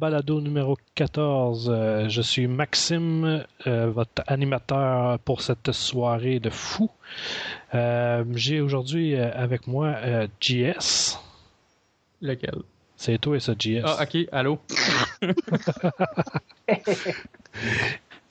Balado 0.00 0.40
numéro 0.40 0.78
14. 0.94 1.68
Euh, 1.70 2.08
je 2.08 2.22
suis 2.22 2.46
Maxime, 2.46 3.44
euh, 3.66 3.90
votre 3.90 4.22
animateur 4.26 5.18
pour 5.18 5.42
cette 5.42 5.72
soirée 5.72 6.40
de 6.40 6.48
fou. 6.48 6.88
Euh, 7.74 8.24
J'ai 8.34 8.62
aujourd'hui 8.62 9.14
avec 9.16 9.66
moi 9.66 9.88
euh, 10.02 10.26
JS. 10.40 11.18
Lequel? 12.22 12.62
C'est 12.96 13.18
toi 13.18 13.36
et 13.36 13.40
ça, 13.40 13.52
JS. 13.58 13.82
Ah, 13.84 13.98
ok, 14.02 14.16
allô? 14.32 14.58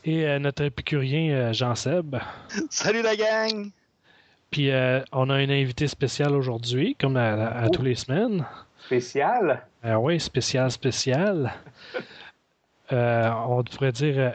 Et 0.06 0.26
euh, 0.26 0.40
notre 0.40 0.64
épicurien 0.64 1.30
euh, 1.34 1.54
Jean-Seb. 1.54 2.16
Salut 2.70 3.02
la 3.04 3.16
gang! 3.16 3.70
Puis 4.50 4.72
euh, 4.72 5.02
on 5.12 5.30
a 5.30 5.36
un 5.36 5.50
invité 5.50 5.88
spécial 5.88 6.34
aujourd'hui, 6.34 6.96
comme 7.00 7.16
à, 7.18 7.34
à, 7.34 7.64
à 7.64 7.66
Oh. 7.68 7.70
tous 7.70 7.84
les 7.84 7.94
semaines. 7.96 8.44
Spécial. 8.94 9.68
Euh, 9.86 9.94
oui, 9.98 10.20
spécial, 10.20 10.72
spécial. 10.72 11.54
Euh, 12.92 13.30
on 13.48 13.62
devrait 13.62 13.92
dire 13.92 14.16
euh, 14.18 14.32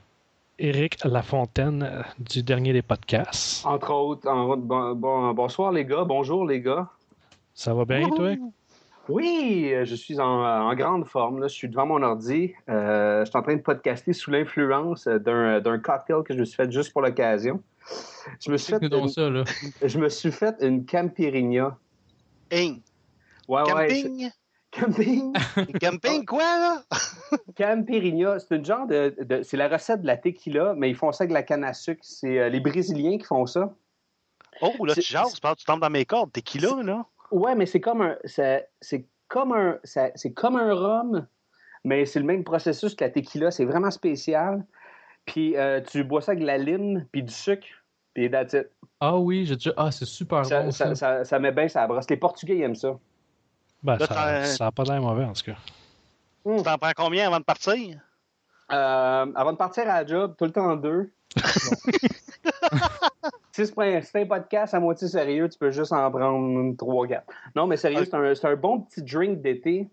Éric 0.60 1.02
Lafontaine 1.02 1.82
euh, 1.82 2.02
du 2.20 2.44
dernier 2.44 2.72
des 2.72 2.82
podcasts. 2.82 3.66
Entre 3.66 3.90
autres, 3.92 4.28
en- 4.28 4.56
bon- 4.56 4.94
bon- 4.94 5.34
bonsoir 5.34 5.72
les 5.72 5.84
gars, 5.84 6.04
bonjour 6.04 6.46
les 6.46 6.60
gars. 6.60 6.88
Ça 7.52 7.74
va 7.74 7.84
bien, 7.84 8.08
toi? 8.10 8.30
Oui, 9.08 9.72
euh, 9.74 9.84
je 9.84 9.96
suis 9.96 10.20
en, 10.20 10.24
en 10.44 10.72
grande 10.76 11.04
forme. 11.04 11.40
Là. 11.40 11.48
Je 11.48 11.54
suis 11.54 11.68
devant 11.68 11.86
mon 11.86 12.00
ordi. 12.04 12.54
Euh, 12.68 13.24
je 13.24 13.30
suis 13.30 13.36
en 13.36 13.42
train 13.42 13.56
de 13.56 13.60
podcaster 13.60 14.12
sous 14.12 14.30
l'influence 14.30 15.08
euh, 15.08 15.18
d'un 15.18 15.60
d'un 15.60 15.80
cocktail 15.80 16.22
que 16.24 16.32
je 16.32 16.38
me 16.38 16.44
suis 16.44 16.54
fait 16.54 16.70
juste 16.70 16.92
pour 16.92 17.02
l'occasion. 17.02 17.60
Je 18.40 18.52
me 18.52 18.56
suis 18.56 18.72
fait 18.78 18.86
une, 18.86 19.08
ça, 19.08 19.28
là. 19.28 19.42
je 19.82 19.98
me 19.98 20.08
suis 20.08 20.30
fait 20.30 20.54
une 20.60 20.86
Campirigna. 20.86 21.76
Hey, 22.52 22.80
Ouais, 23.48 23.62
ouais, 23.62 23.88
camping? 23.88 24.30
Camping? 24.74 25.32
camping 25.80 26.24
quoi, 26.24 26.42
là? 26.42 26.82
Campirigna, 27.56 28.38
c'est 28.38 28.56
une 28.56 28.64
genre 28.64 28.86
de, 28.86 29.14
de- 29.20 29.42
c'est 29.42 29.56
la 29.56 29.68
recette 29.68 30.02
de 30.02 30.06
la 30.06 30.16
tequila, 30.16 30.74
mais 30.76 30.90
ils 30.90 30.96
font 30.96 31.12
ça 31.12 31.24
avec 31.24 31.32
la 31.32 31.42
canne 31.42 31.64
à 31.64 31.72
sucre. 31.72 32.00
C'est 32.02 32.38
euh, 32.38 32.48
les 32.48 32.60
Brésiliens 32.60 33.18
qui 33.18 33.24
font 33.24 33.46
ça. 33.46 33.74
Oh, 34.60 34.84
là, 34.84 34.94
tu 34.94 35.02
jases, 35.02 35.40
parles, 35.40 35.56
tu 35.56 35.64
tombes 35.64 35.80
dans 35.80 35.90
mes 35.90 36.04
cordes. 36.04 36.32
T'es 36.32 36.42
qui 36.42 36.58
là? 36.58 37.04
Ouais, 37.30 37.54
mais 37.54 37.66
c'est 37.66 37.80
comme 37.80 38.02
un, 38.02 38.16
ça- 38.24 38.60
c'est 38.80 39.06
comme 39.28 39.52
un, 39.52 39.78
ça- 39.84 40.10
c'est 40.14 40.32
comme 40.32 40.56
un 40.56 40.72
rhum, 40.74 41.26
mais 41.84 42.06
c'est 42.06 42.20
le 42.20 42.26
même 42.26 42.44
processus 42.44 42.94
que 42.94 43.04
la 43.04 43.10
tequila. 43.10 43.50
C'est 43.50 43.64
vraiment 43.64 43.90
spécial. 43.90 44.64
Puis 45.26 45.56
euh, 45.56 45.80
tu 45.80 46.04
bois 46.04 46.20
ça 46.20 46.32
avec 46.32 46.42
de 46.42 46.46
la 46.46 46.58
lime 46.58 47.06
puis 47.10 47.22
du 47.22 47.32
sucre, 47.32 47.66
puis 48.12 48.30
that's 48.30 48.52
it. 48.52 48.68
Ah 49.00 49.16
oui, 49.16 49.46
j'ai 49.46 49.54
déjà. 49.56 49.72
Ah, 49.76 49.90
c'est 49.90 50.04
super 50.04 50.44
Ça, 50.44 50.62
bon. 50.62 50.70
ça, 50.70 50.88
Ça. 50.88 50.94
ça- 50.94 51.24
ça 51.24 51.38
met 51.38 51.50
bien 51.52 51.66
ça 51.68 51.86
brosse. 51.86 52.08
Les 52.10 52.16
Portugais 52.18 52.56
ils 52.56 52.62
aiment 52.62 52.74
ça. 52.74 52.98
Ben, 53.84 53.98
Là, 53.98 54.06
ça 54.06 54.14
t'as- 54.14 54.44
ça 54.46 54.66
a 54.66 54.72
pas 54.72 54.82
l'air 54.84 55.00
mauvais, 55.00 55.24
en 55.24 55.34
tout 55.34 55.44
cas. 55.44 55.56
Tu 56.46 56.62
t'en 56.62 56.78
prends 56.78 56.92
combien 56.96 57.26
avant 57.26 57.38
de 57.38 57.44
partir? 57.44 58.00
Euh, 58.72 59.26
avant 59.34 59.52
de 59.52 59.58
partir 59.58 59.84
à 59.84 60.02
la 60.02 60.06
job, 60.06 60.34
tout 60.38 60.46
le 60.46 60.52
temps 60.52 60.74
deux. 60.76 61.12
si 63.52 63.66
c'est 63.66 63.78
un, 64.14 64.26
podcast 64.26 64.72
à 64.74 64.80
moitié 64.80 65.06
sérieux, 65.08 65.48
tu 65.48 65.58
peux 65.58 65.70
juste 65.70 65.92
en 65.92 66.10
prendre 66.10 66.76
trois, 66.76 67.06
quatre. 67.06 67.26
Non, 67.54 67.66
mais 67.66 67.76
sérieux, 67.76 68.04
c'est 68.04 68.14
un, 68.14 68.34
c'est 68.34 68.46
un 68.48 68.56
bon 68.56 68.80
petit 68.80 69.02
drink 69.02 69.42
d'été 69.42 69.88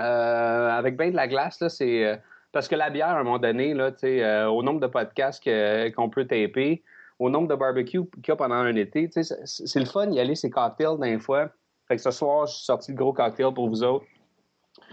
euh, 0.00 0.70
avec 0.70 0.96
bien 0.96 1.10
de 1.10 1.16
la 1.16 1.28
glace. 1.28 1.60
Là, 1.60 1.68
c'est, 1.68 2.04
euh, 2.04 2.16
parce 2.52 2.66
que 2.66 2.74
la 2.74 2.90
bière, 2.90 3.08
à 3.08 3.20
un 3.20 3.22
moment 3.22 3.38
donné, 3.38 3.74
là, 3.74 3.90
euh, 4.02 4.46
au 4.46 4.62
nombre 4.62 4.80
de 4.80 4.86
podcasts 4.88 5.42
que- 5.42 5.88
qu'on 5.90 6.10
peut 6.10 6.26
taper, 6.26 6.82
au 7.20 7.30
nombre 7.30 7.46
de 7.48 7.54
barbecues 7.54 8.10
qu'il 8.22 8.28
y 8.28 8.30
a 8.32 8.36
pendant 8.36 8.56
un 8.56 8.74
été, 8.74 9.08
tu 9.08 9.22
sais, 9.22 9.36
c'est, 9.44 9.66
c'est 9.66 9.80
le 9.80 9.86
fun 9.86 10.08
d'y 10.08 10.18
aller, 10.18 10.34
ces 10.34 10.50
cocktails 10.50 10.98
d'un 10.98 11.20
fois. 11.20 11.50
Fait 11.88 11.96
que 11.96 12.02
ce 12.02 12.10
soir, 12.10 12.46
je 12.46 12.54
suis 12.54 12.64
sorti 12.64 12.92
le 12.92 12.96
gros 12.96 13.12
cocktail 13.12 13.52
pour 13.52 13.68
vous 13.68 13.82
autres. 13.82 14.06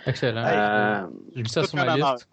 Excellent. 0.05 0.43
Euh, 0.45 1.07
j'ai 1.35 1.43
mis 1.43 1.49
ça 1.49 1.63
sur 1.63 1.77
ma 1.77 1.95
liste. 1.95 2.27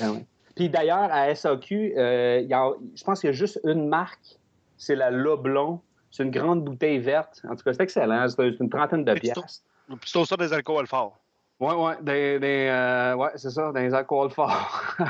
oui. 0.00 0.24
Puis 0.54 0.68
d'ailleurs, 0.68 1.08
à 1.10 1.34
SAQ, 1.34 1.94
euh, 1.96 2.40
il 2.42 2.48
y 2.48 2.54
a- 2.54 2.70
je 2.94 3.02
pense 3.02 3.20
qu'il 3.20 3.28
y 3.28 3.32
a 3.32 3.34
juste 3.34 3.60
une 3.64 3.88
marque, 3.88 4.38
c'est 4.76 4.94
la 4.94 5.10
Loblon. 5.10 5.80
C'est 6.10 6.22
une 6.22 6.30
grande 6.30 6.62
bouteille 6.62 6.98
verte. 7.00 7.42
En 7.48 7.56
tout 7.56 7.64
cas, 7.64 7.72
c'est 7.72 7.82
excellent. 7.82 8.28
C'est 8.28 8.60
une 8.60 8.70
trentaine 8.70 9.04
de 9.04 9.14
piastres. 9.14 9.64
Plutôt 10.00 10.24
ça 10.24 10.36
des 10.36 10.52
alcools 10.52 10.86
forts. 10.86 11.18
Ouais, 11.58 11.74
ouais, 11.74 11.94
des, 12.02 12.38
des, 12.38 12.68
euh, 12.70 13.14
ouais, 13.16 13.30
c'est 13.34 13.50
ça, 13.50 13.72
des 13.72 13.92
alcools 13.92 14.30
forts. 14.30 14.94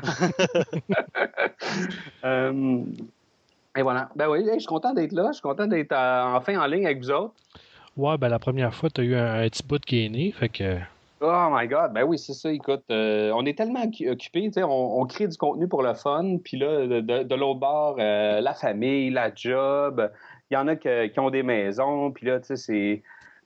Euh, 2.25 2.83
et 3.77 3.83
voilà. 3.83 4.09
Ben 4.17 4.29
oui, 4.29 4.45
je 4.47 4.59
suis 4.59 4.67
content 4.67 4.93
d'être 4.95 5.13
là. 5.13 5.29
Je 5.29 5.35
suis 5.35 5.43
content 5.43 5.67
d'être 5.67 5.93
euh, 5.93 6.37
enfin 6.37 6.57
en 6.59 6.67
ligne 6.67 6.87
avec 6.87 6.99
vous 6.99 7.11
autres. 7.11 7.35
Ouais, 7.97 8.19
ben 8.19 8.29
la 8.29 8.39
première 8.39 8.75
fois, 8.75 8.91
tu 8.91 9.01
as 9.01 9.05
eu 9.05 9.15
un, 9.15 9.35
un 9.43 9.49
petit 9.49 9.63
bout 9.63 9.83
qui 9.85 10.05
est 10.05 10.09
né, 10.09 10.33
fait 10.33 10.49
que. 10.49 10.79
Oh 11.21 11.49
my 11.51 11.67
God, 11.69 11.93
ben 11.93 12.03
oui, 12.03 12.19
c'est 12.19 12.33
ça. 12.33 12.53
Écoute, 12.53 12.83
euh, 12.91 13.31
on 13.35 13.47
est 13.47 13.57
tellement 13.57 13.85
occu- 13.85 14.11
occupés, 14.11 14.51
on, 14.59 15.01
on 15.01 15.07
crée 15.07 15.29
du 15.29 15.37
contenu 15.39 15.69
pour 15.69 15.83
le 15.83 15.95
fun, 15.95 16.39
puis 16.43 16.59
là, 16.59 16.87
de, 16.87 17.35
l'autre 17.35 17.61
bord, 17.61 17.97
euh, 17.99 18.41
la 18.41 18.53
famille, 18.53 19.11
la 19.11 19.33
job, 19.35 20.11
il 20.51 20.55
y 20.55 20.57
en 20.57 20.67
a 20.69 20.77
que- 20.77 21.07
qui 21.07 21.21
ont 21.21 21.31
des 21.31 21.43
maisons, 21.43 22.11
puis 22.11 22.27
là, 22.27 22.41
tu 22.41 22.57
sais, 22.57 23.03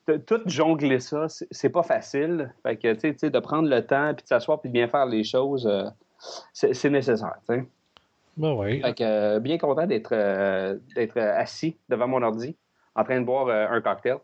c'est 0.06 0.26
tout 0.26 0.40
jongler 0.46 1.00
ça, 1.00 1.26
c'est 1.28 1.68
pas 1.68 1.82
facile. 1.82 2.52
Fait 2.62 2.76
que, 2.76 2.94
tu 2.94 3.14
sais, 3.18 3.30
de 3.30 3.38
prendre 3.38 3.68
le 3.68 3.86
temps, 3.86 4.14
puis 4.14 4.24
de 4.24 4.28
s'asseoir, 4.28 4.60
puis 4.60 4.70
de 4.70 4.72
bien 4.72 4.88
faire 4.88 5.04
les 5.04 5.22
choses, 5.22 5.66
euh, 5.66 5.84
c'est 6.52 6.90
nécessaire, 6.90 7.36
tu 7.48 7.54
sais. 7.54 7.64
Ben 8.38 8.54
oui. 8.54 8.80
Fait 8.80 8.94
que, 8.94 9.04
euh, 9.04 9.40
bien 9.40 9.58
content 9.58 9.86
d'être 9.86 10.12
euh, 10.12 10.76
d'être 10.94 11.18
assis 11.18 11.76
devant 11.88 12.08
mon 12.08 12.22
ordi, 12.22 12.56
en 12.94 13.04
train 13.04 13.20
de 13.20 13.26
boire 13.26 13.48
un 13.48 13.80
cocktail. 13.80 14.16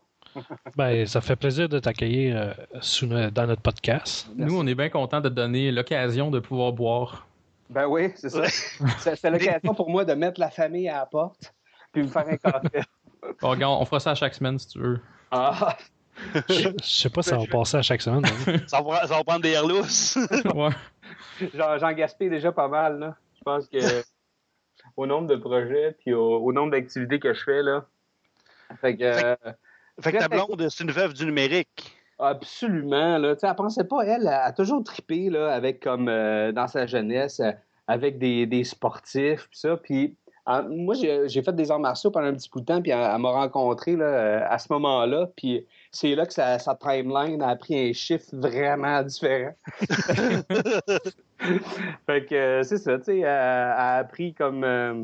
Ben, 0.75 1.05
ça 1.05 1.21
fait 1.21 1.35
plaisir 1.35 1.69
de 1.69 1.79
t'accueillir 1.79 2.35
euh, 2.37 2.53
sous 2.81 3.07
dans 3.07 3.47
notre 3.47 3.61
podcast. 3.61 4.27
Nous, 4.35 4.57
on 4.57 4.65
est 4.67 4.75
bien 4.75 4.89
contents 4.89 5.21
de 5.21 5.29
te 5.29 5.33
donner 5.33 5.71
l'occasion 5.71 6.31
de 6.31 6.39
pouvoir 6.39 6.73
boire. 6.73 7.27
Ben 7.69 7.87
oui, 7.87 8.11
c'est 8.15 8.29
ça. 8.29 8.41
Ouais. 8.41 8.47
C'est 9.15 9.29
l'occasion 9.29 9.73
pour 9.73 9.89
moi 9.89 10.05
de 10.05 10.13
mettre 10.13 10.39
la 10.39 10.49
famille 10.51 10.87
à 10.89 10.97
la 10.97 11.05
porte 11.05 11.53
puis 11.91 12.03
me 12.03 12.07
faire 12.07 12.25
un. 12.27 12.59
Bon, 13.41 13.49
regarde, 13.49 13.81
on 13.81 13.85
fera 13.85 13.99
ça 13.99 14.11
à 14.11 14.15
chaque 14.15 14.35
semaine 14.35 14.59
si 14.59 14.67
tu 14.67 14.79
veux. 14.79 14.99
Ah, 15.31 15.75
Je 16.47 16.69
je 16.81 16.85
sais 16.85 17.09
pas 17.09 17.23
si 17.23 17.29
ça 17.29 17.37
va 17.37 17.45
passer 17.45 17.77
à 17.77 17.81
chaque 17.81 18.01
semaine. 18.01 18.23
hein. 18.25 18.57
Ça 18.67 18.81
va, 18.81 19.07
ça 19.07 19.15
va 19.15 19.23
prendre 19.23 19.41
des 19.41 19.51
airs 19.51 19.65
lousses. 19.67 20.17
Ouais. 20.55 20.69
j'en 21.53 21.77
j'en 21.79 21.91
gaspille 21.93 22.29
déjà 22.29 22.51
pas 22.51 22.67
mal. 22.67 22.99
Là. 22.99 23.15
Je 23.37 23.43
pense 23.43 23.67
que 23.67 24.03
au 24.95 25.05
nombre 25.07 25.27
de 25.27 25.35
projets 25.35 25.95
puis 25.99 26.13
au, 26.13 26.37
au 26.37 26.53
nombre 26.53 26.71
d'activités 26.71 27.19
que 27.19 27.33
je 27.33 27.43
fais, 27.43 27.63
là. 27.63 27.85
Fait 28.79 28.95
que, 28.95 29.03
euh, 29.03 29.35
fait 30.01 30.11
que 30.11 30.17
ta 30.17 30.27
blonde, 30.27 30.67
c'est 30.69 30.83
une 30.83 30.91
veuve 30.91 31.13
du 31.13 31.25
numérique. 31.25 31.95
absolument, 32.19 33.17
là. 33.17 33.35
Tu 33.35 33.41
sais, 33.41 33.47
elle 33.47 33.55
pensait 33.55 33.83
pas, 33.83 34.01
elle, 34.05 34.27
a 34.27 34.51
toujours 34.51 34.83
trippé, 34.83 35.29
là, 35.29 35.53
avec 35.53 35.81
comme 35.81 36.07
euh, 36.09 36.51
dans 36.51 36.67
sa 36.67 36.85
jeunesse, 36.85 37.39
euh, 37.39 37.51
avec 37.87 38.17
des, 38.17 38.45
des 38.45 38.63
sportifs, 38.63 39.47
puis 39.49 39.59
ça. 39.59 39.77
Puis 39.77 40.15
moi, 40.69 40.93
j'ai 40.93 41.41
fait 41.41 41.55
des 41.55 41.71
arts 41.71 41.79
martiaux 41.79 42.11
pendant 42.11 42.27
un 42.27 42.33
petit 42.33 42.49
bout 42.49 42.59
de 42.59 42.65
temps, 42.65 42.81
puis 42.81 42.91
elle, 42.91 42.99
elle 42.99 43.21
m'a 43.21 43.31
rencontré 43.31 43.95
là, 43.95 44.05
euh, 44.05 44.41
à 44.47 44.59
ce 44.59 44.71
moment-là. 44.73 45.29
Puis 45.35 45.65
c'est 45.91 46.13
là 46.13 46.25
que 46.25 46.33
sa, 46.33 46.59
sa 46.59 46.75
timeline 46.75 47.41
a 47.41 47.55
pris 47.55 47.89
un 47.89 47.93
chiffre 47.93 48.27
vraiment 48.33 49.01
différent. 49.03 49.53
fait 52.05 52.25
que 52.25 52.61
c'est 52.63 52.77
ça, 52.77 52.97
tu 52.97 53.05
sais, 53.05 53.19
elle, 53.19 53.23
elle 53.23 53.27
a 53.27 53.95
appris 53.97 54.33
comme. 54.33 54.63
euh, 54.63 55.03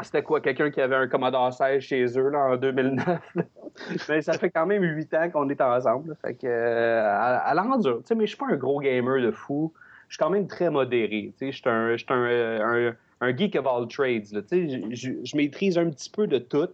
c'était 0.00 0.22
quoi, 0.22 0.40
quelqu'un 0.40 0.70
qui 0.70 0.80
avait 0.80 0.96
un 0.96 1.06
Commodore 1.06 1.52
16 1.52 1.82
chez 1.82 2.04
eux 2.18 2.30
là, 2.30 2.52
en 2.52 2.56
2009. 2.56 3.20
mais 4.08 4.22
ça 4.22 4.32
fait 4.34 4.50
quand 4.50 4.66
même 4.66 4.82
huit 4.82 5.12
ans 5.14 5.28
qu'on 5.30 5.48
est 5.48 5.60
ensemble. 5.60 6.10
là. 6.10 6.14
Fait 6.22 6.34
que, 6.34 6.46
euh, 6.46 7.40
elle, 7.46 7.52
elle 7.52 7.58
endure. 7.58 7.98
Tu 7.98 8.08
sais, 8.08 8.14
mais 8.14 8.26
je 8.26 8.30
suis 8.30 8.38
pas 8.38 8.46
un 8.50 8.56
gros 8.56 8.80
gamer 8.80 9.20
de 9.20 9.30
fou. 9.30 9.72
Je 10.08 10.14
suis 10.14 10.18
quand 10.18 10.30
même 10.30 10.46
très 10.46 10.70
modéré. 10.70 11.32
Tu 11.38 11.52
sais, 11.52 11.52
je 11.52 11.58
suis 11.58 12.10
un, 12.10 12.24
euh, 12.26 12.92
un, 13.20 13.26
un 13.26 13.36
geek 13.36 13.56
of 13.56 13.66
all 13.66 13.86
trades. 13.88 14.32
là. 14.32 14.42
Tu 14.42 14.68
sais, 14.68 14.94
je, 15.24 15.36
maîtrise 15.36 15.78
un 15.78 15.90
petit 15.90 16.10
peu 16.10 16.26
de 16.26 16.38
tout. 16.38 16.68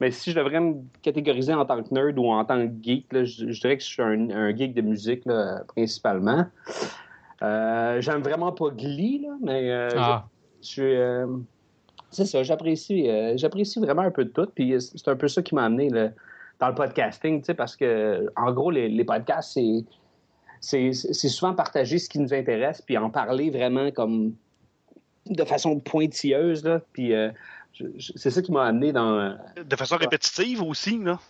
Mais 0.00 0.10
si 0.12 0.30
je 0.30 0.38
devrais 0.38 0.60
me 0.60 0.76
catégoriser 1.02 1.54
en 1.54 1.64
tant 1.64 1.82
que 1.82 1.92
nerd 1.92 2.18
ou 2.18 2.26
en 2.26 2.44
tant 2.44 2.66
que 2.66 2.72
geek, 2.82 3.12
là, 3.12 3.24
je, 3.24 3.50
je 3.50 3.60
dirais 3.60 3.76
que 3.76 3.82
je 3.82 3.88
suis 3.88 4.02
un, 4.02 4.30
un 4.30 4.56
geek 4.56 4.74
de 4.74 4.80
musique 4.80 5.24
là, 5.26 5.62
principalement. 5.66 6.46
Euh, 7.42 8.00
J'aime 8.00 8.22
vraiment 8.22 8.52
pas 8.52 8.70
Glee, 8.70 9.20
là, 9.22 9.36
mais 9.42 9.70
euh, 9.70 9.88
Ah, 9.96 10.26
je 10.62 10.66
suis. 10.66 10.96
C'est 12.10 12.24
ça, 12.24 12.42
j'apprécie, 12.42 13.08
euh, 13.08 13.36
j'apprécie 13.36 13.78
vraiment 13.80 14.02
un 14.02 14.10
peu 14.10 14.24
de 14.24 14.30
tout. 14.30 14.46
Puis 14.54 14.74
c'est 14.78 15.08
un 15.08 15.16
peu 15.16 15.28
ça 15.28 15.42
qui 15.42 15.54
m'a 15.54 15.64
amené 15.64 15.90
là, 15.90 16.10
dans 16.58 16.68
le 16.68 16.74
podcasting, 16.74 17.40
tu 17.40 17.46
sais, 17.46 17.54
parce 17.54 17.76
que, 17.76 18.26
en 18.36 18.52
gros, 18.52 18.70
les, 18.70 18.88
les 18.88 19.04
podcasts, 19.04 19.52
c'est, 19.52 19.84
c'est, 20.60 20.92
c'est 20.92 21.28
souvent 21.28 21.54
partager 21.54 21.98
ce 21.98 22.08
qui 22.08 22.18
nous 22.18 22.34
intéresse, 22.34 22.82
puis 22.82 22.96
en 22.98 23.10
parler 23.10 23.50
vraiment 23.50 23.90
comme 23.90 24.34
de 25.26 25.44
façon 25.44 25.78
pointilleuse, 25.78 26.64
là. 26.64 26.80
Puis 26.92 27.12
euh, 27.14 27.30
c'est 27.98 28.30
ça 28.30 28.42
qui 28.42 28.50
m'a 28.50 28.64
amené 28.64 28.92
dans. 28.92 29.36
De 29.62 29.76
façon 29.76 29.96
répétitive 29.96 30.62
aussi, 30.62 30.98
là. 30.98 31.20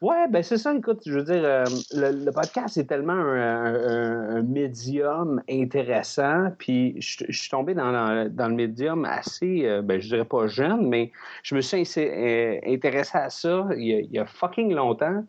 Ouais, 0.00 0.28
ben 0.28 0.42
c'est 0.42 0.58
ça, 0.58 0.74
écoute, 0.74 1.00
je 1.04 1.12
veux 1.12 1.24
dire, 1.24 1.42
euh, 1.44 1.64
le, 1.94 2.24
le 2.24 2.32
podcast 2.32 2.76
est 2.78 2.84
tellement 2.84 3.12
un, 3.12 3.74
un- 3.74 4.36
un 4.36 4.42
médium 4.42 5.42
intéressant, 5.50 6.50
puis 6.58 6.94
je, 7.00 7.24
je 7.28 7.38
suis 7.40 7.50
tombé 7.50 7.74
dans, 7.74 7.90
dans- 7.92 8.28
dans 8.30 8.48
le 8.48 8.54
médium 8.54 9.04
assez, 9.04 9.62
euh, 9.66 9.82
ben 9.82 10.00
je 10.00 10.08
dirais 10.08 10.24
pas 10.24 10.46
jeune, 10.46 10.86
mais 10.88 11.10
je 11.42 11.54
me 11.54 11.60
suis 11.60 11.84
euh, 11.98 12.58
intéressé 12.66 13.18
à 13.18 13.30
ça 13.30 13.66
il 13.76 13.84
y, 13.86 13.94
a, 13.94 14.00
il 14.00 14.10
y 14.12 14.18
a 14.18 14.26
fucking 14.26 14.72
longtemps. 14.74 15.24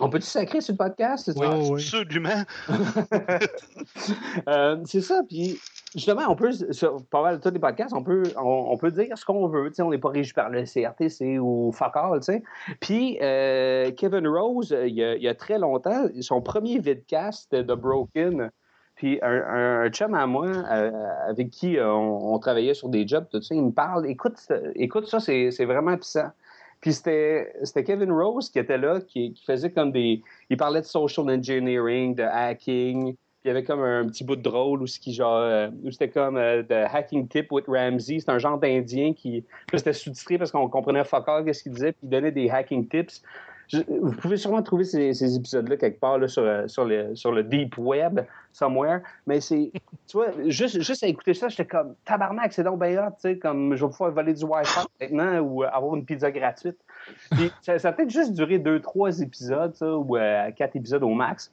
On 0.00 0.08
peut-tu 0.10 0.26
sacrer 0.26 0.60
sur 0.60 0.74
le 0.74 0.78
podcast? 0.78 1.28
Oui, 1.34 1.46
oui, 1.46 1.68
oui. 1.72 1.82
Absolument. 1.82 2.44
Euh, 4.48 4.76
c'est 4.84 5.00
ça, 5.00 5.22
puis 5.28 5.58
justement, 5.94 6.22
on 6.28 6.36
peut, 6.36 6.52
sur 6.52 7.04
pas 7.06 7.22
mal 7.22 7.40
tous 7.40 7.50
les 7.50 7.58
podcasts, 7.58 7.94
on 7.94 8.02
peut, 8.02 8.22
on, 8.36 8.76
peut 8.76 8.90
dire 8.90 9.16
ce 9.16 9.24
qu'on 9.24 9.46
veut, 9.48 9.72
on 9.80 9.90
n'est 9.90 9.98
pas 9.98 10.10
régi 10.10 10.32
par 10.32 10.50
le 10.50 10.64
CRTC 10.64 11.38
ou 11.38 11.72
sais. 12.20 12.42
Puis 12.80 13.18
euh, 13.22 13.90
Kevin 13.92 14.28
Rose, 14.28 14.76
il 14.86 14.94
y, 14.94 15.02
a, 15.02 15.14
il 15.16 15.22
y 15.22 15.28
a 15.28 15.34
très 15.34 15.58
longtemps, 15.58 16.06
son 16.20 16.40
premier 16.42 16.78
vidcast, 16.78 17.50
The 17.50 17.72
Broken, 17.72 18.50
puis 18.96 19.18
un, 19.22 19.84
un, 19.84 19.90
chum 19.90 20.14
à 20.14 20.26
moi, 20.26 20.48
euh, 20.48 20.90
avec 21.28 21.50
qui 21.50 21.78
euh, 21.78 21.92
on, 21.92 22.34
on 22.34 22.38
travaillait 22.38 22.74
sur 22.74 22.88
des 22.88 23.06
jobs, 23.06 23.26
tout 23.30 23.40
ça, 23.40 23.54
il 23.54 23.62
me 23.62 23.70
parle, 23.70 24.08
écoute, 24.10 24.36
écoute 24.74 25.06
ça, 25.06 25.20
c'est 25.20 25.64
vraiment 25.64 25.96
puissant. 25.96 26.30
Puis 26.80 26.92
c'était 26.92 27.84
Kevin 27.84 28.12
Rose 28.12 28.50
qui 28.50 28.58
était 28.58 28.78
là, 28.78 29.00
qui, 29.00 29.32
qui 29.32 29.44
faisait 29.44 29.70
comme 29.70 29.90
des... 29.90 30.22
Il 30.48 30.56
parlait 30.56 30.80
de 30.80 30.86
social 30.86 31.28
engineering, 31.28 32.14
de 32.14 32.22
hacking, 32.22 33.16
il 33.44 33.48
y 33.48 33.50
avait 33.50 33.62
comme 33.62 33.82
un 33.82 34.06
petit 34.06 34.24
bout 34.24 34.36
de 34.36 34.42
drôle 34.42 34.82
où, 34.82 34.86
euh, 34.86 35.70
c'était 35.90 36.08
comme 36.08 36.36
euh, 36.36 36.62
The 36.62 36.92
Hacking 36.92 37.28
Tip 37.28 37.52
with 37.52 37.66
Ramsey. 37.68 38.18
C'est 38.18 38.30
un 38.30 38.38
genre 38.38 38.58
d'Indien 38.58 39.14
qui. 39.14 39.44
C'était 39.72 39.92
sous-titré 39.92 40.38
parce 40.38 40.50
qu'on 40.50 40.68
comprenait 40.68 41.04
fuck 41.04 41.28
all 41.28 41.44
qu'est-ce 41.44 41.62
qu'il 41.62 41.72
disait, 41.72 41.92
puis 41.92 42.00
il 42.02 42.08
donnait 42.08 42.32
des 42.32 42.50
hacking 42.50 42.88
tips. 42.88 43.22
Vous 43.86 44.12
pouvez 44.12 44.38
sûrement 44.38 44.62
trouver 44.62 44.84
ces, 44.84 45.36
épisodes-là 45.36 45.76
quelque 45.76 46.00
part 46.00 46.18
là, 46.18 46.26
sur, 46.26 46.42
euh, 46.42 46.66
sur, 46.68 46.86
le, 46.86 47.14
sur 47.14 47.32
le 47.32 47.44
deep 47.44 47.76
web, 47.76 48.20
somewhere. 48.52 49.02
Mais 49.26 49.40
c'est. 49.40 49.70
Tu 50.08 50.16
vois, 50.16 50.28
juste, 50.46 50.82
juste 50.82 51.04
à 51.04 51.06
écouter 51.06 51.34
ça, 51.34 51.48
j'étais 51.48 51.66
comme 51.66 51.94
tabarnak, 52.04 52.52
c'est 52.52 52.64
donc 52.64 52.80
bien 52.80 53.10
tu 53.10 53.14
sais, 53.18 53.38
comme 53.38 53.76
je 53.76 53.84
vais 53.84 53.90
pouvoir 53.90 54.10
voler 54.10 54.34
du 54.34 54.44
Wi-Fi 54.44 54.80
maintenant 55.00 55.38
ou 55.40 55.62
avoir 55.62 55.94
une 55.94 56.04
pizza 56.04 56.32
gratuite. 56.32 56.78
Puis 57.30 57.52
ça, 57.62 57.74
a 57.74 57.92
peut-être 57.92 58.10
juste 58.10 58.32
duré 58.32 58.58
deux, 58.58 58.80
trois 58.80 59.20
épisodes, 59.20 59.74
ça, 59.76 59.96
ou 59.96 60.16
quatre 60.56 60.74
épisodes 60.74 61.04
au 61.04 61.14
max. 61.14 61.52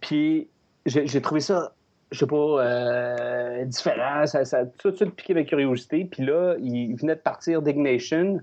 Puis 0.00 0.48
j'ai 0.86 1.20
trouvé 1.20 1.40
ça, 1.40 1.74
je 2.10 2.18
sais 2.18 2.26
pas, 2.26 2.36
euh, 2.36 3.64
différent. 3.64 4.26
Ça, 4.26 4.44
ça 4.44 4.58
a 4.58 4.66
tout 4.66 4.90
de 4.90 4.96
suite 4.96 5.14
piqué 5.14 5.34
ma 5.34 5.44
curiosité. 5.44 6.04
Puis 6.04 6.24
là, 6.24 6.54
il 6.60 6.94
venait 6.96 7.16
de 7.16 7.20
partir 7.20 7.62
d'Ignation. 7.62 8.38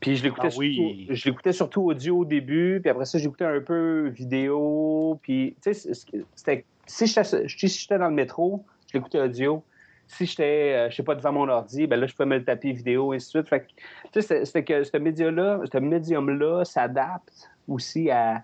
Puis 0.00 0.16
je 0.16 0.24
l'écoutais 0.24 0.48
Ah 0.50 0.56
oui. 0.56 0.74
surtout, 0.74 1.14
je 1.14 1.28
l'écoutais 1.28 1.52
surtout 1.52 1.82
audio 1.82 2.18
au 2.18 2.24
début, 2.24 2.80
puis 2.80 2.90
après 2.90 3.04
ça, 3.04 3.18
j'écoutais 3.18 3.44
un 3.44 3.60
peu 3.60 4.08
vidéo. 4.08 5.20
Puis, 5.22 5.56
tu 5.62 5.74
sais, 5.74 5.92
c'était, 6.34 6.64
si 6.86 7.06
j'étais, 7.06 7.48
si 7.48 7.88
dans 7.88 8.08
le 8.08 8.10
métro, 8.10 8.64
je 8.90 8.98
l'écoutais 8.98 9.20
audio. 9.20 9.64
Si 10.08 10.26
j'étais, 10.26 10.74
euh, 10.74 10.90
je 10.90 10.96
sais 10.96 11.02
pas, 11.04 11.14
devant 11.14 11.32
mon 11.32 11.48
ordi, 11.48 11.86
ben 11.86 11.98
là, 11.98 12.06
je 12.06 12.12
pouvais 12.14 12.26
me 12.26 12.36
le 12.38 12.44
taper 12.44 12.72
vidéo, 12.72 13.12
et 13.12 13.16
ainsi 13.16 13.28
de 13.28 13.30
suite. 13.30 13.48
Fait 13.48 13.60
que, 13.60 13.66
tu 13.66 13.82
sais, 14.14 14.22
c'était- 14.22 14.44
c'était 14.44 14.64
que 14.64 14.82
ce 14.84 14.96
média-là, 14.96 15.60
ce 15.72 15.78
médium-là 15.78 16.64
s'adapte 16.64 17.48
aussi 17.68 18.10
à, 18.10 18.42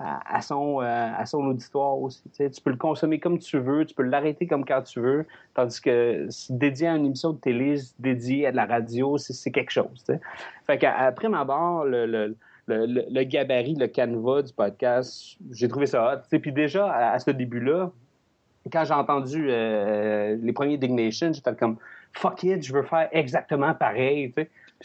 à, 0.00 0.40
son, 0.40 0.80
euh, 0.80 1.10
à 1.16 1.26
son 1.26 1.38
auditoire 1.46 1.98
aussi. 1.98 2.22
Tu 2.36 2.60
peux 2.62 2.70
le 2.70 2.76
consommer 2.76 3.18
comme 3.18 3.38
tu 3.38 3.58
veux, 3.58 3.84
tu 3.84 3.94
peux 3.94 4.02
l'arrêter 4.02 4.46
comme 4.46 4.64
quand 4.64 4.82
tu 4.82 5.00
veux, 5.00 5.26
tandis 5.54 5.80
que 5.80 6.28
dédié 6.50 6.88
à 6.88 6.96
une 6.96 7.06
émission 7.06 7.32
de 7.32 7.38
télé, 7.38 7.76
dédié 7.98 8.46
à 8.46 8.50
de 8.52 8.56
la 8.56 8.66
radio, 8.66 9.18
c'est 9.18 9.50
quelque 9.50 9.70
chose. 9.70 10.04
tu 10.06 10.14
sais. 10.14 10.20
Fait 10.66 10.78
qu'après 10.78 11.28
ma 11.28 11.44
barre, 11.44 11.84
le, 11.84 12.06
le, 12.06 12.36
le, 12.66 13.22
gabarit, 13.24 13.74
le 13.74 13.86
canevas 13.86 14.42
du 14.42 14.52
podcast, 14.52 15.36
j'ai 15.50 15.68
trouvé 15.68 15.86
ça 15.86 16.14
hot. 16.14 16.38
Puis 16.38 16.52
déjà, 16.52 17.12
à, 17.12 17.18
ce 17.18 17.30
début-là, 17.30 17.90
quand 18.70 18.84
j'ai 18.84 18.94
entendu 18.94 19.46
euh, 19.48 20.36
les 20.40 20.52
premiers 20.52 20.76
Dignation, 20.76 21.32
j'étais 21.32 21.54
comme 21.54 21.76
fuck 22.12 22.42
it, 22.44 22.64
je 22.64 22.72
veux 22.72 22.82
faire 22.82 23.08
exactement 23.12 23.74
pareil. 23.74 24.34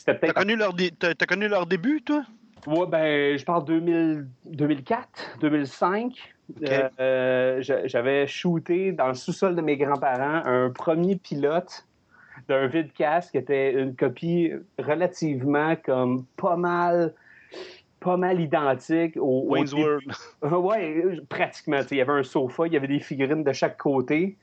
T'as 0.06 0.34
connu, 0.34 0.56
leur 0.56 0.74
t'as 0.98 1.26
connu 1.28 1.48
leur 1.48 1.66
début, 1.66 2.02
toi? 2.02 2.24
Ouais, 2.68 2.86
ben, 2.88 3.38
je 3.38 3.46
parle 3.46 3.66
2000, 3.66 4.28
2004, 4.46 5.38
2005. 5.42 6.34
Ok. 6.62 6.70
Euh, 6.70 6.90
euh, 7.00 7.62
j'a- 7.62 7.88
J'avais 7.88 8.28
shooté 8.28 8.92
dans 8.92 9.08
le 9.08 9.14
sous-sol 9.14 9.56
de 9.56 9.62
mes 9.62 9.78
grands-parents 9.78 10.42
un 10.46 10.70
premier 10.70 11.16
pilote 11.16 11.86
d'un 12.48 12.68
vidcast 12.68 13.32
qui 13.32 13.38
était 13.38 13.74
une 13.74 13.96
copie 13.96 14.52
relativement 14.78 15.76
comme 15.78 16.26
pas 16.38 16.56
mal 16.58 17.14
pas 18.02 18.18
mal 18.18 18.42
identique 18.42 19.16
au, 19.16 19.48
au. 19.50 19.56
World. 19.56 20.12
Ouais, 20.42 21.06
pratiquement. 21.30 21.80
Il 21.90 21.98
y 21.98 22.02
avait 22.02 22.12
un 22.12 22.24
sofa, 22.24 22.68
il 22.68 22.74
y 22.74 22.78
avait 22.78 22.88
des 22.88 23.00
figurines 23.00 23.44
de 23.46 23.54
chaque 23.54 23.78
côté. 23.78 24.38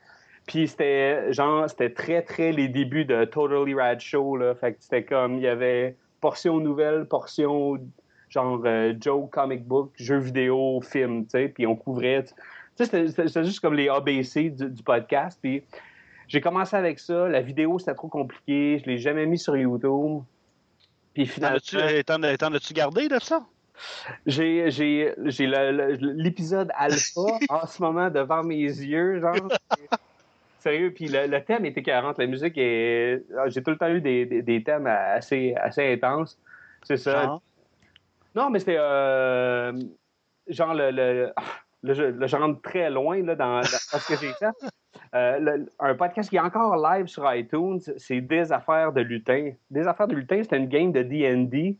Puis 0.47 0.67
c'était 0.67 1.31
genre, 1.35 1.69
c'était 1.69 1.91
très, 1.93 2.23
très 2.23 2.53
les 2.53 2.69
débuts 2.69 3.05
de 3.05 3.25
Totally 3.27 3.75
Rad 3.75 4.01
Show. 4.01 4.39
Là. 4.39 4.55
Fait 4.55 4.73
que 4.73 4.79
c'était 4.81 5.05
comme, 5.05 5.35
il 5.35 5.43
y 5.43 5.47
avait 5.47 5.95
portion 6.23 6.59
nouvelle, 6.59 7.05
portion 7.05 7.79
genre 8.31 8.63
euh, 8.65 8.95
Joe 8.99 9.29
comic 9.31 9.65
book, 9.65 9.91
jeux 9.97 10.19
vidéo, 10.19 10.81
film, 10.81 11.25
tu 11.25 11.31
sais. 11.33 11.49
Puis 11.49 11.67
on 11.67 11.77
couvrait. 11.77 12.25
Tu 12.77 12.85
sais, 12.87 13.09
c'était- 13.09 13.45
juste 13.45 13.61
comme 13.61 13.75
les 13.75 13.89
ABC 13.89 14.51
du, 14.51 14.71
du 14.71 14.83
podcast. 14.83 15.39
Puis 15.43 15.63
j'ai 16.29 16.41
commencé 16.41 16.75
avec 16.77 16.99
ça. 16.99 17.29
La 17.29 17.43
vidéo, 17.43 17.79
c'était 17.79 17.95
trop 17.95 18.09
compliqué. 18.09 18.81
Je 18.83 18.91
l'ai 18.91 18.99
jamais 18.99 19.27
mis 19.27 19.39
sur 19.39 19.57
YouTube. 19.57 20.23
Puis 21.13 21.27
finalement. 21.27 21.59
euh, 21.75 22.03
t'en 22.05 22.23
as- 22.23 22.37
t'en 22.39 22.55
as-tu 22.55 22.73
gardé 22.73 23.09
de 23.09 23.19
ça? 23.21 23.45
J'ai, 24.27 24.71
l'épisode 26.01 26.71
alpha 26.75 27.21
en 27.49 27.67
ce 27.67 27.83
moment 27.83 28.11
devant 28.11 28.43
mes 28.43 28.57
yeux, 28.63 29.21
genre. 29.21 29.49
Sérieux, 30.61 30.93
puis 30.95 31.09
le, 31.09 31.27
le 31.27 31.43
thème 31.43 31.65
est 31.65 31.77
écœurant. 31.77 32.13
La 32.19 32.27
musique 32.27 32.55
est. 32.59 33.23
ah, 33.39 33.49
J'ai 33.49 33.63
tout 33.63 33.71
le 33.71 33.79
temps 33.79 33.89
eu 33.89 34.01
des, 34.03 34.27
des, 34.27 34.43
des 34.43 34.63
thèmes 34.63 34.87
assez, 34.87 35.55
assez 35.55 35.93
intenses. 35.95 36.39
C'est 36.83 36.99
ça. 36.99 37.41
Non, 38.35 38.51
mais 38.51 38.59
c'était. 38.59 38.77
euh, 38.79 39.73
genre, 40.49 40.75
le, 40.75 40.91
le, 40.91 41.33
là, 41.83 42.27
je, 42.27 42.37
rentre 42.37 42.61
très 42.63 42.91
loin 42.91 43.23
là, 43.23 43.35
dans, 43.35 43.57
dans 43.61 43.63
ce 43.65 44.09
que 44.13 44.19
j'ai 44.21 44.33
fait. 44.33 44.47
Euh, 45.15 45.39
le- 45.39 45.67
un 45.79 45.95
podcast 45.95 46.31
qui 46.31 46.37
est 46.37 46.41
encore 46.41 46.77
live 46.77 47.07
sur 47.07 47.33
iTunes, 47.35 47.81
c'est 47.97 48.21
Des 48.21 48.53
Affaires 48.53 48.93
de 48.93 49.01
lutin. 49.01 49.53
Des 49.71 49.87
Affaires 49.87 50.07
de 50.09 50.15
lutin, 50.15 50.43
c'était 50.43 50.57
une 50.59 50.69
game 50.69 50.93
de 50.93 51.03
D&D 51.03 51.77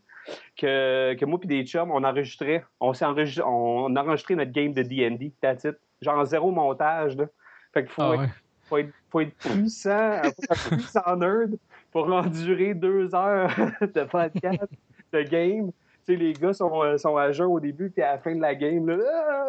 que, 0.57 1.15
que 1.15 1.25
moi 1.25 1.39
et 1.43 1.47
des 1.47 1.65
chums, 1.65 1.91
on 1.91 2.03
enregistrait. 2.05 2.65
On, 2.81 2.93
s'est 2.93 3.05
enregistré, 3.05 3.45
on 3.47 3.95
a 3.97 4.03
enregistré 4.03 4.35
notre 4.35 4.51
game 4.53 4.73
de 4.73 4.83
D&D, 4.83 5.33
that's 5.41 5.65
it. 5.65 5.77
Genre 6.01 6.25
zéro 6.25 6.51
montage, 6.51 7.17
là. 7.17 7.27
Fait 7.73 7.83
qu'il 7.85 7.93
faut, 7.93 8.03
Ah 8.03 8.11
ouais. 8.17 8.27
faut, 8.63 8.79
être, 8.79 8.91
faut 9.11 9.21
être 9.21 9.35
puissant, 9.37 10.23
faut 10.23 10.29
être 10.29 10.73
un 10.73 10.77
puissant 10.77 11.17
nerd 11.17 11.57
pour 11.93 12.13
endurer 12.13 12.75
deux 12.75 13.15
heures 13.15 13.51
de 13.81 14.05
podcast, 14.05 14.65
de 15.13 15.23
game. 15.23 15.71
Les 16.17 16.33
gars 16.33 16.53
sont, 16.53 16.83
euh, 16.83 16.97
sont 16.99 17.17
à 17.17 17.33
jeun 17.33 17.47
au 17.47 17.61
début, 17.61 17.91
puis 17.91 18.03
à 18.03 18.13
la 18.13 18.19
fin 18.19 18.35
de 18.35 18.41
la 18.41 18.55
game, 18.55 18.89
là, 18.89 18.97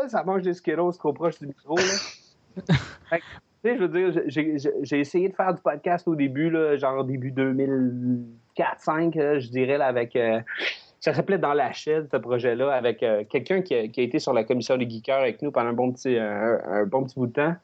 ah, 0.03 0.09
ça 0.09 0.23
mange 0.23 0.41
des 0.41 0.53
Skittles 0.53 0.97
trop 0.97 1.13
proche 1.13 1.39
du 1.39 1.47
micro, 1.47 1.75
là. 1.77 1.83
Fait 3.63 3.77
je 3.77 3.83
veux 3.83 3.89
dire, 3.89 4.23
j'ai- 4.25 4.99
essayé 4.99 5.29
de 5.29 5.35
faire 5.35 5.53
du 5.53 5.61
podcast 5.61 6.07
au 6.07 6.15
début, 6.15 6.49
là, 6.49 6.77
genre 6.77 7.03
début 7.03 7.31
2004-2005, 7.31 9.39
je 9.39 9.49
dirais, 9.49 9.77
là, 9.77 9.87
avec... 9.87 10.15
euh, 10.15 10.39
ça 10.99 11.13
s'appelait 11.13 11.37
Dans 11.39 11.53
la 11.53 11.71
chaîne, 11.71 12.07
ce 12.11 12.17
projet-là, 12.17 12.71
avec 12.73 13.01
euh, 13.03 13.23
quelqu'un 13.29 13.61
qui, 13.61 13.75
a- 13.75 13.87
qui 13.87 14.01
a 14.01 14.03
été 14.03 14.19
sur 14.19 14.33
la 14.33 14.43
commission 14.43 14.77
des 14.77 14.89
geekers 14.89 15.17
avec 15.19 15.41
nous 15.41 15.51
pendant 15.51 15.69
un 15.69 15.73
bon 15.73 15.91
petit, 15.91 16.17
un, 16.17 16.59
un 16.63 16.85
bon 16.85 17.03
petit 17.03 17.15
bout 17.19 17.27
de 17.27 17.33
temps. 17.33 17.55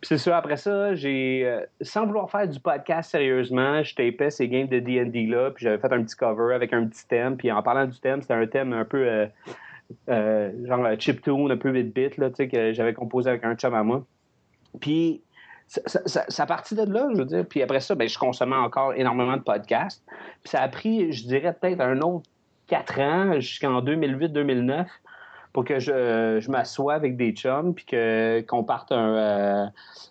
Puis 0.00 0.08
c'est 0.08 0.18
ça, 0.18 0.36
après 0.36 0.56
ça, 0.56 0.94
j'ai, 0.94 1.42
euh, 1.44 1.60
sans 1.80 2.06
vouloir 2.06 2.30
faire 2.30 2.46
du 2.46 2.60
podcast 2.60 3.10
sérieusement, 3.10 3.82
je 3.82 3.94
tapais 3.94 4.30
ces 4.30 4.48
games 4.48 4.68
de 4.68 4.78
D&D-là, 4.78 5.50
puis 5.50 5.64
j'avais 5.64 5.78
fait 5.78 5.92
un 5.92 6.04
petit 6.04 6.14
cover 6.14 6.54
avec 6.54 6.72
un 6.72 6.86
petit 6.86 7.06
thème, 7.06 7.36
puis 7.36 7.50
en 7.50 7.62
parlant 7.62 7.86
du 7.86 7.98
thème, 7.98 8.22
c'était 8.22 8.34
un 8.34 8.46
thème 8.46 8.72
un 8.72 8.84
peu, 8.84 9.08
euh, 9.08 9.26
euh, 10.08 10.66
genre 10.66 10.84
euh, 10.84 10.96
chiptune, 10.98 11.50
un 11.50 11.56
peu 11.56 11.72
bit-bit, 11.72 12.16
là, 12.16 12.28
tu 12.30 12.36
sais, 12.36 12.48
que 12.48 12.72
j'avais 12.72 12.94
composé 12.94 13.30
avec 13.30 13.44
un 13.44 13.54
chum 13.54 13.74
à 13.74 13.82
moi. 13.82 14.04
Puis 14.80 15.22
ça, 15.66 15.80
ça, 15.86 16.00
ça, 16.06 16.24
ça 16.28 16.42
a 16.42 16.46
parti 16.46 16.74
de 16.74 16.82
là, 16.82 17.08
je 17.12 17.18
veux 17.18 17.24
dire. 17.24 17.44
Puis 17.48 17.62
après 17.62 17.80
ça, 17.80 17.94
ben, 17.94 18.08
je 18.08 18.18
consommais 18.18 18.56
encore 18.56 18.94
énormément 18.94 19.36
de 19.36 19.42
podcasts. 19.42 20.04
Puis 20.42 20.50
ça 20.50 20.62
a 20.62 20.68
pris, 20.68 21.12
je 21.12 21.26
dirais, 21.26 21.56
peut-être 21.58 21.80
un 21.80 22.00
autre 22.00 22.28
quatre 22.66 23.00
ans, 23.00 23.40
jusqu'en 23.40 23.82
2008-2009, 23.82 24.86
pour 25.58 25.64
que 25.64 25.80
je, 25.80 26.38
je 26.40 26.50
m'assoie 26.52 26.94
avec 26.94 27.16
des 27.16 27.32
chums, 27.32 27.74
puis 27.74 27.84
que, 27.84 28.42
qu'on 28.42 28.62
parte 28.62 28.92
un, 28.92 29.16
euh, 29.16 29.66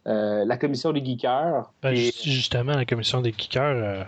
euh, 0.08 0.44
la 0.44 0.58
commission 0.58 0.92
des 0.92 1.00
geekers. 1.02 1.72
Ben, 1.82 1.96
justement, 1.96 2.74
la 2.74 2.84
commission 2.84 3.22
des 3.22 3.34
euh, 3.56 4.04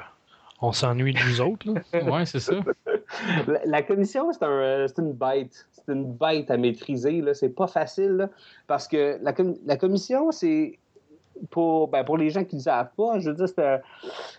on 0.61 0.73
s'ennuie 0.73 1.13
de 1.13 1.19
nous 1.29 1.39
autres. 1.39 1.65
là. 1.71 1.79
Ouais, 2.11 2.25
c'est 2.25 2.41
ça. 2.41 2.55
La, 3.47 3.59
la 3.63 3.81
commission, 3.83 4.29
c'est 4.33 4.43
un, 4.43 4.49
euh, 4.49 4.87
c'est 4.87 5.01
une 5.01 5.13
bête. 5.13 5.65
C'est 5.71 5.93
une 5.93 6.11
bête 6.11 6.51
à 6.51 6.57
maîtriser. 6.57 7.21
Là. 7.21 7.33
C'est 7.33 7.55
pas 7.55 7.67
facile. 7.67 8.17
là, 8.17 8.29
parce 8.67 8.85
que 8.89 9.17
la, 9.21 9.31
com- 9.31 9.55
la 9.65 9.77
commission, 9.77 10.33
c'est 10.33 10.77
pour, 11.51 11.87
ben, 11.87 12.03
pour 12.03 12.17
les 12.17 12.31
gens 12.31 12.43
qui 12.43 12.57
ne 12.57 12.61
savent 12.61 12.89
pas, 12.97 13.17
je 13.19 13.29
veux 13.29 13.35
dire, 13.37 13.47
c'est, 13.47 13.65
un- 13.65 13.79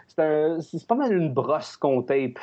c'est, 0.07 0.23
un- 0.23 0.61
c'est 0.61 0.87
pas 0.87 0.97
mal 0.97 1.15
une 1.15 1.33
brosse 1.33 1.79
qu'on 1.79 2.03
tape. 2.03 2.39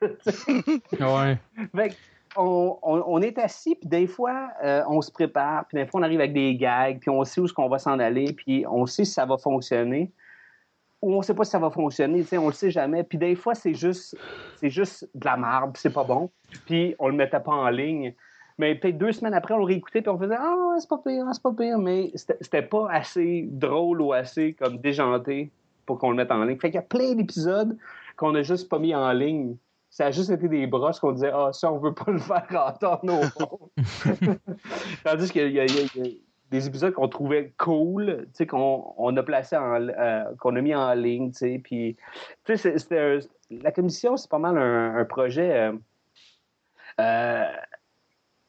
Ouais. 1.00 1.38
Fait 1.76 1.96
on, 2.36 3.20
est 3.22 3.38
assis, 3.38 3.74
puis 3.74 3.88
des 3.88 4.06
fois, 4.06 4.50
euh, 4.62 4.82
on 4.88 5.00
se 5.00 5.10
prépare, 5.10 5.66
puis 5.66 5.78
des 5.78 5.86
fois, 5.86 6.00
on 6.00 6.02
arrive 6.04 6.20
avec 6.20 6.32
des 6.32 6.54
gags, 6.54 6.98
puis 7.00 7.10
on 7.10 7.24
sait 7.24 7.40
où 7.40 7.44
est-ce 7.44 7.52
qu'on 7.52 7.68
va 7.68 7.78
s'en 7.78 7.98
aller, 7.98 8.32
puis 8.32 8.64
on 8.68 8.86
sait 8.86 9.04
si 9.04 9.12
ça 9.12 9.26
va 9.26 9.36
fonctionner. 9.36 10.12
Ou 11.02 11.14
on 11.14 11.22
sait 11.22 11.34
pas 11.34 11.44
si 11.44 11.50
ça 11.50 11.58
va 11.58 11.70
fonctionner, 11.70 12.24
on 12.34 12.48
le 12.48 12.52
sait 12.52 12.70
jamais. 12.70 13.02
Puis 13.04 13.16
des 13.16 13.34
fois, 13.34 13.54
c'est 13.54 13.72
juste, 13.72 14.16
juste 14.62 15.08
de 15.14 15.24
la 15.24 15.36
marbre, 15.36 15.72
puis 15.72 15.80
c'est 15.80 15.92
pas 15.92 16.04
bon. 16.04 16.30
Puis 16.66 16.94
on 16.98 17.08
le 17.08 17.14
mettait 17.14 17.40
pas 17.40 17.52
en 17.52 17.70
ligne. 17.70 18.14
Mais 18.58 18.74
peut-être 18.74 18.98
deux 18.98 19.12
semaines 19.12 19.32
après, 19.32 19.54
on 19.54 19.58
le 19.58 19.64
réécoutait, 19.64 20.02
puis 20.02 20.10
on 20.10 20.18
faisait 20.18 20.36
Ah, 20.38 20.76
c'est 20.78 20.88
pas 20.88 20.98
pire, 20.98 21.24
c'est 21.32 21.42
pas 21.42 21.54
pire. 21.54 21.78
Mais 21.78 22.12
c'était 22.14 22.60
pas 22.60 22.90
assez 22.90 23.48
drôle 23.50 24.02
ou 24.02 24.12
assez 24.12 24.52
comme 24.52 24.76
déjanté 24.76 25.50
pour 25.86 25.98
qu'on 25.98 26.10
le 26.10 26.16
mette 26.16 26.30
en 26.30 26.44
ligne. 26.44 26.58
Fait 26.58 26.68
qu'il 26.68 26.74
y 26.74 26.78
a 26.78 26.82
plein 26.82 27.14
d'épisodes 27.14 27.78
qu'on 28.16 28.34
a 28.34 28.42
juste 28.42 28.68
pas 28.68 28.78
mis 28.78 28.94
en 28.94 29.10
ligne. 29.12 29.56
Ça 29.90 30.06
a 30.06 30.10
juste 30.12 30.30
été 30.30 30.48
des 30.48 30.66
brosses 30.68 31.00
qu'on 31.00 31.12
disait 31.12 31.32
Ah, 31.34 31.50
ça, 31.52 31.72
on 31.72 31.78
veut 31.78 31.92
pas 31.94 32.04
le 32.12 32.18
faire 32.18 32.46
entendre 32.50 33.20
au 33.20 33.22
fond. 33.38 33.70
Tandis 35.04 35.30
qu'il 35.30 35.48
y, 35.48 35.54
y 35.54 35.60
a- 35.60 35.64
il 35.64 35.74
y 35.96 36.00
a 36.00 36.12
des 36.50 36.66
épisodes 36.66 36.92
qu'on 36.92 37.08
trouvait 37.08 37.52
cool, 37.58 38.24
tu 38.26 38.30
sais, 38.38 38.46
qu'on 38.46 38.92
on 38.96 39.16
a 39.16 39.22
placé 39.22 39.56
en, 39.56 39.88
euh, 39.88 40.24
qu'on 40.40 40.56
a 40.56 40.60
mis 40.60 40.74
en 40.74 40.92
ligne, 40.94 41.30
tu 41.30 41.38
sais, 41.38 41.60
puis, 41.62 41.96
tu 42.44 42.56
sais, 42.56 42.74
la 43.50 43.70
commission, 43.72 44.16
c'est 44.16 44.30
pas 44.30 44.38
mal 44.38 44.58
un, 44.58 44.96
un 44.96 45.04
projet, 45.04 45.52
euh, 45.56 45.72
euh, 47.00 47.44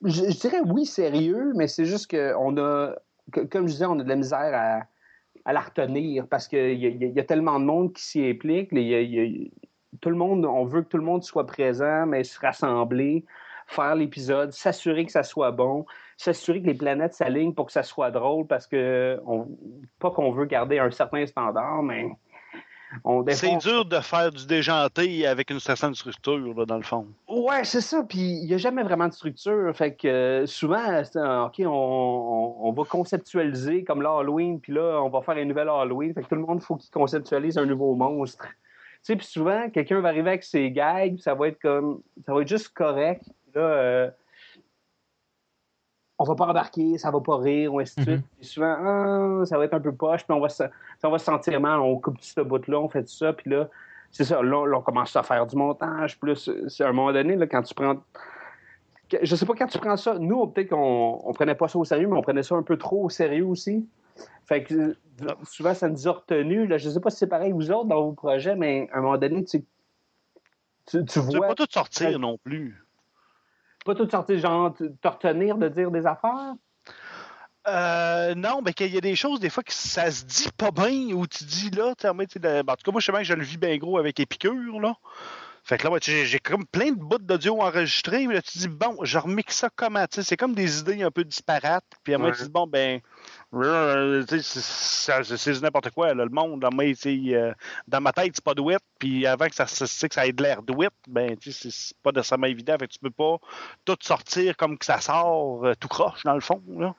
je, 0.03 0.23
je 0.31 0.39
dirais 0.39 0.61
oui, 0.65 0.85
sérieux, 0.85 1.53
mais 1.55 1.67
c'est 1.67 1.85
juste 1.85 2.09
qu'on 2.09 2.57
a, 2.57 2.95
que- 3.31 3.41
comme 3.41 3.67
je 3.67 3.73
disais, 3.73 3.85
on 3.85 3.99
a 3.99 4.03
de 4.03 4.09
la 4.09 4.15
misère 4.15 4.39
à, 4.53 4.81
à 5.45 5.53
la 5.53 5.59
retenir 5.59 6.27
parce 6.27 6.47
qu'il 6.47 6.83
y, 6.83 7.05
y 7.13 7.19
a 7.19 7.23
tellement 7.23 7.59
de 7.59 7.65
monde 7.65 7.93
qui 7.93 8.03
s'y 8.03 8.27
implique, 8.29 8.69
il 8.71 8.79
y 8.81 8.95
a- 8.95 9.01
il 9.01 9.13
y 9.13 9.19
a- 9.45 9.67
tout 9.99 10.09
le 10.09 10.15
monde, 10.15 10.45
on 10.45 10.65
veut 10.65 10.81
que 10.83 10.87
tout 10.89 10.97
le 10.97 11.03
monde 11.03 11.23
soit 11.23 11.45
présent, 11.45 12.05
mais 12.05 12.23
se 12.23 12.39
rassembler, 12.39 13.25
faire 13.67 13.95
l'épisode, 13.95 14.51
s'assurer 14.51 15.05
que 15.05 15.11
ça 15.11 15.23
soit 15.23 15.51
bon, 15.51 15.85
s'assurer 16.17 16.61
que 16.61 16.67
les 16.67 16.73
planètes 16.73 17.13
s'alignent 17.13 17.53
pour 17.53 17.65
que 17.67 17.71
ça 17.71 17.83
soit 17.83 18.11
drôle 18.11 18.47
parce 18.47 18.67
que 18.67 19.19
on, 19.25 19.47
pas 19.99 20.11
qu'on 20.11 20.31
veut 20.31 20.45
garder 20.45 20.79
un 20.79 20.91
certain 20.91 21.25
standard, 21.25 21.81
mais 21.83 22.07
on 23.05 23.23
C'est 23.29 23.55
dur 23.57 23.85
de 23.85 23.99
faire 24.01 24.31
du 24.31 24.45
déjanté 24.45 25.25
avec 25.25 25.49
une 25.49 25.61
certaine 25.61 25.95
structure, 25.95 26.53
là, 26.53 26.65
dans 26.65 26.75
le 26.75 26.83
fond. 26.83 27.07
Ouais, 27.29 27.63
c'est 27.63 27.79
ça. 27.79 28.03
Puis 28.03 28.19
il 28.19 28.45
n'y 28.47 28.53
a 28.53 28.57
jamais 28.57 28.83
vraiment 28.83 29.07
de 29.07 29.13
structure. 29.13 29.73
Fait 29.73 29.95
que 29.95 30.07
euh, 30.07 30.45
souvent, 30.45 31.01
un, 31.15 31.45
OK, 31.45 31.55
on, 31.59 31.67
on- 31.69 32.55
on 32.67 32.71
va 32.73 32.83
conceptualiser 32.83 33.85
comme 33.85 34.01
l'Halloween, 34.01 34.59
puis 34.59 34.73
là, 34.73 35.01
on 35.01 35.09
va 35.09 35.21
faire 35.21 35.37
un 35.37 35.45
nouvel 35.45 35.69
Halloween. 35.69 36.13
Fait 36.13 36.21
que 36.23 36.27
tout 36.27 36.35
le 36.35 36.41
monde, 36.41 36.61
faut 36.61 36.75
qu'il 36.75 36.91
conceptualise 36.91 37.57
un 37.57 37.65
nouveau 37.65 37.95
monstre. 37.95 38.45
Tu 39.03 39.13
sais, 39.13 39.15
puis 39.15 39.25
souvent, 39.25 39.69
quelqu'un 39.69 39.99
va 39.99 40.09
arriver 40.09 40.29
avec 40.29 40.43
ses 40.43 40.69
gags, 40.69 41.13
puis 41.13 41.21
ça 41.21 41.33
va 41.33 41.47
être 41.47 41.59
comme. 41.59 42.01
Ça 42.25 42.33
va 42.33 42.41
être 42.41 42.47
juste 42.47 42.69
correct. 42.69 43.23
Là, 43.55 43.61
euh, 43.61 44.11
on 46.21 46.23
va 46.23 46.35
pas 46.35 46.45
embarquer, 46.45 46.99
ça 46.99 47.09
va 47.09 47.19
pas 47.19 47.37
rire, 47.37 47.73
ou 47.73 47.79
ainsi 47.79 47.95
de 47.97 48.03
suite. 48.03 48.17
Mhm. 48.17 48.23
Puis 48.37 48.45
souvent, 48.45 48.75
ah, 48.79 49.45
ça 49.45 49.57
va 49.57 49.65
être 49.65 49.73
un 49.73 49.79
peu 49.79 49.91
poche, 49.91 50.23
puis 50.23 50.35
on 50.35 50.39
va 50.39 50.49
se, 50.49 50.63
on 51.03 51.09
va 51.09 51.17
se 51.17 51.25
sentir 51.25 51.59
mal, 51.59 51.79
on 51.79 51.97
coupe 51.97 52.17
tout 52.17 52.23
ce 52.23 52.41
bout-là, 52.41 52.79
on 52.79 52.89
fait 52.89 53.01
tout 53.01 53.09
ça, 53.09 53.33
puis 53.33 53.49
là, 53.49 53.67
c'est 54.11 54.23
ça, 54.23 54.41
là, 54.41 54.77
on 54.77 54.81
commence 54.81 55.15
à 55.15 55.23
faire 55.23 55.47
du 55.47 55.55
montage, 55.55 56.19
plus, 56.19 56.49
c'est 56.67 56.83
à 56.83 56.89
un 56.89 56.93
moment 56.93 57.11
donné, 57.11 57.35
là, 57.35 57.47
quand 57.47 57.63
tu 57.63 57.73
prends... 57.73 57.95
Je 59.21 59.35
sais 59.35 59.45
pas 59.45 59.53
quand 59.57 59.67
tu 59.67 59.79
prends 59.79 59.97
ça, 59.97 60.17
nous, 60.19 60.47
peut-être 60.47 60.69
qu'on 60.69 61.21
on 61.23 61.33
prenait 61.33 61.55
pas 61.55 61.67
ça 61.67 61.79
au 61.79 61.83
sérieux, 61.83 62.07
mais 62.07 62.17
on 62.17 62.21
prenait 62.21 62.43
ça 62.43 62.55
un 62.55 62.63
peu 62.63 62.77
trop 62.77 63.05
au 63.05 63.09
sérieux 63.09 63.45
aussi. 63.45 63.85
Fait 64.45 64.63
que 64.63 64.73
euh, 64.73 65.35
souvent, 65.43 65.73
ça 65.73 65.87
nous 65.89 66.07
a 66.07 66.11
retenu. 66.11 66.67
Là, 66.67 66.77
je 66.77 66.89
sais 66.89 66.99
pas 66.99 67.09
si 67.09 67.17
c'est 67.17 67.27
pareil 67.27 67.51
vous 67.51 67.71
autres 67.71 67.85
dans 67.87 68.03
vos 68.03 68.13
projets, 68.13 68.55
mais 68.55 68.89
à 68.91 68.97
un 68.97 69.01
moment 69.01 69.17
donné, 69.17 69.43
tu, 69.45 69.63
tu, 70.87 71.05
tu 71.05 71.05
Tu 71.05 71.19
veux 71.19 71.37
vois 71.37 71.47
pas 71.49 71.55
tout 71.55 71.67
sortir 71.69 72.19
non 72.19 72.37
plus. 72.37 72.83
pas 73.85 73.95
tout 73.95 74.09
sortir, 74.09 74.37
genre, 74.39 74.73
te 74.73 74.83
te 74.85 75.07
retenir 75.07 75.57
de 75.57 75.69
dire 75.69 75.91
des 75.91 76.05
affaires? 76.05 76.53
Euh, 77.67 78.33
non, 78.33 78.61
mais 78.63 78.73
qu'il 78.73 78.91
y 78.93 78.97
a 78.97 79.01
des 79.01 79.15
choses, 79.15 79.39
des 79.39 79.49
fois, 79.49 79.61
que 79.63 79.73
ça 79.73 80.09
se 80.09 80.25
dit 80.25 80.49
pas 80.57 80.71
bien, 80.71 81.13
ou 81.13 81.27
tu 81.27 81.43
dis 81.43 81.69
là, 81.69 81.93
tu 81.95 82.01
tu 82.01 82.07
en 82.07 82.15
tout 82.15 82.83
cas, 82.83 82.91
moi, 82.91 82.99
je 82.99 83.05
sais 83.05 83.11
bien 83.11 83.21
que 83.21 83.27
je 83.27 83.33
le 83.33 83.43
vis 83.43 83.57
bien 83.57 83.77
gros 83.77 83.97
avec 83.99 84.19
Épicure, 84.19 84.79
là. 84.79 84.95
Fait 85.63 85.77
que 85.77 85.83
là, 85.83 85.91
moi, 85.91 85.99
tu 85.99 86.09
sais, 86.09 86.25
j'ai 86.25 86.39
comme 86.39 86.65
plein 86.65 86.91
de 86.91 86.97
bouts 86.99 87.19
d'audio 87.19 87.61
enregistrés, 87.61 88.25
mais 88.25 88.33
là, 88.33 88.41
tu 88.41 88.57
dis, 88.57 88.67
bon, 88.67 88.97
je 89.03 89.19
remixe 89.19 89.57
ça 89.57 89.69
comment, 89.75 90.07
tu 90.07 90.15
sais, 90.15 90.23
c'est 90.23 90.37
comme 90.37 90.55
des 90.55 90.79
idées 90.79 91.03
un 91.03 91.11
peu 91.11 91.23
disparates, 91.23 91.85
puis 92.03 92.15
à 92.15 92.17
moi, 92.17 92.29
Ouais. 92.29 92.35
tu 92.35 92.41
dis, 92.43 92.49
bon, 92.49 92.65
ben, 92.65 92.97
euh, 92.97 92.99
tu 92.99 93.40
c'est- 94.27 94.41
ça- 94.41 95.23
c'est 95.23 95.61
n'importe 95.61 95.89
quoi, 95.91 96.13
le 96.13 96.29
monde, 96.29 96.65
sais, 96.95 97.19
euh, 97.35 97.53
dans 97.87 97.99
ma 97.99 98.13
tête, 98.13 98.31
c'est 98.35 98.43
pas 98.43 98.53
douette, 98.53 98.81
puis 98.97 99.25
avant 99.27 99.47
que 99.47 99.55
ça, 99.55 99.67
ça 99.67 100.25
ait 100.25 100.31
de 100.31 100.41
l'air 100.41 100.61
douette, 100.63 100.93
ben, 101.07 101.35
c'est- 101.41 101.93
pas 102.01 102.11
nécessairement 102.11 102.47
évident, 102.47 102.77
fait 102.79 102.87
que 102.87 102.93
tu 102.93 102.99
peux 102.99 103.09
pas 103.11 103.37
tout 103.83 103.97
sortir 104.01 104.55
comme 104.55 104.77
que 104.77 104.85
ça 104.85 105.01
sort 105.01 105.65
euh, 105.65 105.73
tout 105.79 105.89
croche, 105.89 106.23
dans 106.23 106.35
le 106.35 106.39
fond, 106.41 106.61
là. 106.69 106.95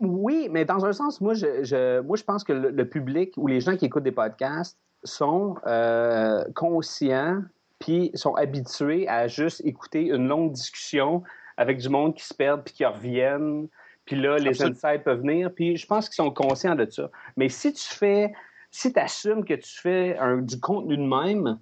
Oui, 0.00 0.48
mais 0.50 0.64
dans 0.64 0.84
un 0.84 0.92
sens, 0.92 1.20
moi, 1.20 1.34
je, 1.34 1.64
je- 1.64 2.00
moi, 2.00 2.16
je 2.16 2.22
pense 2.22 2.44
que 2.44 2.52
le, 2.52 2.88
public 2.88 3.32
ou 3.36 3.46
les 3.46 3.60
gens 3.60 3.76
qui 3.76 3.84
écoutent 3.84 4.04
des 4.04 4.12
podcasts 4.12 4.78
sont 5.04 5.56
euh, 5.66 6.44
conscients 6.54 7.42
puis 7.80 8.10
sont 8.14 8.34
habitués 8.34 9.08
à 9.08 9.28
juste 9.28 9.60
écouter 9.64 10.06
une 10.06 10.26
longue 10.28 10.52
discussion 10.52 11.22
avec 11.56 11.78
du 11.78 11.88
monde 11.88 12.14
qui 12.14 12.24
se 12.24 12.34
perd 12.34 12.62
puis 12.64 12.74
qui 12.74 12.84
reviennent. 12.84 13.68
Puis 14.08 14.16
là, 14.16 14.38
les 14.38 14.48
Absolument. 14.48 14.74
insights 14.74 15.04
peuvent 15.04 15.20
venir. 15.20 15.52
Puis 15.54 15.76
je 15.76 15.86
pense 15.86 16.08
qu'ils 16.08 16.14
sont 16.14 16.30
conscients 16.30 16.74
de 16.74 16.86
ça. 16.90 17.10
Mais 17.36 17.50
si 17.50 17.74
tu 17.74 17.84
fais, 17.86 18.32
si 18.70 18.90
tu 18.90 18.98
assumes 18.98 19.44
que 19.44 19.52
tu 19.52 19.78
fais 19.78 20.16
un- 20.18 20.38
du 20.38 20.58
contenu 20.58 20.96
de 20.96 21.02
même, 21.02 21.58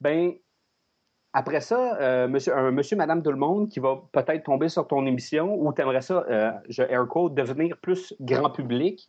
ben 0.00 0.32
après 1.32 1.60
ça, 1.60 1.96
euh, 2.00 2.26
monsieur, 2.26 2.56
un 2.56 2.72
monsieur, 2.72 2.96
madame, 2.96 3.22
tout 3.22 3.30
le 3.30 3.36
monde 3.36 3.68
qui 3.68 3.78
va 3.78 4.02
peut-être 4.10 4.42
tomber 4.42 4.68
sur 4.68 4.88
ton 4.88 5.06
émission 5.06 5.54
ou 5.54 5.72
tu 5.72 5.82
aimerais 5.82 6.00
ça, 6.00 6.24
euh, 6.28 6.50
je 6.68 6.82
air 6.82 7.06
quote, 7.06 7.34
devenir 7.34 7.76
plus 7.76 8.12
grand 8.20 8.50
public. 8.50 9.08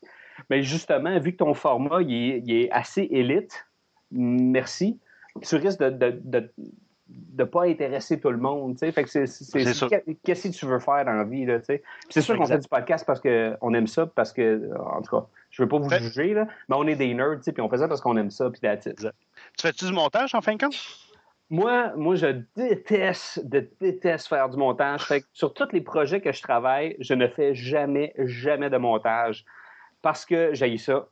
Mais 0.51 0.62
justement, 0.62 1.20
vu 1.20 1.32
que 1.32 1.38
ton 1.38 1.56
format 1.56 2.03
il 2.03 2.13
est, 2.13 2.41
il 2.46 2.53
est 2.53 2.72
assez 2.72 3.08
élite, 3.10 3.65
merci, 4.12 5.00
tu 5.41 5.56
risques 5.56 5.79
de 5.79 5.89
de, 5.89 6.22
de, 6.24 6.51
de 7.09 7.43
pas 7.43 7.65
intéresser 7.65 8.19
tout 8.19 8.29
le 8.29 8.37
monde. 8.37 8.73
tu 8.73 8.79
sais. 8.79 8.91
Fait 8.91 9.03
que 9.03 9.09
c'est, 9.09 9.25
qu'est-ce 10.23 10.47
que 10.47 10.53
tu 10.53 10.65
veux 10.65 10.79
faire 10.79 11.05
dans 11.05 11.13
la 11.13 11.23
vie? 11.23 11.45
Là, 11.45 11.59
tu 11.59 11.65
sais. 11.65 11.77
Puis 11.77 12.07
c'est 12.09 12.21
sûr 12.21 12.37
qu'on 12.37 12.45
fait 12.45 12.59
du 12.59 12.67
podcast 12.67 13.05
parce 13.05 13.21
qu'on 13.21 13.73
aime 13.73 13.87
ça, 13.87 14.05
parce 14.07 14.33
que, 14.33 14.71
en 14.77 15.01
tout 15.01 15.15
cas, 15.15 15.25
je 15.49 15.61
veux 15.61 15.67
pas 15.67 15.77
vous 15.77 15.89
Fait- 15.89 15.99
juger, 15.99 16.33
là, 16.33 16.47
mais 16.67 16.75
on 16.77 16.85
est 16.87 16.95
des 16.95 17.13
nerds, 17.13 17.37
tu 17.37 17.43
sais, 17.43 17.51
puis 17.51 17.61
on 17.61 17.69
fait 17.69 17.77
ça 17.77 17.87
parce 17.87 18.01
qu'on 18.01 18.17
aime 18.17 18.31
ça, 18.31 18.49
puis 18.49 18.59
that's 18.59 18.85
it. 18.85 18.97
Tu 18.97 19.07
fais-tu 19.61 19.85
du 19.85 19.93
montage 19.93 20.35
en 20.35 20.41
fin 20.41 20.55
de 20.55 20.63
compte? 20.63 20.75
Moi, 21.49 21.93
moi, 21.95 22.15
je 22.15 22.41
déteste, 22.57 23.47
de, 23.47 23.69
déteste 23.79 24.27
faire 24.27 24.49
du 24.49 24.57
montage. 24.57 25.05
Fait 25.05 25.21
que 25.21 25.27
sur 25.31 25.53
tous 25.53 25.71
les 25.71 25.81
projets 25.81 26.19
que 26.19 26.33
je 26.33 26.41
travaille, 26.41 26.97
je 26.99 27.13
ne 27.13 27.27
fais 27.27 27.55
jamais, 27.55 28.13
jamais 28.17 28.69
de 28.69 28.77
montage 28.77 29.45
parce 30.01 30.25
que 30.25 30.53
j'ai 30.53 30.77
ça. 30.77 31.07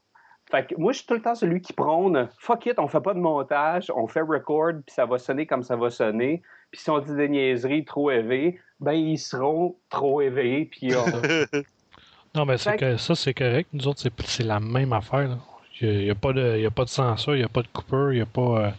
Fait 0.51 0.67
que 0.67 0.75
moi, 0.77 0.91
je 0.91 0.99
suis 0.99 1.07
tout 1.07 1.15
le 1.15 1.21
temps 1.21 1.33
celui 1.35 1.59
qui 1.61 1.73
prône 1.73 2.29
fuck 2.39 2.65
it, 2.67 2.77
on 2.77 2.87
fait 2.87 3.01
pas 3.01 3.13
de 3.15 3.19
montage, 3.19 3.91
on 3.95 4.07
fait 4.07 4.21
record, 4.21 4.73
puis 4.85 4.93
ça 4.93 5.05
va 5.05 5.17
sonner 5.17 5.45
comme 5.47 5.63
ça 5.63 5.75
va 5.75 5.89
sonner. 5.89 6.41
Puis 6.71 6.81
si 6.81 6.89
on 6.89 6.99
dit 6.99 7.15
des 7.15 7.29
niaiseries 7.29 7.83
trop 7.85 8.11
élevées, 8.11 8.59
ben 8.79 8.93
ils 8.93 9.17
seront 9.17 9.75
trop 9.89 10.21
éveillés, 10.21 10.65
puis 10.65 10.91
on- 10.95 11.05
Non, 12.35 12.45
mais 12.45 12.57
c'est 12.57 12.75
que 12.77 12.97
ça, 12.97 13.15
c'est 13.15 13.33
correct. 13.33 13.69
Nous 13.73 13.87
autres, 13.87 14.01
c'est 14.01 14.11
c'est 14.23 14.43
la 14.43 14.59
même 14.59 14.91
affaire. 14.93 15.27
là. 15.29 15.37
Il 15.81 15.99
n'y 16.05 16.09
a, 16.09 16.15
pas 16.15 16.31
de- 16.33 16.55
il 16.57 16.61
y 16.63 16.65
a 16.65 16.71
pas 16.71 16.83
de 16.85 16.89
censure, 16.89 17.33
il 17.35 17.39
n'y 17.39 17.45
a 17.45 17.49
pas 17.49 17.61
de 17.61 17.67
coupeur, 17.67 18.11
il 18.13 18.19
y 18.19 18.21
a 18.21 18.25
pas. 18.25 18.41
euh, 18.67 18.71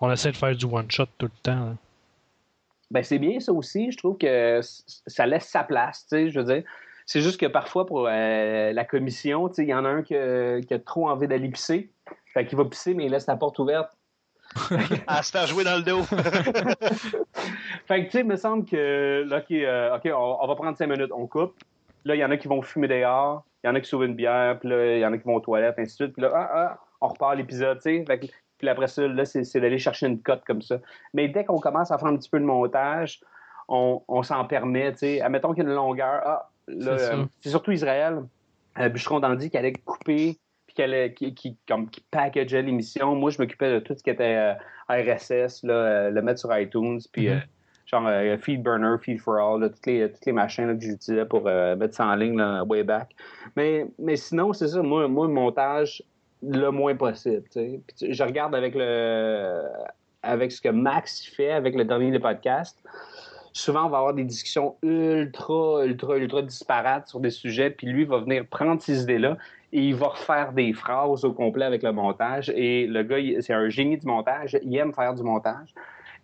On 0.00 0.10
essaie 0.10 0.32
de 0.32 0.36
faire 0.36 0.54
du 0.56 0.64
one-shot 0.64 1.06
tout 1.18 1.26
le 1.26 1.42
temps. 1.42 1.54
là. 1.66 1.74
Ben, 2.90 3.02
c'est 3.02 3.18
bien 3.18 3.38
ça 3.40 3.52
aussi. 3.52 3.90
Je 3.92 3.96
trouve 3.98 4.18
que 4.18 4.60
ça 4.62 5.26
laisse 5.26 5.48
sa 5.48 5.62
place, 5.64 6.06
tu 6.08 6.16
sais, 6.16 6.30
je 6.30 6.40
veux 6.40 6.44
dire. 6.54 6.62
C'est 7.06 7.20
juste 7.20 7.38
que 7.40 7.46
parfois, 7.46 7.86
pour 7.86 8.06
euh, 8.08 8.72
la 8.72 8.84
commission, 8.84 9.48
tu 9.48 9.56
sais, 9.56 9.62
il 9.64 9.68
y 9.68 9.74
en 9.74 9.84
a 9.84 9.88
un 9.88 10.02
qui, 10.02 10.16
a- 10.16 10.60
qui 10.60 10.72
a 10.74 10.78
trop 10.78 11.08
envie 11.08 11.28
d'aller 11.28 11.48
pisser. 11.50 11.90
Fait 12.32 12.46
qu'il 12.46 12.56
va 12.58 12.64
pisser, 12.64 12.94
mais 12.94 13.04
il 13.06 13.10
laisse 13.10 13.26
la 13.26 13.36
porte 13.36 13.58
ouverte. 13.58 13.92
À 15.06 15.22
se 15.22 15.30
faire 15.32 15.46
jouer 15.46 15.64
dans 15.64 15.76
le 15.76 15.82
dos. 15.82 16.02
Fait 17.86 18.00
que, 18.00 18.04
tu 18.06 18.10
sais, 18.12 18.20
il 18.20 18.26
me 18.26 18.36
semble 18.36 18.64
que, 18.64 19.24
là, 19.28 19.38
OK, 19.38 19.50
euh, 19.52 19.96
OK, 19.96 20.02
on, 20.06 20.38
on 20.42 20.46
va 20.46 20.54
prendre 20.54 20.76
cinq 20.76 20.88
minutes, 20.88 21.10
on 21.12 21.26
coupe. 21.26 21.54
Là, 22.04 22.14
il 22.14 22.18
y 22.18 22.24
en 22.24 22.30
a 22.30 22.36
qui 22.36 22.48
vont 22.48 22.62
fumer 22.62 22.88
dehors, 22.88 23.44
il 23.62 23.66
y 23.66 23.70
en 23.70 23.74
a 23.74 23.80
qui 23.80 23.88
sauvent 23.88 24.04
une 24.04 24.14
bière, 24.14 24.58
puis 24.58 24.68
là, 24.68 24.96
il 24.96 25.00
y 25.00 25.06
en 25.06 25.12
a 25.12 25.18
qui 25.18 25.24
vont 25.24 25.36
aux 25.36 25.40
toilettes, 25.40 25.78
ainsi 25.78 25.92
de 25.92 26.04
suite. 26.04 26.12
Puis 26.12 26.22
là, 26.22 26.30
ah, 26.34 26.50
ah, 26.54 26.78
on 27.00 27.08
repart 27.08 27.36
l'épisode, 27.36 27.78
tu 27.80 28.04
sais. 28.04 28.28
Puis 28.58 28.68
après 28.68 28.86
ça, 28.88 29.06
là, 29.06 29.24
c'est 29.24 29.60
d'aller 29.60 29.78
chercher 29.78 30.06
une 30.06 30.20
cote 30.20 30.42
comme 30.46 30.62
ça. 30.62 30.78
Mais 31.12 31.28
dès 31.28 31.44
qu'on 31.44 31.58
commence 31.58 31.90
à 31.90 31.98
faire 31.98 32.08
un 32.08 32.16
petit 32.16 32.28
peu 32.30 32.38
de 32.38 32.44
montage, 32.44 33.20
on, 33.68 34.02
on 34.08 34.22
s'en 34.22 34.44
permet, 34.44 34.92
tu 34.92 34.98
sais. 34.98 35.20
Admettons 35.20 35.52
qu'il 35.54 35.64
y 35.64 35.66
a 35.66 35.70
une 35.70 35.74
longueur. 35.76 36.22
Ah, 36.24 36.50
C'est 36.68 36.88
euh, 36.88 37.24
c'est 37.40 37.50
surtout 37.50 37.72
Israël. 37.72 38.22
Euh, 38.78 38.88
Bûcheron 38.88 39.20
Dandy 39.20 39.50
qui 39.50 39.56
allait 39.56 39.72
couper, 39.72 40.36
puis 40.66 41.14
qui, 41.14 41.34
qui, 41.34 41.56
comme, 41.68 41.88
qui 41.88 42.00
packageait 42.10 42.62
l'émission. 42.62 43.14
Moi, 43.14 43.30
je 43.30 43.40
m'occupais 43.40 43.72
de 43.72 43.78
tout 43.78 43.94
ce 43.96 44.02
qui 44.02 44.10
était 44.10 44.36
euh, 44.36 44.54
RSS, 44.88 45.62
là, 45.62 46.10
le 46.10 46.22
mettre 46.22 46.40
sur 46.40 46.56
iTunes, 46.58 46.98
puis 47.12 47.28
Mhm. 47.28 47.34
euh, 47.34 47.40
genre 47.86 48.06
euh, 48.08 48.36
Feedburner, 48.38 48.96
Feed 49.00 49.20
for 49.20 49.36
All, 49.36 49.60
là, 49.60 49.68
toutes, 49.68 49.86
les, 49.86 50.10
toutes 50.10 50.26
les 50.26 50.32
machins 50.32 50.66
là, 50.66 50.74
que 50.74 50.80
j'utilisais 50.80 51.24
pour 51.26 51.46
euh, 51.46 51.76
mettre 51.76 51.94
ça 51.94 52.06
en 52.06 52.14
ligne 52.16 52.36
là, 52.38 52.64
way 52.64 52.82
back. 52.82 53.14
Mais, 53.56 53.86
mais 53.98 54.16
sinon, 54.16 54.52
c'est 54.52 54.68
ça, 54.68 54.82
moi, 54.82 55.06
moi, 55.06 55.26
le 55.26 55.32
montage, 55.32 56.02
le 56.42 56.70
moins 56.70 56.96
possible. 56.96 57.44
Puis 57.52 57.80
je 58.00 58.22
regarde 58.24 58.54
avec 58.54 58.74
le 58.74 59.62
avec 60.22 60.52
ce 60.52 60.60
que 60.60 60.70
Max 60.70 61.26
fait 61.26 61.52
avec 61.52 61.74
le 61.74 61.84
dernier 61.84 62.10
des 62.10 62.18
podcasts. 62.18 62.82
Souvent, 63.56 63.86
on 63.86 63.88
va 63.88 63.98
avoir 63.98 64.14
des 64.14 64.24
discussions 64.24 64.74
ultra, 64.82 65.84
ultra, 65.86 66.16
ultra 66.16 66.42
disparates 66.42 67.06
sur 67.08 67.20
des 67.20 67.30
sujets, 67.30 67.70
puis 67.70 67.86
lui 67.86 68.04
va 68.04 68.18
venir 68.18 68.44
prendre 68.46 68.82
ces 68.82 69.02
idées-là 69.02 69.36
et 69.72 69.80
il 69.80 69.94
va 69.94 70.08
refaire 70.08 70.52
des 70.52 70.72
phrases 70.72 71.24
au 71.24 71.32
complet 71.32 71.64
avec 71.64 71.84
le 71.84 71.92
montage. 71.92 72.50
Et 72.50 72.86
le 72.88 73.02
gars, 73.04 73.16
c'est 73.40 73.52
un 73.54 73.68
génie 73.68 73.96
du 73.96 74.06
montage, 74.06 74.58
il 74.62 74.76
aime 74.76 74.92
faire 74.92 75.14
du 75.14 75.22
montage. 75.22 75.72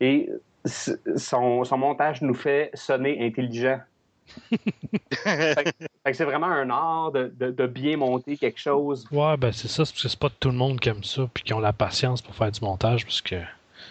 Et 0.01 0.29
son, 1.17 1.63
son 1.65 1.79
montage 1.79 2.21
nous 2.21 2.35
fait 2.35 2.71
sonner 2.75 3.25
intelligent. 3.25 3.79
Fait 5.13 5.65
que- 5.65 5.71
fait 6.05 6.11
que 6.13 6.17
c'est 6.17 6.25
vraiment 6.25 6.47
un 6.47 6.71
art 6.71 7.13
de, 7.13 7.33
de- 7.39 7.51
de 7.51 7.67
bien 7.67 7.97
monter 7.97 8.37
quelque 8.37 8.59
chose. 8.61 9.07
Ouais, 9.13 9.37
ben 9.37 9.53
c'est 9.53 9.69
ça, 9.69 9.85
c'est 9.85 9.93
parce 9.93 10.03
que 10.03 10.09
c'est 10.09 10.19
pas 10.19 10.31
tout 10.31 10.49
le 10.51 10.55
monde 10.57 10.79
qui 10.81 10.89
aime 10.89 11.03
ça, 11.05 11.29
puis 11.33 11.43
qui 11.43 11.53
ont 11.53 11.59
la 11.61 11.73
patience 11.73 12.23
pour 12.23 12.35
faire 12.35 12.51
du 12.51 12.61
montage, 12.63 13.05
parce 13.05 13.21
que 13.21 13.37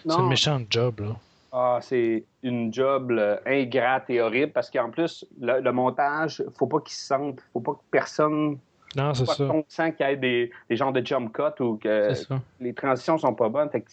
c'est 0.02 0.08
Non. 0.08 0.20
une 0.20 0.28
méchante 0.28 0.64
job, 0.70 1.00
là. 1.00 1.16
Ah, 1.52 1.78
c'est 1.82 2.24
une 2.42 2.72
job 2.72 3.10
là, 3.10 3.40
ingrate 3.44 4.08
et 4.08 4.20
horrible 4.20 4.52
parce 4.52 4.70
qu'en 4.70 4.90
plus, 4.90 5.26
le, 5.40 5.60
le 5.60 5.72
montage, 5.72 6.42
faut 6.56 6.66
pas 6.68 6.78
qu'il 6.80 6.94
se 6.94 7.06
sente, 7.06 7.40
faut 7.52 7.60
pas 7.60 7.72
que 7.72 7.80
personne, 7.90 8.58
Non, 8.96 9.12
c'est 9.14 9.26
ça. 9.26 9.46
qu'on 9.46 9.64
sent 9.68 9.94
qu'il 9.94 10.06
y 10.06 10.10
ait 10.10 10.16
des, 10.16 10.50
des 10.68 10.76
genres 10.76 10.92
de 10.92 11.04
jump 11.04 11.32
cut 11.32 11.60
ou 11.62 11.76
que 11.76 12.12
les 12.60 12.72
transitions 12.72 13.18
sont 13.18 13.34
pas 13.34 13.48
bonnes. 13.48 13.68
Fait 13.70 13.80
que, 13.80 13.90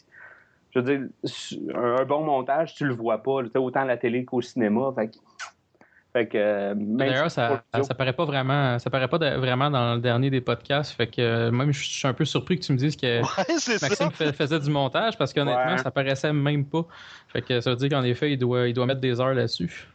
je 0.72 0.80
veux 0.80 0.98
dire, 0.98 1.08
un, 1.74 1.96
un 2.02 2.06
bon 2.06 2.22
montage, 2.24 2.76
tu 2.76 2.86
le 2.86 2.94
vois 2.94 3.18
pas, 3.24 3.42
autant 3.56 3.82
à 3.82 3.86
la 3.86 3.98
télé 3.98 4.24
qu'au 4.24 4.42
cinéma. 4.42 4.92
Fait 4.96 5.08
que, 5.08 5.16
fait 6.18 6.28
que, 6.28 6.38
euh, 6.38 6.74
même 6.76 6.98
D'ailleurs, 6.98 7.30
ça, 7.30 7.64
ça 7.84 7.94
paraît 7.94 8.14
pas 8.14 8.26
vraiment, 8.26 8.80
ça 8.80 8.90
paraît 8.90 9.08
pas 9.08 9.20
de- 9.20 9.36
vraiment 9.38 9.70
dans 9.70 9.96
le 9.96 10.02
dernier 10.02 10.30
des 10.30 10.42
podcasts. 10.42 10.94
Fait 10.94 11.08
que 11.08 11.22
euh, 11.22 11.52
même 11.52 11.72
je 11.72 11.84
suis 11.84 12.08
un 12.08 12.14
peu 12.14 12.26
surpris 12.26 12.58
que 12.60 12.64
tu 12.66 12.72
me 12.74 12.78
dises 12.78 12.96
que 12.96 13.22
Ouais, 13.22 13.44
c'est 13.60 13.78
ça. 13.78 13.88
Maxime 13.88 14.12
fais- 14.12 14.34
faisait 14.34 14.60
du 14.60 14.70
montage 14.72 15.18
parce 15.18 15.32
qu'honnêtement, 15.34 15.74
Ouais. 15.74 15.78
ça 15.78 15.92
paraissait 15.92 16.34
même 16.34 16.66
pas. 16.66 16.86
Fait 17.28 17.42
que 17.42 17.62
ça 17.62 17.70
veut 17.72 17.76
dire 17.76 17.90
qu'en 17.90 18.04
effet, 18.04 18.32
il 18.32 18.38
doit, 18.38 18.68
il 18.68 18.74
doit 18.74 18.86
mettre 18.86 19.02
des 19.02 19.20
heures 19.22 19.34
là-dessus. 19.34 19.88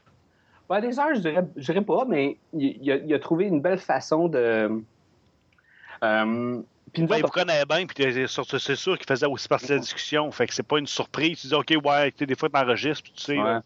Ouais, 0.71 0.81
des 0.81 0.99
heures, 0.99 1.15
je 1.15 1.21
dirais, 1.21 1.45
je 1.57 1.65
dirais 1.67 1.83
pas, 1.85 2.05
mais 2.09 2.37
il, 2.55 2.79
il 2.81 2.93
a, 2.93 2.97
il 2.97 3.13
a 3.13 3.19
trouvé 3.19 3.47
une 3.47 3.61
belle 3.61 3.79
façon 3.79 4.29
de. 4.29 4.71
Euh, 6.05 6.61
puis 6.93 7.03
il 7.03 7.13
autres, 7.13 7.21
vous 7.23 7.29
connaît 7.29 7.65
bien, 7.65 7.87
puis 7.87 7.97
c'est 8.59 8.77
sûr 8.77 8.97
qu'il 8.99 9.07
faisait 9.07 9.27
aussi 9.27 9.49
partie 9.49 9.69
de 9.69 9.75
la 9.75 9.81
discussion. 9.81 10.31
Fait 10.31 10.47
que 10.47 10.55
c'est 10.55 10.67
pas 10.67 10.79
une 10.79 10.87
surprise. 10.87 11.41
Tu 11.41 11.47
dis, 11.49 11.55
OK, 11.55 11.75
ouais, 11.85 12.13
tu 12.13 12.27
des 12.27 12.35
fois, 12.35 12.49
t'enregistres, 12.49 13.03
puis 13.03 13.13
tu 13.17 13.23
sais, 13.25 13.39
ouais. 13.39 13.59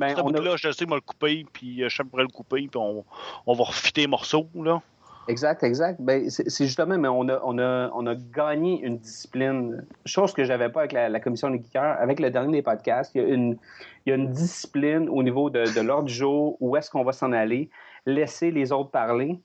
Ben, 0.00 0.16
ce 0.16 0.20
on 0.20 0.28
a- 0.28 0.32
bout-là, 0.32 0.56
je 0.56 0.70
sais, 0.72 0.86
moi, 0.86 0.96
le 0.96 1.00
couper, 1.02 1.46
puis 1.52 1.82
euh, 1.82 1.88
je 1.88 2.02
pourrais 2.02 2.22
le 2.24 2.28
couper, 2.28 2.68
puis 2.68 2.76
on, 2.76 3.04
on 3.46 3.54
va 3.54 3.64
refitter 3.64 4.02
les 4.02 4.06
morceaux, 4.06 4.48
là. 4.54 4.82
Exact, 5.26 5.62
exact. 5.62 6.02
Ben, 6.02 6.28
c'est 6.28 6.66
justement, 6.66 6.98
mais 6.98 7.08
on 7.08 7.26
a, 7.30 7.40
on, 7.44 7.58
a, 7.58 7.90
on 7.94 8.06
a 8.06 8.14
gagné 8.14 8.82
une 8.82 8.98
discipline, 8.98 9.86
chose 10.04 10.34
que 10.34 10.44
j'avais 10.44 10.68
pas 10.68 10.80
avec 10.80 10.92
la, 10.92 11.08
la 11.08 11.18
commission 11.18 11.48
des 11.48 11.62
geekers. 11.62 11.96
Avec 11.98 12.20
le 12.20 12.30
dernier 12.30 12.52
des 12.58 12.62
podcasts, 12.62 13.14
il 13.14 13.22
y 13.22 13.24
a 13.24 13.28
une, 13.28 13.56
il 14.04 14.10
y 14.10 14.12
a 14.12 14.16
une 14.16 14.30
discipline 14.32 15.08
au 15.08 15.22
niveau 15.22 15.48
de, 15.48 15.64
de 15.74 15.80
l'ordre 15.80 16.08
du 16.08 16.12
jour, 16.12 16.58
où 16.60 16.76
est-ce 16.76 16.90
qu'on 16.90 17.04
va 17.04 17.12
s'en 17.12 17.32
aller, 17.32 17.70
laisser 18.04 18.50
les 18.50 18.70
autres 18.70 18.90
parler. 18.90 19.40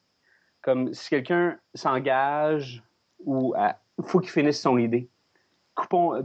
Comme 0.61 0.93
si 0.93 1.11
quelqu'un 1.11 1.57
s'engage 1.73 2.83
ou 3.23 3.53
il 3.57 4.03
faut 4.03 4.19
qu'il 4.19 4.31
finisse 4.31 4.59
son 4.59 4.77
idée. 4.77 5.07
Coupons, 5.75 6.13
euh, 6.15 6.23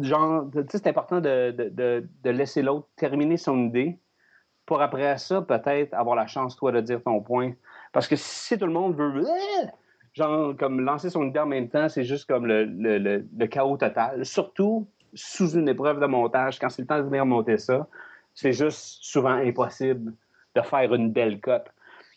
genre, 0.00 0.48
tu 0.52 0.58
sais, 0.70 0.78
c'est 0.78 0.88
important 0.88 1.20
de, 1.20 1.50
de, 1.50 2.08
de, 2.22 2.30
laisser 2.30 2.62
l'autre 2.62 2.88
terminer 2.96 3.36
son 3.36 3.66
idée 3.66 3.98
pour 4.66 4.82
après 4.82 5.16
ça, 5.18 5.42
peut-être 5.42 5.94
avoir 5.94 6.16
la 6.16 6.26
chance, 6.26 6.56
toi, 6.56 6.72
de 6.72 6.80
dire 6.80 7.02
ton 7.02 7.20
point. 7.20 7.52
Parce 7.92 8.08
que 8.08 8.16
si 8.16 8.58
tout 8.58 8.66
le 8.66 8.72
monde 8.72 8.96
veut, 8.96 9.20
euh, 9.20 9.66
genre, 10.12 10.56
comme 10.56 10.80
lancer 10.80 11.08
son 11.08 11.26
idée 11.28 11.38
en 11.38 11.46
même 11.46 11.68
temps, 11.68 11.88
c'est 11.88 12.04
juste 12.04 12.26
comme 12.26 12.46
le, 12.46 13.46
chaos 13.46 13.76
total. 13.76 14.24
Surtout 14.24 14.88
sous 15.14 15.56
une 15.56 15.68
épreuve 15.68 16.00
de 16.00 16.06
montage, 16.06 16.58
quand 16.58 16.68
c'est 16.68 16.82
le 16.82 16.88
temps 16.88 16.98
de 16.98 17.04
venir 17.04 17.24
monter 17.24 17.58
ça, 17.58 17.86
c'est 18.34 18.52
juste 18.52 18.98
souvent 19.02 19.30
impossible 19.30 20.12
de 20.54 20.60
faire 20.60 20.92
une 20.92 21.12
belle 21.12 21.40
cote. 21.40 21.72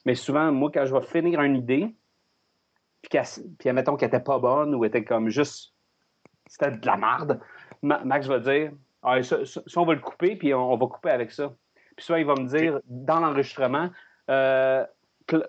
Mais 0.06 0.16
souvent, 0.16 0.52
moi, 0.52 0.72
quand 0.74 0.86
je 0.86 0.94
vais 0.94 1.02
finir 1.02 1.42
une 1.42 1.56
idée, 1.56 1.96
puis, 3.02 3.20
puis 3.60 3.70
admettons 3.70 3.96
qu'elle 3.96 4.08
était 4.08 4.20
pas 4.20 4.40
bonne 4.40 4.76
ou 4.76 4.84
était 4.84 5.04
comme 5.04 5.30
juste, 5.30 5.74
c'était 6.48 6.72
de 6.72 6.86
la 6.86 6.98
merde, 6.98 7.40
Ma- 7.82 8.04
Max 8.04 8.28
va 8.28 8.40
dire, 8.40 8.72
ah, 9.04 9.22
ça, 9.24 9.38
on 9.78 9.86
va 9.86 9.94
le 9.94 10.00
couper, 10.00 10.36
puis 10.36 10.54
on, 10.54 10.74
on 10.74 10.78
va 10.78 10.88
couper 10.88 11.10
avec 11.12 11.32
ça. 11.32 11.54
Puis 11.96 12.06
soit 12.06 12.20
il 12.20 12.26
va 12.26 12.34
me 12.36 12.48
dire, 12.48 12.80
dans 12.86 13.20
l'enregistrement, 13.20 13.90
euh, 14.30 14.86
cl- 15.28 15.48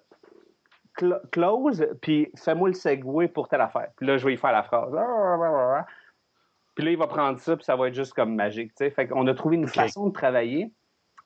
cl- 0.98 1.20
close, 1.30 1.86
puis 2.00 2.30
fais-moi 2.36 2.68
le 2.68 2.74
segway 2.74 3.28
pour 3.28 3.48
telle 3.48 3.60
affaire. 3.60 3.88
Puis 3.96 4.06
là, 4.06 4.16
je 4.16 4.26
vais 4.26 4.34
y 4.34 4.36
faire 4.36 4.52
la 4.52 4.62
phrase. 4.62 4.92
Puis 6.74 6.84
là, 6.84 6.90
il 6.92 6.96
va 6.98 7.06
prendre 7.06 7.38
ça, 7.38 7.56
puis 7.56 7.64
ça 7.64 7.76
va 7.76 7.88
être 7.88 7.94
juste 7.94 8.14
comme 8.14 8.34
magique. 8.34 8.70
tu 8.74 8.84
sais. 8.84 8.90
Fait 8.90 9.06
qu'on 9.06 9.26
a 9.26 9.34
trouvé 9.34 9.56
une 9.56 9.68
façon 9.68 10.08
de 10.08 10.12
travailler. 10.12 10.72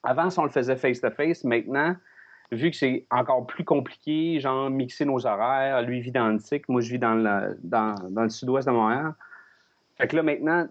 Avant, 0.03 0.29
si 0.29 0.37
on 0.39 0.43
le 0.43 0.49
faisait 0.49 0.75
face-to-face, 0.75 1.43
maintenant, 1.43 1.95
vu 2.51 2.69
que 2.71 2.77
c'est 2.77 3.05
encore 3.09 3.45
plus 3.47 3.63
compliqué, 3.63 4.39
genre 4.39 4.69
mixer 4.69 5.05
nos 5.05 5.25
horaires, 5.25 5.81
lui 5.81 6.01
vit 6.01 6.11
dans 6.11 6.27
le 6.27 6.39
TIC, 6.39 6.67
moi 6.69 6.81
je 6.81 6.91
vis 6.91 6.99
dans 6.99 7.15
le, 7.15 7.57
dans, 7.63 7.95
dans 8.09 8.23
le 8.23 8.29
sud-ouest 8.29 8.67
de 8.67 8.73
Montréal. 8.73 9.13
Fait 9.97 10.07
que 10.07 10.15
là, 10.15 10.23
maintenant, 10.23 10.67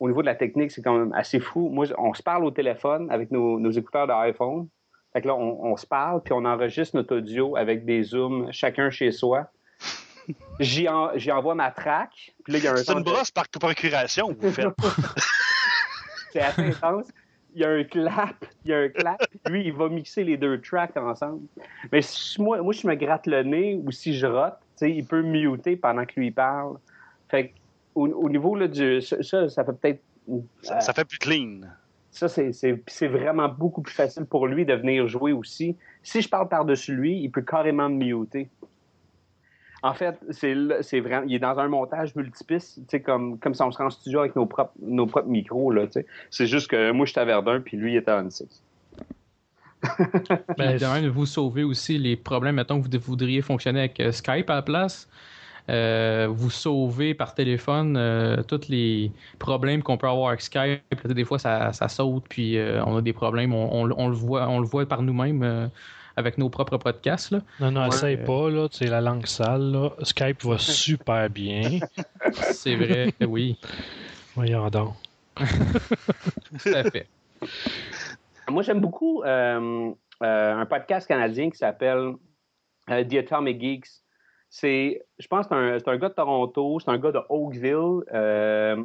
au 0.00 0.08
niveau 0.08 0.22
de 0.22 0.26
la 0.26 0.34
technique, 0.34 0.72
c'est 0.72 0.82
quand 0.82 0.98
même 0.98 1.12
assez 1.12 1.38
fou. 1.38 1.68
Moi, 1.68 1.86
on 1.98 2.12
se 2.14 2.22
parle 2.22 2.44
au 2.44 2.50
téléphone 2.50 3.08
avec 3.10 3.30
nos, 3.30 3.60
nos 3.60 3.70
écouteurs 3.70 4.06
d'iPhone. 4.08 4.66
Fait 5.12 5.22
que 5.22 5.28
là, 5.28 5.34
on, 5.36 5.64
on 5.64 5.76
se 5.76 5.86
parle, 5.86 6.22
puis 6.22 6.32
on 6.32 6.44
enregistre 6.44 6.96
notre 6.96 7.16
audio 7.16 7.56
avec 7.56 7.84
des 7.84 8.02
zooms, 8.02 8.48
chacun 8.52 8.90
chez 8.90 9.12
soi. 9.12 9.46
J'y 10.60 10.88
en- 10.88 11.10
j'y 11.16 11.32
envoie 11.32 11.54
ma 11.54 11.70
track. 11.70 12.10
Puis 12.44 12.52
là, 12.52 12.58
il 12.58 12.64
y 12.64 12.68
a 12.68 12.72
un 12.72 12.76
C'est 12.76 12.92
une 12.92 12.98
genre 12.98 13.04
de- 13.04 13.10
brosse 13.10 13.30
par 13.30 13.48
procuration 13.48 14.34
que 14.34 14.46
vous 14.46 14.52
faites. 14.52 14.68
c'est 16.32 16.40
assez 16.40 16.62
intense. 16.62 17.08
Il 17.54 17.62
y 17.62 17.64
a 17.64 17.70
un 17.70 17.82
clap, 17.82 18.44
il 18.64 18.70
y 18.70 18.74
a 18.74 18.78
un 18.78 18.88
clap, 18.88 19.18
puis 19.44 19.52
lui, 19.52 19.66
il 19.66 19.72
va 19.72 19.88
mixer 19.88 20.22
les 20.22 20.36
deux 20.36 20.60
tracks 20.60 20.96
ensemble. 20.96 21.40
Mais 21.90 22.00
si 22.00 22.40
moi, 22.40 22.62
moi, 22.62 22.72
je 22.72 22.86
me 22.86 22.94
gratte 22.94 23.26
le 23.26 23.42
nez 23.42 23.80
ou 23.84 23.90
si 23.90 24.16
je 24.16 24.26
rote, 24.26 24.54
tu 24.60 24.86
sais, 24.86 24.90
il 24.92 25.04
peut 25.04 25.22
muter 25.22 25.74
pendant 25.76 26.04
que 26.04 26.12
lui 26.20 26.30
parle. 26.30 26.76
Fait 27.28 27.48
que, 27.48 27.54
au, 27.94 28.06
au 28.06 28.28
niveau 28.28 28.54
là, 28.56 28.68
du. 28.68 29.00
Ça, 29.02 29.48
ça, 29.48 29.64
fait 29.64 29.72
peut-être. 29.72 30.00
ça, 30.62 30.80
ça 30.80 30.92
fait 30.92 31.04
plus 31.04 31.18
clean. 31.18 31.60
Ça, 32.10 32.28
c'est- 32.28 32.52
c'est 32.52 32.82
c'est 32.88 33.06
vraiment 33.08 33.48
beaucoup 33.48 33.82
plus 33.82 33.94
facile 33.94 34.24
pour 34.24 34.46
lui 34.48 34.64
de 34.64 34.74
venir 34.74 35.06
jouer 35.06 35.32
aussi. 35.32 35.76
Si 36.02 36.22
je 36.22 36.28
parle 36.28 36.48
par-dessus 36.48 36.94
lui, 36.94 37.18
il 37.20 37.30
peut 37.30 37.42
carrément 37.42 37.88
me 37.88 38.04
muter. 38.04 38.48
En 39.82 39.94
fait, 39.94 40.18
c'est 40.30 41.00
vraiment, 41.00 41.24
il 41.26 41.34
est 41.34 41.38
dans 41.38 41.58
un 41.58 41.68
montage 41.68 42.14
multipiste, 42.14 42.74
tu 42.80 42.84
sais, 42.90 43.00
comme, 43.00 43.38
comme 43.38 43.54
si 43.54 43.62
on 43.62 43.70
serait 43.70 43.84
en 43.84 43.90
studio 43.90 44.20
avec 44.20 44.36
nos 44.36 44.44
propres, 44.44 44.74
nos 44.82 45.06
propres 45.06 45.28
micros, 45.28 45.70
là, 45.70 45.86
tu 45.86 45.92
sais. 45.92 46.06
C'est 46.28 46.46
juste 46.46 46.68
que 46.70 46.90
moi, 46.90 47.06
j'étais 47.06 47.20
à 47.20 47.24
Verdun, 47.24 47.60
puis 47.60 47.78
lui, 47.78 47.94
il 47.94 47.96
était 47.96 48.10
à 48.10 48.18
Annecy. 48.18 48.46
Ben, 50.58 50.76
de 50.76 50.84
même, 51.00 51.08
vous 51.10 51.24
sauver 51.24 51.64
aussi 51.64 51.96
les 51.96 52.16
problèmes, 52.16 52.56
mettons 52.56 52.82
que 52.82 52.88
vous 52.94 53.00
voudriez 53.02 53.40
fonctionner 53.40 53.80
avec 53.80 53.98
euh, 54.00 54.12
Skype 54.12 54.50
à 54.50 54.56
la 54.56 54.62
place. 54.62 55.08
Euh, 55.68 56.26
vous 56.30 56.50
sauvez 56.50 57.14
par 57.14 57.34
téléphone 57.34 57.96
euh, 57.96 58.42
tous 58.42 58.68
les 58.68 59.12
problèmes 59.38 59.82
qu'on 59.82 59.96
peut 59.98 60.08
avoir 60.08 60.28
avec 60.28 60.40
Skype. 60.40 61.06
Des 61.06 61.24
fois, 61.24 61.38
ça, 61.38 61.72
ça 61.72 61.88
saute, 61.88 62.24
puis 62.28 62.56
euh, 62.58 62.82
on 62.84 62.96
a 62.96 63.02
des 63.02 63.12
problèmes. 63.12 63.52
On, 63.54 63.84
on- 63.84 63.94
on 63.96 64.08
le, 64.08 64.14
voit, 64.14 64.48
on 64.48 64.58
le 64.60 64.66
voit 64.66 64.86
par 64.86 65.02
nous-mêmes 65.02 65.42
euh, 65.42 65.66
avec 66.16 66.38
nos 66.38 66.48
propres 66.48 66.76
podcasts. 66.78 67.30
Là. 67.30 67.40
Non, 67.60 67.70
non, 67.70 67.80
Ouais. 67.82 67.88
essaye 67.88 68.16
pas, 68.16 68.50
là. 68.50 68.66
C'est 68.70 68.86
la 68.88 69.00
langue 69.00 69.26
sale, 69.26 69.70
là. 69.72 69.90
Skype 70.02 70.42
va 70.44 70.58
super 70.58 71.30
bien. 71.30 71.78
C'est 72.32 72.74
vrai, 72.76 73.12
oui, 73.26 73.56
Voyons 74.34 74.68
donc. 74.70 74.94
tout 75.36 76.68
à 76.74 76.84
fait. 76.90 77.06
Moi, 78.48 78.62
j'aime 78.62 78.80
beaucoup 78.80 79.22
euh, 79.22 79.90
euh, 80.22 80.54
un 80.56 80.66
podcast 80.66 81.06
canadien 81.06 81.50
qui 81.50 81.56
s'appelle 81.58 82.14
euh, 82.90 83.04
The 83.04 83.14
Atomic 83.14 83.60
Geeks. 83.60 83.88
C'est, 84.50 85.06
je 85.20 85.28
pense 85.28 85.46
que 85.46 85.78
c'est 85.78 85.88
un, 85.88 85.92
un 85.94 85.96
gars 85.96 86.08
de 86.08 86.14
Toronto, 86.14 86.80
c'est 86.80 86.90
un 86.90 86.98
gars 86.98 87.12
de 87.12 87.20
Oakville, 87.28 88.02
euh, 88.12 88.82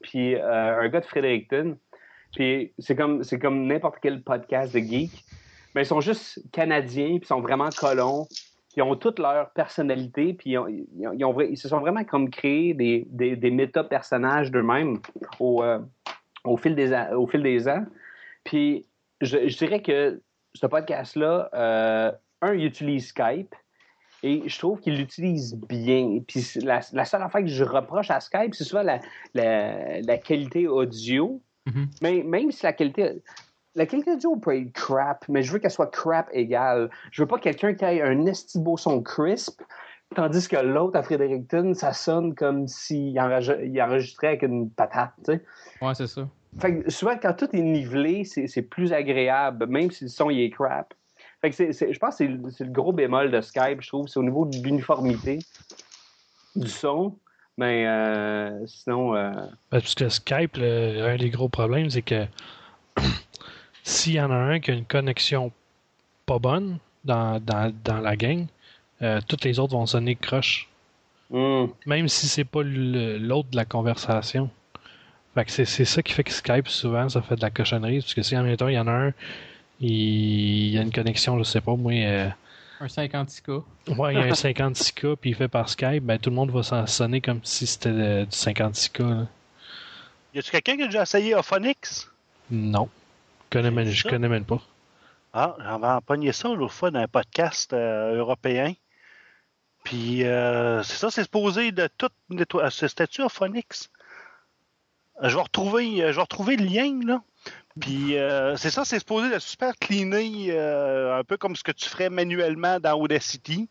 puis 0.00 0.36
euh, 0.36 0.80
un 0.80 0.88
gars 0.88 1.00
de 1.00 1.04
Fredericton. 1.04 1.76
Puis 2.32 2.72
c'est 2.78 2.94
comme, 2.94 3.24
c'est 3.24 3.40
comme 3.40 3.66
n'importe 3.66 3.96
quel 4.00 4.22
podcast 4.22 4.72
de 4.72 4.78
geek. 4.78 5.10
Mais 5.74 5.82
ils 5.82 5.86
sont 5.86 6.00
juste 6.00 6.40
canadiens, 6.52 7.08
puis 7.08 7.22
ils 7.22 7.26
sont 7.26 7.40
vraiment 7.40 7.70
colons. 7.70 8.28
Ils 8.76 8.84
ont 8.84 8.94
toute 8.94 9.18
leur 9.18 9.50
personnalité, 9.50 10.32
puis 10.32 10.54
ils, 10.54 10.86
ils 11.50 11.58
se 11.58 11.68
sont 11.68 11.80
vraiment 11.80 12.04
comme 12.04 12.30
créés 12.30 12.72
des, 12.72 13.04
des, 13.10 13.34
des 13.34 13.50
méta-personnages 13.50 14.52
d'eux-mêmes 14.52 14.98
au, 15.40 15.64
euh, 15.64 15.80
au, 16.44 16.56
fil 16.56 16.76
des, 16.76 16.94
au 17.16 17.26
fil 17.26 17.42
des 17.42 17.66
ans. 17.66 17.84
Puis 18.44 18.86
je, 19.20 19.38
dirais 19.58 19.82
que 19.82 20.22
ce 20.54 20.66
podcast-là, 20.66 22.12
un, 22.42 22.54
il 22.54 22.64
utilise 22.64 23.08
Skype 23.08 23.52
et 24.22 24.42
je 24.46 24.58
trouve 24.58 24.80
qu'il 24.80 24.96
l'utilise 24.96 25.56
bien. 25.56 26.20
Puis 26.26 26.46
la, 26.62 26.80
la 26.92 27.04
seule 27.04 27.22
affaire 27.22 27.42
que 27.42 27.46
je 27.46 27.64
reproche 27.64 28.10
à 28.10 28.20
Skype, 28.20 28.54
c'est 28.54 28.64
souvent 28.64 28.82
la, 28.82 29.00
la, 29.34 30.00
la 30.00 30.18
qualité 30.18 30.68
audio. 30.68 31.40
Mhm. 31.66 31.88
Mais 32.02 32.22
même 32.22 32.50
si 32.50 32.64
la 32.64 32.72
qualité. 32.72 33.22
La 33.76 33.86
qualité 33.86 34.10
audio 34.10 34.34
peut 34.34 34.56
être 34.60 34.72
crap, 34.72 35.24
mais 35.28 35.44
je 35.44 35.52
veux 35.52 35.60
qu'elle 35.60 35.70
soit 35.70 35.92
crap 35.92 36.28
égale. 36.32 36.90
Je 37.12 37.22
veux 37.22 37.28
pas 37.28 37.38
quelqu'un 37.38 37.72
qui 37.72 37.84
ait 37.84 38.02
un 38.02 38.26
esti 38.26 38.58
beau 38.58 38.76
son 38.76 39.00
crisp, 39.00 39.62
tandis 40.16 40.48
que 40.48 40.56
l'autre 40.56 40.98
à 40.98 41.04
Fredericton, 41.04 41.72
ça 41.74 41.92
sonne 41.92 42.34
comme 42.34 42.66
s'il 42.66 43.18
enregistrait 43.20 44.26
avec 44.26 44.42
une 44.42 44.70
patate, 44.70 45.12
tu 45.18 45.34
sais. 45.34 45.44
Ouais, 45.80 45.94
c'est 45.94 46.08
ça. 46.08 46.28
Fait 46.58 46.82
que 46.82 46.90
souvent, 46.90 47.16
quand 47.16 47.32
tout 47.34 47.48
est 47.52 47.62
nivelé, 47.62 48.24
c'est 48.24 48.48
c'est 48.48 48.62
plus 48.62 48.92
agréable, 48.92 49.66
même 49.68 49.92
si 49.92 50.02
le 50.02 50.10
son 50.10 50.30
il 50.30 50.40
est 50.40 50.50
crap. 50.50 50.92
Fait 51.40 51.50
que 51.50 51.56
c'est- 51.56 51.72
c'est- 51.72 51.92
je 51.92 51.98
pense 51.98 52.16
que 52.18 52.50
c'est 52.50 52.64
le- 52.64 52.70
gros 52.70 52.92
bémol 52.92 53.30
de 53.30 53.40
Skype, 53.40 53.80
je 53.80 53.88
trouve. 53.88 54.08
C'est 54.08 54.18
au 54.18 54.22
niveau 54.22 54.44
de 54.44 54.56
l'uniformité 54.62 55.38
du 56.56 56.68
son. 56.68 57.16
Mais 57.56 57.86
euh, 57.86 58.66
sinon, 58.66 59.14
euh, 59.14 59.30
Ben, 59.32 59.48
Parce 59.70 59.94
que 59.94 60.08
Skype, 60.08 60.56
le- 60.56 61.02
un 61.06 61.16
des 61.16 61.30
gros 61.30 61.48
problèmes, 61.48 61.90
c'est 61.90 62.02
que 62.02 62.26
s'il 63.82 64.14
y 64.14 64.20
en 64.20 64.30
a 64.30 64.34
un 64.34 64.60
qui 64.60 64.70
a 64.70 64.74
une 64.74 64.84
connexion 64.84 65.52
pas 66.26 66.38
bonne 66.38 66.78
dans, 67.04 67.40
dans, 67.40 67.72
dans 67.84 67.98
la 68.00 68.16
gang, 68.16 68.46
euh, 69.02 69.20
toutes 69.26 69.44
les 69.44 69.58
autres 69.58 69.72
vont 69.74 69.86
sonner 69.86 70.16
croche. 70.16 70.68
Hmm. 71.30 71.66
Même 71.86 72.08
si 72.08 72.26
c'est 72.26 72.44
pas 72.44 72.62
l'autre 72.62 73.50
de 73.50 73.56
la 73.56 73.64
conversation. 73.64 74.50
Fait 75.34 75.44
que 75.44 75.50
c'est 75.52 75.64
c'est 75.64 75.84
ça 75.84 76.02
qui 76.02 76.12
fait 76.12 76.24
que 76.24 76.32
Skype, 76.32 76.66
souvent, 76.68 77.08
ça 77.08 77.22
fait 77.22 77.36
de 77.36 77.40
la 77.42 77.50
cochonnerie. 77.50 78.00
Parce 78.00 78.14
que 78.14 78.22
si 78.22 78.36
en 78.36 78.42
même 78.42 78.56
temps, 78.56 78.68
il 78.68 78.74
y 78.74 78.78
en 78.78 78.88
a 78.88 78.92
un, 78.92 79.12
il, 79.80 80.68
y 80.74 80.78
a 80.78 80.82
une 80.82 80.92
connexion, 80.92 81.38
je 81.38 81.44
sais 81.44 81.60
pas, 81.60 81.74
moi, 81.76 81.92
euh, 81.92 82.28
Un 82.80 82.86
56K. 82.86 83.62
ouais, 83.96 84.14
il 84.14 84.18
y 84.18 84.22
a 84.22 84.26
un 84.26 84.30
56K, 84.32 85.16
puis 85.16 85.30
il 85.30 85.34
fait 85.36 85.48
par 85.48 85.68
Skype, 85.68 86.02
ben 86.04 86.18
tout 86.18 86.30
le 86.30 86.36
monde 86.36 86.50
va 86.50 86.62
s'en 86.62 86.86
sonner 86.86 87.20
comme 87.20 87.40
si 87.44 87.66
c'était 87.66 87.88
euh, 87.90 88.24
du 88.24 88.30
56K. 88.36 89.08
là. 89.08 89.26
Y 90.34 90.38
a-tu 90.38 90.50
quelqu'un 90.52 90.76
qui 90.76 90.82
a 90.82 90.86
déjà 90.86 91.02
essayé 91.02 91.34
Ophonix? 91.34 92.08
Non. 92.50 92.88
Je 93.52 93.58
connais, 93.58 93.70
même, 93.72 93.88
je 93.88 94.06
connais 94.06 94.28
même 94.28 94.44
pas. 94.44 94.60
Ah, 95.32 95.56
j'avais 95.60 95.86
empoigné 95.86 96.32
ça 96.32 96.48
l'autre 96.48 96.72
fois 96.72 96.90
dans 96.92 97.00
un 97.00 97.08
podcast 97.08 97.72
euh, 97.72 98.14
européen. 98.16 98.74
Puis, 99.82 100.24
euh, 100.24 100.82
c'est 100.82 100.96
ça, 100.98 101.10
c'est 101.10 101.22
supposé 101.24 101.72
de 101.72 101.88
tout 101.98 102.10
nettoyer. 102.28 102.68
C'était-tu 102.70 103.22
Ophonix? 103.22 103.90
Euh, 105.22 105.28
Je 105.28 105.34
vais 105.36 105.42
retrouver, 105.42 105.96
je 105.96 106.02
vais 106.14 106.20
retrouver 106.20 106.56
le 106.56 106.64
lien, 106.66 107.00
là. 107.06 107.22
Puis, 107.78 108.16
euh, 108.18 108.56
c'est 108.56 108.70
ça, 108.70 108.84
c'est 108.84 108.98
supposé 108.98 109.30
de 109.32 109.38
super 109.38 109.74
cleaner, 109.78 110.50
euh, 110.50 111.16
un 111.18 111.24
peu 111.24 111.36
comme 111.36 111.54
ce 111.54 111.62
que 111.62 111.72
tu 111.72 111.88
ferais 111.88 112.10
manuellement 112.10 112.80
dans 112.80 112.94
Audacity. 112.98 113.68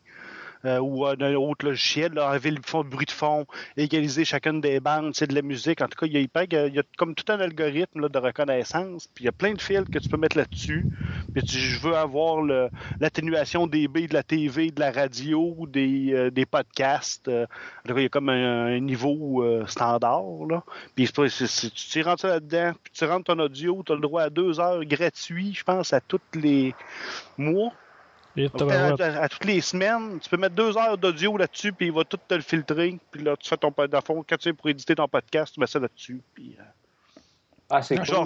Euh, 0.66 0.80
ou 0.80 1.08
euh, 1.08 1.16
d'un 1.16 1.34
autre 1.36 1.66
logiciel, 1.66 2.14
là, 2.14 2.30
enlever 2.30 2.52
le 2.52 2.62
fond, 2.66 2.84
bruit 2.84 3.06
de 3.06 3.12
fond, 3.12 3.46
égaliser 3.78 4.26
chacune 4.26 4.62
des 4.62 4.80
bandes, 4.80 5.12
c'est 5.16 5.28
de 5.28 5.36
la 5.36 5.42
musique. 5.42 5.82
En 5.82 5.88
tout 5.88 5.98
cas, 5.98 6.06
il 6.06 6.14
y 6.14 6.18
a, 6.18 6.44
il 6.68 6.76
y 6.76 6.80
a- 6.80 6.84
comme 6.98 7.16
tout 7.16 7.32
un 7.32 7.40
algorithme 7.40 8.02
là, 8.02 8.10
de 8.10 8.18
reconnaissance, 8.18 9.08
puis 9.08 9.24
il 9.24 9.26
y 9.26 9.30
a 9.30 9.32
plein 9.32 9.54
de 9.54 9.62
fils 9.62 9.84
que 9.92 10.00
tu 10.00 10.10
peux 10.10 10.18
mettre 10.18 10.38
là-dessus. 10.38 10.86
Puis 11.34 11.44
tu- 11.44 11.58
je 11.58 11.80
veux 11.80 11.96
avoir 11.96 12.42
l'atténuation 13.00 13.68
des 13.68 13.88
B 13.88 14.08
de 14.08 14.14
la 14.14 14.24
TV, 14.24 14.72
de 14.72 14.80
la 14.80 14.92
radio, 14.92 15.56
des, 15.68 16.14
euh, 16.14 16.32
des 16.32 16.46
podcasts. 16.46 17.28
euh. 17.28 17.44
en 17.44 17.88
tout 17.88 17.94
cas, 17.94 18.00
il 18.00 18.04
y 18.04 18.06
a 18.06 18.10
comme 18.10 18.30
un, 18.30 18.80
niveau 18.80 19.44
standard. 19.68 20.46
Là. 20.50 20.64
Puis 20.96 21.08
c'est- 21.30 21.74
tu 21.74 22.02
rentres 22.02 22.26
là-dedans, 22.28 22.74
puis 22.84 22.92
tu 22.94 23.06
rentres 23.06 23.26
ton 23.26 23.40
audio, 23.40 23.84
tu 23.86 23.92
as 23.92 23.96
le 23.96 24.02
droit 24.02 24.24
à 24.24 24.30
deux 24.30 24.60
heures 24.60 24.84
gratuits, 24.86 25.54
je 25.54 25.64
pense, 25.64 25.94
à 25.94 26.02
tous 26.02 26.20
les 26.36 26.74
mois. 27.38 27.72
Et 28.40 28.50
À, 28.72 28.88
à- 28.94 29.24
à 29.24 29.30
toutes 29.30 29.46
les 29.46 29.62
semaines, 29.62 30.20
tu 30.20 30.30
peux 30.30 30.38
mettre 30.38 30.56
deux 30.56 30.78
heures 30.78 30.98
d'audio 30.98 31.36
là-dessus, 31.38 31.74
puis 31.74 31.88
il 31.88 31.92
va 31.92 32.04
tout 32.04 32.18
te 32.28 32.34
le 32.36 32.42
filtrer. 32.42 32.98
Puis 33.12 33.24
là, 33.24 33.36
tu 33.38 33.48
fais 33.50 33.58
ton 33.58 33.74
le 33.78 34.02
fond, 34.06 34.24
quand 34.28 34.38
tu 34.38 34.50
es 34.50 34.54
pour 34.54 34.68
éditer 34.70 34.96
ton 34.96 35.08
podcast, 35.08 35.54
tu 35.54 35.60
mets 35.60 35.68
ça 35.68 35.80
là-dessus. 35.80 36.22
Puis, 36.34 36.56
euh, 36.60 36.64
Ah, 37.70 37.82
c'est 37.82 37.98
cool. 37.98 38.06
ça. 38.08 38.24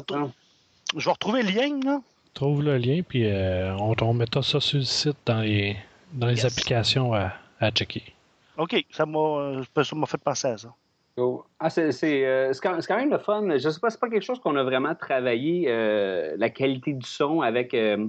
je 0.95 1.05
vais 1.05 1.11
retrouver 1.11 1.43
le 1.43 1.49
lien, 1.49 1.79
là. 1.83 2.01
Trouve 2.33 2.63
le 2.63 2.77
lien, 2.77 3.01
puis 3.07 3.25
euh, 3.27 3.75
on, 3.77 3.93
on 4.01 4.13
mettra 4.13 4.41
ça 4.41 4.59
sur 4.59 4.79
le 4.79 4.85
site 4.85 5.17
dans 5.25 5.41
les, 5.41 5.75
dans 6.11 6.27
les 6.27 6.35
Yes. 6.43 6.45
applications 6.45 7.13
à, 7.13 7.33
à 7.59 7.71
checker. 7.71 8.03
OK, 8.57 8.85
ça 8.91 9.05
m'a 9.05 9.19
euh, 9.19 9.63
ça 9.83 9.95
m'a 9.95 10.05
fait 10.05 10.17
penser 10.17 10.47
à 10.47 10.57
ça. 10.57 10.73
Cool. 11.15 11.41
Ah, 11.59 11.69
c'est 11.69 11.91
c'est, 11.91 12.25
euh, 12.25 12.51
c'est 12.53 12.61
quand, 12.61 12.75
c'est 12.81 12.87
quand 12.87 12.97
même 12.97 13.11
le 13.11 13.19
fun. 13.19 13.47
Je 13.57 13.69
sais 13.69 13.79
pas, 13.79 13.89
c'est 13.91 13.99
pas 13.99 14.09
quelque 14.09 14.23
chose 14.25 14.39
qu'on 14.39 14.55
a 14.55 14.63
vraiment 14.63 14.95
travaillé, 14.95 15.65
euh, 15.67 16.33
la 16.37 16.49
qualité 16.49 16.93
du 16.93 17.07
son 17.07 17.41
avec, 17.41 17.73
euh, 17.75 18.07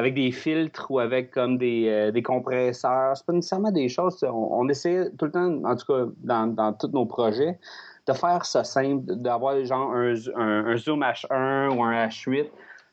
avec 0.00 0.14
des 0.14 0.32
filtres 0.32 0.90
ou 0.90 0.98
avec 0.98 1.30
comme 1.30 1.58
des, 1.58 1.86
euh, 1.88 2.10
des 2.10 2.22
compresseurs. 2.22 3.16
C'est 3.16 3.26
pas 3.26 3.32
nécessairement 3.34 3.70
des 3.70 3.88
choses. 3.88 4.22
On, 4.24 4.48
on 4.60 4.68
essaie 4.68 5.10
tout 5.18 5.26
le 5.26 5.30
temps, 5.30 5.64
en 5.64 5.76
tout 5.76 5.86
cas 5.86 6.10
dans, 6.18 6.46
dans 6.46 6.72
tous 6.72 6.88
nos 6.88 7.04
projets, 7.04 7.58
de 8.06 8.12
faire 8.14 8.44
ça 8.46 8.64
simple, 8.64 9.04
d'avoir 9.16 9.62
genre 9.64 9.92
un, 9.92 10.14
un, 10.36 10.66
un 10.66 10.76
Zoom 10.76 11.02
H1 11.02 11.76
ou 11.76 11.84
un 11.84 12.06
H8, 12.06 12.46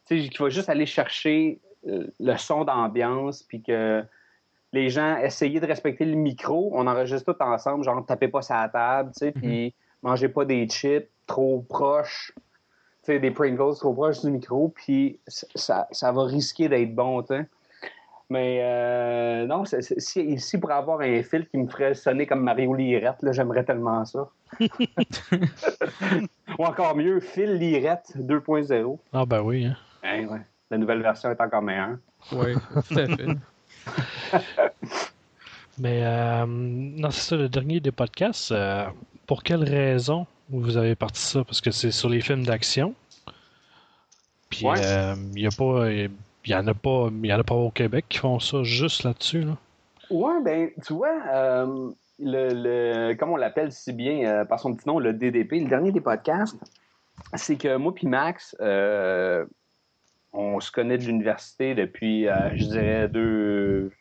tu 0.06 0.22
sais, 0.22 0.30
qui 0.30 0.38
va 0.38 0.50
juste 0.50 0.70
aller 0.70 0.86
chercher 0.86 1.60
euh, 1.88 2.08
le 2.20 2.36
son 2.36 2.66
d'ambiance, 2.66 3.42
puis 3.44 3.62
que 3.62 4.04
les 4.74 4.90
gens 4.90 5.18
essayaient 5.18 5.62
de 5.62 5.66
respecter 5.66 6.04
le 6.04 6.16
micro. 6.16 6.72
On 6.74 6.88
enregistre 6.88 7.34
tout 7.34 7.42
ensemble, 7.42 7.86
genre 7.86 8.06
tapez 8.06 8.28
pas 8.28 8.42
la 8.50 8.68
table, 8.68 9.12
tu 9.18 9.20
sais, 9.20 9.32
puis 9.32 9.74
mangez 10.04 10.28
pas 10.28 10.44
des 10.44 10.68
chips 10.68 11.10
trop 11.26 11.66
proches, 11.70 12.34
sais, 13.08 13.20
des 13.20 13.32
Pringles 13.32 13.76
trop 13.80 13.94
proches 13.94 14.22
du 14.22 14.32
micro, 14.32 14.70
puis 14.70 15.20
ça, 15.28 15.88
ça 15.92 16.12
va 16.12 16.24
risquer 16.26 16.70
d'être 16.70 16.94
bon, 16.96 17.22
tu. 17.24 17.34
Mais 18.30 18.60
euh, 18.62 19.46
non, 19.46 19.64
c'est- 19.66 19.82
c'est- 19.82 20.00
si, 20.02 20.22
ici, 20.22 20.58
pour 20.58 20.72
avoir 20.72 21.00
un 21.00 21.24
fil 21.24 21.48
qui 21.48 21.58
me 21.58 21.68
ferait 21.68 21.94
sonner 21.94 22.26
comme 22.28 22.42
Mario 22.44 22.74
Lirette, 22.74 23.22
là, 23.22 23.32
j'aimerais 23.32 23.64
tellement 23.64 24.04
ça. 24.06 24.28
Ou 26.60 26.64
encore 26.66 26.96
mieux, 26.96 27.20
Phil 27.22 27.54
Lirette 27.56 28.12
2.0. 28.18 29.00
Ah 29.14 29.26
ben 29.26 29.42
oui, 29.42 29.66
hein. 29.66 29.78
Hein, 30.04 30.26
ouais. 30.28 30.42
La 30.70 30.78
nouvelle 30.78 31.02
version 31.02 31.32
est 31.32 31.40
encore 31.40 31.62
meilleure. 31.62 31.98
Oui, 32.34 32.54
tout 32.90 33.00
à 33.00 33.08
fait. 33.08 33.28
Mais 35.80 36.02
euh, 36.04 36.46
non, 36.48 37.12
c'est 37.12 37.22
ça, 37.30 37.36
le 37.38 37.48
dernier 37.48 37.80
des 37.80 37.92
podcasts. 37.92 38.52
euh, 38.52 38.88
pour 39.28 39.44
quelle 39.44 39.64
raison 39.64 40.26
vous 40.50 40.78
avez 40.78 40.96
parti 40.96 41.22
ça? 41.22 41.44
Parce 41.44 41.62
que 41.62 41.72
c'est 41.72 41.92
sur 41.92 42.10
les 42.10 42.22
films 42.22 42.46
d'action. 42.46 42.96
Puis 44.50 44.66
Ouais. 44.66 44.80
euh, 44.82 45.16
il 45.36 45.42
y 45.42 45.48
a 45.48 45.52
pas. 45.52 45.92
Il 45.92 46.10
y 46.52 46.56
en 46.56 46.66
a 46.68 46.74
pas. 46.74 47.10
Il 47.12 47.26
y 47.26 47.34
en 47.34 47.40
a 47.40 47.44
pas 47.44 47.56
au 47.56 47.70
Québec 47.70 48.06
qui 48.10 48.18
font 48.20 48.40
ça 48.40 48.64
juste 48.64 49.04
là-dessus. 49.04 49.42
Là. 49.42 49.58
Ouais, 50.10 50.42
ben, 50.44 50.70
tu 50.86 50.94
vois, 50.94 51.14
euh, 51.34 51.90
le, 52.20 52.54
le, 53.10 53.14
comme 53.16 53.32
on 53.32 53.36
l'appelle 53.36 53.74
si 53.74 53.92
bien 53.92 54.24
euh, 54.26 54.46
par 54.46 54.60
son 54.60 54.74
petit 54.74 54.88
nom, 54.88 55.00
le 55.00 55.12
DDP, 55.12 55.60
le 55.60 55.68
dernier 55.68 55.92
des 55.92 56.00
podcasts, 56.00 56.58
c'est 57.34 57.58
que 57.58 57.76
moi 57.76 57.94
puis 57.94 58.08
Max, 58.08 58.56
euh, 58.62 59.46
on 60.32 60.62
se 60.62 60.72
connaît 60.72 60.98
de 60.98 61.04
l'université 61.04 61.76
depuis, 61.76 62.30
euh, 62.30 62.56
je 62.56 62.64
dirais, 62.66 63.10
deux, 63.10 63.92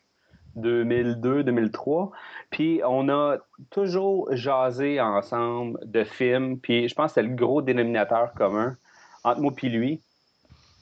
2002, 0.57 1.43
2003. 1.43 2.11
Puis 2.49 2.81
on 2.85 3.09
a 3.09 3.37
toujours 3.69 4.27
jasé 4.35 4.99
ensemble 4.99 5.79
de 5.85 6.03
films. 6.03 6.59
Puis 6.59 6.87
je 6.87 6.95
pense 6.95 7.13
que 7.13 7.21
c'était 7.21 7.27
le 7.27 7.35
gros 7.35 7.61
dénominateur 7.61 8.33
commun 8.33 8.77
entre 9.23 9.41
moi 9.41 9.51
puis 9.55 9.69
lui. 9.69 10.01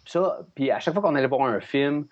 Ça, 0.05 0.39
puis 0.53 0.71
à 0.71 0.79
chaque 0.79 0.93
fois 0.93 1.01
qu'on 1.01 1.15
allait 1.15 1.27
voir 1.27 1.47
un 1.47 1.59
film, 1.59 2.05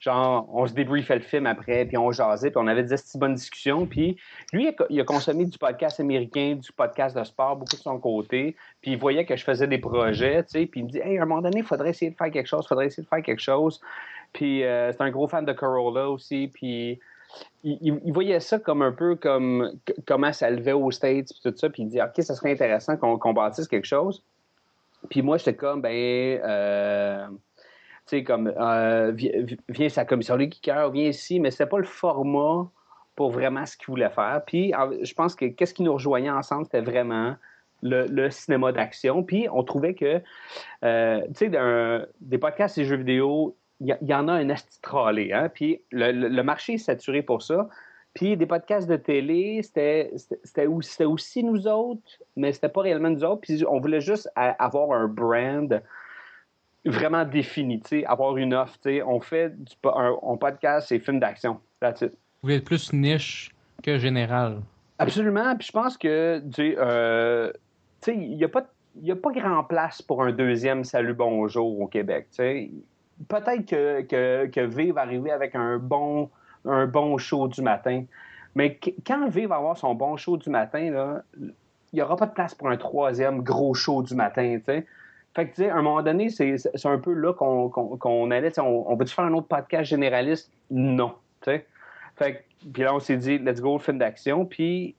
genre, 0.00 0.48
on 0.52 0.66
se 0.66 0.74
débriefait 0.74 1.16
le 1.16 1.22
film 1.22 1.46
après, 1.46 1.84
puis 1.84 1.96
on 1.96 2.10
jasait, 2.12 2.50
puis 2.50 2.58
on 2.62 2.66
avait 2.66 2.82
des 2.82 2.96
si 2.96 3.18
bonnes 3.18 3.34
discussions. 3.34 3.86
Puis 3.86 4.16
lui, 4.52 4.64
il 4.64 4.68
a, 4.68 4.86
il 4.90 5.00
a 5.00 5.04
consommé 5.04 5.44
du 5.44 5.58
podcast 5.58 6.00
américain, 6.00 6.56
du 6.56 6.72
podcast 6.72 7.16
de 7.16 7.24
sport, 7.24 7.56
beaucoup 7.56 7.76
de 7.76 7.80
son 7.80 7.98
côté. 7.98 8.56
Puis 8.82 8.92
il 8.92 8.98
voyait 8.98 9.24
que 9.24 9.36
je 9.36 9.44
faisais 9.44 9.66
des 9.66 9.78
projets, 9.78 10.42
tu 10.44 10.50
sais, 10.50 10.66
puis 10.66 10.80
il 10.80 10.86
me 10.86 10.90
dit, 10.90 10.98
hey, 10.98 11.18
à 11.18 11.22
un 11.22 11.26
moment 11.26 11.42
donné, 11.42 11.58
il 11.58 11.64
faudrait 11.64 11.90
essayer 11.90 12.10
de 12.10 12.16
faire 12.16 12.30
quelque 12.30 12.46
chose, 12.46 12.64
il 12.64 12.68
faudrait 12.68 12.86
essayer 12.86 13.04
de 13.04 13.08
faire 13.08 13.22
quelque 13.22 13.42
chose. 13.42 13.80
Puis 14.36 14.64
euh, 14.64 14.92
c'est 14.92 15.00
un 15.00 15.10
gros 15.10 15.26
fan 15.28 15.46
de 15.46 15.52
Corolla 15.54 16.10
aussi, 16.10 16.50
puis 16.52 17.00
il, 17.64 18.12
voyait 18.12 18.38
ça 18.38 18.58
comme 18.58 18.82
un 18.82 18.92
peu 18.92 19.16
comme 19.16 19.72
comment 20.06 20.30
ça 20.30 20.50
levait 20.50 20.72
aux 20.72 20.90
States, 20.90 21.28
puis 21.30 21.40
tout 21.42 21.56
ça, 21.56 21.70
puis 21.70 21.84
il 21.84 21.88
dit, 21.88 22.02
OK, 22.02 22.22
ça 22.22 22.34
serait 22.34 22.52
intéressant 22.52 22.98
qu'on 22.98 23.16
qu'on 23.16 23.32
bâtisse 23.32 23.66
quelque 23.66 23.86
chose. 23.86 24.22
Puis 25.08 25.22
moi, 25.22 25.38
j'étais 25.38 25.54
comme, 25.54 25.80
ben, 25.80 25.90
euh, 25.90 27.26
tu 27.28 27.38
sais, 28.04 28.24
comme, 28.24 28.52
euh, 28.58 29.12
viens, 29.70 29.88
sa 29.88 30.04
commission 30.04 30.36
des 30.36 30.50
geekers, 30.50 30.90
viens 30.90 31.08
ici, 31.08 31.40
mais 31.40 31.50
c'était 31.50 31.66
pas 31.66 31.78
le 31.78 31.84
format 31.84 32.68
pour 33.14 33.30
vraiment 33.30 33.64
ce 33.64 33.74
qu'il 33.78 33.86
voulait 33.86 34.10
faire. 34.10 34.42
Puis 34.46 34.74
je 35.00 35.14
pense 35.14 35.34
que 35.34 35.46
qu'est-ce 35.46 35.72
qui 35.72 35.82
nous 35.82 35.94
rejoignait 35.94 36.28
ensemble, 36.28 36.66
c'était 36.66 36.82
vraiment 36.82 37.36
le, 37.82 38.28
cinéma 38.28 38.72
d'action. 38.72 39.22
Puis 39.22 39.48
on 39.50 39.62
trouvait 39.62 39.94
que, 39.94 40.20
euh, 40.84 41.22
tu 41.34 41.50
sais, 41.50 42.06
des 42.20 42.38
podcasts 42.38 42.76
et 42.76 42.84
jeux 42.84 42.96
vidéo, 42.96 43.56
il 43.80 43.96
y, 44.00 44.14
en 44.14 44.28
a 44.28 44.32
un 44.32 44.48
asti 44.50 44.80
trollé, 44.80 45.32
hein? 45.32 45.50
Puis 45.52 45.82
le, 45.92 46.10
le- 46.12 46.28
le 46.28 46.42
marché 46.42 46.74
est 46.74 46.78
saturé 46.78 47.22
pour 47.22 47.42
ça. 47.42 47.68
Puis 48.14 48.36
des 48.38 48.46
podcasts 48.46 48.88
de 48.88 48.96
télé, 48.96 49.60
c'était 49.62 50.10
aussi, 50.66 51.04
aussi 51.04 51.44
nous 51.44 51.68
autres, 51.68 52.00
mais 52.34 52.52
c'était 52.52 52.70
pas 52.70 52.80
réellement 52.80 53.10
nous 53.10 53.22
autres. 53.24 53.42
Puis 53.42 53.62
on 53.68 53.78
voulait 53.78 54.00
juste 54.00 54.30
avoir 54.34 54.92
un 54.98 55.06
brand 55.06 55.82
vraiment 56.86 57.24
défini, 57.26 57.82
avoir 58.06 58.36
une 58.38 58.54
offre. 58.54 58.78
On 59.06 59.20
fait 59.20 59.50
du, 59.62 59.74
un, 59.84 60.16
on 60.22 60.38
podcast 60.38 60.90
et 60.92 60.98
films 60.98 61.20
d'action. 61.20 61.60
That's 61.80 62.00
it. 62.00 62.12
Vous 62.42 62.50
êtes 62.52 62.64
plus 62.64 62.92
niche 62.94 63.50
que 63.82 63.98
général. 63.98 64.60
Absolument. 64.98 65.54
Puis 65.56 65.66
je 65.66 65.72
pense 65.72 65.98
que, 65.98 66.38
tu 66.54 66.70
sais, 66.70 66.76
euh, 66.78 67.52
sais, 68.00 68.14
il 68.14 68.36
n'y 68.36 68.44
a, 68.44 68.48
pas- 68.48 68.66
il 69.02 69.10
a 69.10 69.16
pas 69.16 69.30
grand 69.32 69.62
place 69.64 70.00
pour 70.00 70.22
un 70.22 70.32
deuxième 70.32 70.84
Salut 70.84 71.12
Bonjour 71.12 71.80
au 71.80 71.86
Québec. 71.86 72.28
tu 72.30 72.36
sais. 72.36 72.70
Peut-être 73.28 73.66
que, 73.66 74.02
que, 74.02 74.46
que 74.46 74.60
V 74.60 74.92
va 74.92 75.02
arriver 75.02 75.30
avec 75.30 75.54
un 75.54 75.78
bon, 75.78 76.30
un 76.64 76.86
bon 76.86 77.16
show 77.18 77.48
du 77.48 77.62
matin. 77.62 78.04
Mais 78.54 78.76
qu- 78.76 78.94
quand 79.06 79.28
V 79.28 79.46
va 79.46 79.56
avoir 79.56 79.76
son 79.76 79.94
bon 79.94 80.16
show 80.16 80.36
du 80.36 80.50
matin, 80.50 80.90
là, 80.90 81.22
il 81.38 81.52
n'y 81.94 82.02
aura 82.02 82.16
pas 82.16 82.26
de 82.26 82.32
place 82.32 82.54
pour 82.54 82.68
un 82.68 82.76
troisième 82.76 83.42
gros 83.42 83.74
show 83.74 84.02
du 84.02 84.14
matin. 84.14 84.58
Fait 84.64 84.82
que, 85.34 85.54
tu 85.54 85.62
sais, 85.62 85.70
à 85.70 85.76
un 85.76 85.82
moment 85.82 86.02
donné, 86.02 86.28
c'est 86.30 86.56
un 86.84 86.98
peu 86.98 87.12
là 87.12 87.32
qu'on 87.34 88.30
allait. 88.30 88.58
On, 88.58 88.94
veut-tu 88.96 89.14
faire 89.14 89.24
un 89.24 89.34
autre 89.34 89.48
podcast 89.48 89.90
généraliste? 89.90 90.50
Non. 90.70 91.14
tu 91.42 91.50
sais. 91.50 91.66
Fait 92.16 92.44
puis 92.72 92.82
là, 92.82 92.94
on 92.94 93.00
s'est 93.00 93.18
dit, 93.18 93.38
let's 93.38 93.60
go, 93.60 93.78
film 93.78 93.98
d'action. 93.98 94.46
Puis 94.46 94.94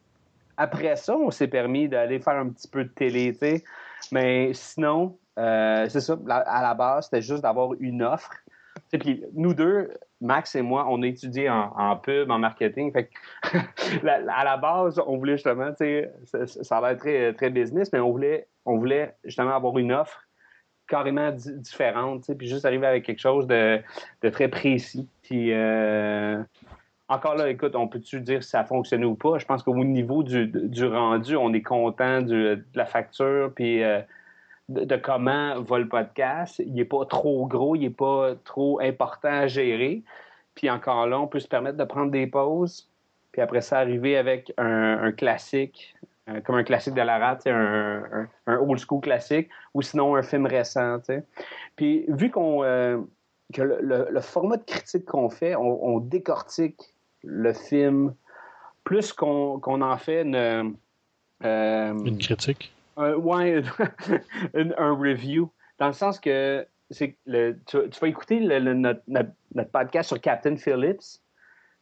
après 0.57 0.95
ça, 0.95 1.17
on 1.17 1.31
s'est 1.31 1.47
permis 1.47 1.89
d'aller 1.89 2.19
faire 2.19 2.35
un 2.35 2.49
petit 2.49 2.67
peu 2.67 2.83
de 2.83 2.89
télé, 2.89 3.33
tu 3.33 3.39
sais. 3.39 3.63
Mais 4.11 4.53
sinon, 4.53 5.17
c'est 5.37 6.01
ça, 6.01 6.17
à 6.29 6.61
la 6.61 6.73
base, 6.73 7.05
c'était 7.05 7.21
juste 7.21 7.43
d'avoir 7.43 7.71
une 7.79 8.03
offre. 8.03 8.31
Puis 8.91 9.23
nous 9.33 9.53
deux, 9.53 9.89
Max 10.21 10.55
et 10.55 10.61
moi, 10.61 10.85
on 10.89 11.01
a 11.03 11.07
étudié 11.07 11.49
en, 11.49 11.97
pub, 11.97 12.31
en 12.31 12.39
marketing. 12.39 12.91
Fait 12.91 13.09
à 14.03 14.43
la 14.43 14.57
base, 14.57 15.01
on 15.05 15.17
voulait 15.17 15.37
justement, 15.37 15.71
ça, 16.25 16.47
ça 16.47 16.77
a 16.77 16.81
l'air 16.81 16.97
très, 16.97 17.33
très 17.33 17.49
business, 17.49 17.91
mais 17.93 17.99
on 17.99 18.11
voulait, 18.11 18.47
on 18.65 18.77
voulait 18.77 19.15
justement 19.23 19.55
avoir 19.55 19.77
une 19.77 19.91
offre 19.91 20.27
carrément 20.87 21.31
différente, 21.31 22.31
puis 22.37 22.47
juste 22.47 22.65
arriver 22.65 22.87
avec 22.87 23.03
quelque 23.05 23.19
chose 23.19 23.45
de, 23.45 23.81
très 24.31 24.47
précis. 24.47 25.07
Puis 25.21 25.51
euh, 25.51 26.41
encore 27.09 27.35
là, 27.35 27.49
écoute, 27.49 27.75
on 27.75 27.87
peut-tu 27.87 28.21
dire 28.21 28.41
si 28.41 28.49
ça 28.49 28.61
a 28.61 28.65
fonctionné 28.65 29.05
ou 29.05 29.15
pas? 29.15 29.37
Je 29.37 29.45
pense 29.45 29.63
qu'au 29.63 29.75
niveau 29.75 30.23
du, 30.23 30.85
rendu, 30.85 31.35
on 31.35 31.53
est 31.53 31.61
content 31.61 32.21
de 32.21 32.63
la 32.73 32.85
facture, 32.85 33.51
puis 33.53 33.83
euh, 33.83 34.01
de, 34.69 34.95
comment 34.97 35.61
va 35.61 35.79
le 35.79 35.87
podcast. 35.87 36.59
Il 36.59 36.73
n'est 36.73 36.85
pas 36.85 37.05
trop 37.05 37.45
gros, 37.47 37.75
il 37.75 37.81
n'est 37.81 37.89
pas 37.89 38.35
trop 38.43 38.79
important 38.81 39.29
à 39.29 39.47
gérer. 39.47 40.03
Puis 40.55 40.69
encore 40.69 41.07
là, 41.07 41.19
on 41.19 41.27
peut 41.27 41.39
se 41.39 41.47
permettre 41.47 41.77
de 41.77 41.83
prendre 41.83 42.11
des 42.11 42.27
pauses, 42.27 42.89
puis 43.31 43.41
après 43.41 43.61
ça, 43.61 43.77
arriver 43.77 44.17
avec 44.17 44.51
un, 44.57 45.11
classique, 45.11 45.95
euh, 46.27 46.41
comme 46.41 46.55
un 46.55 46.63
classique 46.63 46.95
de 46.95 47.01
la 47.01 47.19
rate, 47.19 47.45
un, 47.45 48.27
un, 48.47 48.57
old 48.57 48.79
school 48.79 49.01
classique, 49.01 49.49
ou 49.75 49.83
sinon 49.83 50.15
un 50.15 50.23
film 50.23 50.47
récent. 50.47 50.97
Puis 51.75 52.05
vu 52.07 52.31
qu'on 52.31 52.63
euh, 52.63 52.97
que 53.53 53.61
le, 53.61 54.19
format 54.21 54.57
de 54.57 54.63
critique 54.63 55.05
qu'on 55.05 55.29
fait, 55.29 55.55
on, 55.55 55.99
décortique 55.99 56.81
le 57.23 57.53
film 57.53 58.13
plus 58.83 59.13
qu'on 59.13 59.61
en 59.63 59.97
fait 59.97 60.23
une, 60.23 60.75
euh, 61.43 61.93
une 61.93 62.17
critique? 62.17 62.73
Un, 62.97 63.13
ouais, 63.13 63.61
un, 64.55 64.93
review, 64.95 65.51
dans 65.79 65.87
le 65.87 65.93
sens 65.93 66.19
que 66.19 66.65
le, 67.25 67.53
tu, 67.65 67.77
vas 68.01 68.07
écouter 68.07 68.39
le, 68.39 68.73
notre, 68.73 69.01
podcast 69.71 70.09
sur 70.09 70.19
Captain 70.19 70.55
Phillips. 70.57 71.21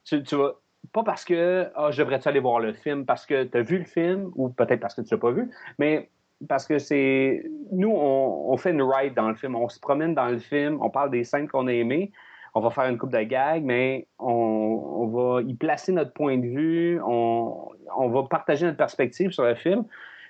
Tu, 0.04 0.21
vas, 0.36 0.54
pas 0.91 1.04
parce 1.04 1.25
que 1.25 1.67
oh, 1.78 1.88
je 1.91 2.01
devrais 2.04 2.25
aller 2.28 2.39
voir 2.39 2.60
le 2.60 2.73
film, 2.73 3.06
parce 3.06 3.25
que 3.25 3.43
tu 3.43 3.58
as 3.58 3.62
vu 3.62 3.80
le 3.80 3.86
film, 3.86 4.32
ou 4.36 4.49
peut-être 4.49 4.80
parce 4.80 4.93
que 4.93 5.01
tu 5.01 5.13
l'as 5.13 5.19
pas 5.19 5.32
vu, 5.32 5.49
mais 5.80 6.10
parce 6.47 6.67
que 6.67 6.80
c'est. 6.80 7.43
Nous, 7.71 7.89
on, 7.89 8.56
fait 8.58 8.71
une 8.71 8.84
ride 8.84 9.13
dans 9.13 9.30
le 9.30 9.36
film. 9.36 9.56
On 9.56 9.69
se 9.69 9.80
promène 9.80 10.13
dans 10.13 10.28
le 10.28 10.39
film, 10.39 10.78
on 10.82 10.89
parle 10.89 11.10
des 11.10 11.23
scènes 11.23 11.47
qu'on 11.47 11.67
a 11.67 11.73
aimées, 11.73 12.12
on 12.54 12.60
va 12.60 12.69
faire 12.69 12.86
une 12.86 12.97
coupe 12.97 13.12
de 13.12 13.23
gags, 13.23 13.63
mais 13.63 14.08
on, 14.19 15.08
va 15.08 15.41
y 15.41 15.54
placer 15.54 15.91
notre 15.91 16.13
point 16.13 16.38
de 16.38 16.47
vue, 16.47 17.01
on 17.01 18.10
va 18.10 18.23
partager 18.23 18.65
notre 18.65 18.78
perspective 18.78 19.32
sur 19.32 19.43
le 19.43 19.56
film. 19.56 19.86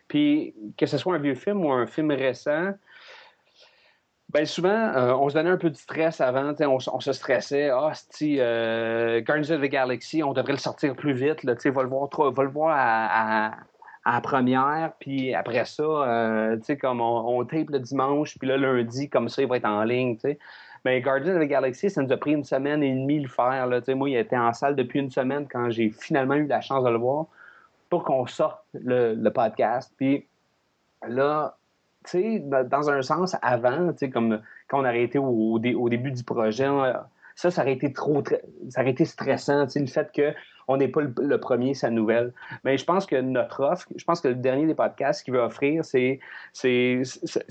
Puis 0.07 0.53
que 0.77 0.85
ce 0.85 0.97
soit 0.97 1.15
un 1.15 1.19
vieux 1.19 1.35
film 1.35 1.65
ou 1.65 1.71
un 1.71 1.87
film 1.87 2.11
récent, 2.11 2.73
ben 4.29 4.45
souvent, 4.45 4.69
euh, 4.69 5.13
on 5.13 5.29
se 5.29 5.35
donnait 5.35 5.51
un 5.51 5.57
peu 5.57 5.69
de 5.69 5.77
stress 5.77 6.19
avant, 6.19 6.53
on, 6.59 6.99
se 6.99 7.13
stressait. 7.13 7.69
Ah, 7.69 7.91
si 7.93 8.37
euh, 8.39 9.21
Guardians 9.21 9.55
of 9.55 9.61
the 9.61 9.69
Galaxy, 9.69 10.23
on 10.23 10.33
devrait 10.33 10.53
le 10.53 10.57
sortir 10.57 10.95
plus 10.95 11.13
vite, 11.13 11.43
là, 11.43 11.53
va 11.53 11.83
le 11.83 11.87
voir, 11.89 12.09
va 12.31 12.43
le 12.43 12.49
voir 12.49 12.75
à, 14.03 14.21
première, 14.21 14.91
puis 14.99 15.33
après 15.33 15.65
ça, 15.65 15.83
euh, 15.83 16.57
comme 16.81 17.01
on, 17.01 17.45
tape 17.45 17.69
le 17.69 17.79
dimanche, 17.79 18.37
puis 18.37 18.47
le 18.47 18.57
lundi, 18.57 19.09
comme 19.09 19.29
ça, 19.29 19.41
il 19.41 19.47
va 19.47 19.57
être 19.57 19.65
en 19.65 19.83
ligne, 19.83 20.17
sais. 20.17 20.37
Mais 20.83 21.01
Guardians 21.01 21.35
of 21.35 21.41
the 21.41 21.47
Galaxy, 21.47 21.89
ça 21.89 22.03
nous 22.03 22.11
a 22.11 22.17
pris 22.17 22.33
une 22.33 22.43
semaine 22.43 22.83
et 22.83 22.91
demie 22.91 23.19
le 23.19 23.27
faire. 23.27 23.65
Là. 23.65 23.79
Moi, 23.95 24.09
il 24.11 24.17
était 24.17 24.37
en 24.37 24.53
salle 24.53 24.75
depuis 24.75 24.99
une 24.99 25.09
semaine 25.09 25.47
quand 25.49 25.71
j'ai 25.71 25.89
finalement 25.89 26.35
eu 26.35 26.45
la 26.45 26.61
chance 26.61 26.83
de 26.83 26.89
le 26.89 26.97
voir 26.97 27.25
qu'on 28.03 28.25
sorte 28.27 28.63
le, 28.73 29.29
podcast. 29.29 29.93
Puis 29.97 30.27
là, 31.08 31.58
tu 32.03 32.12
sais, 32.12 32.39
dans 32.39 32.89
un 32.89 33.01
sens, 33.01 33.36
avant, 33.41 33.91
tu 33.93 33.99
sais, 33.99 34.10
comme 34.10 34.41
quand 34.67 34.79
on 34.79 34.86
aurait 34.86 35.03
été 35.03 35.17
au, 35.17 35.60
début 35.60 36.12
du 36.12 36.23
projet, 36.23 36.67
ça, 37.36 37.51
ça 37.51 37.62
aurait 37.62 37.73
été 37.73 37.91
trop, 37.93 38.23
ça 38.69 38.81
aurait 38.81 38.91
été 38.91 39.05
stressant, 39.05 39.65
tu 39.65 39.71
sais, 39.71 39.79
le 39.79 39.88
fait 39.88 40.12
que 40.12 40.34
on 40.67 40.77
n'est 40.77 40.88
pas 40.88 41.01
le, 41.01 41.39
premier, 41.39 41.73
sa 41.73 41.89
nouvelle. 41.89 42.34
Mais 42.63 42.77
je 42.77 42.86
pense 42.86 43.05
que 43.05 43.15
notre 43.15 43.63
offre, 43.63 43.88
je 43.95 44.03
pense 44.03 44.21
que 44.21 44.29
le 44.29 44.36
dernier 44.36 44.65
des 44.65 44.73
podcasts 44.73 45.23
qu'il 45.23 45.34
veut 45.34 45.41
offrir, 45.41 45.86
c'est, 45.86 46.19
c'est 46.53 47.03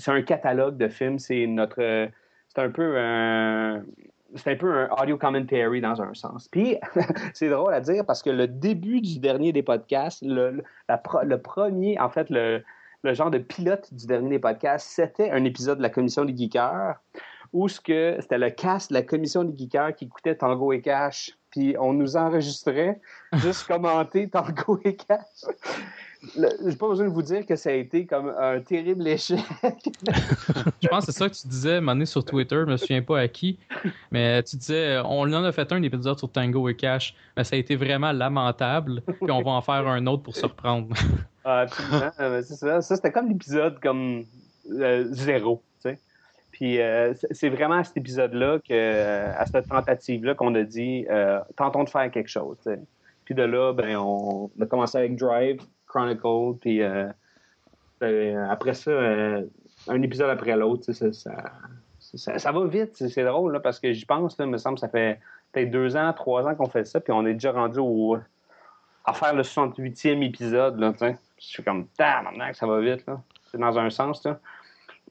un 0.07 0.21
catalogue 0.21 0.77
de 0.77 0.87
films, 0.89 1.19
c'est 1.19 1.47
notre, 1.47 2.09
c'est 2.49 2.61
un 2.61 2.69
peu 2.69 2.97
un, 2.97 3.83
c'est 4.35 4.51
un 4.51 4.55
peu 4.55 4.73
un 4.73 4.89
audio 5.01 5.17
commentary 5.17 5.81
dans 5.81 6.01
un 6.01 6.13
sens. 6.13 6.47
Puis, 6.47 6.77
c'est 7.33 7.49
drôle 7.49 7.73
à 7.73 7.81
dire 7.81 8.05
parce 8.05 8.21
que 8.21 8.29
le 8.29 8.47
début 8.47 9.01
du 9.01 9.19
dernier 9.19 9.51
des 9.53 9.63
podcasts, 9.63 10.21
le, 10.21 10.63
le 11.23 11.41
premier, 11.41 11.99
en 11.99 12.09
fait, 12.09 12.29
le, 12.29 12.63
le, 13.03 13.13
genre 13.13 13.31
de 13.31 13.37
pilote 13.37 13.93
du 13.93 14.07
dernier 14.07 14.29
des 14.29 14.39
podcasts, 14.39 14.87
c'était 14.87 15.31
un 15.31 15.43
épisode 15.45 15.77
de 15.77 15.83
la 15.83 15.89
Commission 15.89 16.25
des 16.25 16.35
Geekers 16.35 16.95
où 17.53 17.69
c'était 17.69 18.37
le 18.37 18.49
cast 18.49 18.89
de 18.89 18.95
la 18.95 19.03
Commission 19.03 19.43
des 19.45 19.57
Geekers 19.57 19.95
qui 19.95 20.05
écoutait 20.05 20.35
Tango 20.35 20.73
et 20.73 20.81
Cash. 20.81 21.31
Puis, 21.51 21.75
on 21.79 21.93
nous 21.93 22.17
enregistrait 22.17 22.99
juste 23.33 23.65
commenter 23.65 24.29
Tango 24.31 24.79
et 24.83 24.97
Cash. 24.97 25.45
J'ai 26.35 26.75
pas 26.75 26.87
besoin 26.87 27.07
de 27.07 27.11
vous 27.13 27.21
dire 27.21 27.45
que 27.45 27.55
ça 27.55 27.69
a 27.69 27.73
été 27.73 28.05
comme 28.05 28.33
un 28.37 28.59
terrible 28.59 29.07
échec. 29.07 29.39
je 30.81 30.87
pense 30.87 31.05
que 31.05 31.11
c'est 31.11 31.17
ça 31.19 31.29
que 31.29 31.35
tu 31.35 31.47
disais, 31.47 31.81
mané 31.81 32.05
sur 32.05 32.23
Twitter, 32.23 32.63
je 32.65 32.71
me 32.71 32.77
souviens 32.77 33.01
pas 33.01 33.19
à 33.19 33.27
qui, 33.27 33.59
mais 34.11 34.41
tu 34.43 34.55
disais, 34.57 34.99
on 35.05 35.21
en 35.21 35.43
a 35.43 35.51
fait 35.51 35.71
un 35.71 35.81
épisode 35.83 36.17
sur 36.17 36.31
Tango 36.31 36.67
et 36.69 36.75
Cash, 36.75 37.15
mais 37.35 37.43
ça 37.43 37.55
a 37.55 37.59
été 37.59 37.75
vraiment 37.75 38.11
lamentable, 38.11 39.01
puis 39.01 39.31
on 39.31 39.41
va 39.41 39.51
en 39.51 39.61
faire 39.61 39.87
un 39.87 40.05
autre 40.07 40.23
pour 40.23 40.35
se 40.35 40.45
reprendre. 40.45 40.95
ah, 41.43 41.61
absolument, 41.61 42.11
c'est 42.43 42.55
ça. 42.55 42.81
Ça, 42.81 42.95
c'était 42.95 43.11
comme 43.11 43.29
l'épisode 43.29 43.79
comme 43.79 44.25
euh, 44.71 45.05
zéro, 45.11 45.61
tu 45.81 45.89
sais. 45.89 45.99
Puis 46.51 46.79
euh, 46.81 47.13
c'est 47.31 47.49
vraiment 47.49 47.75
à 47.75 47.83
cet 47.83 47.97
épisode-là, 47.97 48.59
que, 48.67 49.29
à 49.37 49.45
cette 49.45 49.67
tentative-là, 49.67 50.35
qu'on 50.35 50.55
a 50.55 50.63
dit, 50.63 51.05
euh, 51.09 51.39
tentons 51.55 51.83
de 51.83 51.89
faire 51.89 52.09
quelque 52.11 52.29
chose, 52.29 52.57
tu 52.63 52.71
sais. 52.71 52.79
Puis 53.25 53.33
de 53.35 53.43
là, 53.43 53.73
ben, 53.73 53.97
on 53.97 54.51
a 54.61 54.65
commencé 54.65 54.97
avec 54.97 55.15
Drive, 55.15 55.59
Chronicle, 55.95 56.57
puis 56.59 56.81
euh, 56.81 57.07
ben, 57.99 58.37
après 58.49 58.73
ça, 58.73 58.91
euh, 58.91 59.43
un 59.87 60.01
épisode 60.01 60.29
après 60.29 60.55
l'autre, 60.55 60.91
ça 60.91 61.11
ça, 61.99 62.37
ça, 62.37 62.51
va 62.51 62.65
vite, 62.67 62.95
c'est 62.95 63.23
drôle, 63.23 63.53
là, 63.53 63.59
parce 63.59 63.79
que 63.79 63.91
j'y 63.91 64.05
pense, 64.05 64.37
là, 64.37 64.45
me 64.45 64.57
semble, 64.57 64.77
ça 64.77 64.87
fait 64.87 65.19
peut-être 65.51 65.71
deux 65.71 65.97
ans, 65.97 66.13
trois 66.13 66.45
ans 66.47 66.53
qu'on 66.53 66.69
fait 66.69 66.85
ça, 66.85 66.99
puis 66.99 67.11
on 67.11 67.25
est 67.25 67.33
déjà 67.33 67.51
rendu 67.51 67.79
au, 67.79 68.17
à 69.05 69.13
faire 69.13 69.33
le 69.33 69.41
68e 69.41 70.23
épisode, 70.23 70.79
là, 70.79 70.93
Je 70.99 71.15
suis 71.37 71.63
comme, 71.63 71.87
maintenant 71.99 72.49
que 72.51 72.57
ça 72.57 72.67
va 72.67 72.79
vite, 72.79 73.05
là. 73.07 73.21
C'est 73.51 73.57
dans 73.57 73.77
un 73.79 73.89
sens, 73.89 74.23
là. 74.23 74.39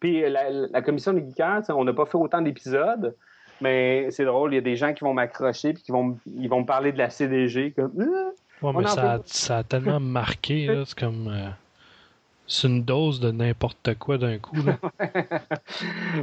Puis 0.01 0.23
la, 0.29 0.83
commission 0.83 1.12
des 1.12 1.23
geekers, 1.23 1.62
on 1.70 1.85
n'a 1.85 1.92
pas 1.92 2.07
fait 2.07 2.18
autant 2.18 2.42
d'épisodes, 2.42 3.16
mais 3.61 4.11
c'est 4.11 4.25
drôle, 4.25 4.53
il 4.53 4.57
y 4.57 4.59
a 4.59 4.62
des 4.62 4.77
gens 4.77 4.92
qui 4.92 5.03
vont 5.03 5.14
m'accrocher 5.14 5.73
puis 5.73 5.83
qui 5.83 5.92
vont, 5.92 6.18
ils 6.27 6.49
vont 6.49 6.61
me 6.61 6.66
parler 6.66 6.92
de 6.92 6.99
la 6.99 7.11
CDG 7.11 7.73
comme 7.73 7.92
euh, 7.99 8.31
Ouais, 8.64 8.72
mais 8.74 8.87
ça, 8.87 9.20
ça, 9.27 9.59
a 9.59 9.62
tellement 9.62 10.00
marqué, 10.00 10.83
c'est 10.87 10.98
comme. 10.98 11.29
Euh, 11.29 11.50
c'est 12.46 12.68
une 12.68 12.83
dose 12.83 13.20
de 13.20 13.31
n'importe 13.31 13.94
quoi 13.98 14.18
d'un 14.18 14.38
coup. 14.38 14.57
Là. 14.57 14.79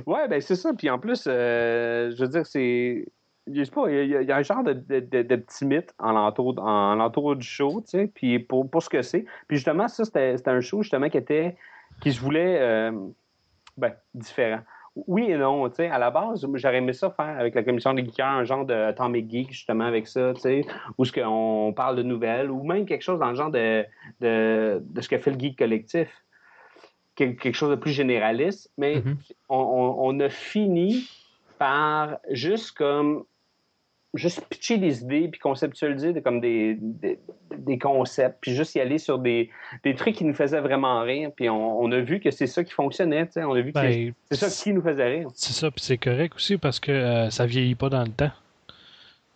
ouais, 0.05 0.27
ben 0.27 0.41
c'est 0.41 0.55
ça. 0.55 0.71
Puis 0.73 0.89
en 0.89 0.99
plus, 0.99 1.25
euh, 1.27 2.11
je 2.15 2.23
veux 2.23 2.29
dire, 2.29 2.45
c'est. 2.45 3.05
Je 3.51 3.63
sais 3.63 3.71
pas, 3.71 3.89
il 3.89 4.07
y, 4.07 4.31
a 4.31 4.37
un 4.37 4.43
genre 4.43 4.63
de, 4.63 4.73
de, 4.73 4.99
de, 4.99 5.35
petit 5.35 5.65
mythe 5.65 5.93
en 5.97 6.11
l'entour, 6.11 6.59
en 6.59 7.35
du 7.35 7.45
show, 7.45 7.81
tu 7.81 7.89
sais, 7.89 8.07
puis 8.07 8.37
pour, 8.37 8.69
pour 8.69 8.83
ce 8.83 8.89
que 8.89 9.01
c'est. 9.01 9.25
Puis 9.47 9.57
justement, 9.57 9.87
ça, 9.87 10.05
c'était 10.05 10.37
un 10.45 10.61
show 10.61 10.83
justement 10.83 11.09
qui 11.09 11.17
était. 11.17 11.55
qui 12.01 12.11
se 12.11 12.19
voulait. 12.19 12.59
Euh, 12.59 12.91
ben, 13.77 13.93
différent 14.13 14.61
oui 14.95 15.25
et 15.29 15.37
non. 15.37 15.69
Tu 15.69 15.77
sais, 15.77 15.87
à 15.87 15.97
la 15.97 16.11
base, 16.11 16.45
j'aurais 16.53 16.77
aimé 16.77 16.93
ça 16.93 17.09
faire 17.09 17.39
avec 17.39 17.55
la 17.55 17.63
commission 17.63 17.93
des 17.93 18.03
geekers, 18.03 18.25
un 18.25 18.43
genre 18.43 18.65
de 18.65 18.73
Atomic 18.73 19.29
Geek, 19.29 19.51
justement, 19.51 19.85
avec 19.85 20.07
ça, 20.07 20.33
tu 20.35 20.41
sais, 20.41 20.65
où 20.97 21.05
ce 21.05 21.11
qu'on 21.11 21.73
parle 21.75 21.95
de 21.95 22.03
nouvelles, 22.03 22.51
ou 22.51 22.63
même 22.63 22.85
quelque 22.85 23.03
chose 23.03 23.19
dans 23.19 23.29
le 23.29 23.35
genre 23.35 23.51
de, 23.51 23.85
de, 24.19 24.81
ce 24.99 25.07
que 25.07 25.17
fait 25.17 25.31
le 25.31 25.39
geek 25.39 25.57
collectif. 25.57 26.09
quelque 27.15 27.53
chose 27.53 27.69
de 27.69 27.75
plus 27.75 27.91
généraliste. 27.91 28.71
Mais 28.77 28.97
mm-hmm. 28.97 29.15
on, 29.49 29.95
on, 29.99 30.19
a 30.19 30.29
fini 30.29 31.07
par 31.57 32.17
juste 32.29 32.71
comme 32.71 33.23
juste 34.13 34.41
pitcher 34.49 34.77
des 34.77 35.01
idées 35.01 35.29
puis 35.29 35.39
conceptualiser 35.39 36.21
comme 36.21 36.41
des, 36.41 36.77
des, 37.57 37.77
concepts 37.77 38.39
puis 38.41 38.53
juste 38.53 38.75
y 38.75 38.81
aller 38.81 38.97
sur 38.97 39.19
des, 39.19 39.49
des 39.83 39.95
trucs 39.95 40.15
qui 40.15 40.25
nous 40.25 40.33
faisaient 40.33 40.59
vraiment 40.59 41.01
rire 41.01 41.31
puis 41.33 41.49
on, 41.49 41.89
a 41.91 41.99
vu 41.99 42.19
que 42.19 42.29
c'est 42.29 42.47
ça 42.47 42.63
qui 42.63 42.73
fonctionnait 42.73 43.27
sais. 43.31 43.43
On 43.43 43.53
a 43.53 43.61
vu 43.61 43.71
que 43.71 43.79
ben, 43.79 44.13
c'est 44.29 44.49
ça 44.49 44.63
qui 44.63 44.73
nous 44.73 44.81
faisait 44.81 45.07
rire. 45.07 45.29
c'est 45.33 45.53
ça 45.53 45.71
puis 45.71 45.81
c'est 45.81 45.97
correct 45.97 46.35
aussi 46.35 46.57
parce 46.57 46.79
que 46.79 46.91
euh, 46.91 47.29
ça 47.29 47.45
vieillit 47.45 47.75
pas 47.75 47.89
dans 47.89 48.03
le 48.03 48.09
temps. 48.11 48.31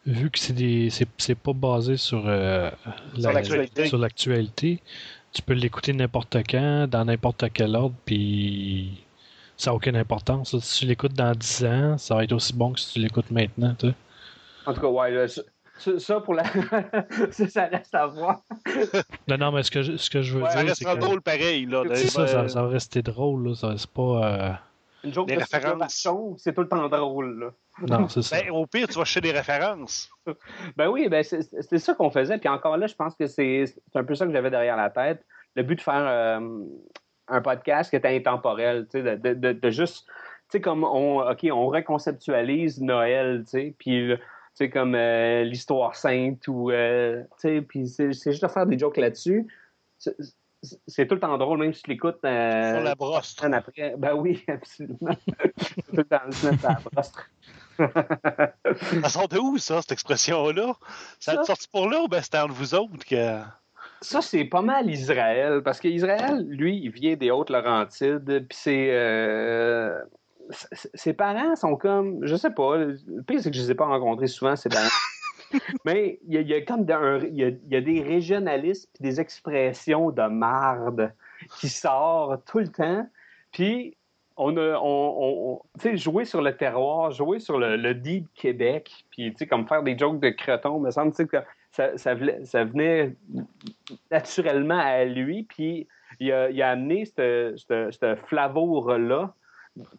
Vu 0.06 0.30
que 0.30 0.38
c'est 0.38 0.54
des 0.54 0.90
c'est 0.90 1.36
pas 1.36 1.54
basé 1.54 1.96
sur 1.96 2.24
euh, 2.28 2.70
sur 3.86 3.98
l'actualité. 3.98 4.82
tu 5.32 5.42
peux 5.42 5.54
l'écouter 5.54 5.94
n'importe 5.94 6.38
quand 6.50 6.88
dans 6.88 7.06
n'importe 7.06 7.46
quel 7.54 7.76
ordre 7.76 7.96
puis 8.06 9.04
ça 9.58 9.72
n'a 9.72 9.76
aucune 9.76 9.96
importance. 9.96 10.58
Si 10.60 10.80
tu 10.80 10.86
l'écoutes 10.86 11.14
dans 11.14 11.32
10 11.32 11.66
ans 11.66 11.98
ça 11.98 12.16
va 12.16 12.26
être 12.26 12.34
aussi 12.34 12.54
bon 12.54 12.74
que 12.74 12.80
si 12.82 12.94
tu 12.94 13.00
l'écoutes 13.00 13.32
maintenant 13.32 13.74
tu 13.80 13.88
en 14.66 14.74
tout 14.74 14.82
cas, 14.82 14.88
ouais, 14.88 15.28
ça, 15.78 16.22
pour 16.22 16.34
la. 16.34 16.44
ça 17.32 17.66
reste 17.66 17.94
à 17.94 18.08
voir. 18.08 18.42
non, 19.28 19.38
non, 19.38 19.52
mais 19.52 19.64
ce 19.64 19.72
que 19.72 19.82
je, 19.82 19.98
ce 19.98 20.10
que 20.10 20.22
je 20.22 20.34
veux 20.34 20.42
dire. 20.42 20.52
Ça 20.52 20.62
restera 20.62 20.96
drôle 20.96 21.22
pareil. 21.22 21.66
Là, 21.66 21.84
c'est 21.94 22.08
ça, 22.08 22.48
ça, 22.48 22.62
va 22.62 22.68
rester 22.70 23.02
drôle. 23.02 23.50
Là, 23.50 23.56
ça, 23.56 23.74
c'est 23.78 23.90
pas. 23.92 24.02
Euh, 24.02 24.52
Une 25.04 25.14
joke 25.14 25.30
Les 25.30 25.36
de 25.36 25.42
références. 25.42 26.08
c'est 26.38 26.54
tout 26.54 26.62
le 26.62 26.70
temps 26.70 26.88
drôle. 26.88 27.40
Là. 27.40 27.52
Non, 27.88 28.08
c'est 28.08 28.22
ça. 28.22 28.42
Ben, 28.42 28.52
au 28.52 28.66
pire, 28.66 28.88
tu 28.88 28.94
vas 28.94 29.04
chercher 29.04 29.22
des 29.22 29.32
références. 29.32 30.10
Ben 30.78 30.88
oui, 30.88 31.10
ben 31.10 31.24
c'est 31.24 31.42
c'est 31.42 31.78
ça 31.78 31.94
qu'on 31.94 32.10
faisait. 32.10 32.38
Puis 32.38 32.50
encore 32.50 32.78
là, 32.78 32.88
je 32.88 32.96
pense 32.96 33.16
que 33.16 33.28
c'est 33.28 33.66
c'est 33.66 34.00
un 34.00 34.04
peu 34.04 34.16
ça 34.16 34.26
que 34.26 34.32
j'avais 34.32 34.50
derrière 34.50 34.78
la 34.78 34.90
tête. 34.90 35.26
Le 35.56 35.64
but 35.64 35.76
de 35.76 35.82
faire 35.82 36.06
euh, 36.08 36.60
un 37.28 37.42
podcast 37.42 37.90
qui 37.90 37.96
était 37.98 38.16
intemporel, 38.16 38.88
tu 38.90 39.02
sais, 39.02 39.04
de, 39.04 39.16
de, 39.16 39.34
de, 39.34 39.52
de 39.54 39.70
juste, 39.70 40.06
tu 40.08 40.14
sais, 40.52 40.62
comme 40.62 40.84
on, 40.84 41.22
OK, 41.22 41.46
on 41.52 41.68
reconceptualise 41.68 42.82
Noël, 42.82 43.44
tu 43.44 43.52
sais, 43.52 43.76
puis, 43.78 44.14
sais, 44.56 44.70
comme 44.70 44.96
euh, 44.96 45.44
l'histoire 45.44 45.96
sainte 45.96 46.48
ou, 46.48 46.72
euh, 46.72 47.22
tu 47.42 47.50
sais, 47.50 47.62
puis 47.62 47.88
c'est 47.88 48.12
juste 48.14 48.42
de 48.44 48.48
faire 48.48 48.66
des 48.66 48.78
jokes 48.80 48.98
là-dessus. 48.98 49.46
C'est- 49.98 51.06
tout 51.06 51.14
le 51.16 51.22
temps 51.22 51.38
drôle, 51.38 51.60
même 51.60 51.74
si 51.74 51.84
tu 51.84 51.92
l'écoutes. 51.92 52.24
euh, 52.26 52.74
Sur 52.74 52.84
la 52.84 52.96
brosse. 52.96 53.36
après. 53.44 53.96
Ben 53.98 54.14
oui, 54.16 54.44
absolument. 54.48 55.16
tout 55.88 55.96
le 55.98 56.04
temps, 56.04 56.32
semaine, 56.32 56.58
ça 56.58 56.78
brosse. 56.92 57.12
Ça 59.02 59.10
sort 59.10 59.28
de 59.28 59.38
où, 59.38 59.58
ça, 59.58 59.82
cette 59.82 59.92
expression-là? 59.92 60.76
Ça 61.20 61.40
a 61.40 61.44
sorti 61.44 61.68
pour 61.68 61.90
là 61.90 62.02
ou 62.04 62.08
ben 62.08 62.22
c'était 62.22 62.38
entre 62.38 62.54
vous 62.54 62.74
autres 62.74 63.06
que. 63.06 63.40
Ça, 64.02 64.22
c'est 64.22 64.46
pas 64.46 64.62
mal 64.62 64.90
Israël, 64.90 65.62
parce 65.64 65.80
qu'Israël, 65.82 66.46
lui, 66.48 66.78
il 66.78 66.90
vient 66.90 67.16
des 67.16 67.32
Hautes-Laurentides, 67.32 68.46
puis 68.48 68.58
c'est... 68.58 68.90
ses 70.94 71.14
parents 71.14 71.56
sont 71.56 71.76
comme... 71.76 72.26
Je 72.26 72.36
sais 72.36 72.52
pas, 72.52 72.78
le 72.78 73.22
pire, 73.26 73.42
c'est 73.42 73.52
que 73.52 73.58
je 73.58 73.62
les 73.62 73.72
ai 73.72 73.76
pas 73.76 73.86
rencontrés 73.86 74.28
souvent, 74.28 74.56
ces 74.56 74.70
parents. 74.70 74.90
Mais 75.86 76.20
il 76.28 76.34
y, 76.34 76.38
a- 76.38 76.42
il 76.42 76.48
y 76.48 76.54
a 76.54 76.62
comme 76.62 76.90
un- 76.90 77.20
il 77.20 77.36
y 77.36 77.44
a, 77.44 77.48
il 77.50 77.72
y 77.72 77.76
a 77.76 77.82
des 77.82 78.02
régionalistes 78.02 78.90
puis 78.94 79.04
des 79.04 79.20
expressions 79.22 80.12
de 80.12 80.24
marde 80.28 81.14
qui 81.60 81.70
sortent 81.70 82.46
tout 82.50 82.60
le 82.60 82.68
temps. 82.68 83.08
Puis 83.52 83.96
on 84.38 84.58
a, 84.58 84.78
on, 84.82 85.62
tu 85.80 85.90
sais, 85.92 85.98
jouer 85.98 86.26
sur 86.26 86.42
le 86.42 86.58
terroir, 86.58 87.12
jouer 87.12 87.40
sur 87.40 87.58
le, 87.58 87.78
le 87.78 87.94
deep 87.94 88.28
Québec, 88.36 89.06
puis 89.12 89.32
tu 89.32 89.38
sais, 89.38 89.48
comme 89.48 89.66
faire 89.68 89.82
des 89.82 89.98
jokes 89.98 90.20
de 90.20 90.30
creton, 90.30 90.80
me 90.80 90.92
semble, 90.92 91.12
tu 91.12 91.18
sais, 91.18 91.28
que 91.28 91.38
ça, 91.72 91.98
ça, 91.98 92.16
venait- 92.16 92.44
ça 92.44 92.66
venait 92.66 93.16
naturellement 94.12 94.80
à 94.80 95.06
lui, 95.06 95.44
puis 95.44 95.88
il 96.20 96.32
a, 96.32 96.50
il 96.50 96.62
a 96.62 96.72
amené 96.72 97.06
ce 97.06 98.16
flavour-là 98.26 99.34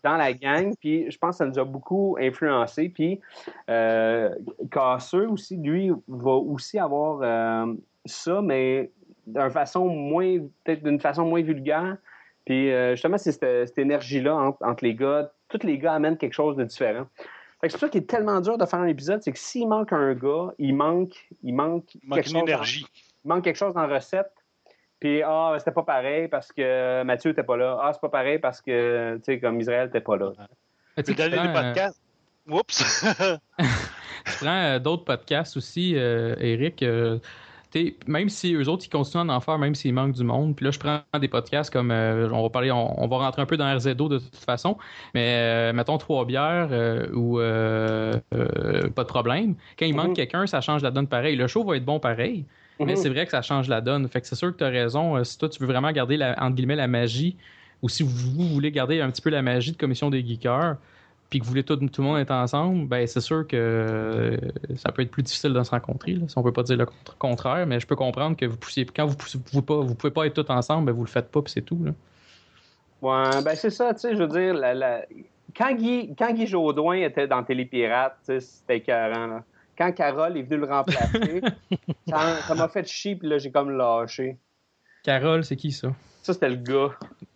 dans 0.03 0.17
la 0.17 0.33
gang, 0.33 0.75
puis 0.81 1.11
je 1.11 1.19
pense 1.19 1.39
que 1.39 1.45
ça 1.45 1.47
nous 1.47 1.59
a 1.59 1.65
beaucoup 1.65 2.17
influencé, 2.21 2.89
puis 2.89 3.21
euh, 3.69 4.35
Casseux 4.71 5.29
aussi, 5.29 5.57
lui, 5.57 5.91
va 6.09 6.33
aussi 6.33 6.79
avoir 6.79 7.21
euh, 7.23 7.75
ça, 8.05 8.41
mais 8.43 8.91
d'une 9.27 9.51
façon 9.51 9.87
moins, 9.87 10.39
peut-être 10.65 10.83
d'une 10.83 11.01
façon 11.01 11.27
moins 11.27 11.43
vulgaire, 11.43 11.97
puis 12.45 12.73
euh, 12.73 12.93
justement, 12.93 13.19
c'est 13.19 13.33
cette, 13.33 13.69
cette 13.69 13.79
énergie-là 13.79 14.35
entre, 14.35 14.65
entre 14.65 14.85
les 14.85 14.95
gars, 14.95 15.31
tous 15.49 15.65
les 15.65 15.79
gars 15.79 15.95
amènent 15.95 16.17
quelque 16.17 16.33
chose 16.33 16.57
de 16.57 16.65
différent. 16.65 17.07
C'est 17.63 17.71
pour 17.71 17.81
ça 17.81 17.89
qu'il 17.89 18.03
est 18.03 18.07
tellement 18.07 18.41
dur 18.41 18.59
de 18.59 18.67
faire 18.67 18.79
un 18.79 18.87
épisode, 18.87 19.23
c'est 19.23 19.33
que 19.33 19.39
s'il 19.39 19.69
manque 19.69 19.93
un 19.93 20.15
gars, 20.15 20.53
il 20.59 20.75
manque, 20.75 21.29
il 21.43 21.55
manque, 21.55 21.95
Il 21.95 22.09
manque 22.09 22.19
quelque 22.19 22.29
une 22.29 22.35
chose 22.35 22.43
énergie. 22.43 22.87
il 23.25 23.29
manque 23.29 23.45
quelque 23.45 23.57
chose 23.57 23.75
dans 23.75 23.87
la 23.87 23.97
recette. 23.97 24.31
Puis, 25.01 25.23
ah, 25.23 25.55
c'était 25.59 25.73
pas 25.73 25.83
pareil 25.83 26.29
parce 26.29 26.53
que 26.53 27.03
Mathieu 27.05 27.31
était 27.33 27.43
pas 27.43 27.57
là. 27.57 27.79
Ah, 27.83 27.93
c'est 27.93 28.01
pas 28.01 28.09
pareil 28.09 28.39
parce 28.39 28.61
que, 28.63 29.17
tu 29.19 29.25
sais, 29.25 29.41
comme 29.41 29.61
Israël 29.61 29.89
était 29.89 30.01
pas 30.01 30.17
là. 30.17 30.33
Tu 30.97 31.03
Tu 31.05 31.15
des 31.15 31.29
prends, 31.31 31.47
euh, 31.47 31.53
podcasts? 31.53 32.01
Oups! 32.49 33.05
tu 33.59 34.37
prends 34.41 34.49
euh, 34.65 34.79
d'autres 34.79 35.05
podcasts 35.05 35.57
aussi, 35.57 35.95
euh, 35.97 36.35
Eric. 36.41 36.83
euh, 36.83 37.19
même 38.07 38.31
si 38.31 38.55
eux 38.55 38.69
autres, 38.71 38.87
ils 38.87 38.89
continuent 38.89 39.29
à 39.29 39.35
en 39.35 39.41
faire, 39.41 39.59
même 39.59 39.75
s'il 39.75 39.93
manque 39.93 40.13
du 40.13 40.25
monde. 40.25 40.57
Puis 40.57 40.65
là, 40.65 40.71
je 40.71 40.79
prends 40.79 41.01
des 41.21 41.29
podcasts 41.29 41.71
comme, 41.71 41.91
euh, 41.91 42.31
on 42.33 42.43
va 42.43 42.49
parler, 42.49 42.71
on, 42.73 43.03
on 43.03 43.07
va 43.07 43.19
rentrer 43.19 43.43
un 43.43 43.47
peu 43.47 43.59
dans 43.59 43.71
RZO 43.77 44.09
de 44.09 44.19
toute 44.19 44.37
façon, 44.37 44.79
mais 45.15 45.37
euh, 45.39 45.73
mettons 45.75 45.99
trois 45.99 46.25
bières 46.25 46.69
euh, 46.71 47.07
ou 47.13 47.39
euh, 47.39 48.15
euh, 48.33 48.89
pas 48.91 49.03
de 49.03 49.09
problème. 49.09 49.57
Quand 49.79 49.85
il 49.85 49.95
manque 49.95 50.11
Mhm. 50.11 50.15
quelqu'un, 50.15 50.47
ça 50.47 50.63
change 50.63 50.83
la 50.83 50.91
donne 50.91 51.07
pareil. 51.07 51.37
Le 51.37 51.47
show 51.49 51.65
va 51.65 51.77
être 51.77 51.85
bon 51.85 52.01
pareil, 52.01 52.47
mais 52.79 52.93
Mhm. 52.93 52.97
c'est 52.97 53.09
vrai 53.09 53.25
que 53.25 53.31
ça 53.31 53.43
change 53.43 53.69
la 53.69 53.81
donne. 53.81 54.09
Fait 54.09 54.21
que 54.21 54.27
c'est 54.27 54.35
sûr 54.35 54.53
que 54.53 54.59
tu 54.59 54.65
as 54.65 54.69
raison. 54.69 55.17
Euh, 55.17 55.25
Si 55.25 55.39
toi, 55.39 55.49
tu 55.49 55.59
veux 55.61 55.67
vraiment 55.67 55.91
garder, 55.93 56.17
la, 56.17 56.35
entre 56.43 56.55
guillemets, 56.57 56.77
la 56.77 56.89
magie, 56.89 57.37
ou 57.83 57.89
si 57.89 58.03
vous, 58.03 58.11
vous 58.11 58.49
voulez 58.49 58.71
garder 58.71 59.01
un 59.01 59.11
petit 59.11 59.23
peu 59.23 59.31
la 59.31 59.43
magie 59.43 59.73
de 59.73 59.77
Commission 59.77 60.11
des 60.11 60.25
Geekers, 60.27 60.77
puis 61.29 61.41
que 61.41 61.45
vous 61.45 61.51
voulez 61.51 61.65
tout, 61.65 61.77
tout 61.77 62.03
le 62.03 62.07
monde 62.07 62.19
être 62.21 62.31
ensemble, 62.31 62.87
ben 62.87 63.05
c'est 63.07 63.21
sûr 63.21 63.47
que 63.49 63.57
euh, 63.57 64.37
ça 64.77 64.93
peut 64.93 65.03
être 65.03 65.11
plus 65.11 65.25
difficile 65.25 65.53
de 65.53 65.63
se 65.63 65.71
rencontrer. 65.71 66.13
Là, 66.13 66.29
si 66.29 66.39
on 66.39 66.43
peut 66.45 66.53
pas 66.53 66.63
dire 66.63 66.77
le 66.77 66.87
contraire, 67.19 67.67
mais 67.67 67.81
je 67.81 67.87
peux 67.87 67.97
comprendre 67.97 68.37
que 68.37 68.47
vous 68.47 68.57
poussiez, 68.57 68.85
quand 68.87 69.07
vous 69.07 69.17
poussez- 69.17 69.39
vous, 69.53 69.63
pas, 69.63 69.77
vous 69.79 69.95
pouvez 69.97 70.13
pas 70.13 70.27
être 70.27 70.41
tous 70.41 70.53
ensemble, 70.53 70.87
ben 70.87 70.93
vous 70.93 71.03
le 71.03 71.09
faites 71.11 71.31
pas, 71.31 71.43
puis 71.43 71.53
c'est 71.53 71.63
tout. 71.63 71.81
Là. 71.85 71.91
Ouais, 73.03 73.43
ben 73.43 73.55
c'est 73.57 73.71
ça, 73.71 73.93
tu 73.93 74.01
sais, 74.01 74.17
je 74.17 74.23
veux 74.23 74.29
dire, 74.29 74.55
la- 74.55 74.73
la- 74.75 75.05
quand, 75.57 75.75
Guy, 75.75 76.15
quand 76.17 76.33
Guy 76.33 76.47
Jodoin 76.47 76.97
était 76.99 77.27
dans 77.27 77.43
Télépirate, 77.43 78.17
c'était 78.23 78.77
écœurant, 78.79 79.27
là. 79.27 79.45
Quand 79.77 79.93
Carole 79.93 80.37
est 80.39 80.43
venue 80.43 80.61
le 80.61 80.67
remplacer, 80.67 81.41
ça 82.09 82.41
ça 82.43 82.55
m'a 82.55 82.69
fait 82.69 82.87
chier, 82.89 83.17
puis 83.17 83.29
là, 83.29 83.39
j'ai 83.39 83.51
comme 83.51 83.71
lâché. 83.77 84.37
Carole, 85.03 85.45
c'est 85.45 85.57
qui 85.57 85.71
ça? 85.73 85.93
Ça, 86.23 86.33
c'était 86.33 86.49
le 86.49 86.57
gars. 86.57 86.91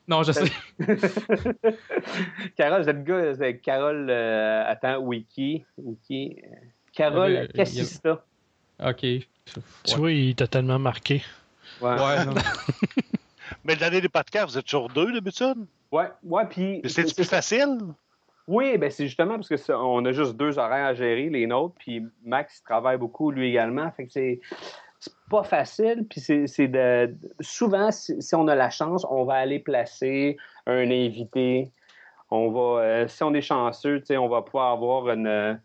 Non, 0.09 0.23
je 0.25 0.33
sais. 0.33 0.51
Carole, 2.57 2.85
c'était 2.85 2.93
le 2.99 3.03
gars, 3.03 3.33
c'était 3.35 3.59
Carole, 3.59 4.09
euh, 4.11 4.65
attends, 4.67 4.99
Wiki, 4.99 5.65
Wiki, 5.79 6.37
euh, 6.43 6.57
Carole 6.93 7.33
y 7.33 7.37
avait- 7.37 7.49
Cassista. 7.49 8.25
ok. 8.85 8.97
Tu 8.97 9.21
Ouais. 9.93 9.97
vois, 9.97 10.13
il 10.13 10.35
t'a 10.35 10.47
tellement 10.47 10.79
marqué. 10.79 11.23
Ouais. 11.81 11.91
Ouais, 11.91 12.25
non. 12.27 12.35
Mais 13.65 13.75
l'année 13.77 14.01
des 14.01 14.09
podcasts, 14.09 14.51
vous 14.53 14.59
êtes 14.59 14.65
toujours 14.65 14.89
deux 14.89 15.13
d'habitude? 15.13 15.67
Ouais, 15.93 16.09
ouais, 16.25 16.45
puis. 16.49 16.81
C'est 16.87 17.15
plus 17.15 17.25
facile? 17.29 17.79
Oui, 18.51 18.79
ben 18.79 18.91
c'est 18.91 19.07
justement 19.07 19.37
parce 19.37 19.49
que 19.49 19.73
on 19.73 20.05
a 20.05 20.11
juste 20.11 20.37
deux 20.37 20.59
horaires 20.59 20.87
à 20.87 20.95
gérer, 20.95 21.31
les 21.31 21.47
nôtres, 21.47 21.77
puis 21.79 22.03
Max 22.25 22.65
travaille 22.65 22.99
beaucoup 22.99 23.31
lui 23.31 23.49
également, 23.49 23.89
fait 23.93 24.07
que 24.07 24.13
c'est 24.13 24.41
pas 25.31 25.45
facile, 25.45 26.05
puis 26.11 26.21
c'est 26.21 26.47
souvent 27.39 27.93
si, 27.93 28.35
on 28.35 28.49
a 28.49 28.57
la 28.57 28.69
chance, 28.69 29.07
on 29.09 29.23
va 29.23 29.35
aller 29.35 29.61
placer 29.61 30.37
un 30.67 30.91
invité, 30.91 31.71
on 32.33 32.51
va 32.51 32.83
euh, 32.83 33.07
si 33.07 33.23
on 33.23 33.33
est 33.35 33.41
chanceux, 33.41 34.03
on 34.11 34.29
va 34.29 34.43
pouvoir 34.43 34.73
avoir 34.73 35.11
une 35.11 35.61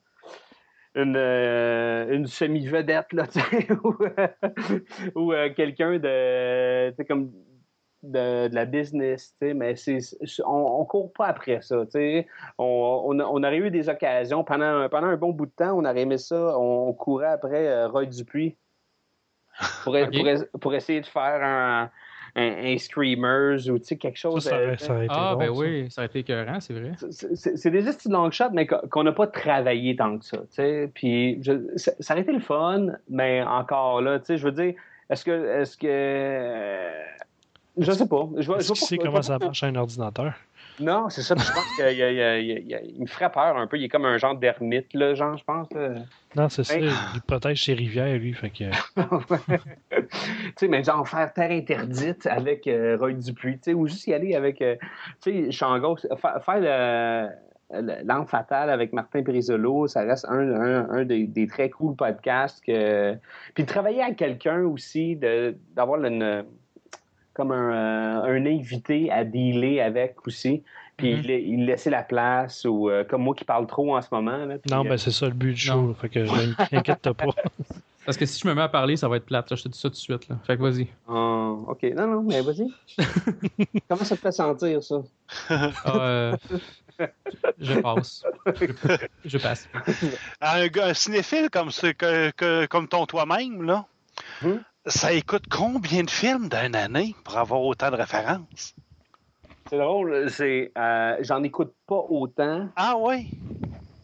une, 0.93 1.17
euh, 1.17 2.13
une 2.13 2.28
semi-vedette, 2.28 3.12
là, 3.13 3.26
ou, 3.84 3.95
ou, 5.15 5.34
euh, 5.34 5.50
quelqu'un 5.56 5.98
de, 5.98 7.04
comme 7.04 7.32
de, 8.12 8.48
de 8.48 8.56
la 8.56 8.65
business, 8.65 9.36
tu 9.39 9.48
sais, 9.48 9.54
mais 9.54 9.76
c'est, 9.76 10.00
on, 10.46 10.82
on 10.82 10.86
court 10.86 11.12
pas 11.13 11.28
après 11.28 11.62
ça, 11.62 11.86
tu 11.86 11.91
sais. 11.91 12.28
On, 12.58 13.04
on, 13.06 13.20
a- 13.20 13.26
on 13.26 13.44
aurait 13.44 13.58
eu 13.58 13.72
des 13.72 13.89
occasions, 13.89 14.44
pendant, 14.44 14.88
pendant 14.89 15.08
un 15.08 15.18
bon 15.18 15.32
bout 15.32 15.46
de 15.48 15.52
temps, 15.52 15.74
on 15.78 15.86
aurait 15.86 16.02
aimé 16.02 16.18
ça, 16.18 16.58
on, 16.58 16.94
courait 16.94 17.28
après 17.28 17.68
euh, 17.68 17.88
Roy 17.88 18.06
Dupuis 18.06 18.56
pour, 19.84 19.96
pour, 20.54 20.60
pour 20.62 20.74
essayer 20.76 21.02
de 21.02 21.06
faire 21.06 21.41
un, 21.44 21.89
un, 22.36 22.74
un 22.74 22.78
Screamers 22.78 23.68
ou, 23.70 23.80
tu 23.80 23.86
sais, 23.86 23.95
quelque 23.97 24.18
chose. 24.18 24.43
ça 24.43 24.56
euh, 24.56 24.66
aurait, 24.68 24.78
ça 24.78 24.93
aurait 24.93 25.06
été 25.06 25.14
Ah, 25.18 25.36
ben 25.39 25.45
ça. 25.53 25.60
oui, 25.62 25.88
ça 25.89 26.01
aurait 26.01 26.08
été 26.08 26.20
écœurant, 26.20 26.60
c'est 26.60 26.74
vrai. 26.74 26.91
c'est- 27.12 27.70
des 27.70 27.82
petits 27.82 28.10
long 28.10 28.30
shots, 28.32 28.49
mais 28.51 28.68
qu'on 28.68 29.03
n'a 29.03 29.12
pas 29.14 29.28
travaillé 29.28 29.95
tant 29.95 30.18
que 30.18 30.26
ça. 30.26 30.38
tu 30.39 30.45
sais. 30.51 30.91
Puis 30.93 31.41
je- 31.43 31.72
ça, 31.78 31.91
aurait 32.14 32.22
été 32.24 32.34
le 32.34 32.39
fun, 32.41 32.88
mais 33.10 33.41
encore 33.43 34.01
là, 34.01 34.20
tu 34.20 34.26
sais, 34.26 34.38
je 34.38 34.43
veux 34.45 34.51
dire, 34.51 34.74
est-ce 35.10 35.24
que. 35.24 35.62
Est-ce 35.62 35.78
que. 35.78 36.91
Euh, 37.78 37.82
Je 37.84 37.91
sais 37.91 38.07
pas. 38.07 38.28
Je 38.38 38.45
vois, 38.45 38.59
je 38.59 38.67
vois 38.67 38.76
je 38.76 38.95
comment 38.97 39.21
ça 39.21 39.38
marche 39.39 39.63
un 39.63 39.76
ordinateur? 39.76 40.34
Non, 40.78 41.09
c'est 41.09 41.21
ça. 41.21 41.36
Je 41.38 41.51
pense 41.53 41.76
qu'il 41.78 42.99
me 43.01 43.05
ferait 43.05 43.32
peur 43.32 43.55
un 43.55 43.65
peu. 43.65 43.78
Il 43.78 43.86
est 43.86 43.89
comme 43.89 44.03
un 44.05 44.17
genre 44.17 44.36
d'ermite, 44.36 44.93
là, 44.93 45.13
genre, 45.13 45.38
je 45.38 45.43
pense. 45.45 45.71
là. 45.71 45.89
Non, 46.36 46.49
c'est 46.49 46.65
ça. 46.65 46.76
Hey. 46.78 46.89
Il 47.13 47.21
protège 47.21 47.63
ses 47.63 47.73
rivières, 47.73 48.17
lui. 48.17 48.34
Fait 48.34 48.49
que... 48.49 48.65
tu 49.95 50.07
sais, 50.57 50.67
mais 50.67 50.84
genre 50.84 51.07
faire 51.07 51.32
Terre 51.34 51.51
interdite 51.51 52.28
avec 52.28 52.67
euh, 52.67 52.97
Roy 52.99 53.13
Dupuis, 53.13 53.53
tu 53.53 53.59
sais, 53.63 53.73
ou 53.73 53.88
juste 53.88 54.05
y 54.07 54.13
aller 54.13 54.36
avec, 54.36 54.61
euh, 54.61 54.76
tu 55.21 55.45
sais, 55.45 55.51
Changos, 55.51 55.97
fa- 56.17 56.41
faire 56.41 56.59
le- 56.59 57.30
le- 57.82 58.03
L'Arme 58.05 58.28
fatale 58.28 58.69
avec 58.69 58.91
Martin 58.91 59.23
Périsolo, 59.23 59.88
ça 59.88 60.01
reste 60.01 60.26
un, 60.30 60.39
un, 60.61 60.89
un 60.89 61.05
des, 61.05 61.26
des 61.26 61.47
très 61.47 61.69
cool 61.69 61.95
podcasts. 61.95 62.61
Que... 62.65 63.15
Puis 63.53 63.65
travailler 63.65 64.03
avec 64.03 64.17
quelqu'un 64.17 64.61
aussi, 64.63 65.17
d'avoir 65.73 66.03
une 66.03 66.43
comme 67.36 67.52
un, 67.52 68.24
euh, 68.24 68.24
un 68.38 68.46
invité 68.46 69.12
à 69.12 69.24
dealer 69.24 69.82
avec 69.82 70.26
aussi, 70.26 70.64
puis 70.98 71.14
Mhm. 71.16 71.22
il, 71.26 71.30
il 71.32 71.66
laisser 71.66 71.90
la 71.90 72.02
place, 72.04 72.66
ou 72.66 72.90
euh, 72.90 73.04
comme 73.04 73.22
moi 73.24 73.36
qui 73.36 73.44
parle 73.46 73.68
trop 73.68 73.96
en 73.96 74.02
ce 74.02 74.08
moment. 74.12 74.38
Là, 74.46 74.58
puis, 74.58 74.72
Non, 74.72 74.86
euh, 74.86 74.90
ben 74.90 74.98
c'est 74.98 75.12
ça 75.12 75.26
le 75.28 75.34
but 75.34 75.54
du 75.54 75.70
Non. 75.70 75.90
show. 75.90 75.94
Fait 76.02 76.10
que 76.10 76.26
je 76.26 76.76
inquiète 76.76 77.02
pas. 77.12 77.14
Parce 78.06 78.18
que 78.18 78.26
si 78.28 78.40
je 78.40 78.48
me 78.48 78.54
mets 78.54 78.62
à 78.62 78.70
parler, 78.70 78.98
ça 78.98 79.08
va 79.08 79.18
être 79.18 79.26
plate. 79.26 79.50
là, 79.50 79.56
Je 79.58 79.64
te 79.64 79.68
dis 79.68 79.80
ça 79.80 79.90
tout 79.90 79.94
de 79.96 80.00
suite. 80.00 80.28
Là. 80.30 80.38
Fait 80.46 80.56
que 80.58 80.62
vas-y. 80.62 80.88
ah, 81.08 81.54
ok, 81.68 81.84
non, 81.96 82.06
non, 82.08 82.22
mais 82.22 82.40
vas-y. 82.42 82.72
Comment 83.90 84.04
ça 84.04 84.16
te 84.16 84.22
fait 84.22 84.32
sentir, 84.32 84.84
ça? 84.84 84.98
Ah, 85.50 85.72
euh, 85.88 86.38
je 87.60 87.74
passe. 87.82 88.24
Je, 88.46 88.68
je 89.26 89.38
passe. 89.40 89.68
Un, 90.40 90.68
gars- 90.68 90.86
un 90.90 90.94
cinéphile 90.94 91.50
comme, 91.52 91.72
ce- 91.72 91.94
que- 91.94 92.30
que- 92.32 92.68
comme 92.68 92.88
ton 92.88 93.06
toi-même, 93.08 93.64
là, 93.64 93.86
Hmm? 94.42 94.58
Ça 94.86 95.14
écoute 95.14 95.46
combien 95.50 96.04
de 96.04 96.10
films 96.10 96.50
d'une 96.50 96.76
année 96.76 97.16
pour 97.24 97.38
avoir 97.38 97.62
autant 97.62 97.92
de 97.92 97.96
références? 97.96 98.76
C'est 99.70 99.78
drôle, 99.78 100.30
c'est 100.30 100.72
euh, 100.78 101.18
j'en 101.22 101.42
écoute 101.44 101.74
pas 101.88 102.06
autant 102.10 102.70
Ah 102.76 102.96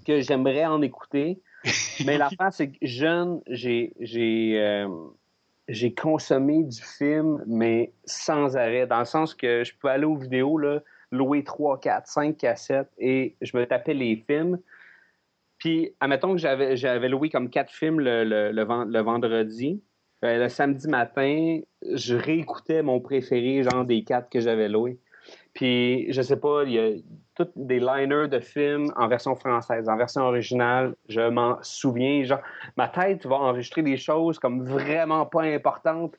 que 0.05 0.21
j'aimerais 0.21 0.65
en 0.65 0.81
écouter. 0.81 1.39
Mais 2.05 2.17
l'affaire, 2.17 2.51
c'est 2.51 2.71
que 2.71 2.77
jeune, 2.81 3.41
j'ai 3.47 3.93
j'ai 3.99 4.59
euh, 4.59 4.87
j'ai 5.67 5.93
consommé 5.93 6.63
du 6.63 6.81
film, 6.81 7.43
mais 7.45 7.93
sans 8.05 8.57
arrêt. 8.57 8.87
Dans 8.87 8.99
le 8.99 9.05
sens 9.05 9.35
que 9.35 9.63
je 9.63 9.73
peux 9.79 9.87
aller 9.87 10.05
aux 10.05 10.17
vidéos, 10.17 10.57
là, 10.57 10.79
louer 11.11 11.43
3, 11.43 11.79
4, 11.79 12.07
5 12.07 12.37
cassettes 12.37 12.91
et 12.97 13.35
je 13.41 13.55
me 13.55 13.65
tapais 13.65 13.93
les 13.93 14.15
films. 14.27 14.59
Puis, 15.59 15.93
admettons 15.99 16.31
que 16.31 16.39
j'avais, 16.39 16.75
j'avais 16.75 17.07
loué 17.07 17.29
comme 17.29 17.49
quatre 17.51 17.71
films 17.71 17.99
le, 17.99 18.23
le, 18.23 18.51
le, 18.51 18.63
ven- 18.65 18.85
le 18.85 18.99
vendredi. 19.01 19.81
Euh, 20.23 20.37
le 20.37 20.49
samedi 20.49 20.87
matin, 20.87 21.59
je 21.93 22.15
réécoutais 22.15 22.83
mon 22.83 22.99
préféré, 22.99 23.63
genre 23.63 23.85
des 23.85 24.03
quatre 24.03 24.29
que 24.29 24.39
j'avais 24.39 24.69
loués. 24.69 24.99
Puis, 25.53 26.11
je 26.11 26.21
sais 26.21 26.37
pas, 26.37 26.63
il 26.63 26.71
y 26.71 26.79
a 26.79 26.91
tous 27.35 27.49
des 27.55 27.79
liners 27.79 28.27
de 28.27 28.39
films 28.39 28.93
en 28.95 29.07
version 29.07 29.35
française, 29.35 29.89
en 29.89 29.97
version 29.97 30.21
originale. 30.21 30.95
Je 31.09 31.21
m'en 31.21 31.57
souviens. 31.61 32.23
Genre, 32.23 32.39
ma 32.77 32.87
tête 32.87 33.25
va 33.25 33.35
enregistrer 33.35 33.81
des 33.81 33.97
choses 33.97 34.39
comme 34.39 34.63
vraiment 34.65 35.25
pas 35.25 35.43
importantes. 35.43 36.15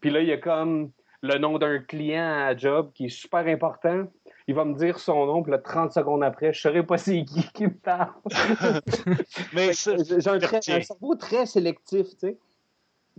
Puis 0.00 0.10
là, 0.10 0.20
il 0.20 0.28
y 0.28 0.32
a 0.32 0.38
comme 0.38 0.90
le 1.22 1.38
nom 1.38 1.58
d'un 1.58 1.78
client 1.78 2.46
à 2.46 2.56
job 2.56 2.90
qui 2.94 3.06
est 3.06 3.10
super 3.10 3.46
important. 3.46 4.04
Il 4.48 4.54
va 4.54 4.64
me 4.64 4.74
dire 4.74 4.98
son 4.98 5.26
nom, 5.26 5.42
puis 5.42 5.50
là, 5.50 5.58
30 5.58 5.92
secondes 5.92 6.22
après, 6.22 6.52
je 6.52 6.60
saurais 6.60 6.84
pas 6.84 6.98
c'est 6.98 7.24
qui 7.24 7.42
qui 7.52 7.64
me 7.64 7.74
parle. 7.74 8.12
Mais 9.54 9.72
J'ai 9.72 10.72
un 10.72 10.80
cerveau 10.82 11.14
très 11.16 11.46
sélectif, 11.46 12.08
tu 12.10 12.18
sais, 12.18 12.38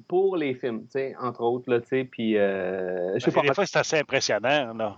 pour 0.08 0.38
les 0.38 0.54
films, 0.54 0.86
entre 1.20 1.42
autres, 1.42 1.72
là, 1.72 1.80
puis 2.12 2.38
euh, 2.38 3.18
sais 3.20 3.32
pas. 3.32 3.42
des 3.42 3.54
fois, 3.54 3.66
c'est 3.66 3.80
assez 3.80 3.98
impressionnant, 3.98 4.74
là. 4.74 4.98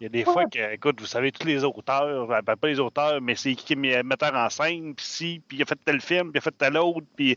Il 0.00 0.04
y 0.04 0.06
a 0.06 0.10
des 0.10 0.24
fois 0.24 0.44
que, 0.44 0.74
écoute, 0.74 1.00
vous 1.00 1.06
savez, 1.06 1.32
tous 1.32 1.44
les 1.46 1.64
auteurs, 1.64 2.28
ben, 2.28 2.54
pas 2.54 2.68
les 2.68 2.78
auteurs, 2.78 3.20
mais 3.20 3.34
c'est 3.34 3.54
qui 3.54 3.72
est 3.72 4.02
metteur 4.04 4.32
en 4.32 4.48
scène, 4.48 4.94
puis 4.94 5.04
si, 5.04 5.42
puis 5.48 5.58
il 5.58 5.62
a 5.62 5.66
fait 5.66 5.78
tel 5.84 6.00
film, 6.00 6.30
puis 6.30 6.36
il 6.36 6.38
a 6.38 6.40
fait 6.42 6.56
tel 6.56 6.76
autre, 6.76 7.04
puis 7.16 7.36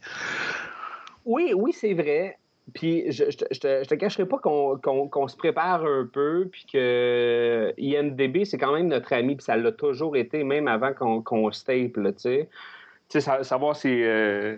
Oui, 1.26 1.54
oui, 1.56 1.74
c'est 1.74 1.96
vrai. 1.96 2.38
Puis 2.76 3.12
je, 3.12 3.32
je, 3.32 3.38
te- 3.38 3.46
je 3.52 3.60
te, 3.60 3.84
je 3.84 3.90
te 3.90 3.96
cacherai 3.96 4.28
pas 4.28 4.38
qu'on 4.38 5.28
se 5.28 5.36
prépare 5.36 5.84
un 5.84 6.08
peu, 6.14 6.48
puis 6.52 6.66
que 6.72 7.74
IMDB, 7.80 8.46
c'est 8.46 8.60
quand 8.60 8.74
même 8.74 8.88
notre 8.88 9.12
ami, 9.14 9.36
puis 9.36 9.44
ça 9.44 9.58
l'a 9.58 9.72
toujours 9.72 10.16
été, 10.16 10.44
même 10.44 10.68
avant 10.68 10.94
qu'on 10.94 11.24
qu'on 11.24 11.52
se 11.52 11.66
tape, 11.66 11.94
tu 11.96 12.14
sais. 12.18 12.50
Tu 13.10 13.20
sais, 13.20 13.22
sa- 13.22 13.44
savoir 13.44 13.76
c'est... 13.76 14.04
euh, 14.04 14.58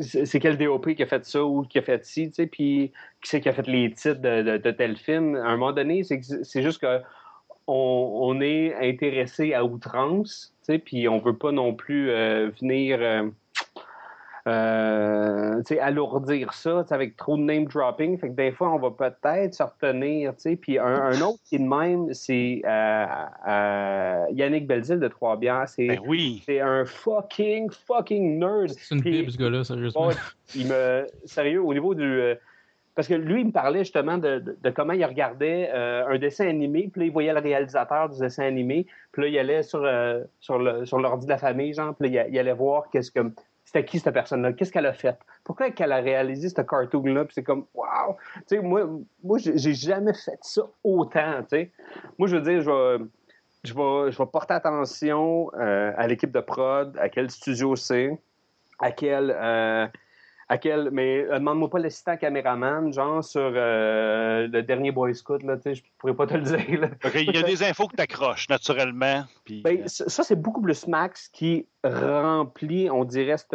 c'est 0.00 0.40
quel 0.40 0.58
DOP 0.58 0.94
qui 0.94 1.02
a 1.02 1.06
fait 1.06 1.24
ça 1.24 1.44
ou 1.44 1.62
qui 1.62 1.78
a 1.78 1.82
fait 1.82 2.04
ci, 2.04 2.28
tu 2.28 2.34
sais, 2.34 2.46
puis 2.46 2.92
qui 3.22 3.30
c'est 3.30 3.40
qui 3.40 3.48
a 3.48 3.52
fait 3.52 3.66
les 3.66 3.92
titres 3.92 4.20
de, 4.20 4.70
tel 4.70 4.96
film? 4.96 5.36
À 5.36 5.48
un 5.48 5.56
moment 5.56 5.72
donné, 5.72 6.02
c'est 6.04 6.62
juste 6.62 6.80
que 6.80 7.00
on, 7.66 8.18
on 8.22 8.40
est 8.40 8.74
intéressé 8.74 9.54
à 9.54 9.64
outrance, 9.64 10.54
tu 10.64 10.74
sais, 10.74 10.78
puis 10.78 11.08
on 11.08 11.18
veut 11.18 11.36
pas 11.36 11.52
non 11.52 11.74
plus 11.74 12.10
euh, 12.10 12.50
venir... 12.60 12.98
euh, 13.00 13.28
euh, 14.46 15.60
alourdir 15.80 16.52
ça 16.52 16.84
avec 16.90 17.16
trop 17.16 17.36
de 17.36 17.42
name 17.42 17.64
dropping. 17.66 18.18
Fait 18.18 18.28
que 18.28 18.34
des 18.34 18.52
fois, 18.52 18.70
on 18.72 18.78
va 18.78 18.90
peut-être 18.90 19.54
se 19.54 19.62
retenir. 19.62 20.32
Puis 20.60 20.78
un, 20.78 20.84
un 20.86 21.20
autre 21.20 21.38
qui 21.44 21.56
est 21.56 21.58
de 21.58 21.64
même, 21.68 22.12
c'est 22.14 22.62
euh, 22.64 23.06
euh, 23.48 24.24
Yannick 24.32 24.66
Belzile 24.66 25.00
de 25.00 25.08
Trois-Bières. 25.08 25.68
C'est 25.68 25.86
ben 25.88 26.00
oui. 26.06 26.42
c'est 26.46 26.60
un 26.60 26.84
fucking, 26.84 27.70
fucking 27.70 28.38
nerd. 28.38 28.70
C'est 28.70 28.94
une 28.94 29.00
Puis- 29.00 29.10
bible, 29.10 29.30
ce 29.30 29.38
gars-là, 29.38 29.64
sérieusement. 29.64 30.10
Il 30.54 30.68
me 30.68 31.06
sérieux 31.24 31.62
au 31.62 31.72
niveau 31.74 31.94
du 31.94 32.04
euh, 32.04 32.34
parce 32.94 33.08
que 33.08 33.14
lui 33.14 33.40
il 33.42 33.48
me 33.48 33.52
parlait 33.52 33.80
justement 33.80 34.16
de, 34.16 34.38
de- 34.38 34.56
de 34.62 34.70
comment 34.70 34.92
il 34.94 35.04
regardait 35.04 35.70
euh, 35.74 36.06
un 36.06 36.18
dessin 36.18 36.48
animé 36.48 36.88
puis 36.90 37.00
là 37.00 37.06
il 37.06 37.12
voyait 37.12 37.32
le 37.34 37.40
réalisateur 37.40 38.08
du 38.08 38.18
dessin 38.20 38.44
animé 38.44 38.86
puis 39.12 39.22
là 39.22 39.28
il 39.28 39.38
allait 39.38 39.62
sur 39.62 39.82
euh, 39.84 40.22
sur 40.40 40.58
le 40.58 40.86
sur 40.86 40.98
l'ordi 40.98 41.26
de 41.26 41.30
la 41.30 41.36
famille 41.36 41.74
genre 41.74 41.94
puis 41.94 42.08
là, 42.08 42.24
il, 42.28 42.34
il 42.34 42.38
allait 42.38 42.54
voir 42.54 42.88
qu'est-ce 42.90 43.10
que 43.10 43.20
c'était 43.76 43.84
qui 43.84 43.98
cette 43.98 44.14
personne 44.14 44.42
là 44.42 44.52
qu'est-ce 44.52 44.72
qu'elle 44.72 44.86
a 44.86 44.92
fait? 44.92 45.18
Pourquoi 45.44 45.70
qu'elle 45.70 45.92
a 45.92 45.96
réalisé 45.98 46.48
ce 46.48 46.60
cartoon 46.62 47.04
là 47.04 47.24
puis 47.24 47.34
c'est 47.34 47.42
comme 47.42 47.66
waouh 47.74 48.16
tu 48.48 48.56
sais 48.56 48.60
moi 48.60 48.88
moi 49.22 49.38
j'ai 49.38 49.74
jamais 49.74 50.14
fait 50.14 50.38
ça 50.40 50.62
autant 50.82 51.42
tu 51.42 51.48
sais. 51.50 51.70
Moi 52.18 52.28
je 52.28 52.36
veux 52.36 52.42
dire 52.42 52.62
je 52.62 52.70
vais 52.70 53.04
je 53.64 53.72
je 54.10 54.22
porter 54.22 54.54
attention 54.54 55.50
euh, 55.54 55.92
à 55.96 56.06
l'équipe 56.06 56.30
de 56.30 56.40
prod, 56.40 56.96
à 56.98 57.08
quel 57.08 57.30
studio 57.30 57.76
c'est, 57.76 58.18
à 58.78 58.92
quel. 58.92 59.30
euh, 59.36 59.86
à 60.48 60.58
quel 60.58 60.90
mais 60.92 61.24
euh, 61.24 61.38
demande-moi 61.38 61.68
pas 61.68 61.78
l'assistant 61.78 62.16
caméraman, 62.16 62.92
genre 62.92 63.24
sur 63.24 63.40
euh, 63.54 64.46
le 64.46 64.62
dernier 64.62 64.92
Boy 64.92 65.14
Scout, 65.14 65.42
là, 65.42 65.56
tu 65.56 65.62
sais, 65.62 65.74
je 65.74 65.82
pourrais 65.98 66.14
pas 66.14 66.26
te 66.26 66.34
le 66.34 66.42
dire. 66.42 66.80
là. 66.80 67.10
Qu'il 67.10 67.34
y 67.34 67.38
a 67.38 67.42
des 67.42 67.62
infos 67.64 67.88
que 67.88 67.96
tu 67.96 68.02
accroches 68.02 68.48
naturellement. 68.48 69.24
Puis, 69.44 69.62
Ben, 69.62 69.88
ça, 69.88 70.08
ça, 70.08 70.22
c'est 70.22 70.40
beaucoup 70.40 70.62
plus 70.62 70.86
Max 70.86 71.28
qui 71.28 71.66
remplit, 71.82 72.88
on 72.90 73.04
dirait, 73.04 73.36
cette, 73.38 73.50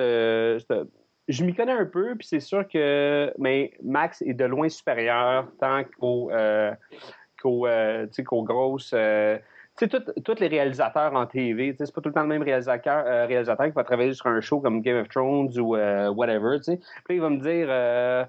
cette- 0.68 0.88
je 1.28 1.46
m'y 1.46 1.54
connais 1.54 1.72
un 1.72 1.86
peu, 1.86 2.16
puis 2.16 2.28
c'est 2.28 2.40
sûr 2.42 2.68
que 2.68 3.32
mais 3.38 3.72
Max 3.84 4.22
est 4.24 4.34
de 4.34 4.44
loin 4.44 4.68
supérieur 4.68 5.48
tant 5.60 5.84
qu'au 5.98 6.30
euh, 6.32 6.74
euh, 7.46 8.08
sais, 8.12 8.24
qu'aux 8.24 8.44
grosses. 8.44 8.94
Tu 9.78 9.90
sais, 9.90 10.22
tous 10.24 10.40
les 10.40 10.48
réalisateurs 10.48 11.14
en 11.14 11.26
TV, 11.26 11.76
c'est 11.78 11.94
pas 11.94 12.02
tout 12.02 12.10
le 12.10 12.14
temps 12.14 12.22
le 12.22 12.28
même 12.28 12.44
réalisateur, 12.44 13.06
euh, 13.06 13.26
réalisateur 13.26 13.66
qui 13.68 13.72
va 13.72 13.84
travailler 13.84 14.14
sur 14.14 14.28
un 14.28 14.42
show 14.42 14.60
comme 14.60 14.82
Game 14.82 14.98
of 14.98 15.08
Thrones 15.10 15.58
ou 15.58 15.76
euh, 15.76 16.10
whatever, 16.10 16.58
tu 16.58 16.64
sais. 16.64 16.80
Puis 17.06 17.16
il 17.16 17.22
va 17.22 17.30
me 17.30 17.40
dire, 17.40 17.68
euh, 17.70 18.26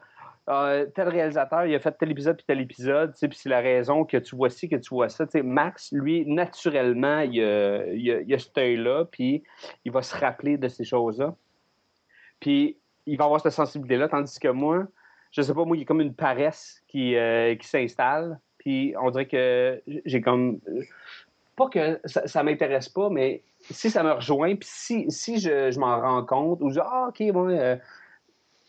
Ah, 0.46 0.80
tel 0.94 1.08
réalisateur, 1.08 1.66
il 1.66 1.74
a 1.74 1.80
fait 1.80 1.92
tel 1.92 2.10
épisode 2.10 2.36
puis 2.36 2.44
tel 2.46 2.60
épisode, 2.60 3.14
tu 3.14 3.28
puis 3.28 3.38
c'est 3.38 3.48
la 3.48 3.60
raison 3.60 4.04
que 4.04 4.16
tu 4.16 4.36
vois 4.36 4.50
ci, 4.50 4.68
que 4.68 4.76
tu 4.76 4.90
vois 4.94 5.08
ça. 5.08 5.24
Max, 5.42 5.92
lui, 5.92 6.24
naturellement, 6.26 7.20
il 7.20 7.42
a, 7.42 7.86
il 7.92 8.34
a, 8.34 8.38
cet 8.38 8.56
œil-là, 8.58 9.04
puis 9.10 9.42
il 9.84 9.92
va 9.92 10.02
se 10.02 10.16
rappeler 10.16 10.56
de 10.56 10.68
ces 10.68 10.84
choses-là. 10.84 11.34
Puis 12.40 12.78
il 13.06 13.18
va 13.18 13.24
avoir 13.24 13.40
cette 13.40 13.52
sensibilité-là, 13.52 14.08
tandis 14.08 14.38
que 14.38 14.48
moi, 14.48 14.86
je 15.32 15.42
sais 15.42 15.54
pas, 15.54 15.64
moi, 15.64 15.76
il 15.76 15.80
y 15.80 15.82
a 15.82 15.86
comme 15.86 16.00
une 16.00 16.14
paresse 16.14 16.82
qui, 16.88 17.16
qui 17.60 17.68
s'installe, 17.68 18.38
puis 18.58 18.94
on 19.00 19.10
dirait 19.10 19.26
que 19.26 19.82
j'ai 20.04 20.20
comme... 20.20 20.60
Que 21.70 22.00
ça, 22.04 22.26
ça 22.26 22.42
m'intéresse 22.42 22.88
pas, 22.88 23.08
mais 23.10 23.42
si 23.70 23.90
ça 23.90 24.02
me 24.02 24.12
rejoint, 24.12 24.54
puis 24.56 24.68
si, 24.70 25.10
si 25.10 25.38
je, 25.38 25.70
je 25.70 25.78
m'en 25.78 26.00
rends 26.00 26.24
compte, 26.24 26.60
ou 26.62 26.68
je 26.70 26.74
dis, 26.74 26.80
ah, 26.82 27.08
OK, 27.08 27.32
bon, 27.32 27.48
euh, 27.48 27.76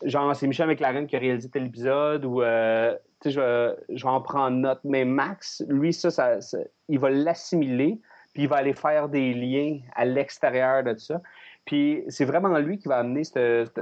genre, 0.04 0.34
c'est 0.36 0.46
Michel 0.46 0.68
McLaren 0.68 1.06
qui 1.06 1.16
a 1.16 1.18
réalisé 1.18 1.48
tel 1.48 1.66
épisode, 1.66 2.24
ou, 2.24 2.42
euh, 2.42 2.94
tu 3.20 3.30
sais, 3.30 3.30
je, 3.30 3.74
je 3.96 4.02
vais 4.02 4.10
en 4.10 4.20
prendre 4.20 4.56
note. 4.56 4.80
Mais 4.84 5.04
Max, 5.04 5.62
lui, 5.68 5.92
ça, 5.92 6.10
ça, 6.10 6.58
il 6.88 6.98
va 6.98 7.10
l'assimiler, 7.10 8.00
puis 8.32 8.44
il 8.44 8.48
va 8.48 8.56
aller 8.56 8.74
faire 8.74 9.08
des 9.08 9.32
liens 9.34 9.78
à 9.94 10.04
l'extérieur 10.04 10.82
de 10.84 10.96
ça. 10.98 11.20
Puis 11.64 12.04
c'est 12.08 12.24
vraiment 12.26 12.58
lui 12.58 12.78
qui 12.78 12.88
va 12.88 12.98
amener 12.98 13.24
cette- 13.24 13.80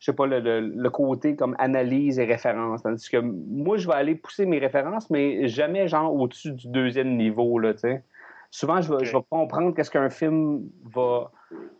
je 0.00 0.06
sais 0.06 0.12
pas, 0.14 0.26
le, 0.26 0.40
le- 0.40 0.60
le 0.60 0.90
côté 0.90 1.36
comme 1.36 1.54
analyse 1.58 2.18
et 2.18 2.24
référence. 2.24 2.82
Tandis 2.82 3.08
que 3.08 3.18
moi, 3.18 3.76
je 3.76 3.86
vais 3.86 3.94
aller 3.94 4.14
pousser 4.16 4.46
mes 4.46 4.58
références, 4.58 5.08
mais 5.10 5.46
jamais 5.46 5.86
genre 5.88 6.12
au-dessus 6.14 6.52
du 6.52 6.66
deuxième 6.68 7.16
niveau, 7.16 7.58
là, 7.58 7.74
tu 7.74 7.80
sais. 7.80 8.02
Souvent, 8.50 8.80
je 8.80 8.92
vais, 8.92 9.04
je 9.04 9.16
vais 9.16 9.22
comprendre 9.30 9.74
qu'est-ce 9.74 9.90
qu'un 9.92 10.10
film 10.10 10.62
va 10.92 11.30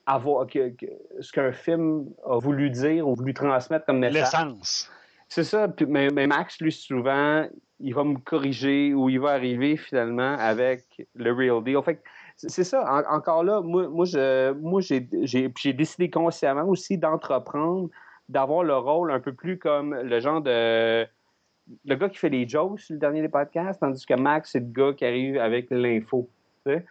avoir, 0.07 0.47
que- 0.47 0.69
que- 0.69 0.87
ce 1.21 1.33
qu'un 1.33 1.51
film 1.53 2.07
a 2.25 2.39
voulu 2.39 2.71
dire 2.71 3.09
ou 3.09 3.15
voulu 3.15 3.35
transmettre 3.35 3.87
comme 3.87 3.99
message. 3.99 4.21
l'essence. 4.23 4.91
C'est 5.27 5.45
ça. 5.45 5.67
Puis- 5.69 5.87
mais, 5.87 6.09
mais 6.11 6.27
Max, 6.27 6.61
lui, 6.61 6.71
souvent, 6.73 7.47
il 7.81 7.95
va 7.95 8.05
me 8.05 8.19
corriger 8.19 8.93
ou 8.95 9.09
il 9.09 9.19
va 9.19 9.31
arriver 9.31 9.77
finalement 9.77 10.35
avec 10.39 10.85
le 11.15 11.33
real 11.33 11.65
deal. 11.65 11.83
Fait 11.83 11.97
que 11.97 12.01
c'est 12.37 12.65
ça. 12.65 12.85
En- 12.85 13.17
encore 13.17 13.43
là, 13.45 13.61
moi, 13.63 13.89
moi, 13.89 14.05
je, 14.05 14.53
moi 14.53 14.81
j'ai, 14.81 15.09
j'ai, 15.23 15.53
j'ai 15.59 15.73
décidé 15.73 16.11
consciemment 16.11 16.65
aussi 16.65 16.99
d'entreprendre, 16.99 17.89
d'avoir 18.31 18.63
le 18.63 18.77
rôle 18.77 19.11
un 19.13 19.21
peu 19.21 19.33
plus 19.33 19.59
comme 19.59 19.95
le 19.95 20.21
genre 20.21 20.41
de. 20.41 21.05
Le 21.85 21.95
gars 21.95 22.09
qui 22.09 22.19
fait 22.19 22.29
les 22.31 22.49
jokes 22.49 22.81
sur 22.81 22.95
le 22.95 22.99
dernier 22.99 23.23
des 23.23 23.29
podcasts, 23.29 23.79
tandis 23.81 24.05
que 24.05 24.15
Max, 24.15 24.51
c'est 24.53 24.61
le 24.61 24.67
gars 24.73 24.93
qui 24.93 25.05
arrive 25.05 25.39
avec 25.39 25.69
l'info. 25.71 26.29
tu 26.67 26.73
sais. 26.73 26.85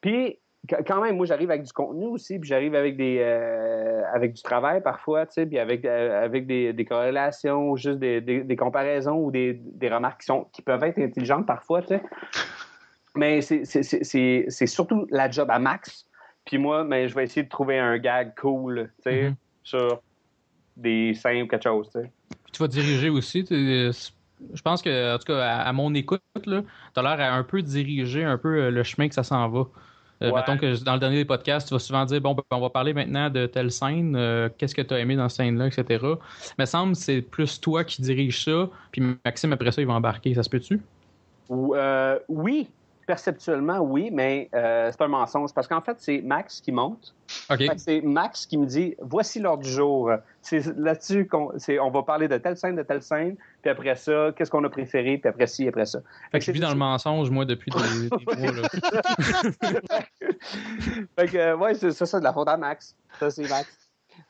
Puis, 0.00 0.38
qu- 0.68 0.76
quand 0.86 1.00
même, 1.00 1.16
moi, 1.16 1.26
j'arrive 1.26 1.50
avec 1.50 1.64
du 1.64 1.72
contenu 1.72 2.06
aussi, 2.06 2.38
puis 2.38 2.48
j'arrive 2.48 2.74
avec 2.76 2.96
des 2.96 3.18
euh, 3.20 4.02
avec 4.12 4.34
du 4.34 4.42
travail 4.42 4.80
parfois, 4.82 5.26
tu 5.26 5.32
sais, 5.32 5.46
puis 5.46 5.58
avec, 5.58 5.84
euh, 5.84 6.24
avec 6.24 6.46
des, 6.46 6.72
des 6.72 6.84
corrélations, 6.84 7.70
ou 7.70 7.76
juste 7.76 7.98
des, 7.98 8.20
des, 8.20 8.42
des 8.44 8.56
comparaisons 8.56 9.16
ou 9.16 9.30
des, 9.32 9.54
des 9.54 9.88
remarques 9.88 10.20
qui, 10.20 10.26
sont, 10.26 10.44
qui 10.52 10.62
peuvent 10.62 10.84
être 10.84 10.98
intelligentes 10.98 11.46
parfois, 11.46 11.82
tu 11.82 11.88
sais. 11.88 12.02
Mais 13.16 13.40
c'est- 13.40 14.66
surtout 14.66 15.06
la 15.10 15.30
job 15.30 15.50
à 15.50 15.58
max. 15.58 16.06
Puis 16.44 16.58
moi, 16.58 16.84
mais 16.84 17.08
je 17.08 17.14
vais 17.14 17.24
essayer 17.24 17.42
de 17.42 17.48
trouver 17.48 17.78
un 17.78 17.98
gag 17.98 18.34
cool, 18.40 18.90
tu 18.98 19.02
sais, 19.10 19.22
Mhm. 19.30 19.34
sur 19.64 20.00
des 20.76 21.14
scènes 21.14 21.42
ou 21.42 21.46
quelque 21.48 21.64
chose. 21.64 21.88
Puis 21.92 22.52
tu 22.52 22.58
vas 22.62 22.68
diriger 22.68 23.08
aussi. 23.10 23.44
tu- 23.44 23.54
Je 24.54 24.62
pense 24.62 24.82
que, 24.82 25.14
en 25.14 25.18
tout 25.18 25.24
cas, 25.24 25.38
à, 25.44 25.62
à 25.68 25.72
mon 25.72 25.92
écoute, 25.94 26.20
tu 26.44 26.50
as 26.50 27.02
l'air 27.02 27.20
à 27.20 27.34
un 27.34 27.42
peu 27.42 27.62
diriger 27.62 28.22
un 28.24 28.36
peu 28.36 28.64
euh, 28.64 28.70
le 28.70 28.82
chemin 28.82 29.08
que 29.08 29.14
ça 29.14 29.22
s'en 29.22 29.48
va. 29.48 29.60
Euh, 30.22 30.30
Ouais. 30.30 30.32
Mettons 30.40 30.56
que 30.56 30.82
dans 30.82 30.94
le 30.94 30.98
dernier 30.98 31.16
des 31.16 31.24
podcasts, 31.26 31.68
tu 31.68 31.74
vas 31.74 31.78
souvent 31.78 32.04
dire 32.06 32.20
bon, 32.22 32.32
ben, 32.34 32.42
on 32.50 32.60
va 32.60 32.70
parler 32.70 32.94
maintenant 32.94 33.28
de 33.28 33.44
telle 33.46 33.70
scène, 33.70 34.14
euh, 34.16 34.48
qu'est-ce 34.56 34.74
que 34.74 34.80
tu 34.82 34.94
as 34.94 34.98
aimé 34.98 35.14
dans 35.16 35.28
cette 35.28 35.38
scène-là, 35.44 35.66
etc. 35.66 36.04
Mais 36.58 36.64
semble 36.66 36.92
que 36.92 36.98
c'est 36.98 37.20
plus 37.20 37.60
toi 37.60 37.84
qui 37.84 38.00
dirige 38.02 38.42
ça, 38.44 38.68
puis 38.92 39.02
Maxime, 39.26 39.52
après 39.52 39.72
ça, 39.72 39.82
il 39.82 39.86
va 39.86 39.92
embarquer. 39.94 40.32
Ça 40.34 40.42
se 40.42 40.48
peut-tu? 40.48 40.80
Euh, 41.50 42.18
oui, 42.28 42.68
perceptuellement, 43.06 43.78
oui, 43.78 44.10
mais 44.12 44.50
euh, 44.54 44.90
c'est 44.90 45.02
un 45.02 45.08
mensonge. 45.08 45.54
Parce 45.54 45.68
qu'en 45.68 45.80
fait, 45.80 45.96
c'est 45.98 46.20
Max 46.22 46.60
qui 46.60 46.72
monte. 46.72 47.14
C'est 47.76 48.00
Max 48.02 48.46
qui 48.46 48.58
me 48.58 48.66
dit 48.66 48.96
voici 49.00 49.40
l'heure 49.40 49.58
du 49.58 49.70
jour. 49.70 50.10
C'est 50.42 50.64
là-dessus 50.76 51.26
qu'on 51.26 51.52
on 51.80 51.90
va 51.90 52.02
parler 52.02 52.28
de 52.28 52.36
telle 52.38 52.56
scène, 52.56 52.76
de 52.76 52.82
telle 52.82 53.02
scène, 53.02 53.36
puis 53.62 53.70
après 53.70 53.94
ça, 53.96 54.32
qu'est-ce 54.36 54.50
qu'on 54.50 54.64
a 54.64 54.68
préféré, 54.68 55.18
puis 55.18 55.28
après 55.28 55.46
ci, 55.46 55.66
après 55.66 55.86
ça. 55.86 56.00
Fait 56.30 56.38
que 56.40 56.44
je 56.44 56.52
vis 56.52 56.60
dans 56.60 56.70
le 56.70 56.76
mensonge, 56.76 57.30
moi, 57.30 57.44
depuis 57.44 57.70
des, 57.70 58.08
des 58.10 58.36
mois. 58.42 58.52
Là. 58.52 58.68
Fait 61.18 61.26
que, 61.28 61.36
euh, 61.36 61.56
ouais, 61.56 61.74
c'est 61.74 61.90
ça, 61.92 62.06
c'est 62.06 62.18
de 62.18 62.24
la 62.24 62.32
faute 62.32 62.48
à 62.48 62.56
Max. 62.56 62.96
Ça, 63.18 63.30
c'est 63.30 63.48
Max. 63.48 63.66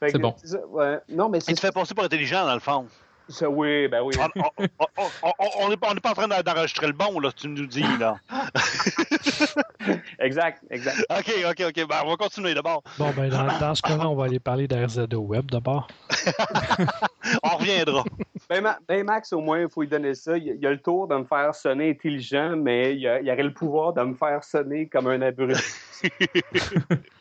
Fait 0.00 0.08
C'est 0.10 0.12
que, 0.14 0.18
bon. 0.18 0.34
ça, 0.42 0.66
ouais. 0.66 0.98
Non, 1.08 1.28
mais 1.28 1.40
c'est 1.40 1.52
Il 1.52 1.54
te 1.54 1.60
fait 1.60 1.72
passer 1.72 1.94
pour 1.94 2.04
intelligent, 2.04 2.44
dans 2.44 2.54
le 2.54 2.60
fond. 2.60 2.86
Ça, 3.28 3.48
oui, 3.50 3.88
ben 3.88 4.02
oui. 4.02 4.14
On- 4.18 4.42
on- 4.58 4.64
on- 4.98 5.08
on- 5.22 5.32
on- 5.38 5.66
On 5.66 5.68
n'est 5.68 5.76
pas 5.76 5.90
en 6.10 6.14
train 6.14 6.28
d'enregistrer 6.28 6.86
le 6.86 6.92
bon, 6.92 7.18
là, 7.20 7.30
tu 7.32 7.48
nous 7.48 7.66
dis, 7.66 7.84
là. 7.98 8.16
Exact, 10.18 10.62
exact. 10.70 11.04
OK, 11.10 11.32
OK, 11.50 11.62
OK. 11.68 11.86
Ben, 11.88 11.96
on 12.04 12.08
va 12.10 12.16
continuer 12.16 12.54
d'abord. 12.54 12.82
Bon, 12.98 13.10
ben, 13.16 13.28
dans, 13.28 13.46
dans 13.58 13.74
ce 13.74 13.82
cas-là, 13.82 14.08
on 14.08 14.14
va 14.16 14.24
aller 14.24 14.38
parler 14.40 14.66
d'RZO 14.66 15.18
Web 15.18 15.50
d'abord. 15.50 15.86
On 17.42 17.56
reviendra. 17.56 18.04
Ben, 18.48 18.62
ben, 18.88 19.04
Max, 19.04 19.32
au 19.32 19.40
moins, 19.40 19.60
il 19.62 19.68
faut 19.68 19.82
lui 19.82 19.88
donner 19.88 20.14
ça. 20.14 20.36
Il, 20.36 20.56
il 20.60 20.66
a 20.66 20.70
le 20.70 20.80
tour 20.80 21.06
de 21.08 21.16
me 21.16 21.24
faire 21.24 21.54
sonner 21.54 21.90
intelligent, 21.90 22.56
mais 22.56 22.94
il, 22.96 23.06
a- 23.06 23.20
il 23.20 23.30
aurait 23.30 23.42
le 23.42 23.52
pouvoir 23.52 23.92
de 23.92 24.02
me 24.02 24.14
faire 24.14 24.42
sonner 24.44 24.88
comme 24.88 25.06
un 25.08 25.20
abruti. 25.22 25.60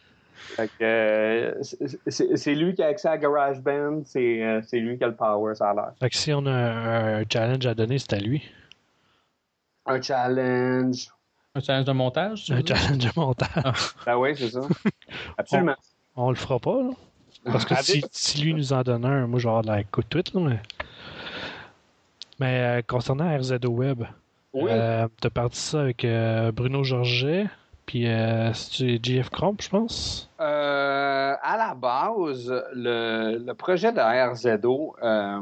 Fait 0.56 0.68
que, 0.70 0.84
euh, 0.84 1.54
c'est- 2.08 2.56
lui 2.56 2.74
qui 2.76 2.84
a 2.84 2.88
accès 2.88 3.08
à 3.10 3.18
GarageBand, 3.18 4.04
c'est 4.06 4.44
euh, 4.44 4.62
c'est 4.66 4.80
lui 4.80 4.98
qui 4.98 5.04
a 5.04 5.08
le 5.08 5.16
power, 5.16 5.56
ça 5.56 5.72
a 5.72 5.74
l'air. 5.74 5.92
Fait 6.00 6.10
que 6.10 6.16
si 6.16 6.32
on 6.34 6.46
a 6.46 6.52
un, 6.52 7.22
un 7.22 7.24
challenge 7.32 7.66
à 7.66 7.74
donner, 7.74 7.98
c'est 8.00 8.14
à 8.14 8.20
lui. 8.20 8.44
Un 9.86 10.02
challenge. 10.02 11.10
Un 11.56 11.60
challenge 11.62 11.86
de 11.86 11.92
montage, 11.92 12.44
tu 12.46 12.54
Un 12.54 12.62
dire? 12.62 12.76
challenge 12.76 12.98
de 13.06 13.12
montage. 13.16 13.96
Ben 14.06 14.18
oui, 14.18 14.30
c'est 14.36 14.50
ça. 14.50 14.62
Absolument. 15.38 15.76
On 16.16 16.30
le 16.30 16.36
fera 16.36 16.60
pas, 16.60 16.82
là. 16.82 16.92
Parce 17.46 17.66
que 17.66 17.74
Ah, 17.78 17.84
si, 17.84 18.04
si 18.12 18.42
lui 18.42 18.54
nous 18.54 18.74
en 18.74 18.82
donne 18.82 19.06
un, 19.06 19.28
moi, 19.28 19.40
je 19.40 19.44
vais 19.44 19.50
avoir 19.50 19.64
de 19.64 19.68
la 19.68 19.84
coup 19.84 20.02
de 20.02 20.08
tweet, 20.08 20.34
là, 20.34 20.42
mais. 20.42 20.60
Mais 22.40 22.60
euh, 22.60 22.82
concernant 22.86 23.36
RZO 23.38 23.70
Web, 23.70 24.04
Oui. 24.54 24.70
euh, 24.72 25.08
t'as 25.22 25.30
parti 25.30 25.60
ça 25.60 25.82
avec 25.82 26.04
euh, 26.04 26.52
Bruno 26.52 26.84
Georget, 26.84 27.46
puis 27.86 28.08
euh, 28.08 28.52
c'est 28.54 29.04
GF 29.04 29.30
Crump, 29.30 29.62
je 29.62 29.70
pense? 29.70 30.30
Euh, 30.40 31.34
à 31.42 31.58
la 31.58 31.76
base, 31.76 32.52
le, 32.74 33.38
le 33.46 33.54
projet 33.54 33.92
de 33.92 34.00
RZO, 34.00 34.96
euh, 35.04 35.40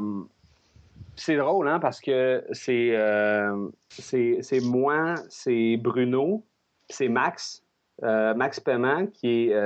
c'est 1.16 1.36
drôle, 1.36 1.68
hein, 1.68 1.78
parce 1.80 2.00
que 2.00 2.44
c'est 2.52 2.90
euh, 2.94 3.68
c'est 3.88 4.38
c'est 4.42 4.60
moi, 4.60 5.14
c'est 5.28 5.76
Bruno, 5.78 6.42
c'est 6.88 7.08
Max, 7.08 7.62
Max 8.02 8.60
Paiement, 8.60 9.06
qui 9.06 9.48
est, 9.50 9.56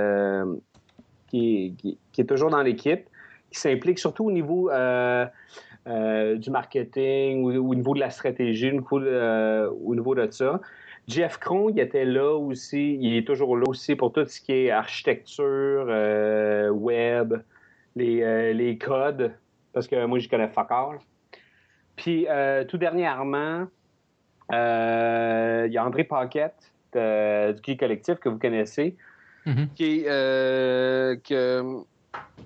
qui, 1.28 1.74
qui- 2.12 2.20
est 2.20 2.24
toujours 2.24 2.50
dans 2.50 2.62
l'équipe, 2.62 3.06
qui 3.50 3.58
s'implique 3.58 3.98
surtout 3.98 4.26
au 4.26 4.30
niveau 4.32 4.70
du 5.86 6.50
marketing, 6.50 7.44
ou 7.44 7.70
au 7.70 7.74
niveau 7.74 7.94
de 7.94 8.00
la 8.00 8.10
stratégie, 8.10 8.68
au 8.68 8.72
niveau 8.72 9.00
de, 9.00 9.66
au 9.84 9.94
niveau 9.94 10.14
de 10.14 10.30
ça. 10.30 10.60
Jeff 11.08 11.38
Cron, 11.38 11.70
il 11.70 11.80
était 11.80 12.04
là 12.04 12.34
aussi, 12.36 12.98
il 13.00 13.16
est 13.16 13.26
toujours 13.26 13.56
là 13.56 13.64
aussi 13.66 13.96
pour 13.96 14.12
tout 14.12 14.26
ce 14.26 14.40
qui 14.42 14.52
est 14.52 14.70
architecture, 14.70 15.86
euh, 15.88 16.68
web, 16.68 17.34
les, 17.96 18.22
euh, 18.22 18.52
les 18.52 18.76
codes, 18.76 19.32
parce 19.72 19.88
que 19.88 20.04
moi, 20.04 20.18
je 20.18 20.28
connais 20.28 20.48
fuck 20.48 20.70
all. 20.70 20.98
Puis, 21.96 22.26
euh, 22.28 22.64
tout 22.64 22.76
dernièrement, 22.76 23.66
il 24.50 25.72
y 25.72 25.76
a 25.78 25.84
André 25.84 26.04
Paquette 26.04 26.70
du 26.92 27.62
Geek 27.62 27.80
Collectif 27.80 28.16
que 28.16 28.28
vous 28.28 28.38
connaissez, 28.38 28.94
Mhm. 29.46 29.68
qui, 29.74 30.02
que- 30.04 31.80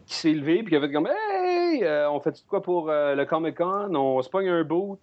qui 0.06 0.14
s'est 0.14 0.32
levé 0.32 0.62
puis 0.62 0.70
qui 0.70 0.76
a 0.76 0.80
fait 0.80 0.92
comme 0.92 1.08
Hey, 1.08 1.84
on 2.08 2.20
fait 2.20 2.44
quoi 2.48 2.62
pour 2.62 2.86
le 2.88 3.24
Comic 3.24 3.56
Con 3.56 3.92
On 3.94 4.22
se 4.22 4.28
pogne 4.30 4.48
un 4.48 4.62
boot. 4.64 5.00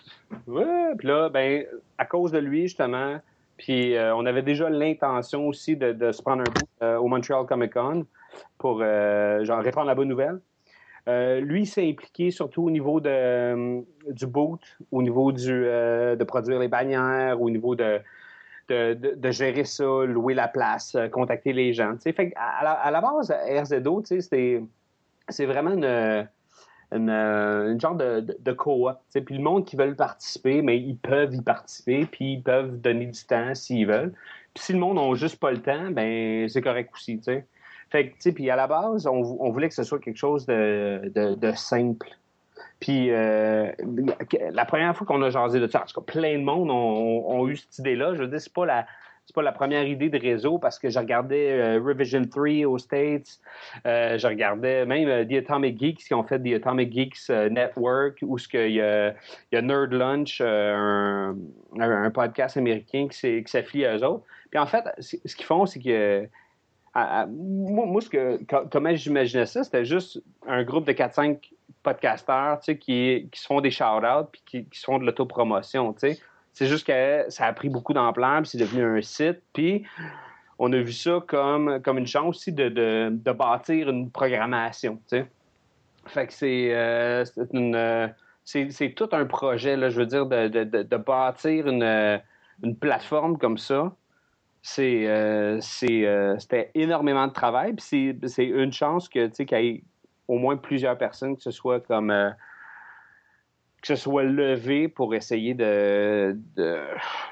Ouais. 0.47 0.95
Puis 0.97 1.07
là, 1.10 1.30
ben, 1.30 1.66
à 1.97 2.05
cause 2.05 2.32
de 2.32 2.39
lui, 2.39 2.64
justement, 2.64 3.20
puis 3.60 3.97
euh, 3.97 4.16
on 4.16 4.26
avait 4.26 4.41
déjà 4.41 4.70
l'intention 4.70 5.45
aussi 5.45 5.76
de, 5.76 6.12
se 6.14 6.22
prendre 6.22 6.41
un 6.41 6.49
boot 6.49 6.70
euh, 6.82 6.97
au 6.97 7.07
Montreal 7.07 7.45
Comic 7.45 7.74
Con 7.74 8.05
pour 8.57 8.80
euh, 8.82 9.43
genre 9.43 9.62
répondre 9.62 9.88
à 9.88 9.89
la 9.89 9.95
bonne 9.95 10.07
nouvelle. 10.07 10.39
Euh, 11.10 11.41
lui, 11.41 11.66
s'est 11.66 11.88
impliqué 11.89 12.32
surtout 12.32 12.64
au 12.64 12.72
niveau 12.72 13.01
de, 13.01 13.84
du 14.12 14.28
boot, 14.28 14.62
au 14.91 15.01
niveau 15.03 15.34
du, 15.34 15.51
de 15.51 16.24
produire 16.24 16.60
les 16.60 16.70
bannières, 16.70 17.41
au 17.41 17.49
niveau 17.49 17.76
de, 17.76 17.99
gérer 18.70 19.66
ça, 19.66 20.05
louer 20.05 20.36
la 20.36 20.47
place, 20.47 20.95
contacter 21.12 21.51
les 21.51 21.74
gens. 21.74 21.95
à, 22.36 22.64
la, 22.64 22.72
à 22.72 22.91
la 22.91 23.01
base, 23.01 23.32
RZO, 23.32 24.03
c'est 24.05 25.45
vraiment 25.45 25.72
une, 25.72 26.28
une, 26.92 27.10
euh, 27.10 27.72
une 27.72 27.80
genre 27.80 27.96
de, 27.96 28.22
de, 28.22 28.38
de 28.40 28.52
co-op. 28.52 29.00
Puis 29.14 29.36
le 29.38 29.44
monde 29.44 29.66
qui 29.66 29.76
veut 29.76 29.94
participer, 29.96 30.62
mais 30.62 30.78
ils 30.78 30.98
peuvent 30.98 31.34
y 31.34 31.42
participer, 31.42 32.06
puis 32.06 32.34
ils 32.34 32.42
peuvent 32.42 32.80
donner 32.80 33.06
du 33.06 33.26
temps 33.26 33.54
s'ils 33.54 33.88
veulent. 33.88 34.14
Puis 34.54 34.64
si 34.64 34.74
le 34.74 34.80
monde 34.80 34.98
n'a 34.98 35.16
juste 35.16 35.40
pas 35.40 35.52
le 35.52 35.62
temps, 35.62 35.92
ben 35.92 36.48
c'est 36.50 36.62
correct 36.62 36.92
aussi. 36.94 37.18
tu 37.18 37.24
sais. 37.24 37.46
Fait 37.90 38.10
que, 38.10 38.30
puis 38.30 38.50
à 38.50 38.56
la 38.56 38.68
base, 38.68 39.08
on 39.08 39.50
voulait 39.50 39.70
que 39.70 39.76
ce 39.76 39.84
soit 39.84 40.00
quelque 40.00 40.18
chose 40.18 40.46
de, 40.46 41.12
de, 41.16 41.34
de 41.34 41.52
simple. 41.54 42.10
Puis 42.80 43.12
euh, 43.12 43.72
la 44.52 44.66
première 44.66 44.96
fois 44.96 45.06
qu'on 45.06 45.22
a 45.22 45.30
jasé 45.30 45.60
de 45.60 45.68
ça, 45.68 45.82
en 45.82 45.86
tout 45.86 46.00
cas, 46.02 46.14
plein 46.14 46.38
de 46.38 46.44
monde 46.44 46.70
ont, 46.70 47.30
ont 47.30 47.48
eu 47.48 47.58
cette 47.58 47.80
idée-là. 47.80 48.14
Je 48.14 48.22
veux 48.22 48.28
dire, 48.28 48.40
c'est 48.40 48.54
pas 48.54 48.66
la 48.66 48.86
c'est 49.30 49.36
pas 49.36 49.44
la 49.44 49.52
première 49.52 49.88
idée 49.88 50.10
de 50.10 50.18
réseau 50.18 50.58
parce 50.58 50.80
que 50.80 50.90
je 50.90 50.98
regardais 50.98 51.52
euh, 51.52 51.80
Revision 51.80 52.26
3 52.26 52.66
aux 52.66 52.80
States, 52.80 53.40
euh, 53.86 54.18
je 54.18 54.26
regardais 54.26 54.88
même 54.88 55.08
euh, 55.08 55.24
The 55.24 55.48
Atomic 55.48 55.80
Geeks 55.80 56.00
qui 56.00 56.16
ont 56.16 56.24
fait 56.24 56.40
The 56.40 56.56
Atomic 56.56 56.92
Geeks 56.92 57.30
euh, 57.30 57.48
Network 57.48 58.18
où 58.24 58.40
ce 58.40 58.48
qu'il 58.48 58.72
y 58.72 58.82
a, 58.82 59.10
il 59.10 59.16
y 59.52 59.56
a 59.56 59.62
Nerd 59.62 59.94
Lunch, 59.94 60.42
un, 60.42 61.36
podcast 62.12 62.58
américain 62.58 63.08
qui 63.08 63.44
qui 63.44 63.86
à 63.86 63.96
eux 63.96 64.04
autres. 64.04 64.24
Puis 64.50 64.60
en 64.60 64.66
fait, 64.66 64.84
ce 64.98 65.16
qu'ils 65.36 65.46
font, 65.46 65.68
c'est 65.68 65.80
que 65.80 66.28
moi, 66.96 68.02
ce 68.02 68.10
que, 68.10 68.44
co- 68.46 68.68
comment 68.72 68.96
j'imaginais 68.96 69.46
ça, 69.46 69.64
c'était 69.64 69.86
juste 69.86 70.24
un 70.48 70.64
groupe 70.64 70.88
de 70.88 70.94
4-5 70.94 71.38
podcasteurs 71.84 72.60
tu 72.62 72.66
sais, 72.66 72.78
qui, 72.80 73.30
qui 73.32 73.40
se 73.40 73.46
font 73.46 73.62
des 73.62 73.70
shout-outs 73.70 74.26
puis 74.32 74.42
qui, 74.44 74.66
qui 74.66 74.80
se 74.80 74.86
font 74.86 74.98
de 74.98 75.06
l'autopromotion. 75.06 75.94
tu 75.94 76.14
sais. 76.14 76.20
C'est 76.60 76.68
juste 76.68 76.86
que 76.86 77.24
ça 77.30 77.45
a 77.45 77.53
pris 77.53 77.70
beaucoup 77.70 77.93
d'ampleur, 77.93 78.41
puis 78.41 78.49
c'est 78.49 78.57
devenu 78.57 78.84
un 78.84 79.01
site. 79.01 79.41
Puis 79.53 79.86
on 80.57 80.74
a 80.74 80.78
vu 80.78 80.91
ça 80.91 81.24
comme, 81.26 81.82
comme 81.82 81.97
une 81.97 82.05
chance 82.05 82.36
aussi 82.36 82.51
de, 82.51 82.68
de, 82.68 83.10
de 83.14 83.32
bâtir 83.32 83.89
une 83.89 84.12
programmation. 84.12 84.99
Fait 86.05 86.28
que 86.28 86.34
c'est 86.34 86.76
euh, 86.76 87.24
euh, 87.55 88.07
c'est 88.43 88.72
c'est 88.72 88.89
tout 88.89 89.07
un 89.14 89.24
projet, 89.24 89.78
là, 89.78 89.89
je 89.89 90.01
veux 90.01 90.05
dire, 90.05 90.26
de, 90.26 90.49
de, 90.49 90.97
bâtir 90.97 91.66
une, 91.66 91.82
euh, 91.82 92.18
une 92.62 92.76
plateforme 92.76 93.38
comme 93.38 93.57
ça. 93.57 93.95
C'était 94.62 95.62
énormément 96.76 97.28
de 97.28 97.32
travail. 97.32 97.72
Puis 97.72 98.18
c'est- 98.28 98.43
une 98.45 98.74
chance 98.74 99.07
que 99.07 99.28
qu'il 99.30 99.57
y 99.60 99.68
ait 99.70 99.84
au 100.28 100.38
moins 100.38 100.57
plusieurs 100.57 100.97
personnes 100.97 101.38
que 101.38 101.41
ce 101.41 101.51
soit 101.51 101.80
comme 101.80 102.12
que 103.82 103.88
ce 103.88 103.96
soit 103.96 104.24
levé 104.24 104.88
pour 104.88 105.16
essayer 105.16 105.54
de, 105.54 106.38
de, 106.58 106.80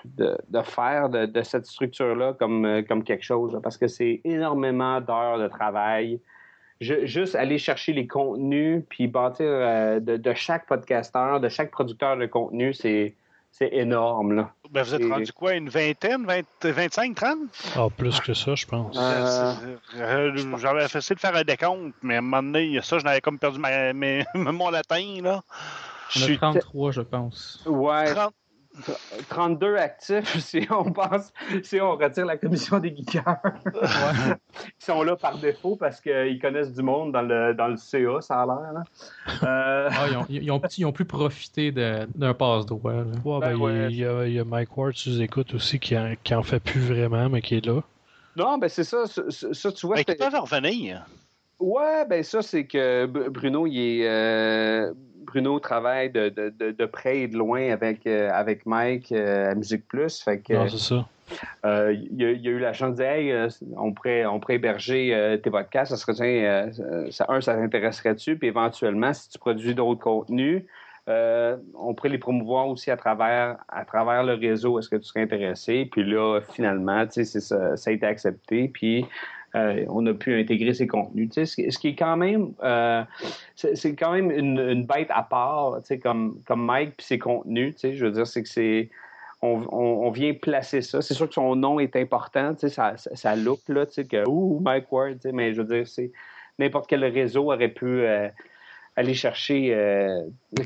de, 0.05 0.37
de 0.49 0.61
faire 0.61 1.09
de, 1.09 1.25
de 1.25 1.41
cette 1.41 1.65
structure-là 1.65 2.33
comme, 2.39 2.65
euh, 2.65 2.81
comme 2.83 3.03
quelque 3.03 3.23
chose. 3.25 3.59
parce 3.61 3.77
que 3.77 3.87
c'est 3.87 4.21
énormément 4.23 5.01
d'heures 5.01 5.39
de 5.39 5.47
travail. 5.47 6.19
Je- 6.79 7.05
juste 7.05 7.35
aller 7.35 7.57
chercher 7.57 7.91
les 7.93 8.07
contenus, 8.07 8.83
puis 8.87 9.07
bâtir 9.07 9.45
euh, 9.49 9.99
de, 9.99 10.15
de 10.17 10.33
chaque 10.35 10.67
podcasteur, 10.67 11.39
de 11.39 11.49
chaque 11.49 11.71
producteur 11.71 12.15
de 12.17 12.27
contenu, 12.27 12.71
c'est, 12.73 13.15
c'est 13.51 13.73
énorme. 13.73 14.33
Là. 14.33 14.53
Ben, 14.71 14.83
vous 14.83 14.93
êtes 14.93 15.01
Et- 15.01 15.09
rendu 15.09 15.33
quoi, 15.33 15.55
une 15.55 15.69
vingtaine, 15.69 16.25
20 16.25 16.41
25, 16.63 17.15
30? 17.15 17.37
Ah, 17.75 17.87
plus 17.97 18.19
que 18.21 18.33
ça, 18.33 18.53
je 18.55 18.65
pense. 18.67 18.95
Euh, 18.97 19.53
Euh, 19.99 20.57
J'avais 20.57 20.85
essayé 20.85 21.15
de 21.15 21.19
faire 21.19 21.35
un 21.35 21.43
décompte, 21.43 21.95
mais 22.03 22.15
à 22.15 22.17
un 22.19 22.21
moment 22.21 22.43
donné, 22.43 22.79
ça, 22.83 22.99
je 22.99 23.03
n'avais 23.05 23.21
comme 23.21 23.39
perdu 23.39 23.59
ma, 23.59 23.91
mes- 23.93 24.23
mon 24.35 24.69
latin, 24.69 25.21
là. 25.23 25.41
Je 26.09 26.19
On 26.19 26.21
a 26.21 26.25
suis 26.25 26.37
33, 26.37 26.91
je 26.91 27.01
pense. 27.01 27.63
Ouais, 27.65 28.13
30. 28.13 28.33
32 29.29 29.75
actifs 29.77 30.37
si 30.39 30.67
on 30.69 30.91
pense, 30.91 31.33
si 31.63 31.81
on 31.81 31.95
retire 31.97 32.27
la 32.27 32.37
commission 32.37 32.77
des 32.77 32.95
geekers. 32.95 33.37
Ils 33.73 34.85
sont 34.85 35.01
là 35.01 35.15
par 35.15 35.37
défaut 35.39 35.75
parce 35.75 35.99
qu'ils 35.99 36.37
connaissent 36.39 36.73
du 36.73 36.83
monde 36.83 37.11
dans 37.11 37.23
le, 37.23 37.55
dans 37.55 37.69
le 37.69 37.77
CA, 37.77 38.21
ça 38.21 38.41
a 38.41 38.45
l'air. 38.45 38.83
Euh, 39.43 39.89
Ah, 39.91 40.05
ils, 40.11 40.17
ont, 40.17 40.25
ils, 40.29 40.51
ont, 40.51 40.61
ils 40.77 40.85
ont 40.85 40.91
pu 40.91 41.05
profiter 41.05 41.71
de- 41.71 42.07
d'un 42.15 42.35
passe-droit. 42.35 42.91
Ouais, 42.93 43.03
ben, 43.25 43.39
Ben, 43.39 43.55
ouais. 43.55 43.87
Il, 43.89 43.97
y 43.97 44.05
a, 44.05 44.27
il 44.27 44.33
y 44.33 44.39
a 44.39 44.45
Mike 44.45 44.77
Ward, 44.77 44.93
tu 44.93 45.09
écoutes 45.21 45.55
aussi, 45.55 45.79
qui 45.79 45.97
en, 45.97 46.13
qui 46.23 46.35
en 46.35 46.43
fait 46.43 46.59
plus 46.59 46.81
vraiment, 46.81 47.29
mais 47.29 47.41
qui 47.41 47.55
est 47.55 47.65
là. 47.65 47.81
non, 48.35 48.59
ben 48.59 48.69
c'est 48.69 48.83
ça, 48.83 49.05
ça, 49.07 49.71
tu 49.71 49.87
vois. 49.87 49.95
Ben, 49.95 50.03
ils 50.07 50.15
peuvent 50.17 50.35
revenir. 50.39 51.03
Ouais, 51.59 52.05
ben 52.07 52.21
ça, 52.23 52.43
c'est 52.43 52.67
que 52.67 53.07
Bruno, 53.07 53.65
il 53.65 53.79
est. 53.79 54.07
euh, 54.07 54.93
Bruno 55.27 55.59
travaille 55.59 56.09
de, 56.09 56.29
de, 56.29 56.71
de, 56.71 56.85
près 56.85 57.19
et 57.19 57.27
de 57.27 57.37
loin 57.37 57.69
avec, 57.69 58.07
avec 58.07 58.65
Mike 58.65 59.11
à 59.11 59.53
Musique 59.53 59.87
Plus. 59.87 60.21
Fait 60.21 60.39
que, 60.39 60.53
non, 60.53 60.67
c'est 60.67 60.77
ça. 60.77 61.05
il, 61.91 62.15
y 62.15 62.25
a, 62.25 62.29
eu 62.31 62.59
la 62.59 62.73
chance 62.73 62.95
de 62.95 63.03
dire 63.03 63.49
on, 63.75 63.93
pourrait, 63.93 64.25
on 64.25 64.39
pourrait 64.39 64.55
héberger 64.55 65.37
tes 65.43 65.51
podcasts. 65.51 65.95
Ça 65.95 65.97
serait, 65.97 66.71
ça, 67.11 67.25
un, 67.29 67.41
ça 67.41 67.55
t'intéresserait-tu? 67.55 68.37
Puis 68.37 68.47
éventuellement, 68.47 69.13
si 69.13 69.29
tu 69.29 69.37
produis 69.37 69.75
d'autres 69.75 70.01
contenus, 70.01 70.63
on 71.07 71.93
pourrait 71.93 72.09
les 72.09 72.17
promouvoir 72.17 72.69
aussi 72.69 72.89
à 72.89 72.97
travers, 72.97 73.57
à 73.67 73.85
travers 73.85 74.23
le 74.23 74.33
réseau. 74.33 74.79
Est-ce 74.79 74.89
que 74.89 74.95
tu 74.95 75.03
serais 75.03 75.21
intéressé? 75.21 75.87
Puis 75.91 76.03
là, 76.03 76.39
finalement, 76.53 77.05
ça, 77.09 77.75
ça 77.75 77.89
a 77.89 77.93
été 77.93 78.05
accepté. 78.05 78.69
Puis 78.69 79.05
euh, 79.57 79.85
on 79.89 80.05
a 80.05 80.13
pu 80.13 80.39
intégrer 80.39 80.73
ces 80.73 80.87
contenus. 80.87 81.31
ce 81.33 81.77
qui 81.77 81.87
est 81.87 81.95
quand 81.95 82.17
même, 82.17 82.53
euh, 82.63 83.03
c'est 83.55 83.95
quand 83.95 84.11
même 84.11 84.31
une, 84.31 84.85
bête 84.85 85.09
à 85.09 85.23
part, 85.23 85.79
comme, 86.01 86.39
comme 86.45 86.65
Mike 86.65 86.95
puis 86.97 87.05
ses 87.05 87.19
contenus. 87.19 87.75
Je 87.81 88.05
veux 88.05 88.11
dire, 88.11 88.27
c'est 88.27 88.43
que 88.43 88.49
c'est. 88.49 88.89
On, 89.41 90.09
vient 90.09 90.33
placer 90.33 90.81
ça. 90.81 91.01
C'est 91.01 91.13
sûr 91.13 91.27
que 91.27 91.35
son 91.35 91.55
nom 91.55 91.79
est 91.79 91.95
important, 91.95 92.55
ça, 92.57 92.95
ça, 92.97 93.35
look, 93.35 93.59
là, 93.67 93.85
que 93.85 94.27
ouh, 94.27 94.59
Mike 94.59 94.91
Ward, 94.91 95.19
mais 95.31 95.53
je 95.53 95.61
veux 95.61 95.75
dire, 95.75 95.87
c'est 95.87 96.11
n'importe 96.57 96.87
quel 96.89 97.05
réseau 97.05 97.53
aurait 97.53 97.67
pu 97.67 97.85
euh, 97.85 98.29
aller 98.95 99.13
chercher 99.13 99.77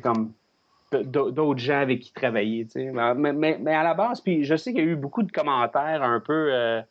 comme 0.01 0.31
d'autres 0.91 1.59
gens 1.59 1.81
avec 1.81 1.99
qui 1.99 2.13
travailler. 2.13 2.65
Mais, 2.75 3.33
mais, 3.33 3.75
à 3.75 3.83
la 3.83 3.93
base, 3.93 4.21
puis 4.21 4.45
je 4.45 4.55
sais 4.55 4.71
qu'il 4.71 4.85
y 4.85 4.87
a 4.87 4.91
eu 4.91 4.95
beaucoup 4.95 5.23
de 5.23 5.31
commentaires 5.33 6.01
un 6.01 6.21
peu 6.21 6.81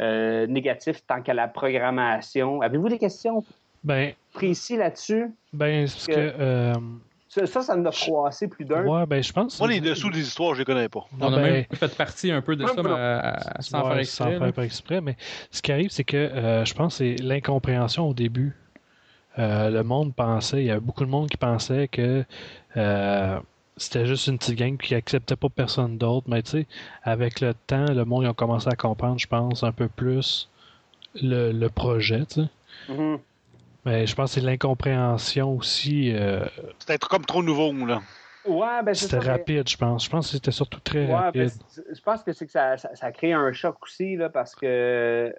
négatif 0.00 1.04
tant 1.06 1.22
qu'à 1.22 1.34
la 1.34 1.48
programmation. 1.48 2.60
Avez-vous 2.60 2.88
des 2.88 2.98
questions 2.98 3.44
ben, 3.84 4.12
précises 4.32 4.78
là-dessus? 4.78 5.30
Ben, 5.52 5.86
parce 5.86 6.06
que. 6.06 6.14
Euh, 6.16 6.74
ça, 7.28 7.62
ça 7.62 7.76
nous 7.76 7.86
a 7.86 7.92
froissé 7.92 8.48
plus 8.48 8.64
d'un. 8.64 8.84
Ouais, 8.84 9.06
ben, 9.06 9.22
je 9.22 9.32
pense. 9.32 9.58
Moi, 9.58 9.68
les 9.68 9.80
dessous 9.80 10.10
des 10.10 10.20
histoires, 10.20 10.54
je 10.54 10.60
les 10.60 10.64
connais 10.64 10.88
pas. 10.88 11.06
On 11.20 11.32
a 11.32 11.36
ben, 11.36 11.42
même 11.42 11.64
fait 11.72 11.96
partie 11.96 12.30
un 12.30 12.40
peu 12.40 12.56
de 12.56 12.66
ça, 12.66 12.74
mais, 12.74 13.62
sans 13.62 13.82
faire 13.82 13.98
exprès. 13.98 14.38
Sans 14.38 14.52
faire 14.54 14.64
exprès, 14.64 15.00
mais 15.00 15.16
ce 15.50 15.62
qui 15.62 15.72
arrive, 15.72 15.90
c'est 15.90 16.04
que 16.04 16.16
euh, 16.16 16.64
je 16.64 16.74
pense 16.74 16.98
que 16.98 17.16
c'est 17.16 17.22
l'incompréhension 17.22 18.08
au 18.08 18.14
début. 18.14 18.56
le 19.36 19.82
monde 19.82 20.14
pensait, 20.14 20.62
il 20.62 20.66
y 20.66 20.70
avait 20.70 20.80
beaucoup 20.80 21.04
de 21.04 21.10
monde 21.10 21.28
qui 21.28 21.36
pensait 21.36 21.88
que 21.88 22.24
c'était 23.78 24.06
juste 24.06 24.26
une 24.26 24.38
petite 24.38 24.56
gang 24.56 24.76
qui 24.76 24.94
acceptait 24.94 25.36
pas 25.36 25.48
personne 25.48 25.98
d'autre. 25.98 26.26
Mais 26.28 26.42
tu 26.42 26.50
sais, 26.50 26.66
avec 27.02 27.40
le 27.40 27.54
temps, 27.54 27.86
le 27.92 28.04
monde 28.04 28.26
a 28.26 28.32
commencé 28.32 28.68
à 28.68 28.76
comprendre, 28.76 29.18
je 29.18 29.26
pense, 29.26 29.62
un 29.62 29.72
peu 29.72 29.88
plus 29.88 30.48
le, 31.14 31.68
projet, 31.68 32.24
tu 32.26 32.42
sais. 32.42 32.48
Mm-hmm. 32.88 33.18
Mais 33.84 34.06
je 34.06 34.14
pense 34.14 34.34
que 34.34 34.40
c'est 34.40 34.46
l'incompréhension 34.46 35.56
aussi. 35.56 36.12
Euh... 36.14 36.44
C'était 36.78 36.98
comme 36.98 37.24
trop 37.24 37.42
nouveau, 37.42 37.72
là. 37.86 38.02
Ouais, 38.44 38.82
ben 38.82 38.94
C'était 38.94 39.18
rapide, 39.18 39.68
je 39.68 39.76
pense. 39.76 40.04
Je 40.04 40.10
pense 40.10 40.26
que 40.26 40.32
c'était 40.32 40.50
surtout 40.50 40.80
très 40.80 41.00
ouais, 41.00 41.06
ben, 41.06 41.16
rapide. 41.16 41.50
je 41.92 42.00
pense 42.00 42.22
que 42.22 42.32
c'est 42.32 42.46
que 42.46 42.52
ça, 42.52 42.76
ça, 42.76 42.88
a 43.00 43.12
créé 43.12 43.32
un 43.32 43.52
choc 43.52 43.76
aussi, 43.82 44.16
là, 44.16 44.30
parce 44.30 44.54
que 44.54 45.34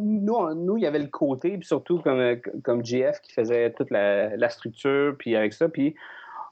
nous, 0.00 0.54
nous, 0.54 0.76
il 0.76 0.82
y 0.82 0.86
avait 0.86 0.98
le 0.98 1.08
côté, 1.08 1.56
puis 1.58 1.66
surtout 1.66 1.98
comme, 2.00 2.40
comme 2.62 2.84
GF 2.84 3.20
qui 3.20 3.32
faisait 3.32 3.72
toute 3.72 3.90
la, 3.90 4.36
la 4.36 4.48
structure, 4.48 5.16
puis 5.18 5.34
avec 5.36 5.52
ça, 5.52 5.68
puis 5.68 5.94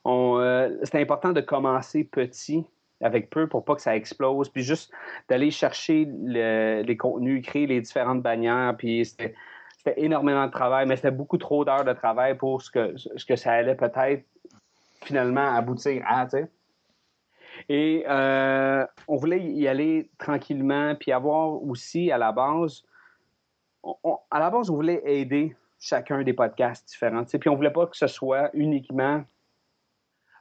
euh, 0.06 0.76
c'est 0.82 1.00
important 1.00 1.32
de 1.32 1.40
commencer 1.40 2.04
petit 2.04 2.64
avec 3.02 3.30
peu 3.30 3.46
pour 3.46 3.64
pas 3.64 3.74
que 3.74 3.82
ça 3.82 3.96
explose, 3.96 4.48
puis 4.50 4.62
juste 4.62 4.92
d'aller 5.28 5.50
chercher 5.50 6.06
les 6.22 6.96
contenus, 6.98 7.44
créer 7.46 7.66
les 7.66 7.80
différentes 7.80 8.22
bannières, 8.22 8.74
puis 8.76 9.06
c'était 9.06 9.34
énormément 9.96 10.46
de 10.46 10.50
travail, 10.50 10.86
mais 10.86 10.96
c'était 10.96 11.10
beaucoup 11.10 11.38
trop 11.38 11.64
d'heures 11.64 11.84
de 11.84 11.94
travail 11.94 12.36
pour 12.36 12.60
ce 12.60 12.70
que, 12.70 12.94
ce 12.96 13.24
que 13.24 13.36
ça 13.36 13.52
allait 13.52 13.74
peut-être 13.74 14.24
finalement 15.02 15.54
aboutir 15.54 16.02
à. 16.06 16.26
Et 17.68 18.04
euh, 18.08 18.86
on 19.08 19.16
voulait 19.16 19.40
y 19.40 19.66
aller 19.66 20.10
tranquillement, 20.18 20.94
puis 20.94 21.12
avoir 21.12 21.62
aussi 21.62 22.10
à 22.12 22.18
la 22.18 22.32
base, 22.32 22.82
à 24.30 24.38
la 24.38 24.50
base, 24.50 24.68
on 24.68 24.74
voulait 24.74 25.00
aider 25.04 25.56
chacun 25.78 26.22
des 26.22 26.34
podcasts 26.34 26.86
différents, 26.86 27.24
tu 27.24 27.38
puis 27.38 27.48
on 27.48 27.56
voulait 27.56 27.70
pas 27.70 27.86
que 27.86 27.96
ce 27.96 28.06
soit 28.06 28.50
uniquement 28.52 29.24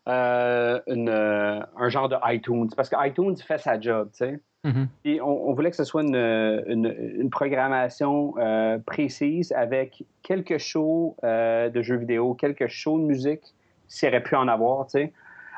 euh, 0.10 0.80
euh, 0.88 1.60
un 1.78 1.90
genre 1.90 2.10
de 2.10 2.16
iTunes, 2.26 2.70
parce 2.76 2.90
que 2.90 2.96
iTunes 3.08 3.38
fait 3.38 3.60
sa 3.60 3.80
job, 3.80 4.10
tu 4.12 4.26
sais. 4.26 4.40
Mm-hmm. 4.66 5.22
on, 5.22 5.54
voulait 5.54 5.70
que 5.70 5.78
ce 5.78 5.86
soit 5.86 6.02
une, 6.02 7.30
programmation 7.32 8.34
euh, 8.40 8.78
précise 8.80 9.54
avec 9.54 10.04
quelques 10.22 10.58
shows 10.58 11.16
de 11.24 11.82
jeux 11.82 11.98
vidéo, 11.98 12.34
quelques 12.34 12.68
shows 12.68 13.00
de 13.00 13.06
musique, 13.06 13.54
s'il 13.88 14.10
aurait 14.10 14.24
pu 14.24 14.36
en 14.36 14.48
avoir, 14.48 14.88
tu 14.88 15.00
sais. 15.00 15.14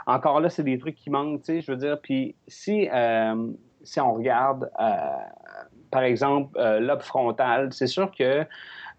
Encore 0.05 0.41
là, 0.41 0.49
c'est 0.49 0.63
des 0.63 0.77
trucs 0.77 0.95
qui 0.95 1.09
manquent, 1.09 1.43
tu 1.43 1.53
sais, 1.53 1.61
je 1.61 1.71
veux 1.71 1.77
dire. 1.77 1.99
Puis 2.01 2.35
si, 2.47 2.89
si 3.83 3.99
on 3.99 4.13
regarde, 4.13 4.69
par 5.91 6.03
exemple, 6.03 6.59
l'op 6.79 7.01
frontal, 7.01 7.71
c'est 7.71 7.87
sûr 7.87 8.11
que 8.11 8.45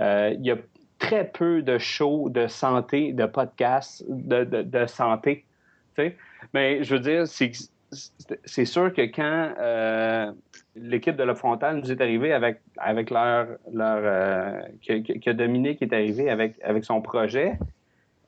il 0.00 0.44
y 0.44 0.50
a 0.50 0.56
très 1.02 1.26
peu 1.26 1.62
de 1.62 1.78
shows 1.78 2.28
de 2.30 2.46
santé, 2.46 3.12
de 3.12 3.26
podcasts 3.26 4.04
de, 4.08 4.44
de, 4.44 4.86
santé. 4.86 5.44
Mais 6.54 6.84
je 6.84 6.94
veux 6.94 7.00
dire, 7.00 7.26
c'est 7.26 8.64
sûr 8.64 8.92
que 8.94 9.02
quand 9.02 9.54
euh, 9.58 10.32
l'équipe 10.76 11.16
de 11.16 11.24
la 11.24 11.34
frontale 11.34 11.78
nous 11.78 11.90
est 11.90 12.00
arrivée 12.00 12.32
avec, 12.32 12.60
avec 12.78 13.10
leur. 13.10 13.48
leur 13.72 13.98
euh, 14.00 14.60
que, 14.86 15.18
que, 15.18 15.30
Dominique 15.30 15.82
est 15.82 15.92
arrivé 15.92 16.30
avec, 16.30 16.54
avec 16.62 16.84
son 16.84 17.02
projet, 17.02 17.58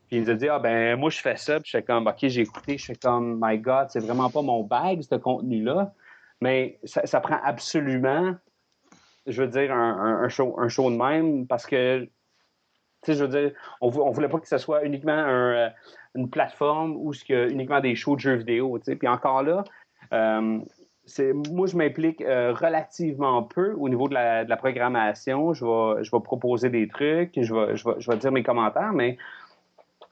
puis 0.08 0.16
il 0.16 0.22
nous 0.24 0.30
a 0.30 0.34
dit 0.34 0.48
Ah 0.48 0.58
ben 0.58 0.98
moi 0.98 1.10
je 1.10 1.20
fais 1.20 1.36
ça, 1.36 1.60
puis 1.60 1.70
je 1.70 1.78
suis 1.78 1.86
comme 1.86 2.08
OK, 2.08 2.18
j'ai 2.22 2.40
écouté, 2.40 2.76
je 2.76 2.82
suis 2.82 2.98
comme 2.98 3.38
My 3.40 3.56
God, 3.56 3.86
c'est 3.90 4.04
vraiment 4.04 4.30
pas 4.30 4.42
mon 4.42 4.64
bag, 4.64 5.00
ce 5.02 5.14
contenu-là. 5.14 5.92
Mais 6.40 6.78
ça, 6.84 7.20
prend 7.20 7.38
absolument, 7.42 8.34
je 9.26 9.42
veux 9.42 9.48
dire, 9.48 9.72
un, 9.72 10.28
show, 10.28 10.56
un 10.58 10.68
show 10.68 10.90
de 10.90 10.96
même 10.96 11.46
parce 11.46 11.64
que 11.64 12.06
je 13.12 13.24
veux 13.24 13.28
dire, 13.28 13.52
on, 13.80 13.88
on 13.88 14.10
voulait 14.10 14.28
pas 14.28 14.38
que 14.38 14.48
ce 14.48 14.58
soit 14.58 14.84
uniquement 14.84 15.12
euh, 15.12 15.68
une 16.14 16.30
plateforme 16.30 16.98
il 17.28 17.32
y 17.32 17.34
a 17.34 17.48
uniquement 17.48 17.80
des 17.80 17.94
shows 17.94 18.16
de 18.16 18.20
jeux 18.20 18.34
vidéo, 18.34 18.78
Puis 18.78 19.08
encore 19.08 19.42
là, 19.42 19.64
euh, 20.12 20.60
moi, 21.50 21.66
je 21.66 21.76
m'implique 21.76 22.22
euh, 22.22 22.52
relativement 22.54 23.42
peu 23.42 23.74
au 23.74 23.88
niveau 23.88 24.08
de 24.08 24.14
la, 24.14 24.56
programmation. 24.56 25.52
Je 25.52 25.64
vais, 25.64 26.04
je 26.04 26.10
vais 26.10 26.20
proposer 26.22 26.70
des 26.70 26.88
trucs, 26.88 27.32
je 27.36 27.54
vais, 27.54 27.76
je 27.76 28.10
vais, 28.10 28.16
dire 28.16 28.32
mes 28.32 28.42
commentaires, 28.42 28.92
mais 28.92 29.18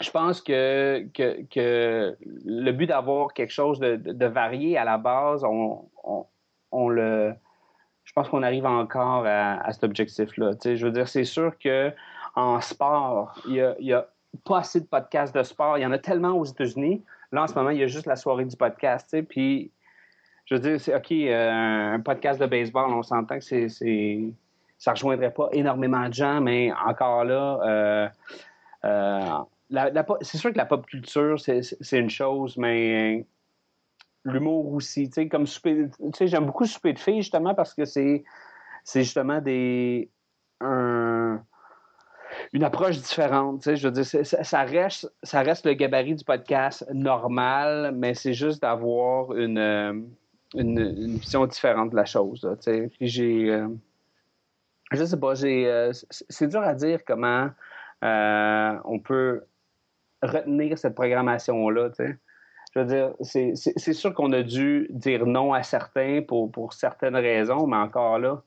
je 0.01 0.11
pense 0.11 0.40
que, 0.40 1.07
que, 1.14 2.16
le 2.45 2.70
but 2.72 2.86
d'avoir 2.86 3.32
quelque 3.32 3.53
chose 3.53 3.78
de, 3.78 4.26
varié 4.26 4.76
à 4.76 4.84
la 4.84 4.99
base, 4.99 5.45
on, 5.45 6.88
le. 6.88 7.32
Je 8.05 8.12
pense 8.12 8.28
qu'on 8.28 8.43
arrive 8.43 8.66
encore 8.66 9.24
à, 9.26 9.72
cet 9.72 9.84
objectif-là. 9.84 10.53
Je 10.64 10.84
veux 10.84 10.93
dire, 10.93 11.09
c'est 11.09 11.24
sûr 11.24 11.57
que 11.59 11.93
en 12.35 12.61
sport, 12.61 13.35
il 13.47 13.55
y 13.80 13.93
a, 13.93 14.09
pas 14.45 14.59
assez 14.59 14.80
de 14.80 14.87
podcasts 14.87 15.35
de 15.35 15.43
sport. 15.43 15.76
Il 15.78 15.83
y 15.83 15.87
en 15.87 15.93
a 15.93 15.99
tellement 15.99 16.33
aux 16.33 16.45
États-Unis. 16.45 17.05
Là, 17.33 17.43
en 17.43 17.47
ce 17.47 17.55
moment, 17.55 17.70
il 17.70 17.78
y 17.78 17.83
a 17.83 17.87
juste 17.87 18.07
la 18.07 18.16
soirée 18.16 18.47
du 18.47 18.57
podcast. 18.57 19.14
Puis, 19.28 19.70
je 20.47 20.55
veux 20.55 20.61
dire, 20.61 20.80
c'est 20.80 20.95
OK, 20.95 21.12
euh, 21.12 21.95
un 21.95 22.01
podcast 22.01 22.41
de 22.41 22.47
baseball, 22.47 22.91
on 22.91 23.03
s'entend 23.03 23.39
que 23.39 23.45
c'est, 23.45 23.68
c'est, 23.68 24.33
ça 24.78 24.93
rejoindrait 24.93 25.33
pas 25.33 25.49
énormément 25.53 26.09
de 26.09 26.14
gens, 26.14 26.41
mais 26.41 26.72
encore 26.87 27.24
là, 27.24 27.61
euh, 27.64 28.09
euh, 28.85 29.39
c'est 30.22 30.39
sûr 30.39 30.53
que 30.53 30.59
la 30.59 30.66
pop 30.66 30.85
culture, 30.87 31.39
c'est, 31.39 31.99
une 31.99 32.11
chose, 32.11 32.57
mais 32.57 33.26
l'humour 34.24 34.72
aussi. 34.72 35.09
Tu 35.09 35.14
sais, 35.14 35.28
comme 35.28 35.45
tu 35.45 35.91
sais, 36.14 36.26
j'aime 36.26 36.47
beaucoup 36.47 36.66
Souper 36.66 36.93
de 36.93 36.99
filles, 36.99 37.22
justement, 37.22 37.55
parce 37.55 37.74
que 37.74 37.85
c'est, 37.85 38.24
c'est 38.85 39.03
justement 39.03 39.41
des. 39.41 40.11
Un, 40.61 41.43
une 42.53 42.64
approche 42.64 42.98
différente. 42.98 43.74
Je 43.74 43.88
veux 43.88 43.92
dire, 43.92 44.05
ça, 44.05 44.62
reste, 44.62 45.66
le 45.66 45.72
gabarit 45.72 46.14
du 46.14 46.24
podcast 46.24 46.86
normal, 46.92 47.92
mais 47.94 48.14
c'est 48.14 48.34
juste 48.34 48.62
d'avoir 48.62 49.34
une, 49.34 49.59
euh, 49.59 49.94
une, 50.55 51.16
vision 51.16 51.46
différente 51.46 51.90
de 51.90 51.96
la 51.96 52.05
chose. 52.05 52.46
Puis 52.64 53.09
j'ai. 53.09 53.50
Euh, 53.50 53.68
je 54.92 55.05
sais 55.05 55.18
pas, 55.18 55.34
j'ai. 55.34 55.66
Euh, 55.66 55.92
c'est 56.11 56.48
dur 56.48 56.61
à 56.61 56.74
dire 56.74 57.00
comment 57.07 57.50
on 58.03 58.98
peut 58.98 59.44
retenir 60.22 60.76
cette 60.78 60.94
programmation-là. 60.94 61.90
Je 62.74 62.78
veux 62.80 62.86
dire, 62.86 63.14
c'est 63.20 63.92
sûr 63.92 64.14
qu'on 64.14 64.32
a 64.32 64.42
dû 64.42 64.88
dire 64.90 65.26
non 65.26 65.55
à 65.55 65.62
certains 65.62 66.20
pour, 66.26 66.50
pour 66.50 66.74
certaines 66.74 67.16
raisons, 67.16 67.66
mais 67.66 67.76
encore 67.76 68.18
là, 68.18 68.42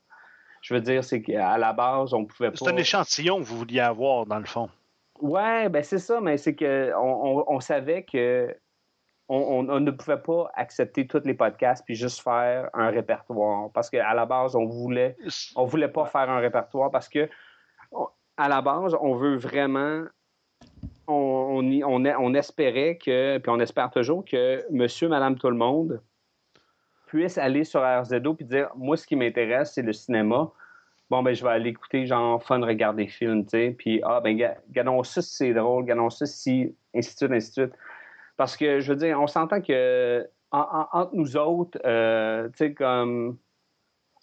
je 0.62 0.74
veux 0.74 0.80
dire, 0.80 1.04
c'est 1.04 1.22
qu'à 1.22 1.58
la 1.58 1.72
base, 1.72 2.14
on 2.14 2.24
pouvait 2.24 2.50
pas. 2.50 2.56
C'est 2.56 2.68
un 2.68 2.76
échantillon 2.76 3.38
que 3.38 3.44
vous 3.44 3.58
vouliez 3.58 3.80
avoir, 3.80 4.26
dans 4.26 4.38
le 4.38 4.46
fond. 4.46 4.68
Ouais, 5.20 5.68
ben 5.68 5.82
c'est 5.82 5.98
ça, 5.98 6.20
mais 6.20 6.36
c'est 6.36 6.54
qu'on 6.54 7.44
on, 7.48 7.60
savait 7.60 8.02
que 8.02 8.54
on, 9.28 9.62
ne 9.62 9.90
pouvait 9.90 10.18
pas 10.18 10.50
accepter 10.54 11.06
tous 11.06 11.22
les 11.24 11.34
podcasts 11.34 11.84
puis 11.84 11.94
juste 11.94 12.20
faire 12.20 12.68
un 12.74 12.90
répertoire. 12.90 13.70
Parce 13.72 13.88
qu'à 13.88 14.12
la 14.12 14.26
base, 14.26 14.54
on 14.54 14.66
voulait 14.66 15.16
on 15.56 15.64
voulait 15.64 15.88
pas 15.88 16.04
faire 16.06 16.28
un 16.28 16.38
répertoire 16.38 16.90
parce 16.90 17.08
que 17.08 17.28
à 18.36 18.48
la 18.48 18.60
base, 18.60 18.94
on 19.00 19.14
veut 19.14 19.36
vraiment 19.36 20.04
on, 21.08 21.62
on, 21.84 22.04
on, 22.04 22.34
espérait 22.34 22.98
que, 22.98 23.38
puis 23.38 23.50
on 23.50 23.60
espère 23.60 23.90
toujours 23.90 24.24
que 24.24 24.64
monsieur, 24.70 25.08
madame, 25.08 25.38
tout 25.38 25.48
le 25.48 25.56
monde 25.56 26.00
puisse 27.06 27.38
aller 27.38 27.64
sur 27.64 27.82
RZO 27.82 28.34
puis 28.34 28.44
dire 28.44 28.70
Moi, 28.76 28.96
ce 28.96 29.06
qui 29.06 29.16
m'intéresse, 29.16 29.72
c'est 29.72 29.82
le 29.82 29.92
cinéma. 29.92 30.50
Bon, 31.08 31.22
ben, 31.22 31.34
je 31.34 31.44
vais 31.44 31.50
aller 31.50 31.70
écouter, 31.70 32.04
genre, 32.04 32.42
fun, 32.42 32.60
regarder 32.60 33.04
des 33.04 33.08
films, 33.08 33.44
tu 33.44 33.50
sais. 33.50 33.74
Puis, 33.78 34.00
ah, 34.04 34.20
ben, 34.20 34.36
gardons 34.70 35.04
ça 35.04 35.22
si 35.22 35.36
c'est 35.36 35.54
drôle, 35.54 35.84
gardons 35.84 36.10
ça 36.10 36.26
si, 36.26 36.74
ainsi 36.94 37.12
de 37.14 37.16
suite, 37.16 37.32
ainsi 37.32 37.48
de 37.48 37.66
suite. 37.66 37.78
Parce 38.36 38.56
que, 38.56 38.80
je 38.80 38.92
veux 38.92 38.98
dire, 38.98 39.20
on 39.20 39.28
s'entend 39.28 39.60
que, 39.60 40.28
entre 40.50 41.14
nous 41.14 41.36
autres, 41.36 41.78
euh, 41.84 42.48
tu 42.48 42.56
sais, 42.56 42.74
comme, 42.74 43.38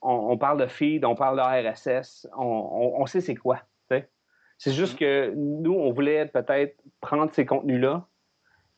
on, 0.01 0.37
parle 0.37 0.59
de 0.59 0.67
feed, 0.67 1.05
on 1.05 1.15
parle 1.15 1.37
de 1.37 1.69
RSS, 1.71 2.27
on, 2.37 2.95
on 2.97 3.05
sait 3.05 3.21
c'est 3.21 3.35
quoi, 3.35 3.57
tu 3.89 3.95
sais. 3.95 4.09
C'est 4.57 4.73
juste 4.73 4.95
mm-hmm. 4.95 5.31
que 5.31 5.33
nous, 5.35 5.73
on 5.73 5.91
voulait 5.93 6.25
peut-être 6.25 6.75
prendre 6.99 7.33
ces 7.33 7.45
contenus-là, 7.45 8.05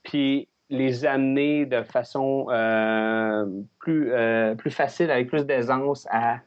puis 0.04 0.48
les 0.70 1.06
amener 1.06 1.66
de 1.66 1.84
façon 1.84 2.48
euh, 2.50 3.46
plus, 3.80 4.12
euh, 4.12 4.56
plus 4.56 4.72
facile, 4.72 5.12
avec 5.12 5.28
plus 5.28 5.46
d'aisance 5.46 6.08
à, 6.10 6.40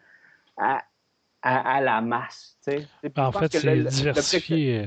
à, 0.56 0.82
à, 1.42 1.80
la 1.80 2.00
masse. 2.00 2.56
Ben, 2.66 3.24
en 3.26 3.32
fait, 3.32 3.52
c'est 3.52 3.84
diversifier. 3.84 4.80
Euh, 4.80 4.86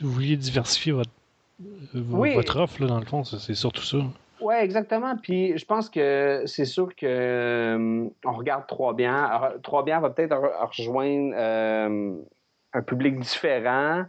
vous 0.00 0.10
vouliez 0.10 0.36
diversifier 0.36 0.92
votre, 0.92 1.10
votre 1.92 2.58
offre, 2.58 2.80
là, 2.82 2.88
dans 2.88 3.00
le 3.00 3.04
fond, 3.04 3.22
c'est 3.24 3.54
surtout 3.54 3.82
ça. 3.82 3.98
Oui, 4.40 4.54
exactement. 4.54 5.14
Puis 5.18 5.58
je 5.58 5.66
pense 5.66 5.90
que 5.90 6.44
c'est 6.46 6.64
sûr 6.64 6.94
que 6.96 8.08
on 8.24 8.32
regarde 8.32 8.66
Trois 8.66 8.94
Biens. 8.94 9.52
Trois 9.62 9.84
Biens 9.84 10.00
va 10.00 10.08
peut-être 10.08 10.34
rejoindre 10.34 11.34
un 11.36 12.82
public 12.82 13.18
différent 13.18 14.06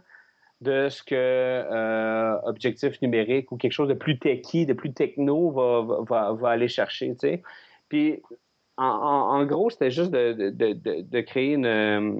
de 0.62 0.88
ce 0.88 1.02
que 1.02 1.14
euh, 1.14 2.36
objectif 2.44 3.00
numérique 3.02 3.50
ou 3.52 3.56
quelque 3.56 3.72
chose 3.72 3.88
de 3.88 3.94
plus 3.94 4.18
techy, 4.18 4.64
de 4.64 4.72
plus 4.72 4.92
techno 4.92 5.50
va, 5.50 6.32
va, 6.32 6.50
aller 6.50 6.68
chercher. 6.68 7.14
Puis 7.88 8.22
en, 8.76 9.44
gros, 9.44 9.70
c'était 9.70 9.90
juste 9.90 10.10
de, 10.10 10.32
de, 10.32 11.20
créer 11.20 11.54
une. 11.54 11.66
Euh, 11.66 12.14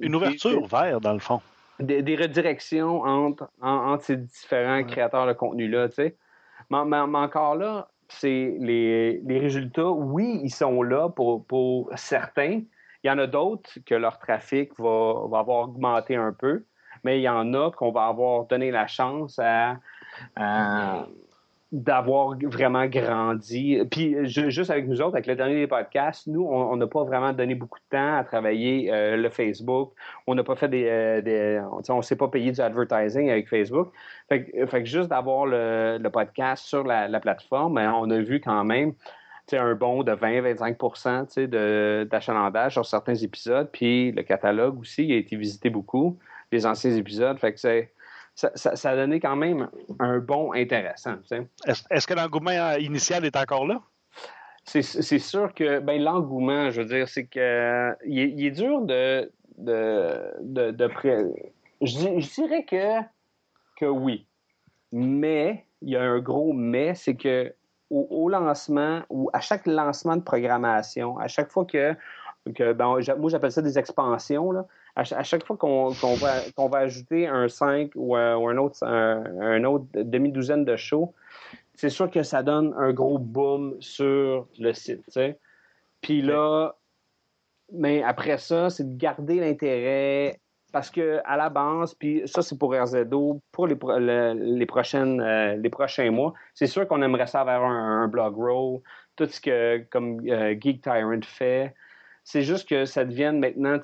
une 0.00 0.14
ouverture 0.14 0.66
vers, 0.66 1.00
dans 1.00 1.12
le 1.12 1.18
fond. 1.18 1.40
Des, 1.80 2.16
redirections 2.16 3.02
entre, 3.02 3.48
entre 3.60 4.04
ces 4.04 4.16
différents 4.16 4.84
créateurs 4.84 5.26
de 5.26 5.32
contenu-là. 5.32 5.88
Mais, 6.70 6.84
mais, 6.86 7.18
encore 7.18 7.56
là, 7.56 7.88
c'est 8.08 8.56
les, 8.58 9.20
les, 9.24 9.38
résultats, 9.38 9.90
oui, 9.90 10.40
ils 10.42 10.50
sont 10.50 10.82
là 10.82 11.08
pour, 11.08 11.44
pour 11.46 11.90
certains. 11.96 12.62
Il 13.04 13.08
y 13.08 13.10
en 13.10 13.18
a 13.18 13.26
d'autres 13.26 13.70
que 13.84 13.94
leur 13.94 14.18
trafic 14.18 14.70
va, 14.78 15.26
va 15.28 15.38
avoir 15.40 15.68
augmenté 15.68 16.14
un 16.14 16.32
peu 16.32 16.64
mais 17.04 17.18
il 17.18 17.22
y 17.22 17.28
en 17.28 17.52
a 17.54 17.70
qu'on 17.70 17.92
va 17.92 18.06
avoir 18.06 18.46
donné 18.46 18.70
la 18.70 18.86
chance 18.86 19.38
à, 19.38 19.76
d'avoir 21.72 22.36
vraiment 22.42 22.86
grandi. 22.86 23.80
Puis 23.90 24.14
juste 24.26 24.70
avec 24.70 24.86
nous 24.86 25.00
autres, 25.00 25.14
avec 25.14 25.26
le 25.26 25.34
dernier 25.34 25.54
des 25.54 25.66
podcasts, 25.66 26.26
nous, 26.26 26.44
on 26.44 26.76
n'a 26.76 26.86
pas 26.86 27.02
vraiment 27.04 27.32
donné 27.32 27.54
beaucoup 27.54 27.78
de 27.78 27.96
temps 27.96 28.18
à 28.18 28.24
travailler 28.24 28.92
euh, 28.92 29.16
le 29.16 29.30
Facebook. 29.30 29.92
On 30.26 30.34
n'a 30.34 30.44
pas 30.44 30.54
fait 30.54 30.68
des... 30.68 30.84
Euh, 30.86 31.62
on 31.88 31.96
ne 31.96 32.02
s'est 32.02 32.16
pas 32.16 32.28
payé 32.28 32.52
du 32.52 32.60
advertising 32.60 33.30
avec 33.30 33.48
Facebook. 33.48 33.90
Fait, 34.28 34.44
que 34.44 34.84
juste 34.84 35.08
d'avoir 35.08 35.46
le, 35.46 35.98
podcast 36.12 36.66
sur 36.66 36.84
la, 36.84 37.20
plateforme, 37.20 37.74
ben, 37.74 37.90
on 37.94 38.10
a 38.10 38.18
vu 38.18 38.40
quand 38.40 38.64
même 38.64 38.92
un 39.52 39.74
bond 39.74 40.02
de 40.02 40.12
20-25% 40.12 42.04
d'achalandage 42.04 42.72
sur 42.72 42.86
certains 42.86 43.14
épisodes. 43.14 43.68
Puis 43.72 44.12
le 44.12 44.22
catalogue 44.22 44.78
aussi 44.80 45.10
a 45.12 45.16
été 45.16 45.36
visité 45.36 45.70
beaucoup 45.70 46.18
les 46.52 46.66
anciens 46.66 46.94
épisodes. 46.94 47.38
Fait 47.38 47.52
que 47.52 47.60
c'est, 47.60 47.92
ça, 48.34 48.50
ça, 48.54 48.90
a 48.90 48.96
donné 48.96 49.20
quand 49.20 49.36
même 49.36 49.68
un 49.98 50.18
bon 50.18 50.52
intéressant. 50.52 51.16
Est-ce, 51.66 52.06
que 52.06 52.14
l'engouement 52.14 52.72
initial 52.78 53.24
est 53.24 53.36
encore 53.36 53.66
là? 53.66 53.82
C'est, 54.64 54.82
sûr 54.82 55.52
que 55.54 55.80
ben, 55.80 56.00
l'engouement, 56.00 56.70
je 56.70 56.82
veux 56.82 56.86
dire, 56.86 57.08
c'est 57.08 57.26
que 57.26 57.94
il 58.06 58.44
est, 58.44 58.50
dur 58.50 58.82
de. 58.82 59.30
de, 59.58 60.70
de, 60.70 60.88
je, 61.82 62.34
dirais 62.34 62.64
que, 62.64 63.00
que 63.76 63.86
oui. 63.86 64.26
Mais, 64.92 65.66
il 65.82 65.90
y 65.90 65.96
a 65.96 66.02
un 66.02 66.20
gros 66.20 66.52
mais, 66.52 66.94
c'est 66.94 67.16
que 67.16 67.52
au, 67.90 68.28
lancement 68.30 69.02
ou 69.10 69.28
à 69.32 69.40
chaque 69.40 69.66
lancement 69.66 70.16
de 70.16 70.22
programmation, 70.22 71.18
à 71.18 71.28
chaque 71.28 71.50
fois 71.50 71.66
que, 71.66 71.94
que 72.54 72.72
ben, 72.72 72.98
moi 73.18 73.30
j'appelle 73.30 73.52
ça 73.52 73.60
des 73.60 73.78
expansions, 73.78 74.52
là, 74.52 74.66
à, 74.94 75.22
chaque 75.22 75.44
fois 75.46 75.56
qu'on 75.56 75.88
va, 75.88 76.78
ajouter 76.78 77.26
un 77.26 77.48
5 77.48 77.92
ou, 77.94 78.16
un, 78.16 78.56
autre, 78.58 78.84
un, 78.84 79.64
autre 79.64 79.86
demi-douzaine 79.94 80.64
de 80.64 80.76
shows, 80.76 81.14
c'est 81.74 81.88
sûr 81.88 82.10
que 82.10 82.22
ça 82.22 82.42
donne 82.42 82.74
un 82.76 82.92
gros 82.92 83.18
boom 83.18 83.76
sur 83.80 84.46
le 84.58 84.72
site. 84.72 85.18
Puis 86.02 86.20
là, 86.20 86.74
mais 87.72 88.02
après 88.02 88.36
ça, 88.38 88.68
c'est 88.68 88.84
de 88.84 88.96
garder 88.96 89.40
l'intérêt 89.40 90.38
parce 90.72 90.90
que 90.90 91.20
à 91.24 91.36
la 91.36 91.50
base, 91.50 91.94
puis 91.94 92.22
ça 92.26 92.42
c'est 92.42 92.58
pour 92.58 92.74
RZO, 92.74 93.40
pour 93.52 93.66
les, 93.66 93.76
les 94.34 94.66
prochaines 94.66 95.20
euh, 95.20 95.56
les 95.56 95.68
prochains 95.68 96.10
mois, 96.10 96.32
c'est 96.54 96.66
sûr 96.66 96.88
qu'on 96.88 97.02
aimerait 97.02 97.26
ça 97.26 97.42
avoir 97.42 97.64
un, 97.64 98.08
blog 98.08 98.36
roll, 98.36 98.80
tout 99.16 99.26
ce 99.26 99.40
que 99.40 99.78
comme 99.90 100.20
euh, 100.28 100.54
Geek 100.58 100.82
Tyrant 100.82 101.20
fait, 101.22 101.74
c'est 102.24 102.42
juste 102.42 102.68
que 102.68 102.84
ça 102.84 103.04
devienne 103.04 103.38
maintenant 103.38 103.78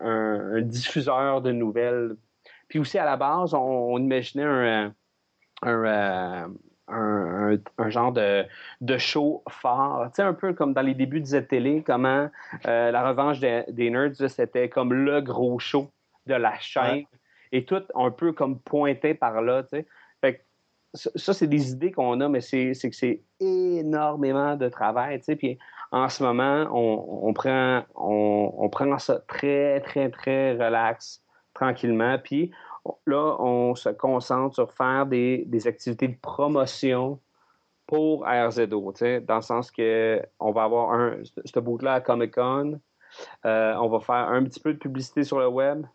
un, 0.00 0.60
diffuseur 0.62 1.40
de 1.42 1.52
nouvelles. 1.52 2.16
Puis 2.68 2.78
aussi, 2.78 2.98
à 2.98 3.04
la 3.04 3.16
base, 3.16 3.54
on, 3.54 3.98
imaginait 3.98 4.44
un, 4.44 4.94
un, 6.88 7.90
genre 7.90 8.12
de, 8.12 8.44
de 8.80 8.98
show 8.98 9.42
fort. 9.48 10.06
Tu 10.06 10.16
sais, 10.16 10.22
un 10.22 10.34
peu 10.34 10.52
comme 10.52 10.72
dans 10.72 10.82
les 10.82 10.94
débuts 10.94 11.20
de 11.20 11.26
Z-Télé, 11.26 11.82
comment 11.86 12.28
euh, 12.66 12.90
La 12.90 13.08
Revanche 13.08 13.40
des, 13.40 13.90
Nerds, 13.90 14.28
c'était 14.28 14.68
comme 14.68 14.92
le 14.92 15.20
gros 15.20 15.58
show 15.58 15.90
de 16.26 16.34
la 16.34 16.58
chaîne. 16.58 17.04
Et 17.52 17.64
tout 17.64 17.82
un 17.94 18.10
peu 18.10 18.32
comme 18.32 18.58
pointé 18.58 19.14
par 19.14 19.40
là, 19.40 19.62
tu 19.62 19.70
sais. 19.70 19.86
Ça, 20.94 21.32
c'est 21.34 21.48
des 21.48 21.72
idées 21.72 21.90
qu'on 21.90 22.20
a, 22.20 22.28
mais 22.28 22.40
c'est 22.40 22.72
que 22.72 22.96
c'est 22.96 23.20
énormément 23.40 24.56
de 24.56 24.68
travail. 24.68 25.20
Puis 25.36 25.58
en 25.90 26.08
ce 26.08 26.22
moment, 26.22 26.68
on, 26.72 27.32
prend, 27.32 27.82
on, 27.96 28.68
prend 28.68 28.98
ça 28.98 29.18
très, 29.26 29.80
très, 29.80 30.08
très 30.10 30.52
relax, 30.52 31.22
tranquillement. 31.52 32.16
Puis 32.22 32.52
là, 33.06 33.36
on 33.40 33.74
se 33.74 33.88
concentre 33.88 34.54
sur 34.54 34.72
faire 34.72 35.06
des, 35.06 35.66
activités 35.66 36.08
de 36.08 36.16
promotion 36.20 37.18
pour 37.86 38.24
RZO, 38.24 38.94
dans 39.26 39.36
le 39.36 39.42
sens 39.42 39.70
que 39.70 40.22
on 40.40 40.52
va 40.52 40.62
avoir 40.62 40.92
un, 40.92 41.16
ce 41.44 41.60
bout-là 41.60 41.94
à 41.94 42.00
Comic-Con. 42.00 42.80
Euh, 43.46 43.74
on 43.74 43.88
va 43.88 44.00
faire 44.00 44.28
un 44.28 44.42
petit 44.44 44.60
peu 44.60 44.72
de 44.72 44.78
publicité 44.78 45.24
sur 45.24 45.38
le 45.38 45.48
web. 45.48 45.86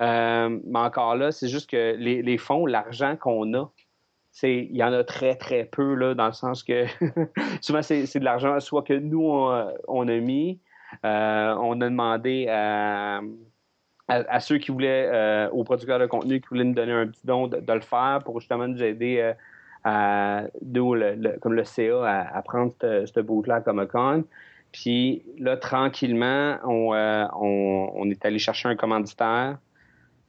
Euh, 0.00 0.58
mais 0.64 0.78
encore 0.78 1.16
là, 1.16 1.32
c'est 1.32 1.48
juste 1.48 1.70
que 1.70 1.96
les 1.96 2.38
fonds, 2.38 2.66
l'argent 2.66 3.16
qu'on 3.16 3.54
a, 3.54 3.70
il 4.42 4.76
y 4.76 4.82
en 4.82 4.92
a 4.92 5.04
très, 5.04 5.34
très 5.36 5.64
peu, 5.64 5.94
là, 5.94 6.14
dans 6.14 6.26
le 6.26 6.32
sens 6.32 6.62
que 6.62 6.84
souvent, 7.60 7.82
c'est 7.82 8.18
de 8.18 8.24
l'argent 8.24 8.58
soit 8.60 8.82
que 8.82 8.94
nous, 8.94 9.30
on, 9.88 10.08
a 10.08 10.16
mis, 10.18 10.60
euh, 11.04 11.54
on 11.60 11.80
a 11.80 11.84
demandé 11.88 12.46
à, 12.48 13.20
à, 14.08 14.40
ceux 14.40 14.58
qui 14.58 14.70
voulaient, 14.70 15.08
euh, 15.12 15.48
aux 15.50 15.64
producteurs 15.64 15.98
de 15.98 16.06
contenu 16.06 16.40
qui 16.40 16.48
voulaient 16.48 16.64
nous 16.64 16.74
donner 16.74 16.92
un 16.92 17.06
petit 17.06 17.26
don 17.26 17.48
de, 17.48 17.72
le 17.72 17.80
faire 17.80 18.20
pour 18.24 18.40
justement 18.40 18.68
nous 18.68 18.82
aider 18.82 19.18
euh, 19.20 19.32
à, 19.84 20.44
comme 21.40 21.54
le 21.54 21.64
CA 21.64 22.28
à, 22.32 22.42
prendre 22.42 22.74
ce 22.80 23.20
bout-là 23.20 23.60
comme 23.60 23.86
con. 23.86 24.24
Puis 24.72 25.22
là, 25.38 25.56
tranquillement, 25.56 26.58
on, 26.64 26.92
on, 27.94 28.10
est 28.10 28.24
allé 28.26 28.38
chercher 28.38 28.68
un 28.68 28.76
commanditaire 28.76 29.58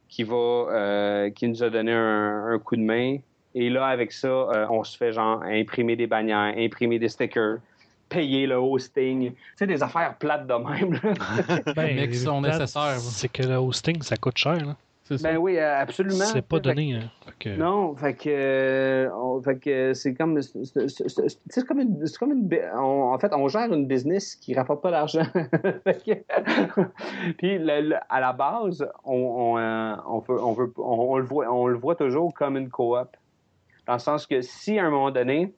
qui 0.08 0.22
va 0.22 1.28
qui 1.34 1.48
nous 1.48 1.62
a 1.62 1.68
donné 1.68 1.92
un 1.92 2.58
coup 2.64 2.76
de 2.76 2.82
main 2.82 3.18
et 3.58 3.70
là, 3.70 3.86
avec 3.86 4.12
ça, 4.12 4.28
euh, 4.28 4.66
on 4.70 4.84
se 4.84 4.96
fait 4.96 5.12
genre 5.12 5.42
imprimer 5.42 5.96
des 5.96 6.06
bannières, 6.06 6.54
imprimer 6.56 7.00
des 7.00 7.08
stickers, 7.08 7.56
payer 8.08 8.46
le 8.46 8.56
hosting. 8.56 9.32
Tu 9.32 9.36
sais, 9.56 9.66
des 9.66 9.82
affaires 9.82 10.14
plates 10.16 10.46
de 10.46 10.54
même. 10.54 11.00
ben, 11.74 11.96
mais 11.96 12.08
qui 12.08 12.18
sont 12.18 12.40
nécessaires. 12.40 13.00
C'est 13.00 13.28
que 13.28 13.42
le 13.42 13.56
hosting, 13.56 14.00
ça 14.02 14.16
coûte 14.16 14.38
cher. 14.38 14.64
Là. 14.64 14.76
Ben 15.22 15.38
oui, 15.38 15.58
euh, 15.58 15.80
absolument. 15.80 16.26
C'est 16.26 16.42
pas 16.42 16.60
donné. 16.60 16.94
Hein. 16.94 17.10
Non, 17.56 17.96
fait 17.96 18.14
que, 18.14 18.28
euh, 18.28 19.42
fait 19.42 19.58
que 19.58 19.94
c'est 19.94 20.14
comme, 20.14 20.40
c'est 20.40 21.66
comme 21.66 21.80
une, 21.80 22.04
comme 22.18 22.32
une 22.32 22.48
en 22.76 23.18
fait, 23.18 23.32
on 23.32 23.48
gère 23.48 23.72
une 23.72 23.86
business 23.86 24.36
qui 24.36 24.54
rapporte 24.54 24.82
pas 24.82 24.90
d'argent. 24.90 25.24
Puis 27.38 27.58
à 28.10 28.20
la 28.20 28.32
base, 28.32 28.86
on, 29.04 29.14
on, 29.14 29.56
on, 30.06 30.18
veut, 30.20 30.42
on, 30.42 30.52
veut, 30.52 30.72
on, 30.76 31.16
le 31.16 31.24
voit, 31.24 31.50
on 31.50 31.66
le 31.66 31.78
voit 31.78 31.96
toujours 31.96 32.34
comme 32.34 32.56
une 32.56 32.68
coop. 32.68 33.08
Dans 33.88 33.94
le 33.94 33.98
sens 34.00 34.26
que 34.26 34.42
si 34.42 34.78
à 34.78 34.84
un 34.84 34.90
moment 34.90 35.10
donné, 35.10 35.54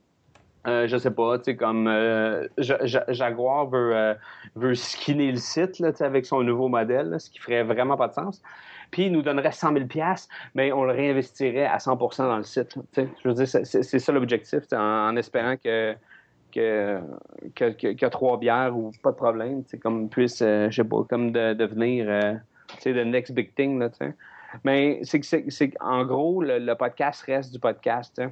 euh, 0.66 0.86
je 0.86 0.96
sais 0.96 1.10
pas, 1.10 1.38
tu 1.38 1.46
sais, 1.46 1.56
comme 1.56 1.88
euh, 1.88 2.46
Ja- 2.58 2.78
Ja- 2.86 3.04
Jaguar 3.08 3.66
veut, 3.68 3.96
euh, 3.96 4.14
veut 4.54 4.74
skinner 4.76 5.32
le 5.32 5.38
site 5.38 5.80
là, 5.80 5.90
avec 6.00 6.24
son 6.26 6.42
nouveau 6.42 6.68
modèle, 6.68 7.16
ce 7.18 7.28
qui 7.28 7.40
ferait 7.40 7.64
vraiment 7.64 7.96
pas 7.96 8.06
de 8.06 8.12
sens. 8.12 8.40
Puis 8.92 9.06
il 9.06 9.12
nous 9.12 9.22
donnerait 9.22 9.50
100 9.52 9.72
000 9.72 9.86
mais 10.54 10.70
on 10.72 10.84
le 10.84 10.92
réinvestirait 10.92 11.66
à 11.66 11.78
100% 11.78 12.24
dans 12.28 12.36
le 12.36 12.44
site. 12.44 12.76
Je 12.96 13.28
veux 13.28 13.34
dire, 13.34 13.48
c'est- 13.48 13.98
ça 13.98 14.12
l'objectif, 14.12 14.60
en, 14.72 15.08
en 15.08 15.16
espérant 15.16 15.56
que 15.56 15.94
que, 16.52 17.00
que, 17.54 18.06
trois 18.06 18.36
bières 18.38 18.76
ou 18.76 18.90
pas 19.02 19.12
de 19.12 19.16
problème, 19.16 19.62
comme 19.80 20.08
puisse, 20.08 20.42
euh, 20.42 20.68
je 20.70 20.82
sais 20.82 20.88
pas, 20.88 21.04
comme 21.08 21.30
de, 21.32 21.54
devenir, 21.54 22.06
euh, 22.08 22.34
tu 22.68 22.80
sais, 22.80 22.92
the 22.92 23.06
next 23.06 23.32
big 23.32 23.54
thing, 23.54 23.78
là, 23.78 23.88
tu 23.88 23.98
sais. 23.98 24.14
Mais 24.64 25.00
c'est 25.04 25.20
que, 25.20 25.26
c'est- 25.26 25.44
c'est 25.50 25.72
en 25.80 26.04
gros, 26.04 26.42
le, 26.42 26.58
le 26.58 26.74
podcast 26.74 27.22
reste 27.22 27.52
du 27.52 27.58
podcast, 27.58 28.12
sais. 28.16 28.28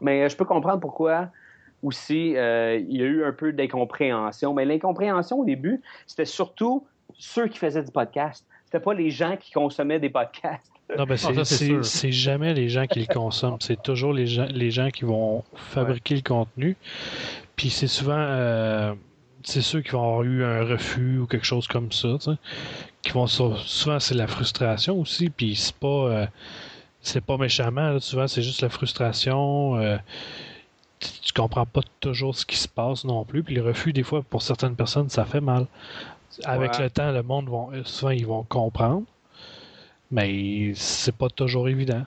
Mais 0.00 0.22
euh, 0.24 0.28
je 0.28 0.36
peux 0.36 0.44
comprendre 0.44 0.80
pourquoi 0.80 1.28
aussi 1.82 2.36
euh, 2.36 2.76
il 2.76 2.96
y 2.96 3.02
a 3.02 3.06
eu 3.06 3.24
un 3.24 3.32
peu 3.32 3.52
d'incompréhension. 3.52 4.52
Mais 4.54 4.64
l'incompréhension 4.64 5.38
au 5.40 5.44
début, 5.44 5.80
c'était 6.06 6.24
surtout 6.24 6.86
ceux 7.14 7.46
qui 7.48 7.58
faisaient 7.58 7.82
du 7.84 7.90
podcast. 7.92 8.44
C'était 8.64 8.80
pas 8.80 8.94
les 8.94 9.10
gens 9.10 9.36
qui 9.36 9.52
consommaient 9.52 9.98
des 10.00 10.10
podcasts. 10.10 10.72
Non, 10.96 11.04
ben 11.04 11.16
c'est 11.16 12.12
jamais 12.12 12.52
les 12.52 12.68
gens 12.68 12.86
qui 12.86 13.00
le 13.00 13.06
consomment. 13.06 13.60
C'est 13.60 13.82
toujours 13.82 14.12
les 14.12 14.26
gens, 14.26 14.46
les 14.50 14.70
gens 14.70 14.90
qui 14.90 15.04
vont 15.04 15.42
fabriquer 15.54 16.16
le 16.16 16.22
contenu. 16.22 16.76
Puis 17.56 17.70
c'est 17.70 17.86
souvent 17.86 18.16
euh, 18.18 18.92
c'est 19.44 19.62
ceux 19.62 19.80
qui 19.80 19.90
vont 19.90 20.02
avoir 20.02 20.22
eu 20.22 20.44
un 20.44 20.64
refus 20.64 21.18
ou 21.18 21.26
quelque 21.26 21.44
chose 21.46 21.66
comme 21.66 21.90
ça. 21.92 22.08
Qui 23.02 23.10
vont 23.12 23.26
souvent 23.26 23.98
c'est 24.00 24.14
la 24.14 24.26
frustration 24.26 24.98
aussi. 25.00 25.30
Puis 25.30 25.56
c'est 25.56 25.74
pas 25.74 25.86
euh, 25.88 26.26
c'est 27.00 27.20
pas 27.20 27.36
méchamment. 27.36 27.90
là. 27.92 28.00
souvent 28.00 28.28
c'est 28.28 28.42
juste 28.42 28.62
la 28.62 28.68
frustration. 28.68 29.76
euh, 29.76 29.96
tu, 31.00 31.32
comprends 31.32 31.66
pas 31.66 31.80
toujours 32.00 32.36
ce 32.36 32.44
qui 32.46 32.56
se 32.56 32.68
passe 32.68 33.04
non 33.04 33.24
plus. 33.24 33.42
Puis 33.42 33.54
les 33.56 33.60
refus 33.60 33.92
des 33.92 34.02
fois 34.04 34.22
pour 34.22 34.42
certaines 34.42 34.76
personnes 34.76 35.08
ça 35.08 35.24
fait 35.24 35.40
mal. 35.40 35.66
Avec 36.44 36.72
Ouais. 36.74 36.84
le 36.84 36.90
temps 36.90 37.10
le 37.10 37.22
monde 37.22 37.48
vont 37.48 37.70
souvent 37.84 38.10
ils 38.12 38.26
vont 38.26 38.42
comprendre. 38.44 39.04
Mais 40.10 40.72
c'est 40.74 41.16
pas 41.16 41.28
toujours 41.30 41.68
évident. 41.68 42.04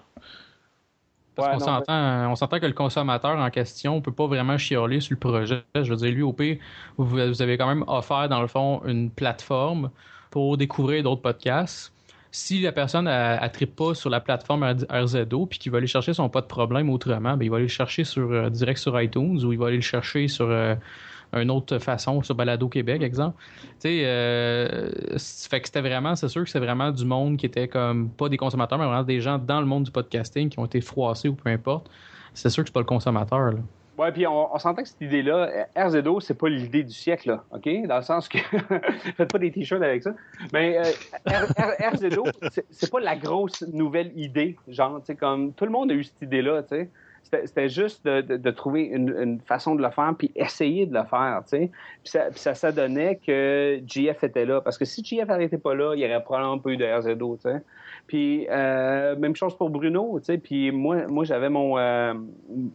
Parce 1.36 1.48
Ouais, 1.48 1.50
qu'on 1.50 1.60
non, 1.60 1.66
s'entend, 1.66 2.32
on 2.32 2.36
s'entend 2.36 2.60
que 2.60 2.66
le 2.66 2.74
consommateur 2.74 3.38
en 3.38 3.50
question 3.50 4.02
peut 4.02 4.14
pas 4.14 4.28
vraiment 4.28 4.58
chialer 4.58 5.02
sur 5.02 5.14
le 5.16 5.20
projet. 5.20 5.64
Je 5.76 5.82
veux 5.90 5.96
dire, 5.98 6.12
lui, 6.12 6.22
au 6.22 6.32
pire, 6.34 6.58
vous, 6.98 7.06
vous 7.08 7.42
avez 7.42 7.58
quand 7.58 7.68
même 7.68 7.84
offert, 7.88 8.30
dans 8.30 8.42
le 8.42 8.48
fond, 8.48 8.82
une 8.86 9.12
plateforme 9.12 9.92
pour 10.32 10.58
découvrir 10.58 11.04
d'autres 11.04 11.22
podcasts. 11.22 11.94
Si 12.32 12.62
la 12.62 12.72
personne 12.72 13.06
ne 13.06 13.48
tripe 13.50 13.76
pas 13.76 13.94
sur 13.96 14.10
la 14.10 14.20
plateforme 14.22 14.64
RZO 14.90 15.46
puis 15.48 15.60
qu'il 15.60 15.72
va 15.72 15.78
aller 15.80 15.88
chercher 15.88 16.14
son 16.14 16.30
pas 16.30 16.42
de 16.42 16.48
problème 16.48 16.90
autrement, 16.90 17.38
ben, 17.38 17.46
il 17.46 17.50
va 17.50 17.58
aller 17.58 17.66
le 17.66 17.70
chercher 17.70 18.04
sur, 18.04 18.30
euh, 18.32 18.50
direct 18.50 18.80
sur 18.80 19.00
iTunes 19.02 19.44
ou 19.44 19.54
il 19.54 19.60
va 19.60 19.68
aller 19.68 19.78
le 19.78 19.82
chercher 19.82 20.28
sur 20.28 20.50
euh, 20.50 20.76
une 21.34 21.52
autre 21.52 21.80
façon, 21.80 22.22
sur 22.24 22.36
Balado 22.36 22.70
Québec, 22.70 23.02
exemple. 23.02 23.38
Tu 23.64 23.76
sais, 23.80 24.02
euh, 24.06 24.90
fait 25.18 25.62
que 25.62 25.68
c'était 25.68 25.82
vraiment, 25.82 26.16
c'est 26.16 26.30
sûr 26.30 26.44
que 26.44 26.50
c'est 26.50 26.60
vraiment 26.60 26.92
du 26.92 27.06
monde 27.06 27.38
qui 27.38 27.46
était 27.46 27.68
comme, 27.68 28.10
pas 28.10 28.30
des 28.30 28.38
consommateurs, 28.38 28.78
mais 28.78 28.86
vraiment 28.86 29.04
des 29.04 29.22
gens 29.22 29.38
dans 29.38 29.60
le 29.60 29.66
monde 29.66 29.84
du 29.84 29.92
podcasting 29.92 30.50
qui 30.50 30.60
ont 30.60 30.66
été 30.66 30.82
froissés 30.82 31.28
ou 31.28 31.36
peu 31.36 31.50
importe. 31.50 31.90
C'est 32.34 32.50
sûr 32.50 32.64
que 32.64 32.70
c'est 32.70 32.74
pas 32.74 32.82
le 32.82 32.86
consommateur, 32.86 33.52
là. 33.52 33.60
Ouais, 33.98 34.12
puis 34.12 34.28
on, 34.28 34.54
on 34.54 34.60
s'entend 34.60 34.82
que 34.84 34.90
cette 34.90 35.00
idée-là, 35.00 35.68
RZO, 35.78 36.20
c'est 36.20 36.34
pas 36.34 36.50
l'idée 36.50 36.84
du 36.84 36.92
siècle, 36.94 37.30
là, 37.30 37.46
OK? 37.52 37.88
Dans 37.88 37.96
le 37.96 38.02
sens 38.02 38.28
que. 38.28 38.38
Faites 39.16 39.32
pas 39.32 39.40
des 39.40 39.52
t-shirts 39.52 39.82
avec 39.82 40.04
ça. 40.04 40.14
Mais 40.52 40.78
euh, 40.78 40.84
R- 41.26 41.54
R- 41.54 41.96
RZO, 41.96 42.26
c'est 42.70 42.92
pas 42.92 43.00
la 43.00 43.16
grosse 43.16 43.62
nouvelle 43.62 44.12
idée. 44.18 44.58
Genre, 44.68 45.00
tu 45.00 45.06
sais, 45.06 45.16
comme. 45.16 45.54
Tout 45.54 45.64
le 45.64 45.72
monde 45.72 45.92
a 45.92 45.94
eu 45.94 46.04
cette 46.04 46.22
idée-là, 46.22 46.64
tu 46.64 46.76
sais. 46.76 46.92
C'était 47.26 47.70
juste 47.70 48.06
de, 48.06 48.52
trouver 48.52 48.84
une, 48.84 49.40
façon 49.46 49.74
de 49.76 49.82
le 49.82 49.90
faire, 49.90 50.14
puis 50.18 50.32
essayer 50.36 50.86
de 50.86 50.94
le 50.94 51.04
faire, 51.06 51.42
tu 51.44 51.58
sais. 51.58 51.72
Puis 52.04 52.12
ça, 52.12 52.26
puis 52.30 52.40
ça, 52.40 52.72
donnait 52.72 53.20
que 53.26 53.82
GF 53.86 54.24
était 54.24 54.46
là. 54.46 54.62
Parce 54.62 54.78
que 54.78 54.86
si 54.86 55.04
GF 55.04 55.28
n'était 55.30 55.58
pas 55.58 55.74
là, 55.74 55.96
il 55.96 56.02
y 56.02 56.06
aurait 56.06 56.24
probablement 56.24 56.60
pas 56.60 56.70
eu 56.70 56.78
de 56.78 56.86
RZO, 56.86 57.38
tu 57.38 57.50
sais. 57.50 57.62
Puis 58.08 58.46
euh, 58.52 59.16
même 59.16 59.36
chose 59.36 59.58
pour 59.58 59.72
Bruno, 59.72 60.20
tu 60.20 60.26
sais. 60.26 60.38
Puis 60.38 60.72
moi, 60.72 61.08
moi 61.08 61.26
j'avais 61.26 61.50
mon, 61.50 61.78
euh, 61.80 62.14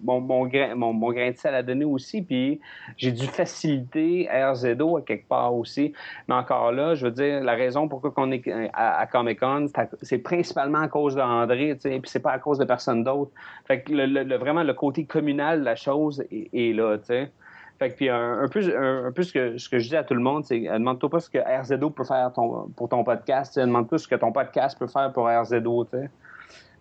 mon, 0.02 0.20
mon, 0.20 0.46
grain, 0.46 0.74
mon, 0.74 0.92
grain 1.12 1.30
de 1.30 1.36
sel 1.36 1.54
à 1.54 1.62
donner 1.62 1.84
aussi. 1.84 2.20
Puis 2.22 2.60
j'ai 2.96 3.12
dû 3.12 3.26
faciliter 3.26 4.28
RZO 4.32 4.96
à 4.96 5.02
quelque 5.02 5.28
part 5.28 5.54
aussi. 5.54 5.92
Mais 6.28 6.34
encore 6.34 6.72
là, 6.72 6.96
je 6.96 7.06
veux 7.06 7.12
dire, 7.12 7.40
la 7.42 7.54
raison 7.54 7.86
pourquoi 7.86 8.12
on 8.16 8.32
est 8.32 8.42
à, 8.72 8.98
à 8.98 9.06
Comic 9.06 9.38
Con, 9.38 9.66
c'est 10.02 10.16
à- 10.16 10.18
principalement 10.18 10.80
à 10.80 10.88
cause 10.88 11.14
d'André, 11.14 11.74
tu 11.76 11.82
sais. 11.82 12.00
Puis 12.00 12.10
c'est 12.10 12.20
pas 12.20 12.32
à 12.32 12.38
cause 12.40 12.58
de 12.58 12.64
personne 12.64 13.04
d'autre. 13.04 13.30
Fait 13.66 13.82
que 13.82 13.92
le- 13.92 14.06
le- 14.06 14.39
vraiment 14.40 14.64
le 14.64 14.74
côté 14.74 15.04
communal 15.04 15.60
de 15.60 15.64
la 15.64 15.76
chose 15.76 16.24
est, 16.32 16.50
est 16.52 16.72
là, 16.74 16.98
tu 16.98 17.04
sais. 17.06 17.30
Fait 17.78 17.90
que 17.90 17.94
puis 17.96 18.08
un, 18.10 18.40
un 18.42 18.48
peu, 18.48 18.60
un, 18.76 19.06
un 19.06 19.12
peu 19.12 19.22
ce, 19.22 19.32
que, 19.32 19.56
ce 19.56 19.68
que 19.68 19.78
je 19.78 19.88
dis 19.88 19.96
à 19.96 20.04
tout 20.04 20.14
le 20.14 20.20
monde, 20.20 20.44
c'est 20.44 20.68
euh, 20.68 20.74
demande-toi 20.74 21.08
pas 21.08 21.20
ce 21.20 21.30
que 21.30 21.38
RZO 21.38 21.88
peut 21.90 22.04
faire 22.04 22.30
ton, 22.34 22.68
pour 22.76 22.88
ton 22.88 23.04
podcast, 23.04 23.58
demande-toi 23.58 23.98
ce 23.98 24.08
que 24.08 24.16
ton 24.16 24.32
podcast 24.32 24.78
peut 24.78 24.86
faire 24.88 25.12
pour 25.12 25.26
RZO, 25.28 25.84
tu 25.84 25.96
sais. 25.98 26.10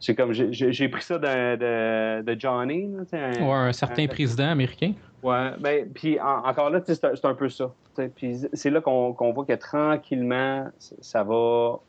C'est 0.02 0.16
comme, 0.16 0.32
j'ai- 0.32 0.88
pris 0.90 1.02
ça 1.04 1.18
de, 1.18 1.56
de, 1.58 2.22
de 2.22 2.40
Johnny, 2.40 2.90
là, 2.90 3.04
un- 3.20 3.44
Ou 3.46 3.52
un 3.52 3.72
certain 3.74 4.08
président 4.08 4.50
américain. 4.50 4.94
Ouais, 5.22 5.52
ben, 5.60 5.90
puis 5.94 6.18
en- 6.22 6.46
encore 6.48 6.70
là, 6.70 6.80
c'est 6.86 7.26
un, 7.26 7.34
peu 7.34 7.50
ça. 7.50 7.70
Puis 8.16 8.46
c'est 8.54 8.70
là 8.70 8.80
qu'on 8.80 9.12
voit 9.34 9.44
que 9.46 9.54
tranquillement, 9.54 10.68
ça 10.80 11.24
va, 11.24 11.80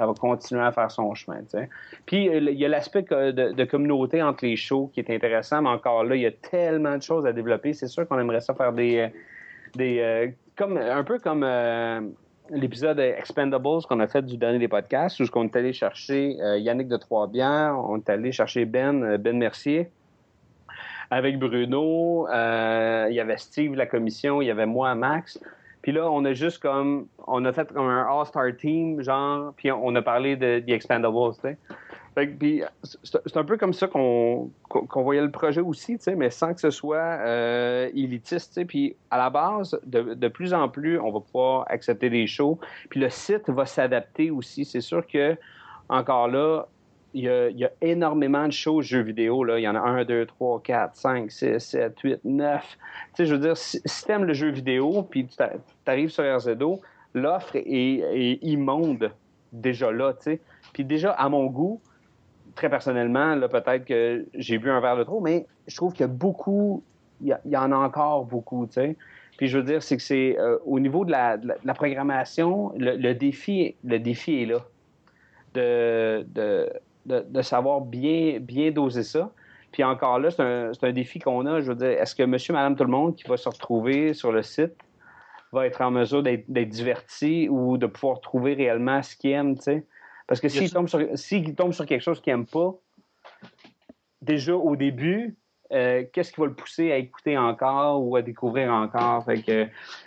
ça 0.00 0.06
va 0.06 0.14
continuer 0.14 0.62
à 0.62 0.72
faire 0.72 0.90
son 0.90 1.12
chemin. 1.12 1.42
Puis 2.06 2.30
euh, 2.30 2.38
il 2.38 2.58
y 2.58 2.64
a 2.64 2.68
l'aspect 2.68 3.02
de, 3.02 3.64
communauté 3.64 4.22
entre 4.22 4.46
les 4.46 4.56
shows 4.56 4.90
qui 4.94 5.00
est 5.00 5.10
intéressant, 5.14 5.60
mais 5.60 5.68
encore 5.68 6.04
là, 6.04 6.16
il 6.16 6.22
y 6.22 6.26
a 6.26 6.30
tellement 6.30 6.96
de 6.96 7.02
choses 7.02 7.26
à 7.26 7.34
développer. 7.34 7.74
C'est 7.74 7.86
sûr 7.86 8.08
qu'on 8.08 8.18
aimerait 8.18 8.40
ça 8.40 8.54
faire 8.54 8.72
des, 8.72 8.96
euh, 8.96 9.08
des 9.74 9.98
euh, 10.00 10.28
comme 10.56 10.78
un 10.78 11.04
peu 11.04 11.18
comme 11.18 11.46
l'épisode 12.48 12.98
Expendables 12.98 13.82
qu'on 13.86 14.00
a 14.00 14.08
fait 14.08 14.22
du 14.22 14.38
dernier 14.38 14.58
des 14.58 14.68
podcasts, 14.68 15.20
où 15.20 15.24
on 15.34 15.44
est 15.44 15.56
allé 15.56 15.74
chercher 15.74 16.36
Yannick 16.58 16.88
de 16.88 16.96
Trois-Bières, 16.96 17.76
on 17.78 17.98
est 17.98 18.08
allé 18.08 18.32
chercher 18.32 18.64
Ben, 18.64 19.18
Ben 19.18 19.36
Mercier 19.36 19.90
avec 21.10 21.38
Bruno, 21.38 22.26
il 22.30 23.14
y 23.14 23.20
avait 23.20 23.36
Steve, 23.36 23.74
la 23.74 23.86
commission, 23.86 24.40
il 24.40 24.46
y 24.46 24.50
avait 24.50 24.66
moi, 24.66 24.94
Max. 24.94 25.38
Puis 25.82 25.92
là, 25.92 26.10
on 26.10 26.24
a 26.24 26.32
juste 26.32 26.58
comme, 26.58 27.06
on 27.26 27.44
a 27.44 27.52
fait 27.52 27.72
comme 27.72 27.88
un 27.88 28.06
All-Star 28.06 28.54
Team, 28.56 29.00
genre, 29.02 29.52
puis 29.56 29.72
on 29.72 29.94
a 29.94 30.02
parlé 30.02 30.36
de 30.36 30.60
The 30.60 30.70
Expendables, 30.70 31.34
tu 31.36 31.40
sais. 31.42 31.58
C'est 33.04 33.36
un 33.36 33.44
peu 33.44 33.56
comme 33.56 33.72
ça 33.72 33.86
qu'on 33.86 34.50
qu'on 34.68 35.02
voyait 35.02 35.22
le 35.22 35.30
projet 35.30 35.60
aussi, 35.60 35.96
mais 36.16 36.28
sans 36.28 36.52
que 36.52 36.60
ce 36.60 36.70
soit 36.70 36.96
euh, 36.98 37.88
élitiste. 37.94 38.62
Puis 38.66 38.96
à 39.10 39.16
la 39.16 39.30
base, 39.30 39.80
de, 39.86 40.14
de 40.14 40.28
plus 40.28 40.52
en 40.52 40.68
plus, 40.68 40.98
on 40.98 41.12
va 41.12 41.20
pouvoir 41.20 41.66
accepter 41.68 42.10
des 42.10 42.26
shows. 42.26 42.58
Puis 42.90 43.00
le 43.00 43.08
site 43.08 43.48
va 43.48 43.64
s'adapter 43.64 44.30
aussi. 44.30 44.64
C'est 44.64 44.80
sûr 44.80 45.06
que, 45.06 45.36
encore 45.88 46.28
là, 46.28 46.66
il 47.14 47.24
y, 47.24 47.28
a, 47.28 47.48
il 47.48 47.58
y 47.58 47.64
a 47.64 47.70
énormément 47.80 48.46
de 48.46 48.52
shows 48.52 48.82
jeux 48.82 49.00
vidéo. 49.02 49.42
Là. 49.44 49.58
Il 49.58 49.62
y 49.62 49.68
en 49.68 49.74
a 49.74 49.80
1, 49.80 50.04
2, 50.04 50.26
3, 50.26 50.60
4, 50.62 50.96
5, 50.96 51.30
6, 51.30 51.58
7, 51.58 51.98
8, 52.00 52.20
9. 52.24 52.62
Tu 52.62 52.76
sais, 53.16 53.26
je 53.26 53.34
veux 53.34 53.40
dire, 53.40 53.56
si, 53.56 53.80
si 53.84 54.04
tu 54.04 54.12
aimes 54.12 54.24
le 54.24 54.32
jeu 54.34 54.50
vidéo, 54.50 55.02
puis 55.08 55.26
tu 55.26 55.36
arrives 55.86 56.10
sur 56.10 56.24
RZO, 56.24 56.80
l'offre 57.14 57.56
est, 57.56 57.64
est 57.64 58.38
immonde 58.42 59.10
déjà 59.52 59.90
là. 59.90 60.12
tu 60.14 60.22
sais. 60.22 60.40
Puis 60.72 60.84
déjà, 60.84 61.10
à 61.12 61.28
mon 61.28 61.46
goût, 61.46 61.80
très 62.54 62.68
personnellement, 62.70 63.34
là, 63.34 63.48
peut-être 63.48 63.84
que 63.84 64.24
j'ai 64.34 64.58
bu 64.58 64.70
un 64.70 64.80
verre 64.80 64.96
de 64.96 65.04
trop, 65.04 65.20
mais 65.20 65.46
je 65.66 65.76
trouve 65.76 65.92
qu'il 65.92 66.06
y 66.06 66.08
beaucoup, 66.08 66.82
il 67.20 67.36
y, 67.44 67.48
y 67.48 67.56
en 67.56 67.72
a 67.72 67.76
encore 67.76 68.24
beaucoup, 68.24 68.66
tu 68.66 68.74
sais. 68.74 68.96
Puis 69.36 69.48
je 69.48 69.56
veux 69.58 69.64
dire, 69.64 69.82
c'est 69.82 69.96
que 69.96 70.02
c'est 70.02 70.38
euh, 70.38 70.58
au 70.66 70.78
niveau 70.78 71.04
de 71.04 71.10
la, 71.10 71.38
de 71.38 71.48
la- 71.48 71.54
de 71.54 71.66
la 71.66 71.74
programmation, 71.74 72.72
le, 72.76 72.96
le 72.96 73.14
défi, 73.14 73.74
le 73.84 73.98
défi 73.98 74.42
est 74.42 74.46
là. 74.46 74.58
De, 75.54 76.24
de, 76.34 76.70
de, 77.06 77.24
de 77.28 77.42
savoir 77.42 77.80
bien, 77.80 78.38
bien 78.40 78.70
doser 78.70 79.02
ça. 79.02 79.30
Puis 79.72 79.84
encore 79.84 80.18
là, 80.18 80.30
c'est 80.30 80.42
un, 80.42 80.72
c'est 80.72 80.86
un 80.86 80.92
défi 80.92 81.18
qu'on 81.18 81.46
a. 81.46 81.60
Je 81.60 81.68
veux 81.68 81.76
dire, 81.76 81.90
est-ce 81.90 82.14
que 82.14 82.24
monsieur, 82.24 82.52
madame, 82.52 82.76
tout 82.76 82.84
le 82.84 82.90
monde 82.90 83.14
qui 83.14 83.28
va 83.28 83.36
se 83.36 83.48
retrouver 83.48 84.14
sur 84.14 84.32
le 84.32 84.42
site 84.42 84.74
va 85.52 85.66
être 85.66 85.80
en 85.80 85.90
mesure 85.90 86.22
d'être 86.22 86.68
diverti 86.68 87.48
ou 87.48 87.76
de 87.76 87.86
pouvoir 87.86 88.20
trouver 88.20 88.54
réellement 88.54 89.02
ce 89.02 89.16
qu'il 89.16 89.30
aime, 89.30 89.56
tu 89.56 89.62
sais? 89.62 89.86
Parce 90.26 90.40
que 90.40 90.48
s'il 90.48 90.72
tombe, 90.72 90.88
sur, 90.88 91.00
tombe 91.56 91.72
sur 91.72 91.86
quelque 91.86 92.02
chose 92.02 92.20
qu'il 92.20 92.32
n'aime 92.32 92.46
pas, 92.46 92.72
déjà 94.22 94.54
au 94.54 94.76
début, 94.76 95.36
euh, 95.72 96.04
qu'est-ce 96.12 96.32
qui 96.32 96.40
va 96.40 96.46
le 96.46 96.54
pousser 96.54 96.92
à 96.92 96.96
écouter 96.98 97.36
encore 97.36 98.04
ou 98.04 98.14
à 98.14 98.22
découvrir 98.22 98.72
encore? 98.72 99.24
Fait 99.24 99.42
que 99.42 99.66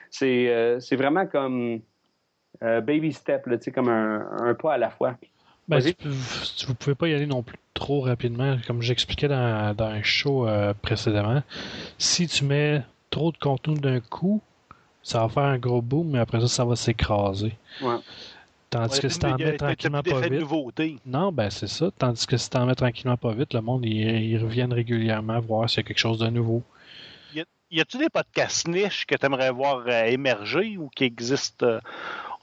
c'est, 0.09 0.47
euh, 0.47 0.79
c'est 0.79 0.95
vraiment 0.95 1.25
comme 1.25 1.81
euh, 2.63 2.79
baby 2.79 3.11
step, 3.11 3.47
là, 3.47 3.57
comme 3.73 3.89
un, 3.89 4.25
un 4.39 4.53
pas 4.53 4.73
à 4.73 4.77
la 4.77 4.89
fois. 4.89 5.15
Ben, 5.67 5.81
tu, 5.81 5.95
vous 6.67 6.75
pouvez 6.75 6.95
pas 6.95 7.07
y 7.07 7.13
aller 7.13 7.25
non 7.25 7.41
plus 7.43 7.57
trop 7.73 8.01
rapidement, 8.01 8.57
comme 8.67 8.81
j'expliquais 8.81 9.27
dans, 9.29 9.73
dans 9.75 9.85
un 9.85 10.03
show 10.03 10.47
euh, 10.47 10.73
précédemment. 10.81 11.41
Si 11.97 12.27
tu 12.27 12.43
mets 12.45 12.83
trop 13.09 13.31
de 13.31 13.37
contenu 13.37 13.79
d'un 13.79 13.99
coup, 14.01 14.41
ça 15.01 15.21
va 15.21 15.29
faire 15.29 15.43
un 15.43 15.57
gros 15.57 15.81
boom, 15.81 16.11
mais 16.11 16.19
après 16.19 16.41
ça, 16.41 16.47
ça 16.47 16.65
va 16.65 16.75
s'écraser. 16.75 17.53
Ouais. 17.81 17.95
Tandis 18.69 18.95
Ouais, 18.95 19.01
que 19.01 19.09
si 19.09 19.19
t'en 19.19 19.37
mets 19.37 19.55
tranquillement 19.57 20.01
pas 20.03 20.21
vite. 20.21 20.39
nouveauté. 20.39 20.97
Non, 21.05 21.31
ben 21.31 21.49
c'est 21.49 21.67
ça. 21.67 21.91
Tandis 21.97 22.25
que 22.25 22.37
si 22.37 22.49
t'en 22.49 22.65
mets 22.65 22.75
tranquillement 22.75 23.17
pas 23.17 23.33
vite, 23.33 23.53
le 23.53 23.61
monde, 23.61 23.85
ils, 23.85 24.31
ils 24.31 24.37
reviennent 24.37 24.73
régulièrement 24.73 25.39
voir 25.39 25.69
s'il 25.69 25.77
y 25.77 25.79
a 25.81 25.83
quelque 25.87 25.99
chose 25.99 26.19
de 26.19 26.27
nouveau. 26.27 26.63
y 27.71 27.81
a-tu 27.81 27.97
des 27.97 28.09
podcasts 28.09 28.67
niches 28.67 29.05
que 29.05 29.15
tu 29.15 29.25
aimerais 29.25 29.51
voir 29.51 29.83
euh, 29.87 30.03
émerger 30.05 30.77
ou 30.77 30.89
qui 30.89 31.05
existent 31.05 31.65
euh, 31.65 31.79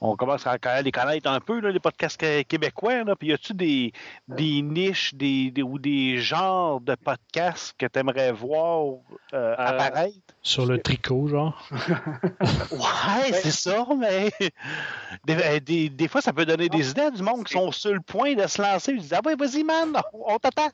on 0.01 0.17
commence 0.17 0.47
à 0.47 0.57
les 0.83 0.93
connaître 0.93 1.29
un 1.29 1.41
peu, 1.41 1.61
là, 1.61 1.71
les 1.71 1.81
podcasts 1.81 2.19
québécois. 2.47 3.05
Là. 3.05 3.15
Puis 3.17 3.29
y 3.29 3.33
a-tu 3.33 3.53
des, 3.53 3.93
des 4.29 4.63
niches 4.63 5.15
des, 5.15 5.51
des, 5.51 5.63
ou 5.63 5.79
des 5.79 6.19
genres 6.19 6.81
de 6.81 6.95
podcasts 6.95 7.75
que 7.79 7.87
tu 7.87 7.99
aimerais 7.99 8.33
voir 8.33 8.95
euh, 9.35 9.55
apparaître? 9.59 10.17
Sur 10.43 10.65
le 10.65 10.79
tricot, 10.79 11.29
genre. 11.29 11.69
ouais, 11.71 13.33
c'est 13.33 13.51
ça, 13.51 13.87
mais 13.99 14.31
des, 15.27 15.61
des, 15.61 15.89
des, 15.91 16.09
fois, 16.09 16.23
ça 16.23 16.33
peut 16.33 16.47
donner 16.47 16.71
des 16.71 16.91
idées 16.91 17.03
à 17.03 17.11
du 17.11 17.23
monde 17.23 17.45
qui 17.45 17.53
sont 17.53 17.71
sur 17.73 17.93
le 17.93 18.01
point 18.01 18.35
de 18.35 18.47
se 18.47 18.63
lancer. 18.63 18.93
Ils 18.93 19.01
disent 19.01 19.13
Ah, 19.13 19.21
ouais, 19.25 19.37
vas-y, 19.37 19.65
man, 19.65 20.01
on 20.15 20.39
t'attend. 20.39 20.71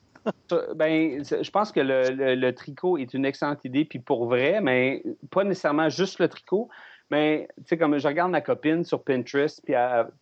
Ben, 0.75 1.23
je 1.23 1.49
pense 1.51 1.71
que 1.71 1.79
le, 1.79 2.35
le, 2.35 2.53
tricot 2.53 2.97
est 2.97 3.13
une 3.13 3.25
excellente 3.25 3.63
idée, 3.63 3.85
puis 3.85 3.99
pour 3.99 4.25
vrai, 4.25 4.59
mais 4.61 5.01
pas 5.31 5.43
nécessairement 5.43 5.89
juste 5.89 6.19
le 6.19 6.27
tricot. 6.27 6.69
Mais, 7.09 7.47
tu 7.57 7.63
sais, 7.67 7.77
comme 7.77 7.97
je 7.97 8.07
regarde 8.07 8.31
ma 8.31 8.41
copine 8.41 8.83
sur 8.83 9.03
Pinterest, 9.03 9.61
puis 9.63 9.75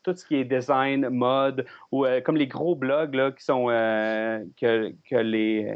tout 0.03 0.15
ce 0.15 0.25
qui 0.25 0.35
est 0.35 0.45
design, 0.45 1.09
mode, 1.09 1.65
ou 1.91 2.05
euh, 2.05 2.21
comme 2.21 2.37
les 2.37 2.47
gros 2.47 2.75
blogs 2.75 3.15
là, 3.15 3.31
qui 3.31 3.43
sont 3.43 3.67
euh, 3.69 4.43
que, 4.59 4.93
que, 5.09 5.15
les 5.15 5.73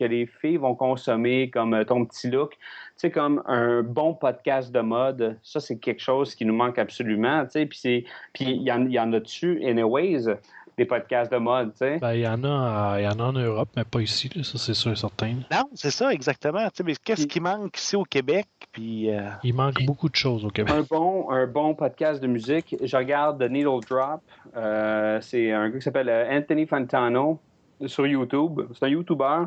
que 0.00 0.04
les 0.06 0.26
filles 0.26 0.56
vont 0.56 0.74
consommer, 0.74 1.50
comme 1.50 1.74
euh, 1.74 1.84
ton 1.84 2.06
petit 2.06 2.30
look, 2.30 2.52
tu 2.52 2.58
sais, 2.96 3.10
comme 3.10 3.42
un 3.46 3.82
bon 3.82 4.14
podcast 4.14 4.72
de 4.72 4.80
mode, 4.80 5.36
ça, 5.42 5.60
c'est 5.60 5.78
quelque 5.78 6.00
chose 6.00 6.34
qui 6.34 6.46
nous 6.46 6.54
manque 6.54 6.78
absolument, 6.78 7.44
tu 7.44 7.50
sais, 7.50 7.66
puis 7.66 8.06
il 8.40 8.62
y 8.62 8.72
en, 8.72 8.86
y 8.86 8.98
en 8.98 9.12
a 9.12 9.20
dessus, 9.20 9.60
anyways, 9.62 10.36
des 10.76 10.84
podcasts 10.84 11.30
de 11.32 11.36
mode, 11.36 11.72
tu 11.72 11.78
sais. 11.78 11.98
Ben, 11.98 12.14
il 12.14 12.20
y 12.20 12.28
en 12.28 12.42
a, 12.44 12.96
il 12.98 13.04
y 13.04 13.08
en 13.08 13.18
a 13.18 13.24
en 13.24 13.32
Europe, 13.32 13.68
mais 13.76 13.84
pas 13.84 14.00
ici, 14.00 14.30
ça 14.42 14.58
c'est 14.58 14.74
sûr 14.74 14.92
et 14.92 14.96
certain. 14.96 15.34
Non, 15.50 15.68
c'est 15.74 15.90
ça, 15.90 16.12
exactement. 16.12 16.64
Tu 16.68 16.76
sais, 16.76 16.82
mais 16.84 16.94
qu'est-ce 17.02 17.26
qui 17.26 17.40
manque 17.40 17.78
ici 17.78 17.96
au 17.96 18.04
Québec? 18.04 18.46
Puis, 18.72 19.10
euh, 19.10 19.28
Il 19.42 19.54
manque 19.54 19.84
beaucoup 19.84 20.08
de 20.08 20.16
choses 20.16 20.44
au 20.44 20.50
Québec. 20.50 20.74
Un 20.74 20.82
bon, 20.82 21.30
un 21.30 21.46
bon 21.46 21.74
podcast 21.74 22.22
de 22.22 22.26
musique. 22.26 22.76
Je 22.82 22.96
regarde 22.96 23.38
The 23.44 23.50
Needle 23.50 23.80
Drop. 23.88 24.22
Euh, 24.56 25.20
c'est 25.20 25.52
un 25.52 25.68
gars 25.68 25.78
qui 25.78 25.82
s'appelle 25.82 26.08
euh, 26.08 26.38
Anthony 26.38 26.66
Fantano 26.66 27.40
sur 27.86 28.06
YouTube. 28.06 28.60
C'est 28.74 28.86
un 28.86 28.88
YouTuber. 28.88 29.44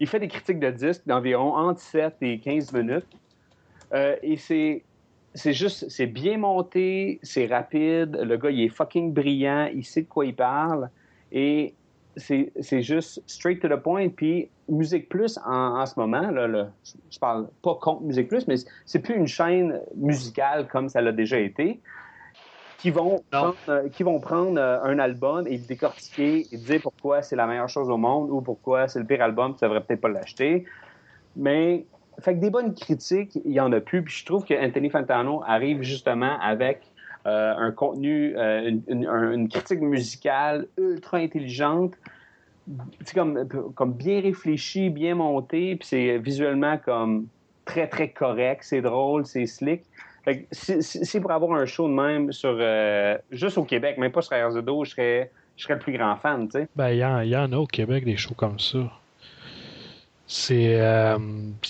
Il 0.00 0.06
fait 0.06 0.18
des 0.18 0.28
critiques 0.28 0.58
de 0.58 0.70
disques 0.70 1.06
d'environ 1.06 1.54
entre 1.54 1.80
7 1.80 2.16
et 2.22 2.38
15 2.38 2.72
minutes. 2.72 3.06
et 4.22 4.36
c'est 4.38 4.82
c'est 5.34 5.52
juste, 5.52 5.88
c'est 5.88 6.06
bien 6.06 6.38
monté, 6.38 7.18
c'est 7.22 7.46
rapide. 7.46 8.16
Le 8.22 8.36
gars, 8.36 8.50
il 8.50 8.62
est 8.62 8.68
fucking 8.68 9.12
brillant, 9.12 9.70
il 9.74 9.84
sait 9.84 10.02
de 10.02 10.08
quoi 10.08 10.26
il 10.26 10.34
parle. 10.34 10.90
Et 11.30 11.74
c'est, 12.16 12.82
juste 12.82 13.22
straight 13.26 13.60
to 13.60 13.68
the 13.68 13.80
point. 13.80 14.08
Puis 14.10 14.50
Musique 14.68 15.08
Plus, 15.08 15.38
en, 15.44 15.84
ce 15.86 15.98
moment, 15.98 16.30
là, 16.30 16.68
je 17.10 17.18
parle 17.18 17.48
pas 17.62 17.74
contre 17.76 18.02
Musique 18.02 18.28
Plus, 18.28 18.46
mais 18.46 18.56
c'est 18.84 18.98
plus 18.98 19.14
une 19.14 19.26
chaîne 19.26 19.80
musicale 19.96 20.68
comme 20.68 20.88
ça 20.88 21.00
l'a 21.00 21.12
déjà 21.12 21.38
été. 21.38 21.80
Qui 22.78 22.90
vont, 22.90 23.22
prendre, 23.30 23.54
euh, 23.68 23.88
qui 23.90 24.02
vont 24.02 24.18
prendre 24.18 24.58
euh, 24.58 24.82
un 24.82 24.98
album 24.98 25.46
et 25.46 25.56
le 25.56 25.64
décortiquer 25.64 26.48
et 26.50 26.56
dire 26.56 26.80
pourquoi 26.82 27.22
c'est 27.22 27.36
la 27.36 27.46
meilleure 27.46 27.68
chose 27.68 27.88
au 27.88 27.96
monde 27.96 28.28
ou 28.28 28.40
pourquoi 28.40 28.88
c'est 28.88 28.98
le 28.98 29.04
pire 29.04 29.22
album, 29.22 29.54
tu 29.54 29.64
devrais 29.64 29.84
peut-être 29.84 30.00
pas 30.00 30.08
l'acheter. 30.08 30.64
Mais 31.36 31.86
fait 32.20 32.34
que 32.34 32.40
des 32.40 32.50
bonnes 32.50 32.74
critiques, 32.74 33.38
il 33.44 33.52
y 33.52 33.60
en 33.60 33.72
a 33.72 33.80
plus. 33.80 34.02
Puis 34.02 34.14
je 34.14 34.26
trouve 34.26 34.44
que 34.44 34.54
Anthony 34.54 34.90
Fantano 34.90 35.42
arrive 35.46 35.82
justement 35.82 36.38
avec 36.40 36.82
euh, 37.26 37.54
un 37.56 37.70
contenu, 37.70 38.34
euh, 38.36 38.72
une, 38.88 39.48
critique 39.48 39.80
musicale 39.80 40.66
ultra 40.76 41.18
intelligente, 41.18 41.94
comme, 43.14 43.46
comme 43.74 43.92
bien 43.92 44.20
réfléchi, 44.20 44.90
bien 44.90 45.14
monté, 45.14 45.76
puis 45.76 45.88
c'est 45.88 46.18
visuellement 46.18 46.78
comme 46.78 47.26
très 47.64 47.86
très 47.86 48.08
correct, 48.08 48.62
c'est 48.64 48.82
drôle, 48.82 49.24
c'est 49.26 49.46
slick. 49.46 49.82
Fait 50.24 50.46
si, 50.52 51.20
pour 51.20 51.32
avoir 51.32 51.58
un 51.58 51.66
show 51.66 51.88
de 51.88 51.94
même 51.94 52.32
sur 52.32 52.56
euh, 52.60 53.18
juste 53.30 53.58
au 53.58 53.64
Québec, 53.64 53.98
même 53.98 54.12
pas 54.12 54.22
sur 54.22 54.36
RZO, 54.36 54.84
je 54.84 54.90
serais, 54.90 55.30
je 55.56 55.64
serais 55.64 55.74
le 55.74 55.80
plus 55.80 55.92
grand 55.92 56.16
fan, 56.16 56.48
tu 56.48 56.60
sais. 56.60 56.68
Ben, 56.76 56.90
il 56.90 56.98
y, 57.28 57.36
en 57.36 57.52
a 57.52 57.56
au 57.56 57.66
Québec 57.66 58.04
des 58.04 58.16
shows 58.16 58.34
comme 58.34 58.58
ça. 58.58 58.78
C'est 60.34 60.80
euh, 60.80 61.18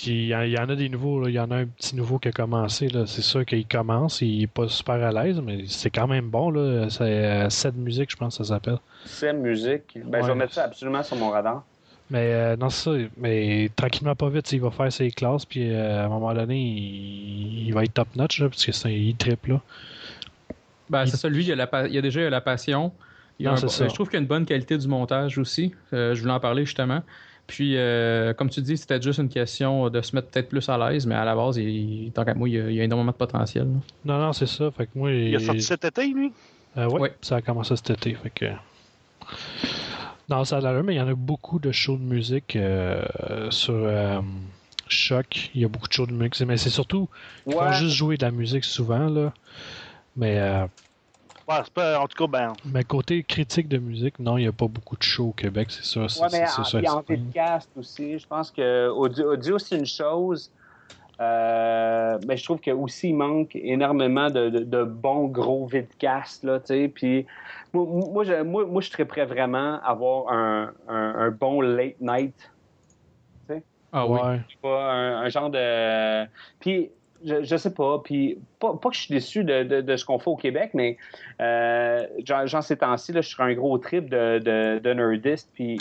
il 0.07 0.29
y, 0.29 0.57
en 0.57 0.69
a 0.69 0.77
des 0.77 0.89
nouveaux, 0.89 1.27
il 1.27 1.35
y 1.35 1.41
en 1.41 1.51
a 1.51 1.57
un 1.57 1.67
petit 1.67 1.97
nouveau 1.97 2.21
qui 2.21 2.29
a 2.29 2.31
commencé. 2.33 2.87
C'est 3.07 3.21
sûr 3.21 3.45
qu'il 3.45 3.67
commence, 3.67 4.21
il 4.21 4.45
est 4.45 4.47
pas 4.47 4.69
super 4.69 5.03
à 5.03 5.11
l'aise, 5.11 5.41
mais 5.45 5.65
c'est 5.67 5.91
quand 5.91 6.07
même 6.07 6.31
bon. 6.31 6.53
C'est 6.89 7.03
euh, 7.03 7.51
Set 7.51 7.75
Music, 7.75 8.13
je 8.13 8.17
pense 8.17 8.39
que 8.39 8.45
ça 8.45 8.55
s'appelle. 8.55 8.79
Set 9.05 9.35
Music. 9.35 9.99
Ben, 10.05 10.23
Je 10.23 10.29
vais 10.29 10.37
mettre 10.37 10.53
ça 10.53 10.63
absolument 10.63 11.03
sur 11.03 11.17
mon 11.17 11.31
radar. 11.31 11.65
Mais 12.09 12.33
euh, 12.33 12.57
non, 12.57 12.71
c'est 12.71 12.85
ça. 12.85 13.07
Mais 13.17 13.69
tranquillement, 13.75 14.15
pas 14.15 14.29
vite, 14.29 14.53
il 14.53 14.61
va 14.61 14.71
faire 14.71 14.93
ses 14.93 15.11
classes, 15.11 15.45
puis 15.45 15.75
à 15.75 16.05
un 16.05 16.09
moment 16.09 16.33
donné, 16.33 16.57
il, 16.57 17.73
va 17.73 17.83
être 17.83 17.95
top 17.95 18.15
notch, 18.15 18.45
parce 18.45 18.65
que 18.65 18.71
c'est 18.71 18.89
un 18.89 19.13
trip 19.19 19.45
là. 19.49 19.61
Ben, 20.89 21.05
c'est 21.07 21.17
ça, 21.17 21.29
lui, 21.29 21.45
il 21.45 21.61
a, 21.61 21.69
a 21.69 21.89
déjà 21.89 22.31
la 22.31 22.41
passion. 22.41 22.93
je 23.41 23.93
trouve 23.93 24.09
qu'il 24.09 24.19
y 24.19 24.19
a 24.19 24.23
une 24.23 24.29
bonne 24.29 24.47
qualité 24.47 24.79
du 24.79 24.87
montage 24.87 25.37
aussi. 25.37 25.75
je 25.91 26.21
voulais 26.21 26.33
en 26.33 26.39
parler 26.39 26.65
justement. 26.65 27.03
Puis, 27.47 27.77
euh, 27.77 28.33
comme 28.35 28.49
tu 28.49 28.63
dis, 28.63 28.77
c'était 28.77 29.01
juste 29.01 29.19
une 29.19 29.29
question 29.29 29.91
de 29.91 30.01
se 30.01 30.15
mettre 30.15 30.29
peut-être 30.29 30.49
plus 30.49 30.69
à 30.69 30.79
l'aise, 30.79 31.07
mais 31.07 31.15
à 31.15 31.25
la 31.25 31.35
base, 31.35 31.57
il, 31.57 32.11
tant 32.15 32.25
qu'à 32.25 32.35
moi, 32.35 32.49
il 32.49 32.55
y, 32.55 32.81
a, 32.81 32.85
énormément 32.85 33.13
de 33.13 33.17
potentiel. 33.17 33.67
Non, 34.05 34.19
non, 34.19 34.33
c'est 34.33 34.47
ça. 34.47 34.71
Fait 34.71 34.87
que 34.87 34.91
moi, 34.95 35.13
il... 35.13 35.35
a 35.37 35.41
sorti 35.41 35.63
cet 35.63 35.85
été, 35.85 36.07
lui? 36.07 36.33
Euh, 36.79 36.89
oui, 36.91 37.01
ouais. 37.01 37.15
ça 37.21 37.37
a 37.37 37.43
commencé 37.43 37.77
cet 37.77 37.91
été. 37.91 38.15
Fait 38.15 38.31
que... 38.31 38.47
Non, 40.29 40.45
ça 40.45 40.59
a 40.59 40.61
l'air, 40.61 40.83
mais 40.83 40.95
il 40.95 40.99
y 40.99 41.01
en 41.01 41.09
a 41.09 41.15
beaucoup 41.15 41.59
de 41.59 41.73
shows 41.73 41.99
de 41.99 42.05
musique 42.05 42.57
euh, 42.57 43.03
sur 43.51 43.87
Choc. 44.89 45.51
Il 45.55 45.61
y 45.61 45.65
a 45.65 45.69
beaucoup 45.69 45.89
de 45.89 45.93
shows 45.93 46.07
de 46.07 46.13
musique, 46.13 46.41
mais 46.47 46.57
c'est 46.57 46.71
surtout, 46.71 47.09
ils 47.47 47.53
font 47.53 47.73
juste 47.73 47.95
jouer 47.95 48.17
de 48.17 48.25
la 48.25 48.31
musique 48.31 48.65
souvent, 48.65 49.09
là. 49.09 49.35
Mais 50.17 50.41
en 51.49 52.07
tout 52.07 52.27
cas, 52.27 52.27
ben. 52.27 52.53
Mais 52.65 52.85
côté 52.85 53.23
critique 53.23 53.69
de 53.69 53.79
musique, 53.79 54.19
non, 54.19 54.39
il 54.39 54.43
n'y 54.43 54.49
a 54.49 54.53
pas 54.53 54.69
beaucoup 54.69 54.97
de 54.97 55.03
shows 55.03 55.29
au 55.29 55.33
Québec, 55.33 55.69
c'est 55.71 55.85
ça. 55.85 56.01
Oui, 56.23 56.29
mais 56.33 56.45
il 56.75 56.83
y 56.83 56.87
a 56.87 56.97
en 56.97 57.03
vidcast 57.03 57.71
aussi. 57.77 58.19
Je 58.19 58.27
pense 58.27 58.51
que 58.51 58.89
audio, 58.89 59.59
c'est 59.59 59.77
une 59.77 59.87
chose. 59.87 60.51
Euh, 61.21 62.19
mais 62.27 62.37
je 62.37 62.45
trouve 62.45 62.59
qu'il 62.59 62.73
aussi 62.73 63.11
il 63.11 63.15
manque 63.15 63.55
énormément 63.55 64.31
de, 64.31 64.85
bons 64.85 65.27
gros 65.27 65.67
vidcasts 65.67 66.43
là, 66.43 66.59
tu 66.59 66.67
sais. 66.69 66.89
Puis 66.89 67.27
moi, 67.73 67.85
moi, 67.87 68.25
je, 68.25 68.43
moi, 68.43 68.81
je 68.81 68.91
serais 68.91 69.05
prêt 69.05 69.25
vraiment 69.25 69.79
à 69.83 69.91
avoir 69.91 70.33
un, 70.33 70.73
un, 70.89 71.31
bon 71.31 71.61
late 71.61 72.01
night. 72.01 72.35
Tu 73.47 73.55
sais. 73.55 73.63
Ah 73.93 74.07
oui. 74.07 74.19
Pas 74.61 74.93
un, 74.93 75.29
genre 75.29 75.51
de. 75.51 76.27
Puis 76.59 76.91
je, 77.25 77.57
sais 77.57 77.75
pas. 77.75 78.01
Puis, 78.05 78.39
pas, 78.59 78.75
que 78.75 78.95
je 78.95 79.01
suis 79.01 79.15
déçu 79.15 79.45
de, 79.45 79.97
ce 79.97 80.05
qu'on 80.05 80.19
fait 80.19 80.31
au 80.31 80.37
Québec, 80.37 80.71
mais 80.75 80.97
euh, 81.41 82.07
genre, 82.25 82.63
ces 82.63 82.77
temps-ci, 82.77 83.13
je 83.15 83.21
suis 83.21 83.43
un 83.43 83.53
gros 83.55 83.79
trip 83.79 84.09
de, 84.09 84.93
nerdiste. 84.93 85.51
Puis, 85.55 85.79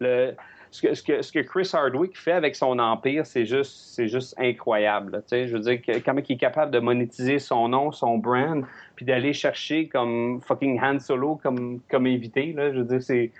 le, 0.00 0.34
ce, 0.70 0.82
que, 0.82 0.94
ce, 0.94 1.02
que, 1.02 1.40
que 1.40 1.46
Chris 1.46 1.70
Hardwick 1.72 2.18
fait 2.18 2.32
avec 2.32 2.56
son 2.56 2.78
empire, 2.78 3.24
c'est 3.24 3.46
juste, 3.46 3.94
c'est 3.94 4.08
juste 4.08 4.34
incroyable. 4.38 5.22
je 5.30 5.56
veux 5.56 5.60
dire, 5.60 5.80
comment 6.04 6.20
il 6.28 6.32
est 6.32 6.38
capable 6.38 6.72
de 6.72 6.80
monétiser 6.80 7.38
son 7.38 7.68
nom, 7.68 7.92
son 7.92 8.18
brand, 8.18 8.64
puis 8.96 9.04
d'aller 9.04 9.32
chercher 9.32 9.88
comme 9.88 10.40
fucking 10.42 10.80
Han 10.82 10.98
Solo 10.98 11.36
comme, 11.36 11.80
comme 11.90 12.06
invité. 12.06 12.52
Là, 12.52 12.72
je 12.72 12.78
veux 12.80 12.98
dire, 12.98 13.02
c'est. 13.02 13.30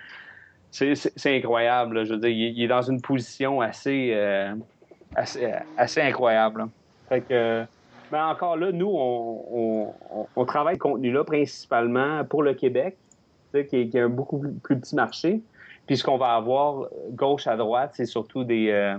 Incroyable. 1.25 2.05
Je 2.05 2.13
veux 2.13 2.19
dire, 2.19 2.29
il, 2.29 2.61
est 2.61 2.67
dans 2.67 2.81
une 2.81 3.01
position 3.01 3.61
assez, 3.61 4.11
euh, 4.13 4.53
assez, 5.15 5.49
assez 5.77 6.01
incroyable. 6.01 6.65
Fait 7.09 7.21
que, 7.21 7.65
mais 8.11 8.19
encore 8.19 8.57
là, 8.57 8.71
nous, 8.71 8.91
on, 8.93 9.93
on, 10.35 10.45
travaille 10.45 10.75
le 10.75 10.79
contenu-là 10.79 11.23
principalement 11.23 12.23
pour 12.23 12.43
le 12.43 12.53
Québec, 12.53 12.97
qui 13.51 13.75
est, 13.77 13.87
qui 13.89 13.99
un 13.99 14.09
beaucoup 14.09 14.43
plus 14.63 14.79
petit 14.79 14.95
marché. 14.95 15.41
Puis 15.87 15.97
ce 15.97 16.03
qu'on 16.03 16.17
va 16.17 16.35
avoir 16.35 16.87
gauche 17.11 17.47
à 17.47 17.55
droite, 17.55 17.91
c'est 17.93 18.05
surtout 18.05 18.43
des 18.43 18.69
euh, 18.69 18.97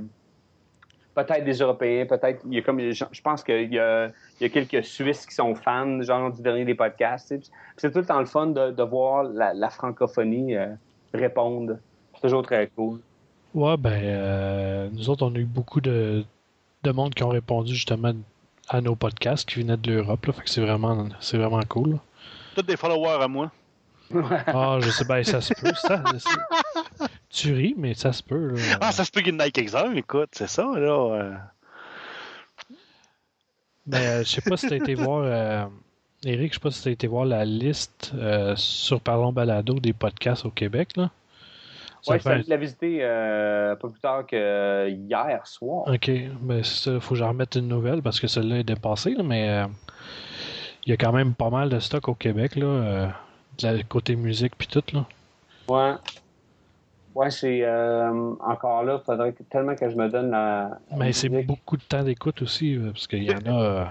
peut-être 1.14 1.44
des 1.44 1.54
Européens, 1.54 2.06
peut-être 2.06 2.42
il 2.46 2.54
y 2.54 2.58
a 2.58 2.62
comme 2.62 2.80
je, 2.80 3.22
pense 3.22 3.42
qu'il 3.42 3.72
y 3.72 3.78
a, 3.78 4.06
il 4.40 4.42
y 4.42 4.44
a 4.44 4.48
quelques 4.48 4.84
Suisses 4.84 5.26
qui 5.26 5.34
sont 5.34 5.54
fans 5.54 6.00
genre 6.02 6.32
du 6.32 6.42
dernier 6.42 6.64
des 6.64 6.74
podcasts. 6.74 7.34
C'est 7.76 7.90
tout 7.90 7.98
le 7.98 8.04
temps 8.04 8.20
le 8.20 8.26
fun 8.26 8.48
de, 8.48 8.82
voir 8.82 9.24
la, 9.24 9.52
la 9.52 9.70
francophonie 9.70 10.54
euh, 10.54 10.68
répondre. 11.12 11.78
C'est 12.14 12.22
toujours 12.22 12.42
très 12.42 12.68
cool. 12.68 13.00
Ouais, 13.54 13.76
ben 13.76 14.00
euh, 14.02 14.88
nous 14.92 15.10
autres 15.10 15.26
on 15.26 15.34
a 15.34 15.38
eu 15.38 15.44
beaucoup 15.44 15.80
de, 15.80 16.24
de 16.86 16.92
monde 16.92 17.14
qui 17.14 17.24
ont 17.24 17.28
répondu 17.28 17.74
justement 17.74 18.14
à 18.68 18.80
nos 18.80 18.94
podcasts 18.94 19.48
qui 19.48 19.60
venaient 19.60 19.76
de 19.76 19.92
l'Europe. 19.92 20.24
Fait 20.24 20.42
que 20.42 20.50
c'est 20.50 20.60
vraiment, 20.60 21.08
c'est 21.20 21.36
vraiment 21.36 21.62
cool. 21.68 21.98
Tous 22.54 22.62
des 22.62 22.76
followers 22.76 23.22
à 23.22 23.28
moi. 23.28 23.50
ah, 24.46 24.78
je 24.80 24.90
sais, 24.90 25.04
ben 25.04 25.24
ça 25.24 25.40
se 25.40 25.52
peut. 25.54 25.72
Ça, 25.74 26.02
tu 27.28 27.52
ris, 27.52 27.74
mais 27.76 27.94
ça 27.94 28.12
se 28.12 28.22
peut. 28.22 28.54
Ah, 28.80 28.92
ça 28.92 29.04
se 29.04 29.10
peut 29.10 29.20
qu'il 29.20 29.34
y 29.34 29.36
en 29.36 29.40
ait 29.40 29.50
quelques-uns, 29.50 29.92
écoute, 29.94 30.30
c'est 30.32 30.48
ça, 30.48 30.62
là. 30.62 31.14
Euh. 31.14 31.34
Ben, 33.84 33.98
euh, 33.98 34.18
je 34.24 34.28
sais 34.28 34.42
pas 34.42 34.56
si 34.56 34.68
tu 34.68 34.74
as 34.74 34.76
été 34.76 34.94
voir. 34.94 35.22
Euh, 35.24 35.66
Eric, 36.24 36.52
je 36.52 36.54
sais 36.54 36.60
pas 36.60 36.70
si 36.70 36.82
tu 36.82 36.88
as 36.88 36.92
été 36.92 37.06
voir 37.08 37.24
la 37.24 37.44
liste 37.44 38.12
sur 38.54 39.00
Parlons 39.00 39.32
Balado 39.32 39.80
des 39.80 39.92
podcasts 39.92 40.44
au 40.44 40.50
Québec, 40.50 40.90
là. 40.96 41.10
Ça 42.06 42.12
Ouais, 42.12 42.20
je 42.36 42.42
suis 42.42 42.50
la 42.50 42.56
visiter 42.56 42.98
euh, 43.02 43.74
pas 43.74 43.88
plus 43.88 44.00
tard 44.00 44.24
que 44.26 44.88
hier 44.88 45.44
soir. 45.44 45.88
Ok, 45.88 46.08
ben 46.40 46.62
c'est 46.62 46.90
ça, 46.90 47.00
faut 47.00 47.14
que 47.14 47.18
j'en 47.18 47.28
remette 47.30 47.56
une 47.56 47.66
nouvelle 47.66 48.00
parce 48.00 48.20
que 48.20 48.28
celle-là 48.28 48.58
est 48.58 48.64
dépassée, 48.64 49.14
là, 49.14 49.24
mais 49.24 49.48
euh, 49.48 49.66
il 50.84 50.90
y 50.90 50.92
a 50.92 50.96
quand 50.96 51.12
même 51.12 51.34
pas 51.34 51.50
mal 51.50 51.68
de 51.68 51.80
stock 51.80 52.08
au 52.08 52.14
Québec, 52.14 52.54
là, 52.54 52.66
euh, 52.66 53.06
de 53.58 53.66
la- 53.66 53.82
côté 53.82 54.14
musique 54.14 54.52
puis 54.56 54.68
tout, 54.68 54.84
là. 54.92 55.04
Ouais. 55.68 55.94
Ouais, 57.16 57.30
c'est 57.30 57.62
euh, 57.64 58.34
encore 58.40 58.84
là, 58.84 59.00
faudrait 59.04 59.32
que- 59.32 59.42
tellement 59.42 59.74
que 59.74 59.90
je 59.90 59.96
me 59.96 60.08
donne 60.08 60.30
la. 60.30 60.78
la 60.90 60.96
Mais 60.96 61.12
c'est 61.12 61.28
beaucoup 61.28 61.76
de 61.76 61.82
temps 61.82 62.04
d'écoute 62.04 62.40
aussi, 62.42 62.76
euh, 62.76 62.92
parce 62.92 63.08
qu'il 63.08 63.24
y 63.24 63.32
en 63.34 63.38
a. 63.46 63.62
euh, 63.62 63.84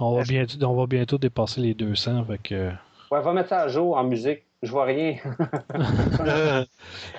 on, 0.00 0.16
va 0.16 0.22
bientôt, 0.22 0.64
on 0.64 0.74
va 0.74 0.86
bientôt 0.86 1.18
dépasser 1.18 1.60
les 1.60 1.74
200, 1.74 2.24
fait 2.24 2.38
que 2.38 2.70
Ouais, 3.10 3.20
va 3.20 3.32
mettre 3.34 3.48
ça 3.50 3.60
à 3.62 3.68
jour 3.68 3.96
en 3.96 4.04
musique. 4.04 4.44
Je 4.62 4.70
vois 4.72 4.84
rien. 4.86 5.16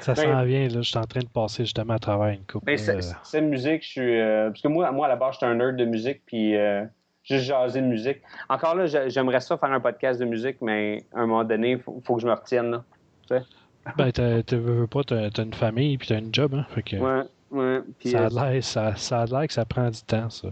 Ça 0.02 0.14
Ben- 0.14 0.16
s'en 0.16 0.44
vient, 0.44 0.68
là. 0.68 0.82
Je 0.82 0.90
suis 0.90 0.98
en 0.98 1.04
train 1.06 1.22
de 1.22 1.28
passer 1.30 1.64
justement 1.64 1.94
à 1.94 2.00
travers 2.00 2.28
une 2.34 2.46
coupe. 2.46 2.64
Mais 2.66 2.76
là, 2.76 2.94
euh, 2.94 3.02
c'est 3.24 3.42
musique, 3.42 3.84
je 3.84 3.88
suis. 3.90 4.20
euh, 4.20 4.50
parce 4.50 4.62
que 4.62 4.68
moi, 4.68 4.92
moi, 4.92 5.06
à 5.06 5.10
la 5.10 5.16
base, 5.16 5.36
j'étais 5.36 5.46
un 5.46 5.56
nerd 5.56 5.76
de 5.78 5.86
musique, 5.86 6.22
puis 6.26 6.56
euh, 6.58 6.84
juste 7.24 7.46
jaser 7.46 7.82
de 7.82 7.86
musique. 7.88 8.22
Encore 8.50 8.76
là, 8.76 8.86
j'a- 8.88 9.08
j'aimerais 9.10 9.40
ça 9.40 9.58
faire 9.58 9.72
un 9.72 9.80
podcast 9.80 10.20
de 10.20 10.26
musique, 10.26 10.58
mais 10.62 11.06
à 11.14 11.20
un 11.22 11.28
moment 11.28 11.44
donné, 11.46 11.72
il 11.72 11.80
faut, 11.80 12.02
faut 12.06 12.16
que 12.16 12.22
je 12.22 12.28
me 12.28 12.34
retienne. 12.34 12.72
Là. 12.72 12.84
Ben, 13.98 14.12
t'as- 14.12 14.44
t'as- 14.44 14.58
veux, 14.58 14.82
veux 14.82 14.88
pas, 14.88 15.04
t'as 15.06 15.30
une 15.42 15.54
famille 15.54 15.98
puis 15.98 16.10
t'as 16.10 16.20
une 16.20 16.34
job, 16.34 16.54
hein. 16.56 16.66
Fait 16.76 16.84
que 16.84 16.98
Ouais, 16.98 17.24
ouais. 17.52 17.80
Puis, 18.00 18.10
ça, 18.10 18.20
a 18.20 18.26
euh, 18.26 18.30
l'air, 18.52 18.64
ça, 18.64 18.96
ça 18.96 19.22
a 19.22 19.26
l'air 19.26 19.48
que 19.48 19.54
ça 19.54 19.64
prend 19.66 19.90
du 19.90 20.02
temps, 20.02 20.30
ça. 20.30 20.50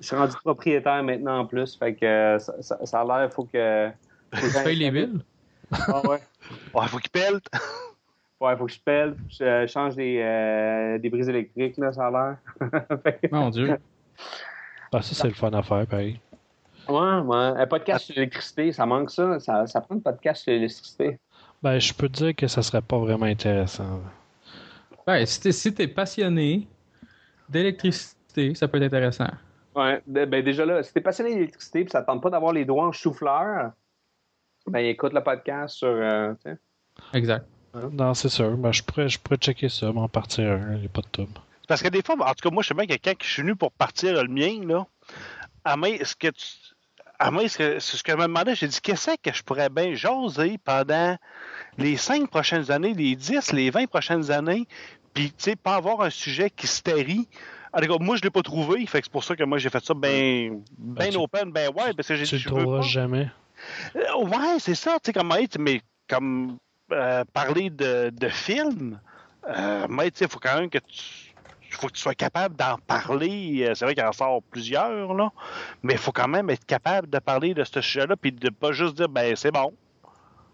je 0.00 0.06
suis 0.06 0.16
rendu 0.16 0.34
propriétaire 0.44 1.02
maintenant 1.04 1.38
en 1.40 1.46
plus, 1.46 1.76
fait 1.76 1.94
que 1.94 2.04
euh, 2.04 2.38
ça, 2.40 2.54
ça- 2.60 2.84
ça 2.84 3.00
a 3.00 3.04
l'air, 3.04 3.28
il 3.30 3.32
faut 3.34 3.44
que. 3.44 3.88
faut 4.34 4.46
que 4.48 4.58
Tu 4.58 4.64
payes 4.64 4.76
les 4.76 4.90
billes? 4.90 5.20
Ah 5.72 6.00
ouais. 6.06 6.18
ouais, 6.74 6.86
faut 6.88 6.98
qu'il 6.98 7.10
pèle. 7.10 7.40
Ouais, 8.38 8.54
faut 8.54 8.66
que 8.66 8.72
je 8.72 8.80
pèle, 8.80 9.16
je 9.30 9.42
euh, 9.42 9.66
change 9.66 9.96
des, 9.96 10.20
euh, 10.22 10.98
des 10.98 11.08
brises 11.08 11.30
électriques, 11.30 11.78
là, 11.78 11.90
ça 11.90 12.08
a 12.08 12.10
l'air. 12.10 12.36
Que- 12.60 13.28
Mon 13.34 13.48
Dieu. 13.48 13.78
Ah, 14.92 15.00
ça, 15.00 15.14
c'est 15.14 15.28
le 15.28 15.32
fun 15.32 15.50
à 15.54 15.62
faire, 15.62 15.86
pareil. 15.86 16.20
ouais, 16.86 16.94
ouais. 17.20 17.36
Un 17.56 17.66
podcast 17.66 18.04
sur 18.04 18.14
l'électricité, 18.14 18.72
ça 18.72 18.84
manque 18.84 19.10
ça. 19.10 19.40
ça. 19.40 19.66
Ça 19.66 19.80
prend 19.80 19.94
un 19.94 20.00
podcast 20.00 20.42
sur 20.42 20.52
l'électricité. 20.52 21.18
Ben, 21.62 21.78
je 21.78 21.94
peux 21.94 22.10
te 22.10 22.24
dire 22.24 22.36
que 22.36 22.46
ça 22.46 22.60
serait 22.60 22.82
pas 22.82 22.98
vraiment 22.98 23.24
intéressant. 23.24 24.02
Ouais, 25.08 25.24
si 25.24 25.40
t'es 25.40 25.52
si 25.52 25.72
t'es 25.72 25.88
passionné 25.88 26.68
d'électricité, 27.48 28.54
ça 28.54 28.68
peut 28.68 28.76
être 28.76 28.84
intéressant. 28.94 29.30
Ouais, 29.74 30.02
de- 30.06 30.26
ben 30.26 30.44
déjà 30.44 30.66
là, 30.66 30.82
si 30.82 30.92
t'es 30.92 31.00
passionné 31.00 31.34
d'électricité 31.34 31.80
et 31.80 31.88
ça 31.88 32.02
te 32.02 32.06
tente 32.06 32.22
pas 32.22 32.28
d'avoir 32.28 32.52
les 32.52 32.66
doigts 32.66 32.86
en 32.86 32.92
chou-fleur, 32.92 33.72
ben 34.66 34.84
écoute 34.84 35.12
le 35.12 35.22
podcast 35.22 35.76
sur. 35.76 35.88
euh. 35.88 36.34
Exact. 37.12 37.46
Non, 37.92 38.14
c'est 38.14 38.28
sûr. 38.30 38.56
Ben, 38.56 38.72
je 38.72 38.82
pourrais, 38.82 39.08
je 39.08 39.18
pourrais 39.18 39.36
checker 39.36 39.68
ça, 39.68 39.92
m'en 39.92 40.08
partir 40.08 40.50
un, 40.52 40.74
il 40.74 40.80
n'y 40.80 40.86
a 40.86 40.88
pas 40.88 41.02
de 41.02 41.08
trouble. 41.12 41.32
Parce 41.68 41.82
que 41.82 41.88
des 41.88 42.02
fois, 42.02 42.14
en 42.18 42.32
tout 42.34 42.48
cas, 42.48 42.50
moi, 42.50 42.62
je 42.62 42.68
sais 42.68 42.74
bien 42.74 42.86
que 42.86 42.94
quand 42.94 43.12
je 43.20 43.26
suis 43.28 43.42
venu 43.42 43.54
pour 43.56 43.70
partir 43.72 44.22
le 44.22 44.28
mien, 44.28 44.64
là, 44.66 44.86
à 45.64 45.76
moi, 45.76 45.88
ce 46.02 46.14
que 46.16 46.28
tu. 46.28 46.44
À 47.18 47.30
moi, 47.30 47.48
ce 47.48 47.56
que, 47.56 47.78
ce 47.78 48.02
que 48.02 48.12
je 48.12 48.16
me 48.18 48.22
demandais, 48.24 48.54
j'ai 48.54 48.68
dit, 48.68 48.78
qu'est-ce 48.82 49.16
que 49.22 49.32
je 49.32 49.42
pourrais 49.42 49.70
bien 49.70 49.94
jaser 49.94 50.58
pendant 50.62 51.16
les 51.78 51.96
cinq 51.96 52.28
prochaines 52.28 52.70
années, 52.70 52.92
les 52.92 53.16
10, 53.16 53.52
les 53.52 53.70
20 53.70 53.86
prochaines 53.86 54.30
années, 54.30 54.66
puis, 55.14 55.28
tu 55.30 55.34
sais, 55.38 55.56
pas 55.56 55.76
avoir 55.76 56.02
un 56.02 56.10
sujet 56.10 56.50
qui 56.50 56.66
se 56.66 56.82
tarit. 56.82 57.26
En 57.72 57.80
tout 57.80 57.86
cas, 57.88 57.96
moi, 58.04 58.16
je 58.16 58.22
l'ai 58.22 58.28
pas 58.30 58.42
trouvé, 58.42 58.84
fait 58.86 59.00
que 59.00 59.06
c'est 59.06 59.12
pour 59.12 59.24
ça 59.24 59.34
que 59.34 59.44
moi, 59.44 59.56
j'ai 59.56 59.70
fait 59.70 59.82
ça 59.82 59.94
bien 59.94 60.58
ben 60.78 61.08
tu- 61.10 61.16
open, 61.16 61.50
ben 61.52 61.68
ouais, 61.74 61.94
parce 61.94 62.08
que 62.08 62.16
j'ai 62.16 62.24
Tu 62.24 62.36
dit, 62.36 62.42
le 62.44 62.48
je 62.50 62.54
veux 62.54 62.54
trouveras 62.62 62.80
pas. 62.80 62.86
jamais. 62.86 63.30
Euh, 63.96 64.24
ouais, 64.24 64.58
c'est 64.58 64.74
ça, 64.74 64.98
tu 65.02 65.06
sais, 65.06 65.12
comme, 65.12 65.32
hey, 65.32 65.48
tu- 65.48 65.58
mais 65.58 65.80
comme 66.08 66.58
euh, 66.92 67.24
parler 67.32 67.70
de, 67.70 68.10
euh, 69.48 69.86
mais 69.88 70.10
tu 70.10 70.18
sais, 70.18 70.24
il 70.24 70.30
faut 70.30 70.38
quand 70.38 70.58
même 70.58 70.70
que 70.70 70.78
tu. 70.78 71.34
faut 71.70 71.88
que 71.88 71.92
tu 71.92 72.00
sois 72.00 72.14
capable 72.14 72.56
d'en 72.56 72.76
parler. 72.86 73.66
Euh, 73.66 73.74
C'est 73.74 73.84
vrai 73.84 73.94
qu'il 73.94 74.04
en 74.04 74.12
sort 74.12 74.42
plusieurs, 74.50 75.12
là, 75.14 75.30
mais 75.82 75.94
il 75.94 75.98
faut 75.98 76.12
quand 76.12 76.28
même 76.28 76.48
être 76.50 76.64
capable 76.64 77.08
de 77.10 77.18
parler 77.18 77.54
de 77.54 77.64
ce 77.64 77.80
sujet-là, 77.80 78.16
puis 78.16 78.32
de 78.32 78.50
pas 78.50 78.72
juste 78.72 78.96
dire, 78.96 79.08
ben, 79.08 79.34
c'est 79.36 79.50
bon. 79.50 79.72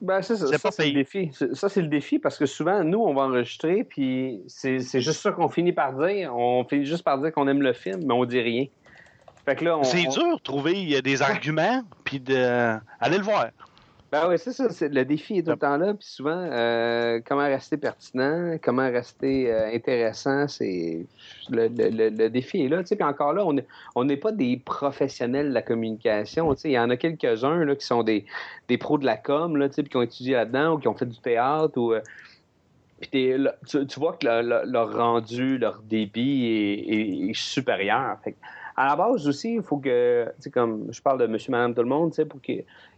Ben, 0.00 0.20
c'est 0.20 0.36
ça, 0.36 0.46
C'est 0.48 0.58
ça, 0.58 0.70
c'est 0.72 0.86
le 0.88 0.94
défi. 0.94 1.30
Ça, 1.52 1.68
c'est 1.68 1.80
le 1.80 1.86
défi 1.86 2.18
parce 2.18 2.36
que 2.36 2.44
souvent, 2.46 2.82
nous, 2.82 2.98
on 2.98 3.14
va 3.14 3.22
enregistrer, 3.22 3.84
puis 3.84 4.40
c'est 4.48 4.80
c'est 4.80 5.00
juste 5.00 5.20
ça 5.20 5.30
qu'on 5.30 5.48
finit 5.48 5.72
par 5.72 5.92
dire. 5.92 6.34
On 6.34 6.64
finit 6.64 6.86
juste 6.86 7.04
par 7.04 7.18
dire 7.18 7.32
qu'on 7.32 7.46
aime 7.46 7.62
le 7.62 7.72
film, 7.72 8.00
mais 8.04 8.12
on 8.12 8.24
dit 8.24 8.40
rien. 8.40 8.66
Fait 9.44 9.56
que 9.56 9.64
là, 9.64 9.78
on. 9.78 9.84
C'est 9.84 10.06
on- 10.06 10.10
dur 10.10 10.36
de 10.36 10.42
trouver 10.42 11.02
des 11.02 11.22
arguments, 11.22 11.82
puis 12.04 12.20
de. 12.20 12.76
Allez 13.00 13.18
le 13.18 13.24
voir. 13.24 13.46
Ben 14.12 14.26
oui, 14.28 14.34
c'est 14.38 14.52
ça. 14.52 14.68
c'est- 14.68 14.90
Le 14.90 15.06
défi 15.06 15.38
est 15.38 15.42
tout 15.42 15.52
le 15.52 15.56
temps 15.56 15.78
là. 15.78 15.94
Puis 15.94 16.06
souvent, 16.06 16.36
euh, 16.36 17.18
comment 17.26 17.44
rester 17.44 17.78
pertinent, 17.78 18.58
comment 18.62 18.82
rester 18.90 19.50
euh, 19.50 19.74
intéressant, 19.74 20.46
c'est 20.48 21.06
le, 21.48 21.68
le- 21.68 22.28
défi 22.28 22.62
est 22.62 22.68
là. 22.68 22.82
Puis 22.82 23.02
encore 23.02 23.32
là, 23.32 23.42
on 23.46 23.56
est- 23.56 23.66
on 23.94 24.04
n'est 24.04 24.18
pas 24.18 24.30
des 24.30 24.58
professionnels 24.58 25.48
de 25.48 25.54
la 25.54 25.62
communication. 25.62 26.54
Il 26.64 26.72
y 26.72 26.78
en 26.78 26.90
a 26.90 26.98
quelques-uns 26.98 27.64
là, 27.64 27.74
qui 27.74 27.86
sont 27.86 28.02
des, 28.02 28.26
des 28.68 28.76
pros 28.76 28.98
de 28.98 29.06
la 29.06 29.16
com, 29.16 29.56
là, 29.56 29.70
qui 29.70 29.96
ont 29.96 30.02
étudié 30.02 30.34
là-dedans 30.34 30.74
ou 30.74 30.78
qui 30.78 30.88
ont 30.88 30.94
fait 30.94 31.06
du 31.06 31.18
théâtre. 31.18 31.78
Ou, 31.78 31.94
euh, 31.94 32.02
puis 33.00 33.32
tu, 33.66 33.86
tu 33.86 33.98
vois 33.98 34.12
que 34.20 34.26
le- 34.26 34.42
le- 34.42 34.70
leur 34.70 34.92
rendu, 34.94 35.56
leur 35.56 35.80
débit 35.80 36.44
est, 36.46 36.94
est- 36.94 37.30
est 37.30 37.34
supérieur. 37.34 38.18
Fait 38.22 38.32
que, 38.32 38.36
à 38.76 38.86
la 38.86 38.96
base 38.96 39.26
aussi, 39.28 39.54
il 39.54 39.62
faut 39.62 39.78
que, 39.78 40.26
tu 40.36 40.42
sais, 40.42 40.50
comme 40.50 40.92
je 40.92 41.00
parle 41.02 41.18
de 41.20 41.26
monsieur, 41.26 41.50
madame, 41.52 41.74
tout 41.74 41.82
le 41.82 41.88
monde, 41.88 42.10
tu 42.10 42.16
sais, 42.16 42.24
pour 42.24 42.40
que 42.40 42.52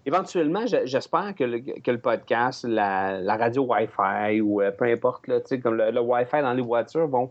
éventuellement, 0.06 0.66
je- 0.66 0.84
j'espère 0.86 1.34
que 1.34 1.44
le, 1.44 1.58
que 1.58 1.90
le 1.90 1.98
podcast, 1.98 2.64
la, 2.64 3.20
la 3.20 3.36
radio 3.36 3.62
Wi-Fi 3.64 4.40
ou 4.40 4.60
euh, 4.62 4.70
peu 4.70 4.84
importe, 4.84 5.26
là, 5.28 5.40
tu 5.40 5.48
sais, 5.48 5.60
comme 5.60 5.74
le, 5.76 5.90
le 5.90 6.00
Wi-Fi 6.00 6.42
dans 6.42 6.52
les 6.54 6.62
voitures 6.62 7.08
vont, 7.08 7.30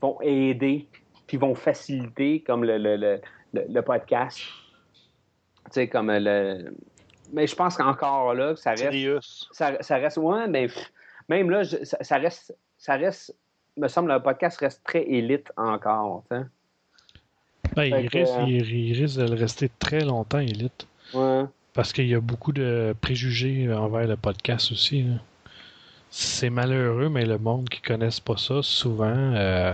vont 0.00 0.18
aider 0.20 0.86
puis 1.26 1.36
vont 1.36 1.54
faciliter 1.54 2.40
comme 2.40 2.64
le, 2.64 2.76
le, 2.78 3.20
le, 3.52 3.80
podcast. 3.82 4.38
Tu 4.38 5.70
sais, 5.70 5.88
comme 5.88 6.10
le. 6.10 6.74
Mais 7.32 7.46
je 7.46 7.56
pense 7.56 7.76
qu'encore 7.76 8.34
là, 8.34 8.54
ça 8.56 8.70
reste. 8.70 8.90
Sirius. 8.90 9.48
Ça, 9.52 9.80
ça 9.82 9.96
reste. 9.96 10.18
Ouais, 10.18 10.46
mais 10.48 10.68
même 11.28 11.48
là, 11.50 11.62
je- 11.62 11.82
ça, 11.84 11.96
ça 12.02 12.18
reste. 12.18 12.54
Ça 12.76 12.94
reste. 12.94 13.34
Me 13.78 13.88
semble 13.88 14.12
le 14.12 14.20
podcast 14.20 14.58
reste 14.60 14.84
très 14.84 15.02
élite 15.02 15.50
encore. 15.56 16.24
tu 16.30 16.36
sais. 16.36 16.42
Ben, 17.76 17.84
il, 17.84 17.94
Fait 17.94 18.06
que, 18.08 18.18
risque, 18.18 18.32
euh, 18.38 18.44
il, 18.48 18.74
il 18.88 19.00
risque 19.02 19.18
de 19.18 19.24
le 19.26 19.34
rester 19.34 19.70
très 19.78 20.00
longtemps, 20.04 20.38
Elite. 20.40 20.86
Ouais. 21.14 21.42
Parce 21.74 21.92
qu'il 21.92 22.06
y 22.06 22.14
a 22.14 22.20
beaucoup 22.20 22.52
de 22.52 22.94
préjugés 23.00 23.72
envers 23.72 24.06
le 24.06 24.16
podcast 24.16 24.72
aussi. 24.72 25.02
là. 25.04 25.14
C'est 26.10 26.50
malheureux, 26.50 27.08
mais 27.08 27.24
le 27.24 27.38
monde 27.38 27.68
qui 27.70 27.80
connaissent 27.80 28.20
pas 28.20 28.36
ça, 28.36 28.60
souvent, 28.62 29.06
euh, 29.34 29.72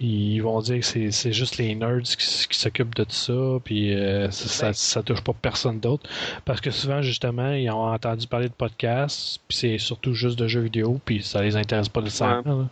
ils 0.00 0.40
vont 0.40 0.60
dire 0.60 0.80
que 0.80 0.84
c'est- 0.84 1.10
c'est 1.12 1.32
juste 1.32 1.56
les 1.56 1.74
nerds 1.74 2.02
qui, 2.02 2.16
qui 2.48 2.58
s'occupent 2.58 2.94
de 2.94 3.04
tout 3.04 3.12
ça, 3.12 3.32
puis 3.64 3.94
euh, 3.94 4.30
ça, 4.30 4.48
ça, 4.48 4.66
Ben. 4.66 4.72
ça 4.74 5.02
touche 5.02 5.22
pas 5.22 5.32
personne 5.32 5.80
d'autre. 5.80 6.08
Parce 6.44 6.60
que 6.60 6.70
souvent, 6.70 7.00
justement, 7.00 7.52
ils 7.52 7.70
ont 7.70 7.86
entendu 7.92 8.26
parler 8.26 8.48
de 8.48 8.54
podcasts, 8.54 9.40
puis 9.48 9.56
c'est 9.56 9.78
surtout 9.78 10.12
juste 10.12 10.38
de 10.38 10.46
jeux 10.48 10.60
vidéo, 10.60 11.00
puis 11.06 11.22
ça 11.22 11.40
les 11.42 11.56
intéresse 11.56 11.88
pas 11.88 12.02
nécessairement. 12.02 12.58
là. 12.62 12.68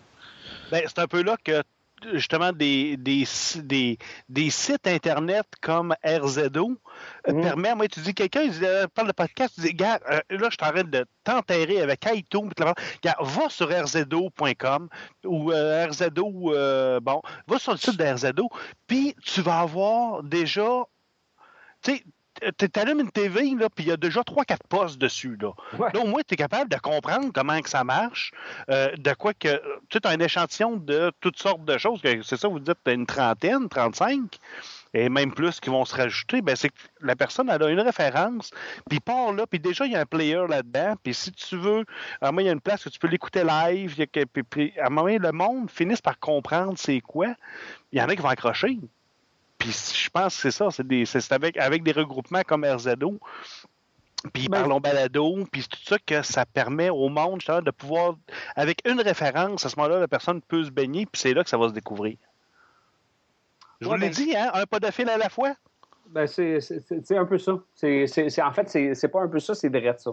Ben, 0.71 0.83
c'est 0.87 0.99
un 0.99 1.07
peu 1.07 1.23
là 1.23 1.37
que 1.43 1.63
justement 2.13 2.53
des, 2.53 2.97
des, 2.97 3.25
des, 3.57 3.99
des 4.29 4.51
sites 4.51 4.87
internet 4.87 5.47
comme 5.61 5.95
RZO 6.05 6.73
euh, 7.29 7.33
Mhm. 7.33 7.41
permet, 7.41 7.75
moi 7.75 7.89
tu 7.89 8.01
dis 8.01 8.15
quelqu'un 8.15 8.49
euh, 8.63 8.87
parle 8.89 9.09
de 9.09 9.13
podcast, 9.13 9.55
tu 9.55 9.63
dis 9.63 9.75
gars, 9.75 10.01
euh, 10.11 10.21
là 10.31 10.49
je 10.51 10.57
train 10.57 10.85
de 10.85 11.05
t'enterrer 11.25 11.81
avec 11.81 12.05
iTunes, 12.13 12.51
gars, 13.03 13.17
va 13.21 13.49
sur 13.49 13.69
rzo.com 13.69 14.89
ou 15.25 15.53
euh, 15.53 15.87
RZO, 15.87 17.01
bon, 17.01 17.23
va 17.47 17.59
sur 17.59 17.73
le 17.73 17.79
site 17.79 17.97
de 17.97 18.05
RZO, 18.05 18.49
puis 18.87 19.15
tu 19.25 19.41
vas 19.43 19.61
avoir 19.61 20.23
déjà, 20.23 20.85
tu 21.83 21.97
sais, 21.97 22.05
tu 22.59 22.81
allumes 22.81 23.01
une 23.01 23.11
TV, 23.11 23.55
là, 23.59 23.69
puis 23.69 23.85
il 23.85 23.89
y 23.89 23.93
a 23.93 23.97
déjà 23.97 24.21
3-4 24.21 24.57
postes 24.69 24.99
dessus. 24.99 25.37
Là. 25.41 25.53
Ouais. 25.79 25.89
Là, 25.93 26.01
au 26.01 26.07
moins, 26.07 26.23
tu 26.27 26.35
es 26.35 26.37
capable 26.37 26.71
de 26.71 26.77
comprendre 26.77 27.31
comment 27.33 27.61
que 27.61 27.69
ça 27.69 27.85
marche, 27.85 28.33
euh, 28.71 28.95
de 28.97 29.13
quoi 29.15 29.35
que. 29.35 29.61
Tu 29.89 29.99
as 30.03 30.09
un 30.09 30.19
échantillon 30.21 30.77
de 30.77 31.13
toutes 31.21 31.39
sortes 31.39 31.65
de 31.65 31.79
choses. 31.79 32.01
que 32.01 32.23
C'est 32.23 32.37
ça, 32.37 32.49
vous 32.49 32.61
dites, 32.61 32.79
une 32.87 33.07
trentaine, 33.07 33.69
35, 33.69 34.39
et 34.95 35.09
même 35.09 35.33
plus 35.33 35.61
qui 35.61 35.71
vont 35.71 35.85
se 35.85 35.95
rajouter. 35.95 36.43
Ben, 36.43 36.57
c'est 36.57 36.69
que 36.69 36.75
la 37.01 37.17
personne, 37.17 37.49
elle 37.51 37.63
a 37.63 37.69
une 37.69 37.81
référence, 37.81 38.51
puis 38.89 39.01
part 39.01 39.33
là, 39.33 39.47
puis 39.47 39.59
déjà, 39.59 39.87
il 39.87 39.93
y 39.93 39.97
a 39.97 40.01
un 40.01 40.07
player 40.07 40.45
là-dedans, 40.49 40.95
puis 41.03 41.15
si 41.15 41.33
tu 41.33 41.57
veux, 41.57 41.85
à 42.21 42.29
un 42.29 42.31
moment, 42.33 42.41
il 42.41 42.47
y 42.47 42.51
a 42.51 42.53
une 42.53 42.61
place 42.61 42.85
que 42.85 42.89
tu 42.89 42.99
peux 42.99 43.09
l'écouter 43.09 43.45
live, 43.45 43.95
puis, 44.51 44.73
à 44.79 44.87
un 44.87 44.91
moment, 44.91 45.09
le 45.09 45.33
monde 45.33 45.71
finisse 45.71 46.01
par 46.01 46.19
comprendre 46.19 46.75
c'est 46.77 47.01
quoi. 47.01 47.35
Il 47.93 47.99
y 47.99 48.03
en 48.03 48.09
a 48.09 48.17
qui 48.17 48.23
vont 48.23 48.29
accrocher. 48.29 48.79
Puis 49.63 49.71
je 49.71 50.11
pense 50.11 50.35
que 50.35 50.43
c'est 50.43 50.51
ça, 50.51 50.71
c'est 50.73 50.85
des- 50.87 51.07
c'est 51.07 51.31
avec, 51.33 51.57
avec 51.57 51.85
des 51.85 51.93
regroupements 51.93 52.43
comme 52.45 52.65
RZO, 52.65 53.21
puis 54.33 54.49
Ben- 54.49 54.59
Parlons 54.59 54.81
Balado, 54.81 55.39
puis 55.53 55.63
c'est 55.63 55.69
tout 55.69 55.85
ça 55.87 55.99
que 56.05 56.23
ça 56.23 56.45
permet 56.45 56.91
au 56.91 57.09
monde 57.09 57.39
de 57.39 57.71
pouvoir, 57.71 58.17
avec 58.57 58.81
une 58.89 59.01
référence, 59.01 59.65
à 59.65 59.69
ce 59.69 59.77
moment-là, 59.77 60.01
la 60.01 60.09
personne 60.09 60.41
peut 60.43 60.65
se 60.65 60.71
baigner, 60.71 61.07
puis 61.07 61.21
c'est 61.21 61.33
là 61.33 61.45
que 61.45 61.51
ça 61.51 61.57
va 61.59 61.69
se 61.69 61.75
découvrir. 61.75 62.17
Je 63.81 63.87
Ouais, 63.87 63.95
vous 63.95 64.01
l'ai 64.01 64.09
ben- 64.09 64.15
dit, 64.15 64.37
hein, 64.37 64.51
un 64.55 64.67
pas 64.67 64.81
de 64.81 64.91
fil 64.91 65.09
à 65.09 65.17
la 65.17 65.29
fois? 65.29 65.55
Ben, 66.07 66.27
c'est 66.27 66.59
un 67.17 67.25
peu 67.25 67.39
ça. 67.39 67.59
C'est 67.75 68.07
c'est- 68.09 68.31
c'est- 68.31 68.43
en 68.43 68.53
fait, 68.53 68.69
c'est 68.69 68.95
c'est 68.97 69.09
pas 69.09 69.23
un 69.23 69.29
peu 69.29 69.39
ça, 69.39 69.55
c'est 69.55 69.71
direct 69.71 70.01
ça. 70.01 70.11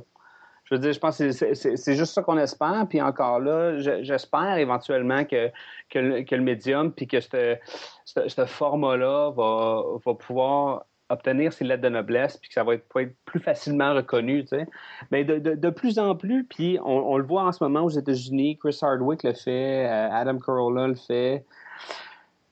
Je 0.69 0.75
veux 0.75 0.81
dire, 0.81 0.93
je 0.93 0.99
pense 0.99 1.17
que 1.17 1.31
c'est 1.31 1.95
juste 1.95 2.13
ça 2.13 2.21
qu'on 2.21 2.37
espère. 2.37 2.85
Puis 2.87 3.01
encore 3.01 3.39
là, 3.39 3.79
j'espère 3.79 4.57
éventuellement 4.57 5.25
que, 5.25 5.49
que, 5.89 5.99
le, 5.99 6.21
que 6.23 6.35
le 6.35 6.43
médium, 6.43 6.91
puis 6.91 7.07
que 7.07 7.19
ce 7.19 8.45
format-là 8.45 9.31
va, 9.31 9.83
va 10.05 10.13
pouvoir 10.13 10.85
obtenir 11.09 11.51
ses 11.51 11.65
lettres 11.65 11.81
de 11.81 11.89
noblesse, 11.89 12.37
puis 12.37 12.49
que 12.49 12.53
ça 12.53 12.63
va 12.63 12.75
être, 12.75 12.85
être 12.99 13.15
plus 13.25 13.39
facilement 13.39 13.95
reconnu, 13.95 14.43
tu 14.43 14.49
sais. 14.49 14.67
Mais 15.11 15.23
de, 15.23 15.39
de, 15.39 15.69
plus 15.71 15.97
en 15.97 16.15
plus, 16.15 16.43
puis 16.43 16.77
on, 16.83 17.13
on, 17.13 17.17
le 17.17 17.23
voit 17.23 17.43
en 17.43 17.51
ce 17.51 17.63
moment 17.63 17.81
aux 17.81 17.89
États-Unis, 17.89 18.57
Chris 18.57 18.77
Hardwick 18.81 19.23
le 19.23 19.33
fait, 19.33 19.87
euh, 19.87 20.09
Adam 20.11 20.37
Carolla 20.37 20.87
le 20.87 20.95
fait. 20.95 21.45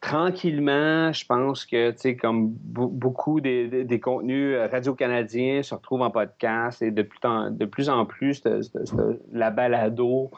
Tranquillement, 0.07 1.11
je 1.11 1.25
pense 1.25 1.65
que, 1.65 1.91
tu 1.91 1.97
sais, 1.97 2.15
comme 2.15 2.49
beaucoup 2.49 3.41
des, 3.41 3.83
des, 3.83 3.99
contenus 3.99 4.55
euh, 4.55 4.67
radio-canadiens 4.71 5.63
se 5.63 5.75
retrouvent 5.75 6.01
en 6.01 6.11
podcast 6.11 6.81
et 6.81 6.91
de 6.91 7.01
plus 7.01 7.19
en, 7.25 7.51
de 7.51 7.65
plus, 7.65 7.89
en 7.89 8.05
plus, 8.05 8.41
la 9.33 9.51
balado 9.51 10.31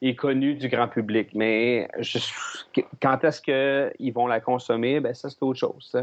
est 0.00 0.14
connue 0.14 0.54
du 0.54 0.68
grand 0.68 0.88
public. 0.88 1.34
Mais 1.34 1.86
quand 3.02 3.22
est-ce 3.22 3.42
qu'ils 3.42 4.12
vont 4.14 4.26
la 4.26 4.40
consommer? 4.40 5.00
Ben 5.00 5.12
ça, 5.12 5.28
c'est 5.28 5.42
autre 5.42 5.58
chose, 5.58 5.94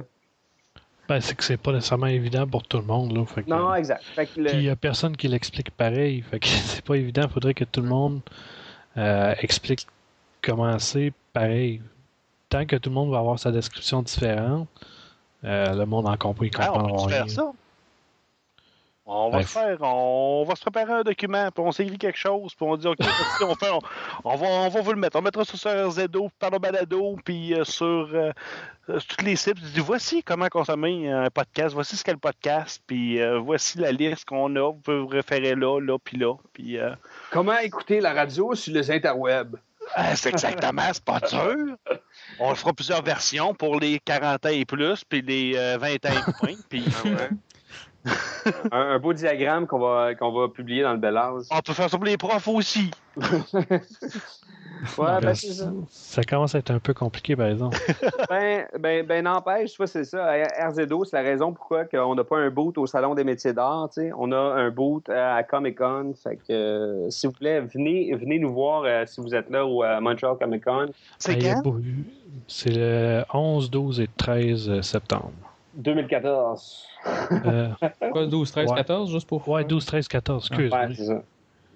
ben, 1.10 1.19
c'est 1.19 1.35
que 1.35 1.44
c'est 1.44 1.57
pas 1.57 1.72
nécessairement 1.72 2.07
évident 2.07 2.45
pour 2.45 2.68
tout 2.68 2.77
le 2.77 2.84
monde. 2.84 3.15
Là. 3.15 3.23
non, 3.48 3.73
exact. 3.73 4.03
il 4.35 4.61
y 4.61 4.69
a 4.69 4.76
personne 4.76 5.18
qui 5.18 5.27
l'explique 5.27 5.72
pareil. 5.72 6.22
Fait 6.22 6.39
que 6.39 6.48
c'est 6.48 6.85
pas 6.85 6.98
évident. 6.98 7.23
Il 7.23 7.30
faudrait 7.30 7.53
que 7.56 7.64
tout 7.64 7.81
le 7.81 7.88
monde 7.88 8.19
euh, 8.95 9.34
explique 9.41 9.88
comment 10.44 10.77
c'est 10.77 11.14
pareil. 11.34 11.81
Tant 12.49 12.65
que 12.65 12.76
tout 12.76 12.90
le 12.90 12.95
monde 12.95 13.11
va 13.11 13.19
avoir 13.19 13.40
sa 13.40 13.52
description 13.52 14.02
différente, 14.02 14.68
euh, 15.44 15.74
le 15.74 15.86
monde 15.86 16.07
en 16.07 16.18
compris 16.18 16.49
ah, 16.57 16.72
on 16.74 17.06
peut 17.06 17.10
faire 17.10 17.30
ça? 17.30 17.52
On 19.10 19.30
va 19.30 19.41
faire, 19.44 19.82
on 19.84 20.44
va 20.45 20.53
se 20.56 20.61
préparer 20.61 20.91
un 20.91 21.02
document, 21.02 21.49
puis 21.49 21.64
on 21.65 21.72
s'écrit 21.72 21.98
quelque 21.98 22.18
chose, 22.18 22.53
puis 22.53 22.65
on 22.68 22.76
dit 22.76 22.88
OK, 22.88 22.98
on, 23.41 23.56
fait, 23.56 23.69
on, 24.26 24.36
va, 24.36 24.45
on 24.45 24.68
va 24.68 24.82
vous 24.82 24.91
le 24.91 24.99
mettre. 24.99 25.18
On 25.18 25.22
mettra 25.22 25.45
ça 25.45 25.56
sur 25.56 25.72
RZO, 25.72 26.30
par 26.38 26.52
le 26.52 26.60
balado, 26.60 27.15
puis 27.24 27.53
euh, 27.53 27.64
sur, 27.64 28.10
euh, 28.14 28.34
sur, 28.86 29.15
tous 29.15 29.24
les 29.24 29.38
sites. 29.38 29.61
Dis, 29.61 29.80
voici 29.80 30.24
comment 30.24 30.49
consommer 30.49 31.10
un 31.10 31.30
podcast, 31.30 31.74
voici 31.74 31.95
ce 31.95 32.03
qu'est 32.03 32.11
le 32.11 32.18
podcast, 32.18 32.84
puis 32.86 33.22
euh, 33.22 33.40
voici 33.40 33.78
la 33.78 33.94
liste 33.94 34.26
qu'on 34.26 34.53
a. 34.57 34.74
Vous 34.74 34.80
pouvez 34.80 34.99
vous 34.99 35.07
référer 35.07 35.56
là, 35.56 35.80
là, 35.80 35.98
puis 35.98 36.18
là. 36.18 36.34
Puis, 36.52 36.78
Comment 37.32 37.57
écouter 37.60 38.02
la 38.02 38.11
radio 38.14 38.56
sur 38.56 38.74
les 38.74 38.91
interwebs? 38.91 39.56
C'est 40.15 40.30
exactement, 40.30 40.89
c'est 40.91 41.03
pas 41.03 41.19
dur. 41.19 41.76
On 42.39 42.53
fera 42.55 42.73
plusieurs 42.73 43.03
versions 43.03 43.53
pour 43.53 43.80
les 43.80 43.99
40 43.99 44.45
ans 44.45 44.49
et 44.49 44.65
plus, 44.65 45.03
puis 45.03 45.22
les 45.22 45.53
20 45.77 45.88
ans 46.05 46.09
et 46.09 46.45
moins. 46.45 46.55
Puis, 46.69 46.85
ah 47.05 47.30
un, 48.72 49.00
beau 49.00 49.14
diagramme 49.14 49.68
qu'on 49.68 49.80
va, 49.80 50.16
qu'on 50.16 50.32
va 50.32 50.48
publier 50.48 50.84
dans 50.84 50.94
le 50.94 51.00
bel 51.00 51.18
âge. 51.18 51.46
On 51.52 51.60
peut 51.60 51.74
faire 51.74 51.90
ça 51.90 51.98
pour 51.98 52.06
les 52.06 52.18
profs 52.18 52.48
aussi. 52.48 52.92
ouais, 54.98 55.22
ben, 55.22 55.34
c'est 55.34 55.54
ça. 55.54 55.72
Ça 55.90 56.24
commence 56.24 56.56
à 56.56 56.60
être 56.60 56.72
un 56.72 56.80
peu 56.80 56.94
compliqué, 56.94 57.36
par 57.36 57.48
exemple. 57.48 57.78
ben, 58.30 58.66
ben, 58.80 59.06
ben 59.06 59.24
n'empêche, 59.24 59.76
c'est 59.86 60.04
ça. 60.04 60.32
RZO, 60.68 61.06
c'est 61.06 61.18
la 61.18 61.24
raison 61.24 61.54
pourquoi 61.54 61.86
on 61.94 62.16
n'a 62.16 62.24
pas 62.24 62.38
un 62.38 62.50
boot 62.50 62.78
au 62.78 62.86
Salon 62.86 63.16
des 63.16 63.24
métiers 63.24 63.54
d'art. 63.54 63.90
On 64.18 64.32
a 64.32 64.38
un 64.38 64.70
boot 64.70 65.10
à 65.10 65.44
Comic 65.44 65.78
Con. 65.78 66.14
Fait 66.22 66.38
que, 66.38 66.52
euh, 66.52 67.10
s'il 67.10 67.30
vous 67.30 67.36
plaît, 67.36 67.62
venez, 67.62 68.14
venez 68.16 68.40
nous 68.40 68.54
voir 68.54 68.84
euh, 68.84 69.04
si 69.06 69.22
vous 69.22 69.34
êtes 69.34 69.50
là 69.50 69.66
au 69.66 69.84
euh, 69.84 70.00
Montreal 70.00 70.38
Comic 70.40 70.64
Con. 70.64 70.88
C'est 71.18 71.38
quand? 71.38 71.64
C'est 72.48 72.72
le 72.72 73.24
11, 73.34 73.70
12 73.72 74.00
et 74.02 74.10
13 74.16 74.82
septembre. 74.82 75.47
2014. 75.78 76.88
Euh, 77.32 77.70
quoi, 78.12 78.26
12, 78.26 78.52
13, 78.52 78.72
14, 78.76 79.12
juste 79.12 79.28
pour. 79.28 79.48
Ouais, 79.48 79.64
12, 79.64 79.86
13, 79.86 80.08
14, 80.08 80.48
excuse. 80.48 80.72
Ouais, 80.72 80.88
c'est 80.95 81.06
ça. 81.06 81.22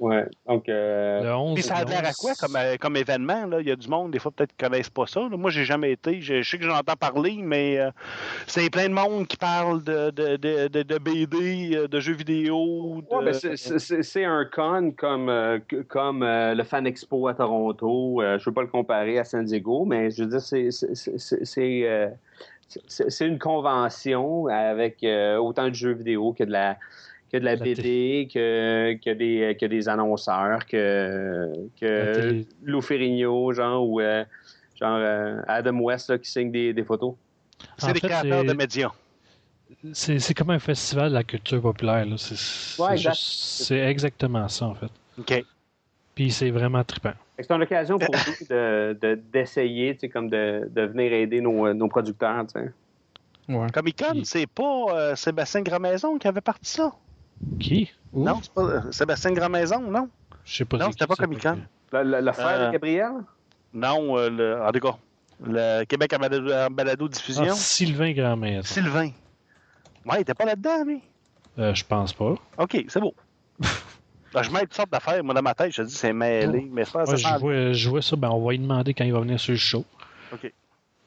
Ouais, 0.01 0.25
donc. 0.47 0.67
Euh... 0.67 1.21
Le 1.21 1.35
11, 1.35 1.53
Puis 1.53 1.61
ça 1.61 1.75
a 1.75 1.83
l'air 1.85 2.03
à 2.03 2.11
quoi 2.11 2.31
comme, 2.33 2.55
euh, 2.55 2.75
comme 2.77 2.97
événement? 2.97 3.45
Là? 3.45 3.61
Il 3.61 3.67
y 3.67 3.71
a 3.71 3.75
du 3.75 3.87
monde, 3.87 4.09
des 4.09 4.17
fois, 4.17 4.31
peut-être 4.31 4.49
qui 4.57 4.65
ne 4.65 4.69
connaissent 4.69 4.89
pas 4.89 5.05
ça. 5.05 5.19
Là. 5.19 5.37
Moi, 5.37 5.51
j'ai 5.51 5.63
jamais 5.63 5.91
été. 5.91 6.19
Je, 6.21 6.41
sais 6.41 6.57
que 6.57 6.63
j'en 6.63 6.79
entends 6.79 6.95
parler, 6.95 7.37
mais 7.39 7.77
euh, 7.77 7.91
c'est 8.47 8.71
plein 8.71 8.89
de 8.89 8.95
monde 8.95 9.27
qui 9.27 9.37
parle 9.37 9.83
de, 9.83 10.09
de, 10.09 10.37
de, 10.37 10.81
de 10.81 10.97
BD, 10.97 11.87
de 11.87 11.99
jeux 11.99 12.15
vidéo. 12.15 13.03
De... 13.03 13.15
Ouais, 13.15 13.25
ben 13.25 14.01
c'est 14.01 14.25
un 14.25 14.43
con 14.51 14.91
comme, 14.97 15.29
euh, 15.29 15.59
comme 15.87 16.23
le 16.23 16.63
Fan 16.63 16.87
Expo 16.87 17.27
à 17.27 17.35
Toronto. 17.35 18.21
je 18.21 18.25
ne 18.25 18.43
veux 18.43 18.53
pas 18.53 18.61
le 18.61 18.69
comparer 18.69 19.19
à 19.19 19.23
San 19.23 19.45
Diego, 19.45 19.85
mais 19.85 20.09
je 20.09 20.23
veux 20.23 20.29
dire, 20.31 20.41
c'est 20.41 22.09
c'est 22.87 23.27
une 23.27 23.39
convention 23.39 24.47
avec 24.47 25.03
euh, 25.03 25.37
autant 25.37 25.69
de 25.69 25.73
jeux 25.73 25.93
vidéo 25.93 26.33
que 26.33 26.43
de 26.43 26.51
la 26.51 26.77
que 27.31 27.37
de 27.37 27.45
la 27.45 27.55
BD, 27.55 28.27
que, 28.31 28.97
que, 29.03 29.09
des, 29.11 29.55
que 29.57 29.65
des 29.65 29.87
annonceurs, 29.87 30.65
que, 30.65 31.49
que 31.79 32.43
Lou 32.61 32.81
Ferrigno, 32.81 33.53
genre, 33.53 33.87
ou 33.87 34.01
euh, 34.01 34.25
genre 34.77 34.97
euh, 34.99 35.41
Adam 35.47 35.79
West 35.79 36.19
qui 36.21 36.29
signe 36.29 36.51
des, 36.51 36.73
des 36.73 36.83
photos. 36.83 37.13
C'est 37.77 37.93
des 37.93 38.01
créateurs 38.01 38.43
de 38.43 38.51
médias. 38.51 38.91
C'est 39.93 40.33
comme 40.33 40.49
un 40.49 40.59
festival 40.59 41.09
de 41.09 41.13
la 41.13 41.23
culture 41.23 41.61
populaire. 41.61 42.05
C'est 42.17 43.79
exactement 43.79 44.49
ça, 44.49 44.65
en 44.65 44.75
fait. 44.75 44.91
OK. 45.17 45.45
Puis 46.21 46.29
c'est 46.29 46.51
vraiment 46.51 46.83
trippant. 46.83 47.13
C'est 47.39 47.49
une 47.49 47.63
occasion 47.63 47.97
pour 47.97 48.13
nous 48.49 49.15
d'essayer, 49.33 49.95
de, 49.95 50.05
comme 50.05 50.29
de, 50.29 50.69
de, 50.69 50.81
venir 50.83 51.11
aider 51.13 51.41
nos, 51.41 51.73
nos 51.73 51.87
producteurs. 51.87 52.45
Ouais. 53.49 53.67
Comic 53.73 53.97
Con, 53.97 54.21
c'est 54.23 54.45
pas 54.45 54.85
euh, 54.91 55.15
Sébastien 55.15 55.61
Gramaison 55.61 56.19
qui 56.19 56.27
avait 56.27 56.41
parti 56.41 56.69
ça? 56.69 56.91
Qui? 57.59 57.91
Non, 58.13 58.37
c'est 58.39 58.53
pas 58.53 58.61
euh, 58.61 58.91
Sébastien 58.91 59.31
Gramaison, 59.31 59.81
non? 59.81 60.09
Je 60.45 60.57
sais 60.57 60.65
pas. 60.65 60.77
Non, 60.77 60.91
c'était 60.91 61.07
pas 61.07 61.15
Comic 61.15 61.41
Con. 61.41 61.57
Le, 61.91 62.31
frère 62.33 62.59
de 62.59 62.63
euh, 62.65 62.71
Gabriel? 62.71 63.13
Non, 63.73 64.15
le, 64.17 64.61
en 64.61 64.71
tout 64.71 64.79
cas, 64.79 64.97
le 65.43 65.85
Québec 65.85 66.13
en 66.13 66.69
balado, 66.69 67.07
diffusion. 67.07 67.45
Ah, 67.49 67.55
Sylvain 67.55 68.11
Gramaison. 68.11 68.61
Sylvain. 68.61 69.09
Ouais, 70.05 70.17
il 70.17 70.21
était 70.21 70.35
pas 70.35 70.45
là-dedans, 70.45 70.85
lui. 70.85 71.01
je 71.57 71.83
pense 71.83 72.13
pas. 72.13 72.35
Ok, 72.59 72.85
c'est 72.89 72.99
beau. 72.99 73.15
Ben, 74.33 74.43
je 74.43 74.51
mets 74.51 74.61
toutes 74.61 74.73
sortes 74.73 74.91
d'affaires. 74.91 75.23
Moi, 75.23 75.33
dans 75.33 75.41
ma 75.41 75.53
tête, 75.53 75.71
je 75.73 75.81
dis 75.81 75.93
c'est 75.93 76.13
mêlé. 76.13 76.67
Mais 76.71 76.85
ça, 76.85 77.03
ouais, 77.03 77.17
je, 77.17 77.39
vois, 77.39 77.71
je 77.73 77.89
vois 77.89 78.01
ça. 78.01 78.15
Ben, 78.15 78.29
on 78.29 78.43
va 78.43 78.51
lui 78.51 78.59
demander 78.59 78.93
quand 78.93 79.03
il 79.03 79.13
va 79.13 79.19
venir 79.19 79.39
sur 79.39 79.51
le 79.51 79.57
show. 79.57 79.85
OK. 80.33 80.51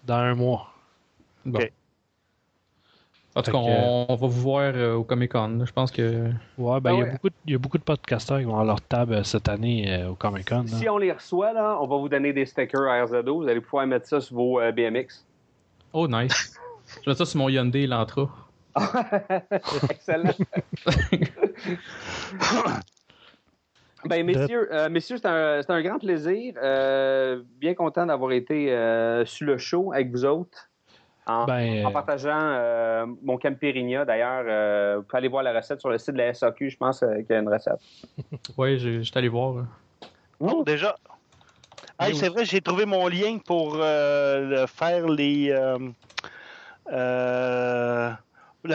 Dans 0.04 0.14
un 0.14 0.34
mois. 0.34 0.70
Bon. 1.44 1.58
OK. 1.58 1.72
En 3.36 3.42
tout 3.42 3.50
cas, 3.50 3.58
on, 3.58 4.14
va 4.14 4.26
vous 4.28 4.40
voir 4.40 4.72
euh, 4.76 4.94
au 4.94 5.02
Comic 5.02 5.32
Con. 5.32 5.64
Je 5.66 5.72
pense 5.72 5.90
que. 5.90 6.30
Ouais, 6.56 6.80
ben, 6.80 6.90
ah 6.90 6.94
il, 6.94 6.98
y 7.00 7.02
a 7.02 7.06
beaucoup 7.12 7.28
de, 7.28 7.34
il 7.46 7.52
y 7.52 7.54
a 7.56 7.58
beaucoup 7.58 7.78
de 7.78 7.82
podcasters 7.82 8.38
qui 8.38 8.44
vont 8.44 8.52
avoir 8.52 8.66
leur 8.66 8.80
table 8.80 9.14
euh, 9.14 9.22
cette 9.24 9.48
année 9.48 9.92
euh, 9.92 10.10
au 10.10 10.14
Comic 10.14 10.48
Con. 10.48 10.64
Si 10.68 10.88
on 10.88 10.98
les 10.98 11.10
reçoit, 11.10 11.52
là, 11.52 11.76
on 11.80 11.86
va 11.88 11.96
vous 11.96 12.08
donner 12.08 12.32
des 12.32 12.46
stickers 12.46 12.82
à 12.82 13.02
RZO. 13.02 13.42
Vous 13.42 13.48
allez 13.48 13.60
pouvoir 13.60 13.88
mettre 13.88 14.06
ça 14.06 14.20
sur 14.20 14.36
vos 14.36 14.60
BMX. 14.72 15.24
Oh, 15.92 16.06
nice. 16.06 16.60
je 17.04 17.10
mets 17.10 17.16
ça 17.16 17.24
sur 17.24 17.38
mon 17.38 17.48
Hyundai 17.48 17.88
Lantra. 17.88 18.30
Excellent. 19.90 20.34
Ben, 24.06 24.24
messieurs, 24.24 24.68
euh, 24.72 24.88
messieurs 24.88 25.16
c'est 25.16 25.26
un, 25.26 25.60
un, 25.66 25.82
grand 25.82 25.98
plaisir. 25.98 26.54
Euh, 26.62 27.42
bien 27.58 27.74
content 27.74 28.06
d'avoir 28.06 28.32
été 28.32 28.72
euh, 28.72 29.24
sur 29.24 29.46
le 29.46 29.58
show 29.58 29.92
avec 29.92 30.10
vous 30.10 30.24
autres. 30.24 30.70
En, 31.26 31.46
ben, 31.46 31.86
en 31.86 31.90
partageant 31.90 33.06
mon 33.22 33.38
Campirigna. 33.38 34.04
D'ailleurs, 34.04 34.96
vous 34.98 35.04
pouvez 35.04 35.18
aller 35.18 35.28
voir 35.28 35.42
la 35.42 35.54
recette 35.54 35.80
sur 35.80 35.88
le 35.88 35.96
site 35.96 36.12
de 36.12 36.18
la 36.18 36.34
SAQ. 36.34 36.68
Je 36.68 36.76
pense 36.76 36.98
qu'il 37.00 37.26
y 37.30 37.32
a 37.32 37.38
une 37.38 37.48
recette. 37.48 37.80
oui, 38.58 38.78
je 38.78 39.00
suis 39.00 39.12
allé 39.18 39.28
voir. 39.28 39.64
Oh, 40.38 40.62
déjà. 40.66 40.96
c'est 42.12 42.28
vrai, 42.28 42.44
j'ai 42.44 42.60
trouvé 42.60 42.84
mon 42.84 43.08
lien 43.08 43.38
pour 43.38 43.78
faire 43.78 45.08
les. 45.08 45.48
la 46.90 48.18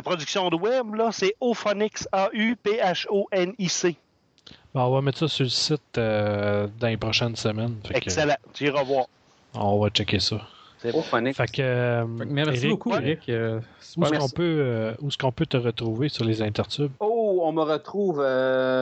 production 0.03 0.49
de 0.49 0.55
web, 0.55 0.95
là, 0.95 1.11
c'est 1.11 1.35
Ophonics, 1.39 2.07
A-U-P-H-O-N-I-C. 2.11 3.95
Ben, 4.75 4.81
on 4.81 4.91
va 4.91 5.01
mettre 5.01 5.17
ça 5.17 5.27
sur 5.27 5.45
le 5.45 5.49
site 5.49 5.97
euh, 5.97 6.67
dans 6.79 6.87
les 6.87 6.97
prochaines 6.97 7.35
semaines. 7.35 7.77
Excellent. 7.91 8.35
Tu 8.53 8.65
iras 8.65 8.83
voir. 8.83 9.07
On 9.55 9.79
va 9.79 9.89
checker 9.89 10.19
ça. 10.19 10.41
C'est 10.77 10.93
beau, 10.93 11.01
Fait 11.01 11.51
que, 11.51 11.61
euh, 11.61 12.05
merci 12.05 12.69
beaucoup, 12.69 12.93
Eric. 12.93 13.27
Euh, 13.27 13.59
où 13.97 14.05
est-ce 14.05 14.17
qu'on 14.17 14.29
peut, 14.29 14.95
où 15.01 15.07
est 15.09 15.17
qu'on 15.17 15.31
peut 15.31 15.45
te 15.45 15.57
retrouver 15.57 16.07
sur 16.07 16.23
les 16.23 16.41
intertubes? 16.41 16.91
Oh, 17.01 17.41
on 17.43 17.51
me 17.51 17.63
retrouve 17.63 18.23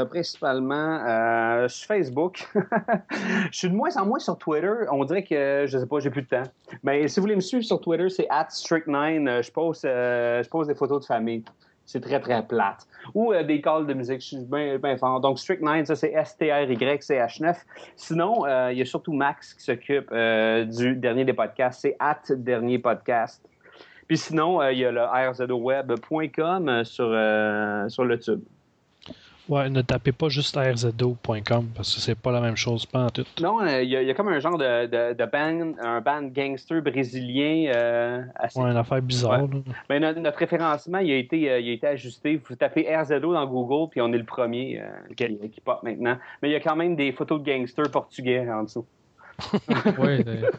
principalement 0.07 1.68
sur 1.69 1.88
Facebook. 1.88 2.47
je 3.51 3.57
suis 3.57 3.69
de 3.69 3.73
moins 3.73 3.95
en 3.95 4.05
moins 4.05 4.19
sur 4.19 4.38
Twitter. 4.38 4.73
On 4.91 5.05
dirait 5.05 5.23
que, 5.23 5.65
je 5.68 5.77
sais 5.77 5.88
pas, 5.88 5.99
j'ai 5.99 6.11
plus 6.11 6.22
de 6.22 6.27
temps. 6.27 6.43
Mais 6.84 7.07
si 7.07 7.19
vous 7.19 7.23
voulez 7.23 7.35
me 7.35 7.41
suivre 7.41 7.64
sur 7.64 7.81
Twitter, 7.81 8.09
c'est 8.09 8.27
at 8.30 8.49
strict9. 8.51 9.41
Je 9.41 9.51
pose, 9.51 9.80
je 9.84 10.49
pose 10.49 10.68
des 10.68 10.76
photos 10.76 11.01
de 11.01 11.05
famille 11.05 11.43
c'est 11.88 12.01
très, 12.01 12.19
très 12.19 12.45
plate. 12.45 12.85
Ou 13.15 13.34
euh, 13.34 13.43
des 13.43 13.61
calls 13.61 13.88
de 13.88 13.93
musique, 13.93 14.22
je 14.22 14.27
suis 14.27 14.45
bien, 14.45 14.97
fort. 14.97 15.19
Donc, 15.22 15.39
Strict 15.39 15.64
9, 15.64 15.85
ça, 15.85 15.95
c'est 15.95 16.11
S-T-R-Y-C-H-9. 16.11 17.55
Sinon, 17.95 18.45
euh, 18.45 18.72
il 18.73 18.77
y 18.77 18.81
a 18.81 18.85
surtout 18.85 19.14
Max 19.14 19.53
qui 19.55 19.64
s'occupe 19.64 20.09
euh, 20.11 20.65
du 20.65 20.95
dernier 20.95 21.23
des 21.26 21.34
podcasts. 21.34 21.81
C'est 21.81 21.95
at 21.99 22.22
dernier 22.30 22.77
podcast. 22.77 23.43
Puis 24.07 24.18
sinon, 24.18 24.61
il 24.69 24.77
y 24.77 24.85
a 24.85 24.91
le 24.91 25.03
rzoweb.com 25.03 26.85
sur, 26.85 27.09
sur 27.89 28.05
le 28.05 28.19
tube. 28.19 28.41
Ouais, 29.49 29.69
ne 29.69 29.81
tapez 29.81 30.11
pas 30.11 30.27
juste 30.27 30.57
rzo.com 30.57 31.67
parce 31.75 31.95
que 31.95 32.01
c'est 32.01 32.15
pas 32.19 32.31
la 32.31 32.41
même 32.41 32.57
chose, 32.57 32.85
pas 32.85 33.05
en 33.05 33.09
tout. 33.09 33.23
Non, 33.41 33.61
euh, 33.61 33.81
il 33.81 33.89
y, 33.89 33.95
a- 33.95 34.01
il 34.01 34.07
y 34.07 34.11
a 34.11 34.13
comme 34.13 34.27
un 34.27 34.39
genre 34.39 34.57
de, 34.57 34.85
de, 34.87 35.13
de 35.13 35.25
band, 35.25 35.73
un 35.81 36.01
band 36.01 36.23
gangster 36.23 36.81
brésilien 36.81 37.71
euh, 37.73 38.21
assez. 38.35 38.59
Ouais, 38.59 38.71
une 38.71 38.77
affaire 38.77 39.01
bizarre. 39.01 39.47
Mais 39.89 39.99
no- 40.01 40.13
notre 40.13 40.37
référencement, 40.39 40.97
il 40.99 41.11
a, 41.11 41.15
été, 41.15 41.49
euh, 41.49 41.59
il 41.59 41.69
a 41.69 41.73
été 41.73 41.87
ajusté. 41.87 42.41
Vous 42.45 42.55
tapez 42.55 42.93
RZO 42.93 43.19
dans 43.33 43.45
Google, 43.45 43.89
puis 43.89 44.01
on 44.01 44.11
est 44.11 44.17
le 44.17 44.25
premier 44.25 44.81
euh, 44.81 44.87
qui, 45.15 45.37
qui 45.49 45.61
pop 45.61 45.81
maintenant. 45.81 46.17
Mais 46.41 46.49
il 46.49 46.51
y 46.51 46.55
a 46.55 46.59
quand 46.59 46.75
même 46.75 46.95
des 46.97 47.11
photos 47.13 47.41
de 47.41 47.45
gangsters 47.49 47.89
portugais 47.89 48.49
en 48.51 48.63
dessous. 48.63 48.85
Ouais, 49.99 50.23
euh, 50.27 50.49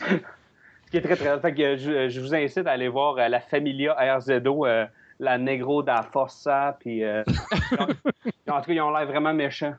Ce 0.00 0.90
qui 0.90 0.96
est 0.98 1.00
très, 1.00 1.16
très. 1.16 1.40
Fait 1.40 1.54
que 1.54 1.76
je, 1.76 2.08
je 2.08 2.20
vous 2.20 2.34
incite 2.34 2.66
à 2.66 2.72
aller 2.72 2.88
voir 2.88 3.14
la 3.16 3.40
Familia 3.40 3.94
RZO, 4.18 4.66
euh, 4.66 4.84
la 5.20 5.38
Negro 5.38 5.82
da 5.82 6.02
Forza, 6.02 6.76
puis. 6.80 7.02
euh, 7.04 7.22
en 7.78 7.86
tout 8.60 8.66
cas, 8.66 8.72
ils 8.72 8.80
ont 8.80 8.90
l'air 8.90 9.06
vraiment 9.06 9.32
méchants. 9.34 9.74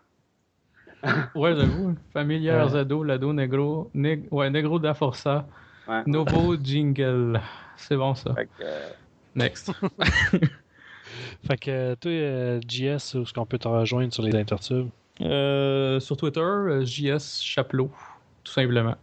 ouais, 1.35 1.55
j'avoue. 1.55 1.95
Familia 2.11 2.64
Ouais. 2.64 2.69
Zado, 2.72 3.03
Lado, 3.03 3.31
Negro, 3.34 3.89
Neg- 3.95 4.27
ouais, 4.31 4.49
Negro 4.49 4.80
da 4.80 4.93
Forza, 4.93 5.47
Ouais. 5.88 6.03
Novo 6.05 6.55
Jingle. 6.61 7.39
C'est 7.77 7.95
bon 7.95 8.14
ça. 8.15 8.34
Fait 8.34 8.45
que, 8.45 8.51
euh, 8.64 8.89
Next. 9.35 9.72
Fait 11.47 11.57
que 11.57 11.95
toi, 11.95 12.11
euh, 12.11 12.59
JS, 12.68 13.15
où 13.15 13.22
est-ce 13.22 13.34
qu'on 13.34 13.45
peut 13.45 13.57
te 13.59 13.68
rejoindre 13.68 14.11
sur 14.14 14.23
les 14.23 14.35
intertubes? 14.35 14.89
Euh, 15.22 15.99
sur 15.99 16.18
Twitter, 16.18 16.39
euh, 16.41 16.84
JS 16.84 17.41
Chapelot, 17.41 17.89
tout 18.43 18.51
simplement. 18.51 18.95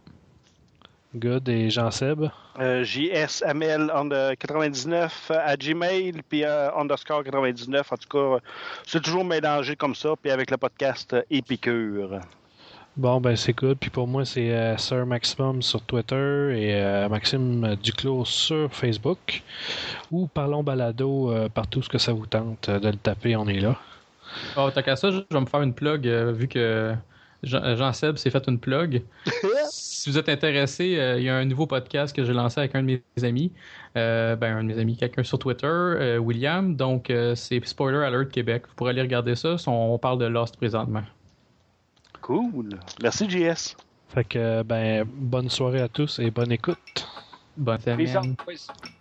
Good. 1.15 1.49
Et 1.49 1.69
Jean-Seb? 1.69 2.29
Euh, 2.59 2.83
JSML 2.83 3.91
en, 3.91 4.09
euh, 4.11 4.33
99 4.37 5.31
à 5.31 5.55
Gmail, 5.55 6.21
puis 6.27 6.43
euh, 6.43 6.69
underscore 6.75 7.23
99. 7.23 7.91
En 7.91 7.97
tout 7.97 8.09
cas, 8.09 8.17
euh, 8.17 8.39
c'est 8.85 9.01
toujours 9.01 9.25
mélangé 9.25 9.75
comme 9.75 9.95
ça, 9.95 10.13
puis 10.21 10.31
avec 10.31 10.51
le 10.51 10.57
podcast 10.57 11.15
Épicure. 11.29 12.19
Bon, 12.97 13.19
ben 13.19 13.35
c'est 13.35 13.51
good. 13.51 13.77
Puis 13.77 13.89
pour 13.89 14.07
moi, 14.07 14.23
c'est 14.23 14.51
euh, 14.51 14.77
Sir 14.77 15.05
Maximum 15.05 15.61
sur 15.61 15.81
Twitter 15.81 16.15
et 16.15 16.75
euh, 16.75 17.09
Maxime 17.09 17.75
Duclos 17.83 18.23
sur 18.23 18.73
Facebook. 18.73 19.43
Ou 20.11 20.27
Parlons 20.27 20.63
Balado 20.63 21.29
euh, 21.29 21.49
partout 21.49 21.81
ce 21.81 21.89
que 21.89 21.97
ça 21.97 22.13
vous 22.13 22.25
tente 22.25 22.69
de 22.69 22.87
le 22.87 22.95
taper, 22.95 23.35
on 23.35 23.47
est 23.47 23.59
là. 23.59 23.75
Oh, 24.55 24.69
t'as 24.73 24.81
qu'à 24.81 24.95
ça, 24.95 25.11
je 25.11 25.21
vais 25.29 25.41
me 25.41 25.45
faire 25.45 25.61
une 25.61 25.73
plug 25.73 26.07
euh, 26.07 26.31
vu 26.31 26.47
que 26.47 26.93
Jean-Seb 27.43 28.17
s'est 28.17 28.29
fait 28.29 28.47
une 28.47 28.59
plug. 28.59 29.03
si 29.69 30.09
vous 30.09 30.17
êtes 30.17 30.29
intéressé, 30.29 30.97
euh, 30.97 31.17
il 31.17 31.23
y 31.23 31.29
a 31.29 31.35
un 31.35 31.45
nouveau 31.45 31.67
podcast 31.67 32.15
que 32.15 32.23
j'ai 32.23 32.33
lancé 32.33 32.59
avec 32.59 32.75
un 32.75 32.83
de 32.83 32.87
mes 32.87 33.23
amis. 33.23 33.51
Euh, 33.97 34.35
ben, 34.35 34.57
un 34.57 34.63
de 34.63 34.67
mes 34.67 34.79
amis, 34.79 34.97
quelqu'un 34.97 35.23
sur 35.23 35.39
Twitter, 35.39 35.67
euh, 35.67 36.17
William. 36.17 36.75
Donc, 36.75 37.09
euh, 37.09 37.35
c'est 37.35 37.65
Spoiler 37.65 38.03
Alert 38.03 38.29
Québec. 38.29 38.63
Vous 38.67 38.75
pourrez 38.75 38.91
aller 38.91 39.01
regarder 39.01 39.35
ça. 39.35 39.55
On 39.67 39.97
parle 39.97 40.19
de 40.19 40.25
Lost 40.25 40.57
présentement. 40.57 41.03
Cool. 42.21 42.69
Merci, 43.01 43.29
JS. 43.29 43.77
Fait 44.09 44.23
que, 44.23 44.63
ben, 44.63 45.05
bonne 45.05 45.49
soirée 45.49 45.81
à 45.81 45.87
tous 45.87 46.19
et 46.19 46.31
bonne 46.31 46.51
écoute. 46.51 47.07
Bonne 47.57 47.77
Peace 47.77 48.11
semaine. 48.11 48.35
out. 48.47 48.94